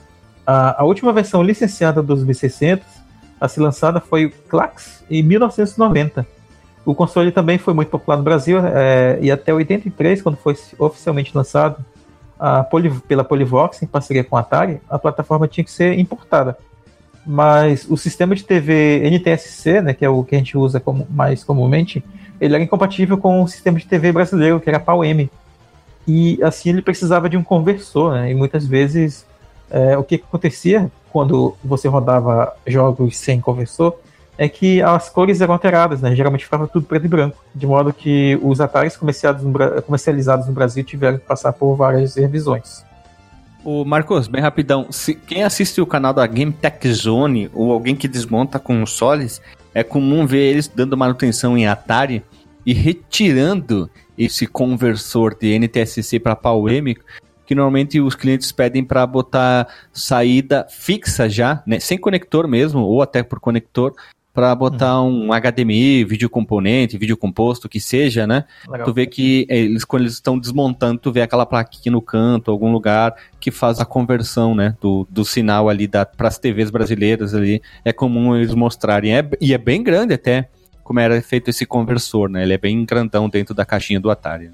A, 0.46 0.82
a 0.82 0.84
última 0.84 1.14
versão 1.14 1.42
licenciada 1.42 2.02
dos 2.02 2.20
2600 2.20 3.01
a 3.42 3.48
ser 3.48 3.62
lançada 3.62 4.00
foi 4.00 4.26
o 4.26 4.32
Clax 4.48 5.04
em 5.10 5.24
1990. 5.24 6.26
O 6.86 6.94
console 6.94 7.32
também 7.32 7.58
foi 7.58 7.74
muito 7.74 7.90
popular 7.90 8.18
no 8.18 8.24
Brasil 8.24 8.60
é, 8.64 9.18
e 9.20 9.32
até 9.32 9.52
83, 9.52 10.22
quando 10.22 10.38
foi 10.38 10.56
oficialmente 10.78 11.36
lançado 11.36 11.84
Poly, 12.70 12.90
pela 13.08 13.24
Polyvox 13.24 13.84
em 13.84 13.88
parceria 13.88 14.24
com 14.24 14.38
a 14.38 14.40
Atari, 14.40 14.80
a 14.90 14.98
plataforma 14.98 15.48
tinha 15.48 15.64
que 15.64 15.72
ser 15.72 15.98
importada. 16.00 16.58
Mas 17.26 17.86
o 17.88 17.96
sistema 17.96 18.36
de 18.36 18.44
TV 18.44 19.02
NTSC, 19.10 19.82
né, 19.82 19.94
que 19.94 20.04
é 20.04 20.10
o 20.10 20.24
que 20.24 20.36
a 20.36 20.38
gente 20.40 20.58
usa 20.58 20.80
como, 20.80 21.06
mais 21.10 21.44
comumente, 21.44 22.04
ele 22.40 22.56
era 22.56 22.64
incompatível 22.64 23.18
com 23.18 23.44
o 23.44 23.48
sistema 23.48 23.78
de 23.78 23.86
TV 23.86 24.12
brasileiro, 24.12 24.60
que 24.60 24.70
era 24.70 24.80
PAL-M. 24.80 25.30
E 26.08 26.40
assim 26.44 26.70
ele 26.70 26.82
precisava 26.82 27.30
de 27.30 27.38
um 27.38 27.44
conversor, 27.44 28.14
né? 28.14 28.32
E 28.32 28.34
muitas 28.34 28.66
vezes 28.66 29.24
é, 29.72 29.98
o 29.98 30.04
que, 30.04 30.16
acontecia 30.16 30.92
quando 31.12 31.56
você 31.64 31.88
rodava 31.88 32.54
jogos 32.68 33.18
sem 33.18 33.40
conversor 33.40 33.96
é 34.38 34.48
que 34.50 34.82
as 34.82 35.10
cores 35.10 35.40
eram 35.40 35.54
alteradas, 35.54 36.02
né? 36.02 36.16
Geralmente 36.16 36.44
ficava 36.44 36.68
tudo 36.68 36.86
preto 36.86 37.06
e 37.06 37.10
branco, 37.10 37.38
de 37.54 37.68
modo 37.68 37.94
que 37.94 38.40
os 38.42 38.60
Ataris 38.60 38.98
comercializados 38.98 40.48
no 40.48 40.54
Brasil 40.54 40.84
tiveram 40.84 41.18
que 41.18 41.26
passar 41.26 41.54
por 41.54 41.76
várias 41.76 42.16
revisões. 42.16 42.84
O 43.64 43.86
Marcos, 43.86 44.28
bem 44.28 44.42
rapidão, 44.42 44.88
se 44.90 45.14
quem 45.14 45.44
assiste 45.44 45.80
o 45.80 45.86
canal 45.86 46.14
da 46.14 46.26
Game 46.26 46.52
Tech 46.52 46.92
Zone 46.92 47.50
ou 47.54 47.72
alguém 47.72 47.96
que 47.96 48.08
desmonta 48.08 48.58
consoles, 48.58 49.40
é 49.74 49.84
comum 49.84 50.26
ver 50.26 50.50
eles 50.50 50.68
dando 50.68 50.98
manutenção 50.98 51.56
em 51.56 51.68
Atari 51.68 52.24
e 52.66 52.74
retirando 52.74 53.90
esse 54.18 54.48
conversor 54.48 55.38
de 55.38 55.58
NTSC 55.60 56.20
para 56.20 56.36
PAL-M, 56.36 56.98
que 57.52 57.56
normalmente 57.56 58.00
os 58.00 58.16
clientes 58.16 58.50
pedem 58.50 58.82
para 58.82 59.06
botar 59.06 59.68
saída 59.92 60.66
fixa 60.70 61.28
já, 61.28 61.62
né, 61.68 61.82
sem 61.82 61.98
conector 61.98 62.48
mesmo, 62.48 62.80
ou 62.80 63.02
até 63.02 63.22
por 63.24 63.42
conector, 63.42 63.94
para 64.34 64.56
botar 64.56 65.02
uhum. 65.02 65.28
um 65.28 65.30
HDMI, 65.34 66.06
vídeo 66.06 66.30
componente, 66.30 66.98
vídeo 66.98 67.18
composto, 67.18 67.68
que 67.68 67.82
seja, 67.82 68.26
né? 68.26 68.46
Legal. 68.66 68.86
Tu 68.86 68.94
vê 68.94 69.06
que 69.06 69.46
eles, 69.50 69.84
quando 69.84 70.04
eles 70.04 70.14
estão 70.14 70.40
desmontando, 70.40 70.98
tu 70.98 71.12
vê 71.12 71.22
aquela 71.22 71.46
plaquinha 71.46 71.92
no 71.92 72.02
canto, 72.02 72.52
algum 72.52 72.72
lugar, 72.72 73.14
que 73.38 73.52
faz 73.52 73.82
a 73.82 73.86
conversão, 73.86 74.56
né? 74.56 74.74
Do, 74.80 75.06
do 75.10 75.26
sinal 75.26 75.68
ali 75.68 75.90
para 75.90 76.30
as 76.30 76.40
TVs 76.40 76.72
brasileiras 76.72 77.36
ali. 77.36 77.62
É 77.84 77.92
comum 77.92 78.34
eles 78.34 78.56
mostrarem. 78.56 79.14
É, 79.14 79.30
e 79.42 79.54
é 79.54 79.58
bem 79.58 79.84
grande 79.84 80.14
até 80.14 80.48
como 80.86 81.02
era 81.02 81.22
feito 81.22 81.50
esse 81.50 81.66
conversor, 81.66 82.30
né? 82.30 82.44
Ele 82.44 82.54
é 82.54 82.58
bem 82.58 82.86
grandão 82.86 83.28
dentro 83.28 83.54
da 83.54 83.66
caixinha 83.66 84.00
do 84.00 84.10
Atari. 84.10 84.52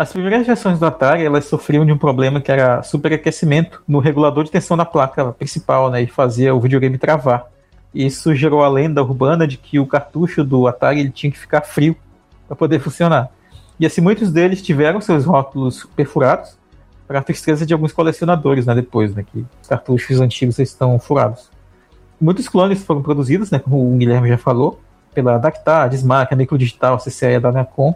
As 0.00 0.14
primeiras 0.14 0.46
versões 0.46 0.78
do 0.78 0.86
Atari, 0.86 1.26
elas 1.26 1.44
sofriam 1.44 1.84
de 1.84 1.92
um 1.92 1.98
problema 1.98 2.40
que 2.40 2.50
era 2.50 2.82
superaquecimento 2.82 3.82
no 3.86 3.98
regulador 3.98 4.44
de 4.44 4.50
tensão 4.50 4.74
da 4.74 4.86
placa 4.86 5.30
principal, 5.32 5.90
né? 5.90 6.00
E 6.00 6.06
fazia 6.06 6.54
o 6.54 6.58
videogame 6.58 6.96
travar. 6.96 7.48
Isso 7.94 8.34
gerou 8.34 8.64
a 8.64 8.68
lenda 8.70 9.02
urbana 9.02 9.46
de 9.46 9.58
que 9.58 9.78
o 9.78 9.86
cartucho 9.86 10.42
do 10.42 10.66
Atari 10.66 11.00
ele 11.00 11.10
tinha 11.10 11.30
que 11.30 11.38
ficar 11.38 11.60
frio 11.60 11.94
para 12.48 12.56
poder 12.56 12.80
funcionar. 12.80 13.28
E 13.78 13.84
assim, 13.84 14.00
muitos 14.00 14.32
deles 14.32 14.62
tiveram 14.62 15.02
seus 15.02 15.26
rótulos 15.26 15.86
perfurados, 15.94 16.56
para 17.06 17.20
tristeza 17.20 17.66
de 17.66 17.74
alguns 17.74 17.92
colecionadores, 17.92 18.64
né? 18.64 18.74
Depois, 18.74 19.14
né? 19.14 19.22
Que 19.22 19.44
os 19.60 19.68
cartuchos 19.68 20.18
antigos 20.18 20.58
estão 20.58 20.98
furados. 20.98 21.50
Muitos 22.18 22.48
clones 22.48 22.82
foram 22.82 23.02
produzidos, 23.02 23.50
né? 23.50 23.58
Como 23.58 23.94
o 23.94 23.98
Guilherme 23.98 24.30
já 24.30 24.38
falou, 24.38 24.80
pela 25.12 25.36
Dactar, 25.36 25.90
Dismark, 25.90 26.32
a 26.32 26.36
Microdigital, 26.36 26.94
a 26.94 26.98
CCE 26.98 27.26
e 27.26 27.34
a 27.34 27.38
Danacom. 27.38 27.94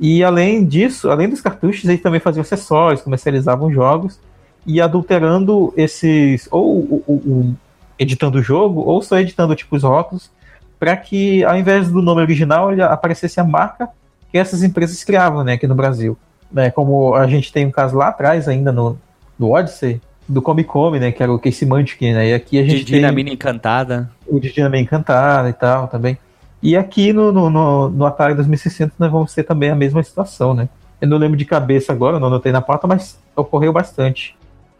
E 0.00 0.24
além 0.24 0.64
disso, 0.64 1.10
além 1.10 1.28
dos 1.28 1.42
cartuchos, 1.42 1.84
eles 1.84 2.00
também 2.00 2.18
faziam 2.18 2.40
acessórios, 2.40 3.02
comercializavam 3.02 3.70
jogos 3.70 4.18
e 4.66 4.80
adulterando 4.80 5.74
esses, 5.76 6.48
ou 6.50 6.78
o, 6.78 7.04
o, 7.06 7.54
editando 7.98 8.38
o 8.38 8.42
jogo, 8.42 8.80
ou 8.80 9.02
só 9.02 9.18
editando 9.18 9.54
tipo 9.54 9.76
os 9.76 9.82
rótulos, 9.82 10.30
para 10.78 10.96
que 10.96 11.44
ao 11.44 11.54
invés 11.54 11.90
do 11.90 12.00
nome 12.00 12.22
original 12.22 12.72
ele 12.72 12.80
aparecesse 12.80 13.38
a 13.38 13.44
marca 13.44 13.90
que 14.32 14.38
essas 14.38 14.62
empresas 14.62 15.04
criavam 15.04 15.44
né, 15.44 15.52
aqui 15.52 15.66
no 15.66 15.74
Brasil. 15.74 16.16
Né, 16.50 16.70
como 16.70 17.14
a 17.14 17.26
gente 17.26 17.52
tem 17.52 17.66
um 17.66 17.70
caso 17.70 17.96
lá 17.96 18.08
atrás 18.08 18.48
ainda 18.48 18.72
no, 18.72 18.98
no 19.38 19.50
Odyssey, 19.52 20.00
do 20.26 20.40
Come 20.40 20.64
Come, 20.64 20.98
né, 20.98 21.12
que 21.12 21.22
era 21.22 21.30
o 21.30 21.38
Casey 21.38 21.68
Munchkin, 21.68 22.14
né, 22.14 22.28
e 22.30 22.34
aqui 22.34 22.58
a 22.58 22.64
gente 22.64 22.86
tem... 22.86 23.12
Mina 23.12 23.30
Encantada. 23.30 24.10
O 24.26 24.40
Didi 24.40 24.62
Mina 24.62 24.78
Encantada 24.78 25.50
e 25.50 25.52
tal 25.52 25.88
também. 25.88 26.16
E 26.62 26.76
aqui 26.76 27.12
no, 27.12 27.32
no, 27.32 27.48
no, 27.48 27.88
no 27.88 28.06
Atari 28.06 28.34
2600 28.34 28.98
nós 28.98 29.10
vamos 29.10 29.34
ter 29.34 29.44
também 29.44 29.70
a 29.70 29.74
mesma 29.74 30.02
situação, 30.02 30.54
né. 30.54 30.68
Eu 31.00 31.08
não 31.08 31.16
lembro 31.16 31.36
de 31.36 31.44
cabeça 31.44 31.92
agora, 31.92 32.20
não 32.20 32.26
anotei 32.28 32.52
na 32.52 32.60
pauta, 32.60 32.86
mas 32.86 33.18
ocorreu 33.34 33.72
bastante. 33.72 34.36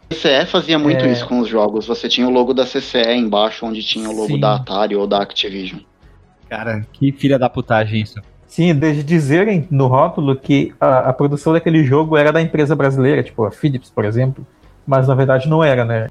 CCE 0.09 0.45
fazia 0.45 0.77
muito 0.77 1.05
é... 1.05 1.11
isso 1.11 1.25
com 1.27 1.39
os 1.39 1.47
jogos. 1.47 1.87
Você 1.87 2.07
tinha 2.07 2.27
o 2.27 2.29
logo 2.29 2.53
da 2.53 2.65
CCE 2.65 3.13
embaixo, 3.15 3.65
onde 3.65 3.81
tinha 3.81 4.09
o 4.09 4.15
logo 4.15 4.27
Sim. 4.27 4.39
da 4.39 4.55
Atari 4.55 4.95
ou 4.95 5.07
da 5.07 5.21
Activision. 5.21 5.79
Cara, 6.49 6.85
que 6.93 7.11
filha 7.11 7.39
da 7.39 7.49
putagem 7.49 8.01
isso. 8.01 8.21
Sim, 8.45 8.75
desde 8.75 9.03
dizerem 9.03 9.65
no 9.71 9.87
rótulo 9.87 10.35
que 10.35 10.73
a, 10.79 11.09
a, 11.09 11.13
produção 11.13 11.53
daquele 11.53 11.85
jogo 11.85 12.17
era 12.17 12.33
da 12.33 12.41
empresa 12.41 12.75
brasileira, 12.75 13.23
tipo 13.23 13.45
a 13.45 13.51
Philips, 13.51 13.89
por 13.89 14.03
exemplo, 14.03 14.45
mas 14.85 15.07
na 15.07 15.15
verdade 15.15 15.47
não 15.47 15.63
era, 15.63 15.85
né? 15.85 16.09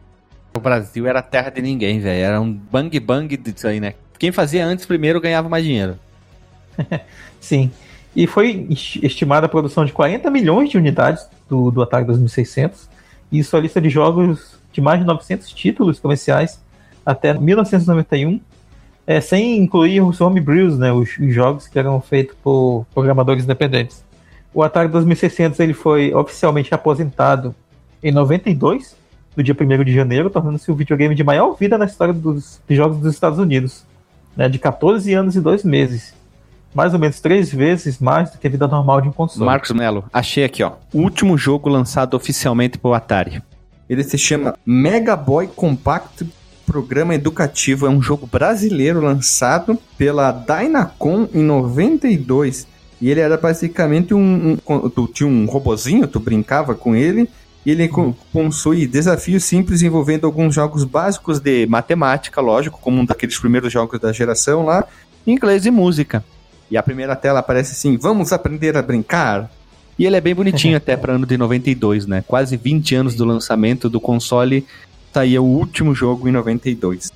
O 0.56 0.60
Brasil 0.60 1.06
era 1.06 1.20
terra 1.20 1.50
de 1.50 1.60
ninguém, 1.60 2.00
velho. 2.00 2.24
Era 2.24 2.40
um 2.40 2.50
bang 2.50 2.98
bang 2.98 3.36
disso 3.36 3.68
aí, 3.68 3.78
né? 3.78 3.92
Quem 4.20 4.30
fazia 4.30 4.66
antes 4.66 4.84
primeiro 4.84 5.18
ganhava 5.18 5.48
mais 5.48 5.64
dinheiro. 5.64 5.98
Sim. 7.40 7.72
E 8.14 8.26
foi 8.26 8.66
estimada 9.02 9.46
a 9.46 9.48
produção 9.48 9.82
de 9.82 9.94
40 9.94 10.30
milhões 10.30 10.68
de 10.68 10.76
unidades 10.76 11.26
do, 11.48 11.70
do 11.70 11.80
Atari 11.80 12.04
2600 12.04 12.86
e 13.32 13.42
sua 13.42 13.60
lista 13.60 13.80
de 13.80 13.88
jogos 13.88 14.58
de 14.72 14.80
mais 14.82 15.00
de 15.00 15.06
900 15.06 15.50
títulos 15.54 15.98
comerciais 15.98 16.60
até 17.04 17.32
1991, 17.32 18.38
é, 19.06 19.22
sem 19.22 19.56
incluir 19.56 20.02
os 20.02 20.20
homebrews, 20.20 20.76
né, 20.76 20.92
os, 20.92 21.16
os, 21.16 21.34
jogos 21.34 21.66
que 21.66 21.78
eram 21.78 21.98
feitos 21.98 22.36
por 22.42 22.84
programadores 22.92 23.44
independentes. 23.44 24.04
O 24.52 24.62
Atari 24.62 24.88
2600 24.88 25.58
ele 25.60 25.72
foi 25.72 26.12
oficialmente 26.12 26.74
aposentado 26.74 27.54
em 28.02 28.12
92, 28.12 28.94
no 29.34 29.42
dia 29.42 29.56
1 29.58 29.82
de 29.82 29.94
janeiro, 29.94 30.28
tornando-se 30.28 30.70
o 30.70 30.74
videogame 30.74 31.14
de 31.14 31.24
maior 31.24 31.54
vida 31.54 31.78
na 31.78 31.86
história 31.86 32.12
dos 32.12 32.60
jogos 32.68 32.98
dos 32.98 33.14
Estados 33.14 33.38
Unidos, 33.38 33.88
né, 34.36 34.48
de 34.48 34.58
14 34.58 35.12
anos 35.12 35.36
e 35.36 35.40
2 35.40 35.64
meses 35.64 36.14
mais 36.74 36.94
ou 36.94 37.00
menos 37.00 37.20
três 37.20 37.52
vezes 37.52 37.98
mais 37.98 38.30
do 38.30 38.38
que 38.38 38.46
a 38.46 38.50
vida 38.50 38.66
normal 38.66 39.00
de 39.00 39.08
um 39.08 39.12
console. 39.12 39.44
Marcos 39.44 39.72
Melo, 39.72 40.04
achei 40.12 40.44
aqui, 40.44 40.62
ó. 40.62 40.72
O 40.92 40.98
último 40.98 41.36
jogo 41.36 41.68
lançado 41.68 42.14
oficialmente 42.14 42.78
pro 42.78 42.94
Atari. 42.94 43.42
Ele 43.88 44.04
se 44.04 44.16
chama 44.16 44.56
Mega 44.64 45.16
Boy 45.16 45.48
Compact 45.48 46.24
Programa 46.64 47.14
Educativo. 47.14 47.86
É 47.86 47.90
um 47.90 48.00
jogo 48.00 48.26
brasileiro 48.26 49.00
lançado 49.00 49.76
pela 49.98 50.30
Dynacon 50.30 51.28
em 51.34 51.42
92. 51.42 52.68
E 53.00 53.10
ele 53.10 53.18
era 53.18 53.36
basicamente 53.36 54.14
um, 54.14 54.56
um. 54.68 54.88
tu 54.88 55.08
tinha 55.08 55.28
um 55.28 55.46
robozinho, 55.46 56.06
tu 56.06 56.20
brincava 56.20 56.74
com 56.74 56.94
ele. 56.94 57.28
E 57.64 57.70
ele 57.70 57.90
possui 58.32 58.86
desafios 58.86 59.44
simples 59.44 59.82
envolvendo 59.82 60.26
alguns 60.26 60.54
jogos 60.54 60.84
básicos 60.84 61.40
de 61.40 61.66
matemática, 61.66 62.40
lógico, 62.40 62.80
como 62.80 63.00
um 63.00 63.04
daqueles 63.04 63.38
primeiros 63.38 63.72
jogos 63.72 64.00
da 64.00 64.12
geração 64.12 64.64
lá, 64.64 64.86
inglês 65.26 65.66
e 65.66 65.70
música. 65.70 66.24
E 66.70 66.76
a 66.76 66.82
primeira 66.82 67.14
tela 67.14 67.40
aparece 67.40 67.72
assim: 67.72 67.98
vamos 67.98 68.32
aprender 68.32 68.76
a 68.76 68.82
brincar. 68.82 69.50
E 69.98 70.06
ele 70.06 70.16
é 70.16 70.20
bem 70.20 70.34
bonitinho 70.34 70.76
até 70.78 70.96
para 70.96 71.12
ano 71.12 71.26
de 71.26 71.36
92, 71.36 72.06
né? 72.06 72.24
Quase 72.26 72.56
20 72.56 72.94
anos 72.94 73.14
do 73.14 73.24
lançamento 73.24 73.90
do 73.90 74.00
console, 74.00 74.66
saía 75.12 75.42
o 75.42 75.46
último 75.46 75.94
jogo 75.94 76.28
em 76.28 76.32
92. 76.32 77.12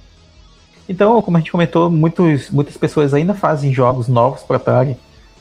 Então, 0.86 1.22
como 1.22 1.36
a 1.36 1.40
gente 1.40 1.52
comentou, 1.52 1.90
muitos, 1.90 2.50
muitas 2.50 2.76
pessoas 2.76 3.14
ainda 3.14 3.32
fazem 3.32 3.72
jogos 3.72 4.06
novos 4.06 4.42
para 4.42 4.56
Atari, 4.56 4.96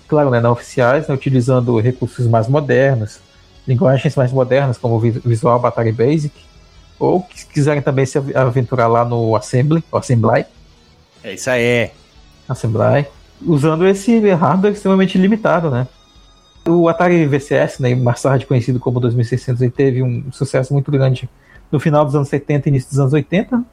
claro, 0.07 0.29
né, 0.29 0.39
não 0.39 0.51
oficiais, 0.51 1.07
né, 1.07 1.13
utilizando 1.13 1.77
recursos 1.79 2.27
mais 2.27 2.47
modernos, 2.47 3.19
linguagens 3.67 4.15
mais 4.15 4.31
modernas, 4.31 4.77
como 4.77 4.95
o 4.95 4.99
Visual 4.99 5.65
Atari 5.65 5.91
Basic, 5.91 6.33
ou 6.99 7.21
que 7.21 7.45
quiserem 7.47 7.81
também 7.81 8.05
se 8.05 8.17
aventurar 8.17 8.87
lá 8.87 9.03
no 9.03 9.35
Assembly, 9.35 9.83
Assembly. 9.91 10.45
É 11.23 11.33
isso 11.33 11.49
aí. 11.49 11.91
Assembly 12.47 13.07
usando 13.45 13.85
esse 13.87 14.19
hardware 14.31 14.73
extremamente 14.73 15.17
limitado, 15.17 15.69
né? 15.69 15.87
O 16.67 16.87
Atari 16.87 17.25
VCS, 17.25 17.79
né, 17.79 17.93
mais 17.93 18.21
tarde 18.21 18.45
conhecido 18.45 18.79
como 18.79 18.99
2600, 18.99 19.61
ele 19.61 19.71
teve 19.71 20.01
um 20.01 20.31
sucesso 20.31 20.71
muito 20.73 20.89
grande 20.89 21.29
no 21.69 21.79
final 21.79 22.05
dos 22.05 22.15
anos 22.15 22.29
70 22.29 22.67
e 22.67 22.69
início 22.69 22.89
dos 22.89 22.99
anos 22.99 23.13
80 23.13 23.63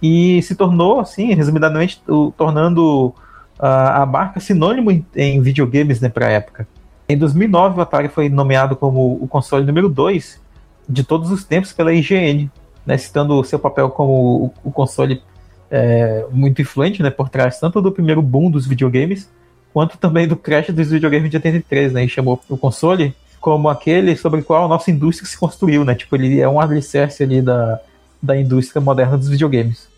e 0.00 0.40
se 0.42 0.54
tornou, 0.54 1.00
assim, 1.00 1.34
resumidamente, 1.34 2.00
o, 2.08 2.32
tornando 2.36 3.14
a, 3.58 4.02
a 4.02 4.06
marca 4.06 4.40
sinônimo 4.40 4.90
em, 4.90 5.04
em 5.14 5.42
videogames 5.42 6.00
né, 6.00 6.08
para 6.08 6.26
a 6.26 6.30
época. 6.30 6.66
Em 7.08 7.18
2009, 7.18 7.78
o 7.78 7.82
Atari 7.82 8.08
foi 8.08 8.28
nomeado 8.28 8.74
como 8.76 9.18
o 9.20 9.28
console 9.28 9.64
número 9.64 9.88
2 9.88 10.40
de 10.88 11.04
todos 11.04 11.30
os 11.30 11.44
tempos 11.44 11.72
pela 11.72 11.92
IGN, 11.92 12.50
né, 12.84 12.96
citando 12.96 13.34
o 13.34 13.44
seu 13.44 13.58
papel 13.58 13.90
como 13.90 14.54
o, 14.62 14.70
console 14.70 15.22
é, 15.70 16.26
muito 16.30 16.60
influente 16.62 17.02
né, 17.02 17.10
por 17.10 17.28
trás 17.28 17.58
tanto 17.58 17.80
do 17.80 17.92
primeiro 17.92 18.22
boom 18.22 18.50
dos 18.50 18.66
videogames, 18.66 19.30
quanto 19.72 19.98
também 19.98 20.28
do 20.28 20.36
crash 20.36 20.70
dos 20.70 20.90
videogames 20.90 21.30
de 21.30 21.36
83, 21.36 21.92
né, 21.92 22.04
e 22.04 22.08
chamou 22.08 22.40
o 22.48 22.56
console 22.56 23.14
como 23.40 23.68
aquele 23.68 24.16
sobre 24.16 24.40
o 24.40 24.44
qual 24.44 24.64
a 24.64 24.68
nossa 24.68 24.90
indústria 24.90 25.28
se 25.28 25.36
construiu, 25.36 25.84
né, 25.84 25.94
tipo, 25.94 26.14
ele 26.16 26.40
é 26.40 26.48
um 26.48 26.60
alicerce 26.60 27.22
ali 27.22 27.42
da, 27.42 27.80
da 28.22 28.38
indústria 28.38 28.80
moderna 28.80 29.18
dos 29.18 29.28
videogames. 29.28 29.88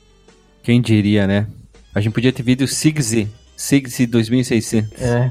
Quem 0.63 0.81
diria, 0.81 1.29
né? 1.29 1.47
A 1.95 2.01
gente 2.01 2.13
podia 2.13 2.33
ter 2.33 2.43
visto 2.43 2.63
o 2.63 2.69
Sigsy, 2.69 3.29
Sigsy 3.57 4.07
2600. 4.07 5.01
É, 5.01 5.31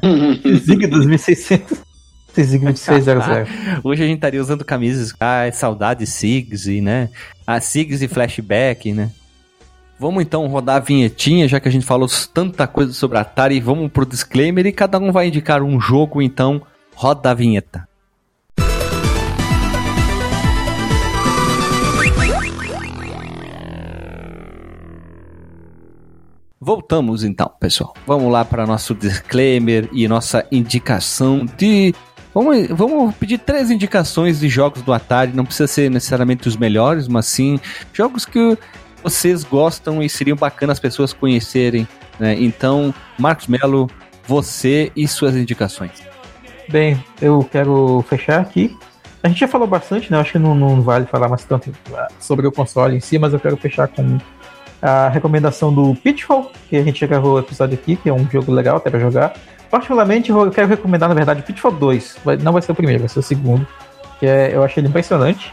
Sigsy 0.60 0.88
2600. 0.88 1.78
Sigsy 2.34 2.60
2600. 2.60 3.82
Hoje 3.84 4.04
a 4.04 4.08
gente 4.08 4.18
estaria 4.18 4.42
usando 4.42 4.66
camisas, 4.66 5.14
ah, 5.20 5.50
saudade 5.54 6.06
Sigsy, 6.06 6.82
né? 6.82 7.10
A 7.46 7.62
Sigsy 7.62 8.08
Flashback, 8.08 8.92
né? 8.92 9.12
Vamos 9.98 10.24
então 10.24 10.46
rodar 10.48 10.78
a 10.78 10.80
vinhetinha, 10.80 11.48
já 11.48 11.60
que 11.60 11.70
a 11.70 11.72
gente 11.72 11.86
falou 11.86 12.10
tanta 12.34 12.68
coisa 12.68 12.92
sobre 12.92 13.18
a 13.18 13.22
Atari, 13.22 13.62
vamos 13.62 13.90
pro 13.90 14.06
disclaimer 14.06 14.66
e 14.66 14.74
cada 14.74 15.00
um 15.00 15.12
vai 15.12 15.28
indicar 15.28 15.64
um 15.64 15.80
jogo, 15.80 16.22
então 16.22 16.62
roda 16.94 17.32
a 17.32 17.34
vinheta. 17.34 17.88
Voltamos 26.60 27.24
então, 27.24 27.52
pessoal. 27.60 27.94
Vamos 28.08 28.32
lá 28.32 28.46
para 28.46 28.66
nosso 28.66 28.96
disclaimer 28.96 29.90
e 29.92 30.08
nossa 30.08 30.46
indicação 30.52 31.46
de. 31.58 31.94
Vamos, 32.34 32.68
vamos 32.70 33.16
pedir 33.16 33.38
três 33.38 33.70
indicações 33.70 34.40
de 34.40 34.50
jogos 34.50 34.82
do 34.82 34.94
Atari. 34.94 35.34
Não 35.34 35.46
precisa 35.46 35.68
ser 35.68 35.90
necessariamente 35.92 36.48
os 36.48 36.58
melhores, 36.58 37.08
mas 37.08 37.26
sim 37.26 37.60
jogos 37.94 38.26
que 38.26 38.58
vocês 39.04 39.44
gostam 39.44 40.02
e 40.02 40.10
seriam 40.10 40.36
bacanas 40.36 40.78
as 40.78 40.80
pessoas 40.80 41.14
conhecerem. 41.14 41.88
Né? 42.20 42.36
Então, 42.42 42.94
Marcos 43.20 43.48
Melo, 43.48 43.90
você 44.26 44.92
e 44.96 45.08
suas 45.08 45.36
indicações. 45.36 45.92
Bem, 46.70 47.04
eu 47.22 47.48
quero 47.52 48.04
fechar 48.10 48.42
aqui. 48.42 48.76
A 49.22 49.28
gente 49.28 49.40
já 49.40 49.48
falou 49.48 49.68
bastante, 49.68 50.12
né? 50.12 50.20
Acho 50.20 50.34
que 50.34 50.40
não, 50.40 50.56
não 50.56 50.82
vale 50.82 51.06
falar 51.06 51.28
mais 51.28 51.44
tanto 51.44 51.72
sobre 52.20 52.48
o 52.48 52.52
console 52.52 52.96
em 52.96 53.00
si, 53.00 53.18
mas 53.18 53.34
eu 53.34 53.40
quero 53.40 53.58
fechar 53.58 53.88
com 53.88 54.20
a 54.86 55.10
recomendação 55.10 55.74
do 55.74 55.96
Pitfall, 55.96 56.52
que 56.70 56.78
a 56.78 56.84
gente 56.84 57.00
já 57.00 57.08
gravou 57.08 57.34
o 57.34 57.40
episódio 57.40 57.74
aqui, 57.74 57.96
que 57.96 58.08
é 58.08 58.14
um 58.14 58.30
jogo 58.30 58.52
legal 58.52 58.78
até 58.78 58.92
pra 58.92 59.00
jogar. 59.00 59.34
Particularmente, 59.72 60.30
eu 60.30 60.52
quero 60.52 60.68
recomendar, 60.68 61.10
na 61.10 61.16
verdade, 61.16 61.40
o 61.40 61.44
Pitfall 61.44 61.72
2. 61.72 62.18
Não 62.44 62.54
vai 62.54 62.62
ser 62.62 62.72
o 62.72 62.76
primeiro, 62.76 63.00
vai 63.00 63.10
ser 63.10 63.18
o 63.18 63.24
segundo. 63.24 63.68
Que 64.20 64.28
é, 64.28 64.52
eu 64.54 64.64
achei 64.64 64.82
ele 64.82 64.88
impressionante. 64.88 65.52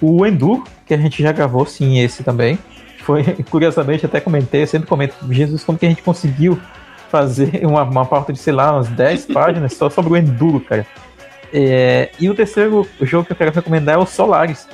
O 0.00 0.26
Enduro, 0.26 0.64
que 0.84 0.92
a 0.92 0.96
gente 0.96 1.22
já 1.22 1.30
gravou, 1.30 1.64
sim, 1.64 2.00
esse 2.00 2.24
também 2.24 2.58
foi, 3.02 3.22
curiosamente, 3.48 4.04
até 4.04 4.20
comentei, 4.20 4.64
eu 4.64 4.66
sempre 4.66 4.88
comento, 4.88 5.14
Jesus, 5.30 5.62
como 5.62 5.78
que 5.78 5.86
a 5.86 5.88
gente 5.88 6.02
conseguiu 6.02 6.58
fazer 7.08 7.64
uma, 7.64 7.84
uma 7.84 8.04
pauta 8.04 8.32
de, 8.32 8.38
sei 8.40 8.52
lá, 8.52 8.72
umas 8.72 8.88
10 8.88 9.26
páginas 9.32 9.74
só 9.74 9.88
sobre 9.88 10.12
o 10.12 10.16
Enduro, 10.16 10.58
cara. 10.58 10.84
É, 11.52 12.10
e 12.18 12.28
o 12.28 12.34
terceiro 12.34 12.84
jogo 13.02 13.24
que 13.24 13.32
eu 13.32 13.36
quero 13.36 13.52
recomendar 13.52 13.94
é 13.94 13.98
o 13.98 14.04
Solaris, 14.04 14.66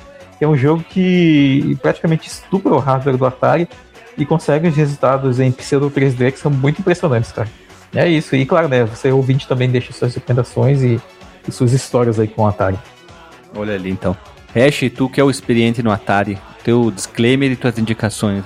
é 0.45 0.49
um 0.49 0.57
jogo 0.57 0.85
que 0.89 1.77
praticamente 1.83 2.29
estupra 2.29 2.73
o 2.73 2.79
hardware 2.79 3.17
do 3.17 3.27
Atari 3.27 3.69
e 4.17 4.27
consegue 4.27 4.69
os 4.69 4.77
resultados 4.77 5.41
em 5.41 5.51
pseudo 5.53 5.91
3D 5.91 6.33
que 6.33 6.39
são 6.39 6.51
muito 6.51 6.81
impressionantes, 6.81 7.33
cara. 7.33 7.49
É 7.95 8.09
isso, 8.09 8.35
e 8.35 8.47
claro, 8.47 8.69
né, 8.69 8.85
você 8.85 9.13
ouvinte 9.13 9.47
também 9.47 9.69
deixa 9.69 9.93
suas 9.93 10.15
recomendações 10.15 10.83
e, 10.83 11.01
e 11.47 11.53
suas 11.53 11.73
histórias 11.73 12.19
aí 12.19 12.27
com 12.27 12.43
o 12.43 12.47
Atari. 12.47 12.79
Olha 13.55 13.75
ali 13.75 13.91
então. 13.91 14.17
Hash, 14.55 14.91
tu 14.95 15.09
que 15.09 15.21
é 15.21 15.25
o 15.25 15.31
experiente 15.31 15.83
no 15.83 15.91
Atari, 15.91 16.39
teu 16.65 16.91
disclaimer 16.91 17.51
e 17.51 17.57
tuas 17.57 17.79
indicações. 17.79 18.45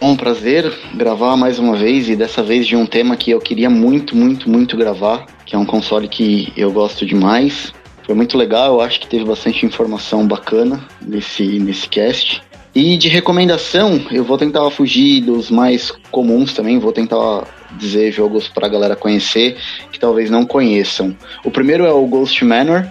É 0.00 0.04
um 0.04 0.16
prazer 0.16 0.70
gravar 0.94 1.36
mais 1.36 1.58
uma 1.58 1.76
vez 1.76 2.08
e 2.08 2.16
dessa 2.16 2.42
vez 2.42 2.66
de 2.66 2.76
um 2.76 2.86
tema 2.86 3.16
que 3.16 3.30
eu 3.30 3.40
queria 3.40 3.70
muito, 3.70 4.16
muito, 4.16 4.50
muito 4.50 4.76
gravar, 4.76 5.26
que 5.46 5.54
é 5.54 5.58
um 5.58 5.64
console 5.64 6.08
que 6.08 6.52
eu 6.56 6.72
gosto 6.72 7.06
demais. 7.06 7.72
Foi 8.04 8.14
muito 8.14 8.36
legal, 8.36 8.74
eu 8.74 8.80
acho 8.82 9.00
que 9.00 9.06
teve 9.06 9.24
bastante 9.24 9.64
informação 9.64 10.26
bacana 10.26 10.86
nesse, 11.00 11.58
nesse 11.58 11.88
cast. 11.88 12.42
E 12.74 12.98
de 12.98 13.08
recomendação, 13.08 14.00
eu 14.10 14.24
vou 14.24 14.36
tentar 14.36 14.68
fugir 14.70 15.22
dos 15.22 15.50
mais 15.50 15.90
comuns 16.10 16.52
também, 16.52 16.78
vou 16.78 16.92
tentar 16.92 17.44
dizer 17.78 18.12
jogos 18.12 18.48
para 18.48 18.66
a 18.66 18.68
galera 18.68 18.94
conhecer 18.94 19.56
que 19.90 19.98
talvez 19.98 20.28
não 20.28 20.44
conheçam. 20.44 21.16
O 21.44 21.50
primeiro 21.50 21.86
é 21.86 21.92
o 21.92 22.06
Ghost 22.06 22.44
Manor, 22.44 22.84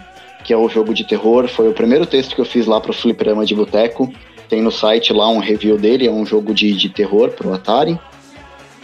que 0.44 0.52
é 0.52 0.58
o 0.58 0.68
jogo 0.68 0.94
de 0.94 1.04
terror. 1.04 1.48
Foi 1.48 1.70
o 1.70 1.74
primeiro 1.74 2.06
texto 2.06 2.34
que 2.34 2.42
eu 2.42 2.46
fiz 2.46 2.66
lá 2.66 2.82
pro 2.82 2.94
Fliperama 2.94 3.46
de 3.46 3.54
Boteco. 3.54 4.12
Tem 4.50 4.62
no 4.62 4.72
site 4.72 5.14
lá 5.14 5.30
um 5.30 5.40
review 5.40 5.78
dele, 5.78 6.08
é 6.08 6.12
um 6.12 6.26
jogo 6.26 6.54
de, 6.54 6.74
de 6.74 6.90
terror 6.90 7.30
pro 7.32 7.54
Atari. 7.54 8.00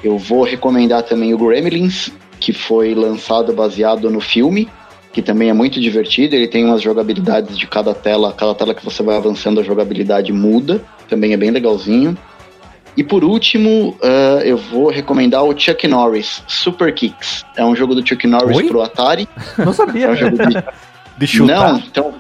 Eu 0.03 0.18
vou 0.18 0.43
recomendar 0.43 1.03
também 1.03 1.34
o 1.34 1.38
Gremlins, 1.38 2.11
que 2.39 2.53
foi 2.53 2.93
lançado 2.93 3.51
baseado 3.53 4.10
no 4.10 4.22
filme, 4.22 4.69
que 5.11 5.22
também 5.22 5.49
é 5.49 5.53
muito 5.53 5.80
divertido. 5.80 6.36
Ele 6.36 6.48
tem 6.48 6.65
umas 6.65 6.81
jogabilidades 6.81 7.57
de 7.57 7.68
cada 7.68 7.94
tela, 7.94 8.34
cada 8.34 8.53
tela 8.53 8.73
que 8.73 8.84
você 8.84 9.02
vai 9.02 9.18
avançando, 9.18 9.60
a 9.60 9.64
jogabilidade 9.64 10.31
muda. 10.31 10.81
Também 11.07 11.34
é 11.34 11.38
bem 11.38 11.52
legalzinho. 11.52 12.18
E 12.95 13.03
por 13.03 13.23
último, 13.23 13.98
uh, 14.02 14.41
eu 14.44 14.57
vou 14.57 14.90
recomendar 14.90 15.44
o 15.44 15.57
Chuck 15.57 15.88
Norris 15.88 16.44
Super 16.48 16.94
Kicks. 16.94 17.45
É 17.56 17.64
um 17.64 17.76
jogo 17.76 17.95
do 17.95 18.06
Chuck 18.06 18.27
Norris 18.27 18.57
Oi? 18.57 18.68
pro 18.68 18.81
Atari. 18.81 19.27
Não 19.57 19.73
sabia. 19.73 20.07
É 20.07 20.10
um 20.11 20.15
jogo 20.15 20.38
de, 20.38 20.64
de 21.18 21.27
chutar. 21.27 21.73
Não, 21.73 21.80
então 21.80 22.14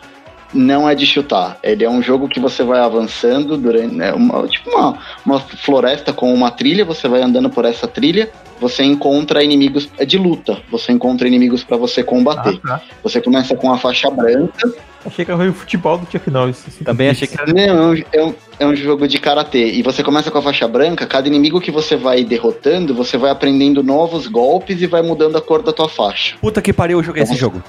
não 0.53 0.89
é 0.89 0.95
de 0.95 1.05
chutar. 1.05 1.57
Ele 1.63 1.83
é 1.83 1.89
um 1.89 2.01
jogo 2.01 2.27
que 2.27 2.39
você 2.39 2.63
vai 2.63 2.79
avançando 2.79 3.57
durante. 3.57 4.01
É 4.01 4.13
uma, 4.13 4.47
tipo 4.47 4.69
uma, 4.69 4.97
uma 5.25 5.39
floresta 5.39 6.11
com 6.11 6.33
uma 6.33 6.51
trilha, 6.51 6.83
você 6.83 7.07
vai 7.07 7.21
andando 7.21 7.49
por 7.49 7.65
essa 7.65 7.87
trilha, 7.87 8.29
você 8.59 8.83
encontra 8.83 9.43
inimigos. 9.43 9.89
É 9.97 10.05
de 10.05 10.17
luta. 10.17 10.61
Você 10.71 10.91
encontra 10.91 11.27
inimigos 11.27 11.63
para 11.63 11.77
você 11.77 12.03
combater. 12.03 12.59
Ah, 12.65 12.77
tá. 12.77 12.81
Você 13.03 13.21
começa 13.21 13.55
com 13.55 13.71
a 13.71 13.77
faixa 13.77 14.09
branca. 14.09 14.73
Achei 15.05 15.23
que 15.23 15.31
era 15.31 15.49
o 15.49 15.53
futebol 15.53 15.97
do 15.97 16.11
Chuck 16.11 16.29
Norris. 16.29 16.63
Assim. 16.67 16.83
Também 16.83 17.09
achei 17.09 17.27
que 17.27 17.39
era. 17.39 17.51
Não, 17.53 17.93
é 18.11 18.23
um, 18.23 18.33
é 18.59 18.65
um 18.65 18.75
jogo 18.75 19.07
de 19.07 19.17
karatê. 19.17 19.71
E 19.71 19.81
você 19.81 20.03
começa 20.03 20.29
com 20.29 20.37
a 20.37 20.41
faixa 20.41 20.67
branca, 20.67 21.05
cada 21.07 21.27
inimigo 21.27 21.61
que 21.61 21.71
você 21.71 21.95
vai 21.95 22.23
derrotando, 22.23 22.93
você 22.93 23.17
vai 23.17 23.31
aprendendo 23.31 23.81
novos 23.81 24.27
golpes 24.27 24.81
e 24.81 24.87
vai 24.87 25.01
mudando 25.01 25.37
a 25.37 25.41
cor 25.41 25.63
da 25.63 25.71
tua 25.71 25.87
faixa. 25.87 26.35
Puta 26.41 26.61
que 26.61 26.73
pariu, 26.73 26.99
eu 26.99 27.03
joguei 27.03 27.23
então, 27.23 27.33
esse 27.33 27.39
jogo. 27.39 27.63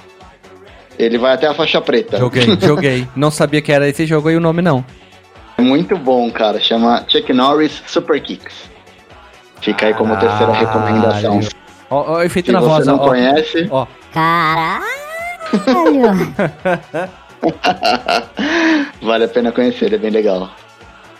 Ele 1.03 1.17
vai 1.17 1.33
até 1.33 1.47
a 1.47 1.53
faixa 1.53 1.81
preta. 1.81 2.17
Joguei, 2.17 2.45
joguei. 2.61 3.07
Não 3.15 3.31
sabia 3.31 3.61
que 3.61 3.71
era 3.71 3.87
esse 3.87 4.05
jogo 4.05 4.29
e 4.29 4.35
o 4.35 4.39
nome 4.39 4.61
não. 4.61 4.85
É 5.57 5.61
muito 5.61 5.97
bom, 5.97 6.29
cara. 6.31 6.59
Chama 6.59 7.03
Chuck 7.07 7.31
Norris 7.33 7.81
Super 7.87 8.21
Kicks. 8.21 8.69
Fica 9.61 9.87
aí 9.87 9.93
como 9.93 10.17
terceira 10.17 10.53
recomendação. 10.53 11.39
Ó, 11.89 12.13
ó, 12.13 12.23
efeito 12.23 12.47
Se 12.47 12.51
na 12.51 12.59
você 12.59 12.67
voz, 12.67 12.87
não 12.87 12.95
ó, 12.95 13.07
conhece. 13.07 13.67
Ó. 13.69 13.85
Caralho! 14.13 14.85
vale 19.01 19.25
a 19.25 19.27
pena 19.27 19.51
conhecer, 19.51 19.85
ele 19.85 19.95
é 19.95 19.99
bem 19.99 20.09
legal. 20.09 20.49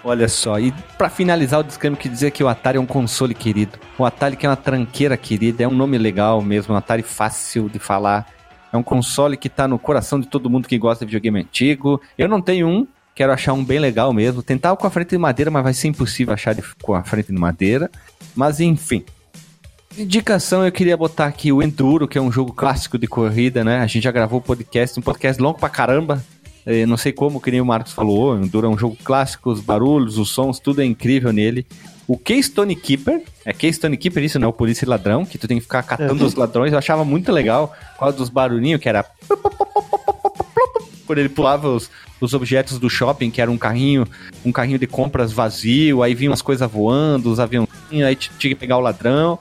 Olha 0.04 0.28
só, 0.28 0.60
e 0.60 0.74
para 0.98 1.10
finalizar 1.10 1.60
o 1.60 1.64
disclaimer 1.64 2.00
que 2.00 2.10
dizer 2.10 2.32
que 2.32 2.44
o 2.44 2.48
Atari 2.48 2.78
é 2.78 2.82
um 2.82 2.86
console 2.86 3.36
querido. 3.36 3.78
O 3.98 4.06
Atari 4.06 4.36
que 4.36 4.46
é 4.46 4.50
uma 4.50 4.56
tranqueira 4.56 5.16
querida, 5.16 5.64
é 5.64 5.68
um 5.68 5.74
nome 5.74 5.98
legal 5.98 6.42
mesmo, 6.42 6.74
um 6.74 6.78
Atari 6.78 7.04
fácil 7.04 7.70
de 7.70 7.78
falar. 7.78 8.26
É 8.72 8.78
um 8.78 8.84
console 8.84 9.36
que 9.36 9.50
tá 9.50 9.68
no 9.68 9.78
coração 9.78 10.20
de 10.20 10.28
todo 10.28 10.50
mundo 10.50 10.68
que 10.68 10.78
gosta 10.78 11.06
de 11.06 11.10
videogame 11.10 11.42
antigo. 11.42 12.02
Eu 12.18 12.28
não 12.28 12.42
tenho 12.42 12.68
um, 12.68 12.88
quero 13.14 13.34
achar 13.34 13.54
um 13.54 13.64
bem 13.64 13.80
legal 13.80 14.14
mesmo. 14.14 14.42
Tentar 14.42 14.76
com 14.76 14.88
a 14.88 14.90
frente 14.90 15.10
de 15.10 15.18
madeira, 15.18 15.52
mas 15.52 15.64
vai 15.64 15.74
ser 15.74 15.90
impossível 15.90 16.34
achar 16.34 16.56
de, 16.56 16.64
com 16.82 16.94
a 16.94 17.04
frente 17.04 17.32
de 17.32 17.40
madeira. 17.40 17.90
Mas 18.36 18.60
enfim. 18.60 19.04
Indicação, 19.98 20.66
eu 20.66 20.72
queria 20.72 20.96
botar 20.96 21.26
aqui 21.26 21.52
o 21.52 21.62
Enduro, 21.62 22.08
que 22.08 22.18
é 22.18 22.22
um 22.22 22.32
jogo 22.32 22.54
clássico 22.54 22.98
de 22.98 23.08
corrida, 23.08 23.62
né? 23.64 23.80
A 23.80 23.88
gente 23.88 24.04
já 24.04 24.12
gravou 24.12 24.40
o 24.40 24.42
podcast, 24.42 24.98
um 24.98 25.04
podcast 25.04 25.42
longo 25.42 25.60
pra 25.60 25.68
caramba. 25.68 26.24
Eu 26.66 26.88
não 26.88 26.96
sei 26.96 27.12
como, 27.12 27.42
que 27.42 27.52
nem 27.52 27.60
o 27.60 27.66
Marcos 27.66 27.92
falou, 27.92 28.34
o 28.34 28.44
Enduro 28.44 28.68
é 28.68 28.70
um 28.70 28.78
jogo 28.78 28.96
clássico, 29.04 29.52
os 29.52 29.60
barulhos, 29.60 30.18
os 30.18 30.30
sons, 30.30 30.60
tudo 30.60 30.82
é 30.82 30.86
incrível 30.86 31.34
nele. 31.34 31.66
O 32.12 32.18
Keystone 32.18 32.76
Keeper, 32.76 33.24
é 33.46 33.54
Keystone 33.54 33.96
Keeper 33.96 34.22
isso, 34.22 34.38
né? 34.38 34.46
O 34.46 34.52
polícia 34.52 34.84
e 34.84 34.90
ladrão, 34.90 35.26
que 35.26 35.38
tu 35.38 35.48
tem 35.48 35.56
que 35.56 35.64
ficar 35.64 35.82
catando 35.82 36.26
os 36.26 36.36
ladrões. 36.36 36.74
Eu 36.74 36.78
achava 36.78 37.06
muito 37.06 37.32
legal, 37.32 37.74
por 37.94 38.00
causa 38.00 38.18
dos 38.18 38.28
barulhinhos, 38.28 38.82
que 38.82 38.90
era... 38.90 39.06
Quando 41.08 41.20
ele 41.20 41.30
pulava 41.30 41.70
os, 41.70 41.90
os 42.20 42.34
objetos 42.34 42.80
do 42.80 42.90
shopping, 42.90 43.32
que 43.32 43.42
era 43.42 43.50
um 43.50 43.58
carrinho, 43.58 44.06
um 44.44 44.52
carrinho 44.52 44.78
de 44.78 44.88
compras 44.88 45.32
vazio, 45.32 46.04
aí 46.04 46.14
vinham 46.14 46.34
as 46.34 46.42
coisas 46.42 46.70
voando, 46.70 47.32
os 47.32 47.40
aviões, 47.40 47.70
aí 47.90 48.18
tinha 48.18 48.54
que 48.54 48.56
pegar 48.56 48.76
o 48.76 48.82
ladrão. 48.82 49.40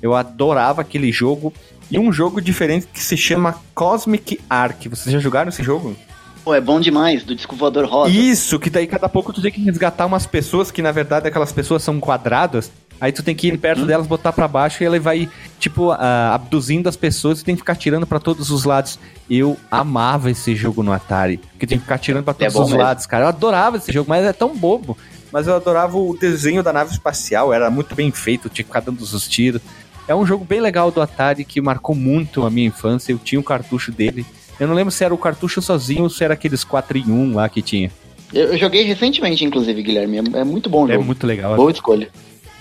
Eu 0.00 0.14
adorava 0.14 0.80
aquele 0.80 1.10
jogo. 1.10 1.52
e 1.90 1.98
um 1.98 2.12
jogo 2.12 2.40
diferente 2.40 2.86
que 2.86 3.02
se 3.02 3.16
chama 3.16 3.60
Cosmic 3.74 4.38
Ark. 4.48 4.88
Vocês 4.88 5.12
já 5.12 5.18
jogaram 5.18 5.48
esse 5.48 5.64
jogo? 5.64 5.96
Pô, 6.44 6.54
é 6.54 6.60
bom 6.60 6.80
demais, 6.80 7.22
do 7.22 7.34
disco 7.34 7.54
voador 7.54 7.86
rosa. 7.86 8.10
Isso, 8.10 8.58
que 8.58 8.68
daí 8.68 8.86
cada 8.86 9.08
pouco 9.08 9.32
tu 9.32 9.40
tem 9.40 9.52
que 9.52 9.62
resgatar 9.62 10.06
umas 10.06 10.26
pessoas 10.26 10.70
que 10.70 10.82
na 10.82 10.90
verdade 10.90 11.28
aquelas 11.28 11.52
pessoas 11.52 11.82
são 11.82 12.00
quadradas. 12.00 12.70
Aí 13.00 13.10
tu 13.10 13.22
tem 13.22 13.34
que 13.34 13.48
ir 13.48 13.58
perto 13.58 13.82
hum. 13.82 13.86
delas, 13.86 14.06
botar 14.06 14.32
para 14.32 14.46
baixo 14.46 14.82
e 14.82 14.86
ela 14.86 14.98
vai, 15.00 15.28
tipo, 15.58 15.90
uh, 15.90 15.96
abduzindo 16.32 16.88
as 16.88 16.94
pessoas 16.94 17.40
e 17.40 17.44
tem 17.44 17.56
que 17.56 17.60
ficar 17.60 17.74
tirando 17.74 18.06
para 18.06 18.20
todos 18.20 18.50
os 18.50 18.64
lados. 18.64 18.96
Eu 19.28 19.56
amava 19.68 20.30
esse 20.30 20.54
jogo 20.54 20.84
no 20.84 20.92
Atari, 20.92 21.38
porque 21.38 21.66
tem 21.66 21.78
que 21.78 21.82
ficar 21.82 21.98
tirando 21.98 22.24
para 22.24 22.34
é 22.34 22.36
todos 22.36 22.54
é 22.54 22.60
os 22.60 22.68
mesmo. 22.68 22.82
lados, 22.82 23.06
cara. 23.06 23.24
Eu 23.24 23.28
adorava 23.28 23.76
esse 23.76 23.90
jogo, 23.90 24.08
mas 24.08 24.24
é 24.24 24.32
tão 24.32 24.56
bobo. 24.56 24.96
Mas 25.32 25.48
eu 25.48 25.56
adorava 25.56 25.96
o 25.96 26.16
desenho 26.16 26.62
da 26.62 26.72
nave 26.72 26.92
espacial, 26.92 27.52
era 27.52 27.70
muito 27.70 27.94
bem 27.94 28.12
feito, 28.12 28.48
tinha 28.48 28.62
que 28.62 28.68
ficar 28.68 28.80
dando 28.80 29.00
os 29.00 29.28
tiros. 29.28 29.60
É 30.06 30.14
um 30.14 30.26
jogo 30.26 30.44
bem 30.44 30.60
legal 30.60 30.90
do 30.90 31.00
Atari 31.00 31.44
que 31.44 31.60
marcou 31.60 31.94
muito 31.94 32.44
a 32.44 32.50
minha 32.50 32.68
infância. 32.68 33.12
Eu 33.12 33.18
tinha 33.18 33.38
o 33.38 33.42
um 33.42 33.44
cartucho 33.44 33.90
dele. 33.90 34.26
Eu 34.60 34.68
não 34.68 34.74
lembro 34.74 34.90
se 34.90 35.04
era 35.04 35.14
o 35.14 35.18
cartucho 35.18 35.60
sozinho 35.60 36.04
ou 36.04 36.10
se 36.10 36.22
era 36.22 36.34
aqueles 36.34 36.64
4 36.64 36.98
em 36.98 37.10
1 37.10 37.34
lá 37.34 37.48
que 37.48 37.62
tinha. 37.62 37.90
Eu, 38.32 38.56
joguei 38.56 38.82
recentemente, 38.82 39.44
inclusive, 39.44 39.82
Guilherme. 39.82 40.18
É, 40.18 40.40
é 40.40 40.44
muito 40.44 40.70
bom 40.70 40.84
o 40.84 40.88
é 40.88 40.92
jogo. 40.92 41.02
É 41.02 41.06
muito 41.06 41.26
legal. 41.26 41.54
Boa 41.54 41.70
escolha. 41.70 42.08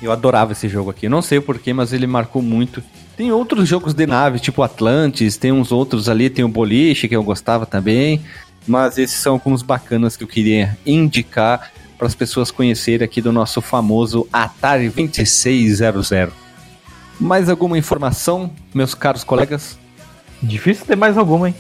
Eu 0.02 0.12
adorava 0.12 0.52
esse 0.52 0.68
jogo 0.68 0.90
aqui. 0.90 1.06
Eu 1.06 1.10
não 1.10 1.22
sei 1.22 1.40
porquê, 1.40 1.72
mas 1.74 1.94
ele 1.94 2.08
marcou 2.08 2.42
muito. 2.42 2.84
Tem 3.16 3.32
outros 3.32 3.70
jogos 3.70 3.94
de 3.94 4.08
nave, 4.08 4.40
tipo 4.40 4.64
Atlantis, 4.64 5.38
tem 5.38 5.52
uns 5.52 5.72
outros 5.72 6.10
ali, 6.10 6.30
tem 6.30 6.44
o 6.44 6.50
Boliche, 6.50 7.08
que 7.08 7.16
eu 7.16 7.24
gostava 7.24 7.66
também. 7.66 8.22
Mas 8.68 8.98
esses 8.98 9.20
são 9.20 9.34
alguns 9.34 9.62
bacanas 9.62 10.18
que 10.18 10.24
eu 10.24 10.28
queria 10.28 10.78
indicar 10.86 11.72
para 11.98 12.08
as 12.08 12.16
pessoas 12.16 12.50
conhecerem 12.50 13.06
aqui 13.06 13.22
do 13.22 13.32
nosso 13.32 13.62
famoso 13.62 14.28
Atari 14.34 14.90
2600. 14.90 16.12
Mais 17.20 17.48
alguma 17.48 17.78
informação, 17.78 18.52
meus 18.74 18.96
caros 18.96 19.24
colegas? 19.24 19.78
Difícil 20.42 20.86
ter 20.86 20.96
mais 20.96 21.16
alguma, 21.18 21.50
hein? 21.50 21.56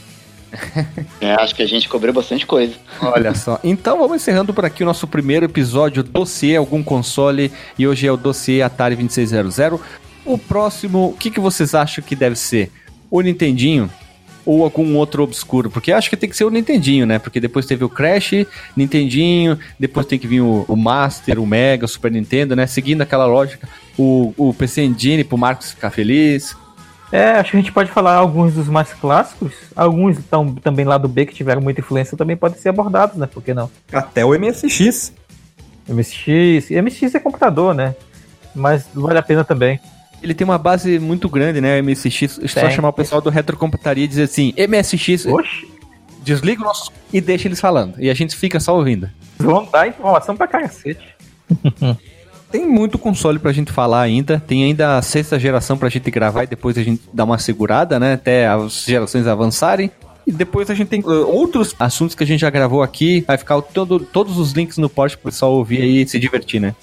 É, 1.21 1.33
acho 1.33 1.55
que 1.55 1.63
a 1.63 1.67
gente 1.67 1.87
cobriu 1.87 2.13
bastante 2.13 2.45
coisa. 2.45 2.73
Olha 3.01 3.33
só. 3.33 3.59
Então 3.63 3.97
vamos 3.97 4.17
encerrando 4.17 4.53
por 4.53 4.65
aqui 4.65 4.83
o 4.83 4.85
nosso 4.85 5.07
primeiro 5.07 5.45
episódio 5.45 6.03
dossiê 6.03 6.55
algum 6.55 6.83
console 6.83 7.51
e 7.77 7.87
hoje 7.87 8.07
é 8.07 8.11
o 8.11 8.17
dossiê 8.17 8.61
Atari 8.61 8.95
2600. 8.95 9.81
O 10.25 10.37
próximo, 10.37 11.09
o 11.09 11.13
que, 11.13 11.31
que 11.31 11.39
vocês 11.39 11.73
acham 11.73 12.03
que 12.03 12.15
deve 12.15 12.35
ser? 12.35 12.71
O 13.09 13.21
Nintendinho 13.21 13.89
ou 14.45 14.63
algum 14.63 14.95
outro 14.95 15.23
obscuro? 15.23 15.69
Porque 15.69 15.91
acho 15.91 16.09
que 16.09 16.17
tem 16.17 16.29
que 16.29 16.35
ser 16.35 16.43
o 16.43 16.49
Nintendinho, 16.49 17.05
né? 17.05 17.17
Porque 17.19 17.39
depois 17.39 17.65
teve 17.65 17.83
o 17.83 17.89
Crash, 17.89 18.45
Nintendinho, 18.75 19.57
depois 19.79 20.05
tem 20.05 20.19
que 20.19 20.27
vir 20.27 20.41
o, 20.41 20.65
o 20.67 20.75
Master, 20.75 21.39
o 21.39 21.45
Mega, 21.45 21.85
o 21.85 21.87
Super 21.87 22.11
Nintendo, 22.11 22.55
né? 22.55 22.67
Seguindo 22.67 23.01
aquela 23.01 23.25
lógica, 23.25 23.67
o, 23.97 24.33
o 24.37 24.53
PC 24.53 24.83
Engine 24.83 25.23
pro 25.23 25.37
Marcos 25.37 25.71
ficar 25.71 25.89
feliz. 25.91 26.55
É, 27.11 27.31
acho 27.31 27.51
que 27.51 27.57
a 27.57 27.59
gente 27.59 27.71
pode 27.71 27.91
falar 27.91 28.15
alguns 28.15 28.53
dos 28.53 28.67
mais 28.67 28.93
clássicos. 28.93 29.53
Alguns 29.75 30.17
tão, 30.29 30.55
também 30.55 30.85
lá 30.85 30.97
do 30.97 31.07
B 31.07 31.25
que 31.25 31.33
tiveram 31.33 31.61
muita 31.61 31.81
influência 31.81 32.17
também 32.17 32.37
podem 32.37 32.57
ser 32.57 32.69
abordados, 32.69 33.17
né? 33.17 33.27
Por 33.27 33.43
que 33.43 33.53
não? 33.53 33.69
Até 33.91 34.23
o 34.23 34.33
MSX. 34.37 35.13
MSX. 35.87 36.71
MSX 36.71 37.15
é 37.15 37.19
computador, 37.19 37.73
né? 37.75 37.95
Mas 38.55 38.87
vale 38.93 39.19
a 39.19 39.23
pena 39.23 39.43
também. 39.43 39.79
Ele 40.23 40.33
tem 40.33 40.45
uma 40.45 40.57
base 40.57 40.99
muito 40.99 41.27
grande, 41.27 41.59
né? 41.59 41.79
O 41.79 41.83
MSX. 41.83 42.39
É 42.43 42.47
só 42.47 42.69
chamar 42.69 42.89
o 42.89 42.93
pessoal 42.93 43.19
do 43.19 43.29
Retrocomputaria 43.29 44.05
e 44.05 44.07
dizer 44.07 44.23
assim: 44.23 44.53
MSX. 44.55 45.25
Oxi. 45.25 45.69
Desliga 46.23 46.61
o 46.61 46.65
nosso. 46.65 46.91
e 47.11 47.19
deixa 47.19 47.47
eles 47.47 47.59
falando. 47.59 47.95
E 47.99 48.09
a 48.09 48.13
gente 48.13 48.35
fica 48.35 48.59
só 48.59 48.75
ouvindo. 48.75 49.09
Vão 49.39 49.65
dar 49.65 49.87
informação 49.87 50.37
pra 50.37 50.47
cacete. 50.47 51.15
Tem 52.51 52.67
muito 52.67 52.97
console 52.97 53.39
pra 53.39 53.51
gente 53.51 53.71
falar 53.71 54.01
ainda. 54.01 54.41
Tem 54.45 54.63
ainda 54.63 54.97
a 54.97 55.01
sexta 55.01 55.39
geração 55.39 55.77
pra 55.77 55.89
gente 55.89 56.11
gravar 56.11 56.43
e 56.43 56.47
depois 56.47 56.77
a 56.77 56.83
gente 56.83 57.01
dar 57.13 57.23
uma 57.23 57.37
segurada, 57.37 57.99
né? 57.99 58.13
Até 58.13 58.47
as 58.47 58.83
gerações 58.83 59.25
avançarem. 59.25 59.89
E 60.27 60.31
depois 60.31 60.69
a 60.69 60.73
gente 60.73 60.89
tem 60.89 61.01
uh, 61.01 61.27
outros 61.27 61.75
assuntos 61.79 62.13
que 62.13 62.23
a 62.23 62.27
gente 62.27 62.41
já 62.41 62.49
gravou 62.49 62.83
aqui. 62.83 63.23
Vai 63.25 63.37
ficar 63.37 63.61
todo, 63.61 63.99
todos 63.99 64.37
os 64.37 64.51
links 64.51 64.77
no 64.77 64.89
post 64.89 65.17
pro 65.17 65.31
pessoal 65.31 65.53
ouvir 65.53 65.81
aí 65.81 66.01
e 66.01 66.07
se 66.07 66.19
divertir, 66.19 66.59
né? 66.59 66.75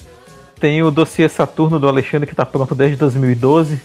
Tem 0.59 0.83
o 0.83 0.91
dossiê 0.91 1.29
Saturno 1.29 1.79
do 1.79 1.87
Alexandre 1.87 2.27
que 2.27 2.35
tá 2.35 2.45
pronto 2.45 2.75
desde 2.75 2.97
2012. 2.97 3.81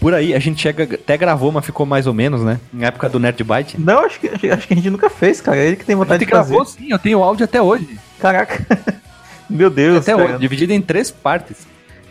Por 0.00 0.14
aí, 0.14 0.32
a 0.32 0.38
gente 0.38 0.62
chega, 0.62 0.84
até 0.94 1.14
gravou, 1.18 1.52
mas 1.52 1.66
ficou 1.66 1.84
mais 1.84 2.06
ou 2.06 2.14
menos, 2.14 2.42
né? 2.42 2.58
Na 2.72 2.86
época 2.86 3.06
do 3.06 3.20
Nerd 3.20 3.44
Byte. 3.44 3.78
Não, 3.78 4.06
acho 4.06 4.18
que, 4.18 4.28
acho 4.28 4.66
que 4.66 4.72
a 4.72 4.76
gente 4.76 4.88
nunca 4.88 5.10
fez, 5.10 5.42
cara. 5.42 5.58
É 5.58 5.66
ele 5.66 5.76
que 5.76 5.84
tem 5.84 5.94
vontade 5.94 6.24
de 6.24 6.30
fazer. 6.30 6.54
gravou 6.54 6.64
sim, 6.64 6.90
eu 6.90 6.98
tenho 6.98 7.22
áudio 7.22 7.44
até 7.44 7.60
hoje. 7.60 7.98
Caraca. 8.18 8.64
Meu 9.50 9.68
Deus. 9.68 10.08
Até 10.08 10.16
cara. 10.16 10.38
dividido 10.38 10.72
em 10.72 10.80
três 10.80 11.10
partes. 11.10 11.66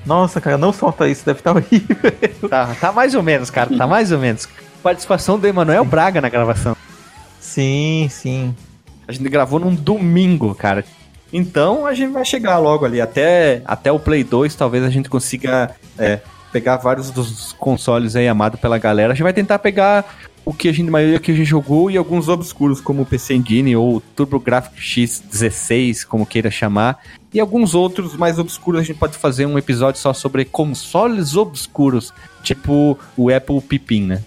Nossa, 0.06 0.40
cara, 0.40 0.58
não 0.58 0.72
solta 0.72 1.08
isso, 1.08 1.26
deve 1.26 1.40
estar 1.40 1.54
tá 1.54 1.60
horrível. 1.60 2.50
Tá, 2.50 2.76
tá 2.80 2.92
mais 2.92 3.16
ou 3.16 3.24
menos, 3.24 3.50
cara, 3.50 3.76
tá 3.76 3.88
mais 3.88 4.12
ou 4.12 4.20
menos. 4.20 4.48
Participação 4.82 5.38
do 5.38 5.48
Emanuel 5.48 5.84
Braga 5.84 6.22
na 6.22 6.30
gravação. 6.30 6.76
Sim, 7.40 8.08
sim. 8.10 8.56
A 9.08 9.12
gente 9.12 9.28
gravou 9.30 9.60
num 9.60 9.74
domingo, 9.74 10.54
cara. 10.54 10.86
Então 11.32 11.86
a 11.86 11.94
gente 11.94 12.12
vai 12.12 12.26
chegar 12.26 12.58
logo 12.58 12.86
ali. 12.86 13.02
Até, 13.02 13.62
até 13.66 13.92
o 13.92 14.00
Play 14.00 14.24
2, 14.24 14.56
talvez 14.56 14.84
a 14.84 14.90
gente 14.90 15.10
consiga 15.10 15.76
é, 15.98 16.20
pegar 16.52 16.78
vários 16.78 17.12
dos 17.12 17.54
consoles 17.54 18.16
aí 18.16 18.28
amados 18.28 18.60
pela 18.60 18.78
galera. 18.78 19.14
A 19.14 19.16
gente 19.16 19.24
vai 19.24 19.34
tentar 19.34 19.60
pegar 19.60 20.06
o 20.46 20.54
que 20.54 20.68
a 20.68 20.72
gente, 20.72 20.88
a 20.88 20.92
maioria 20.92 21.20
que 21.20 21.32
a 21.32 21.36
gente 21.36 21.48
jogou 21.48 21.92
e 21.92 21.98
alguns 21.98 22.28
obscuros, 22.28 22.82
como 22.82 23.04
o 23.04 23.06
PC 23.06 23.36
Engine 23.36 23.76
ou 23.76 24.02
TurboGrafx 24.16 24.74
X16, 24.80 26.06
como 26.06 26.26
queira 26.26 26.50
chamar. 26.50 27.00
E 27.34 27.40
alguns 27.40 27.76
outros 27.76 28.16
mais 28.16 28.40
obscuros, 28.40 28.82
a 28.82 28.84
gente 28.84 28.98
pode 28.98 29.18
fazer 29.18 29.46
um 29.46 29.58
episódio 29.58 30.02
só 30.02 30.14
sobre 30.14 30.46
consoles 30.46 31.36
obscuros, 31.36 32.12
tipo 32.42 32.98
o 33.16 33.30
Apple 33.34 33.62
Pipin, 33.62 34.08
né? 34.08 34.24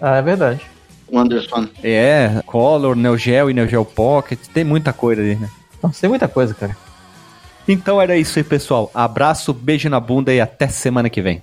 Ah, 0.00 0.16
é 0.16 0.22
verdade. 0.22 0.60
O 1.06 1.18
Anderson. 1.18 1.68
É, 1.82 2.42
Color, 2.44 2.96
Neo 2.96 3.16
Geo 3.16 3.50
e 3.50 3.54
Neo 3.54 3.68
Geo 3.68 3.84
Pocket, 3.84 4.38
tem 4.52 4.64
muita 4.64 4.92
coisa 4.92 5.22
ali, 5.22 5.36
né? 5.36 5.48
Nossa, 5.82 6.00
tem 6.00 6.10
muita 6.10 6.26
coisa, 6.26 6.52
cara. 6.54 6.76
Então 7.68 8.00
era 8.00 8.16
isso 8.16 8.38
aí, 8.38 8.44
pessoal. 8.44 8.90
Abraço, 8.92 9.52
beijo 9.52 9.88
na 9.88 10.00
bunda 10.00 10.34
e 10.34 10.40
até 10.40 10.66
semana 10.66 11.08
que 11.08 11.22
vem. 11.22 11.40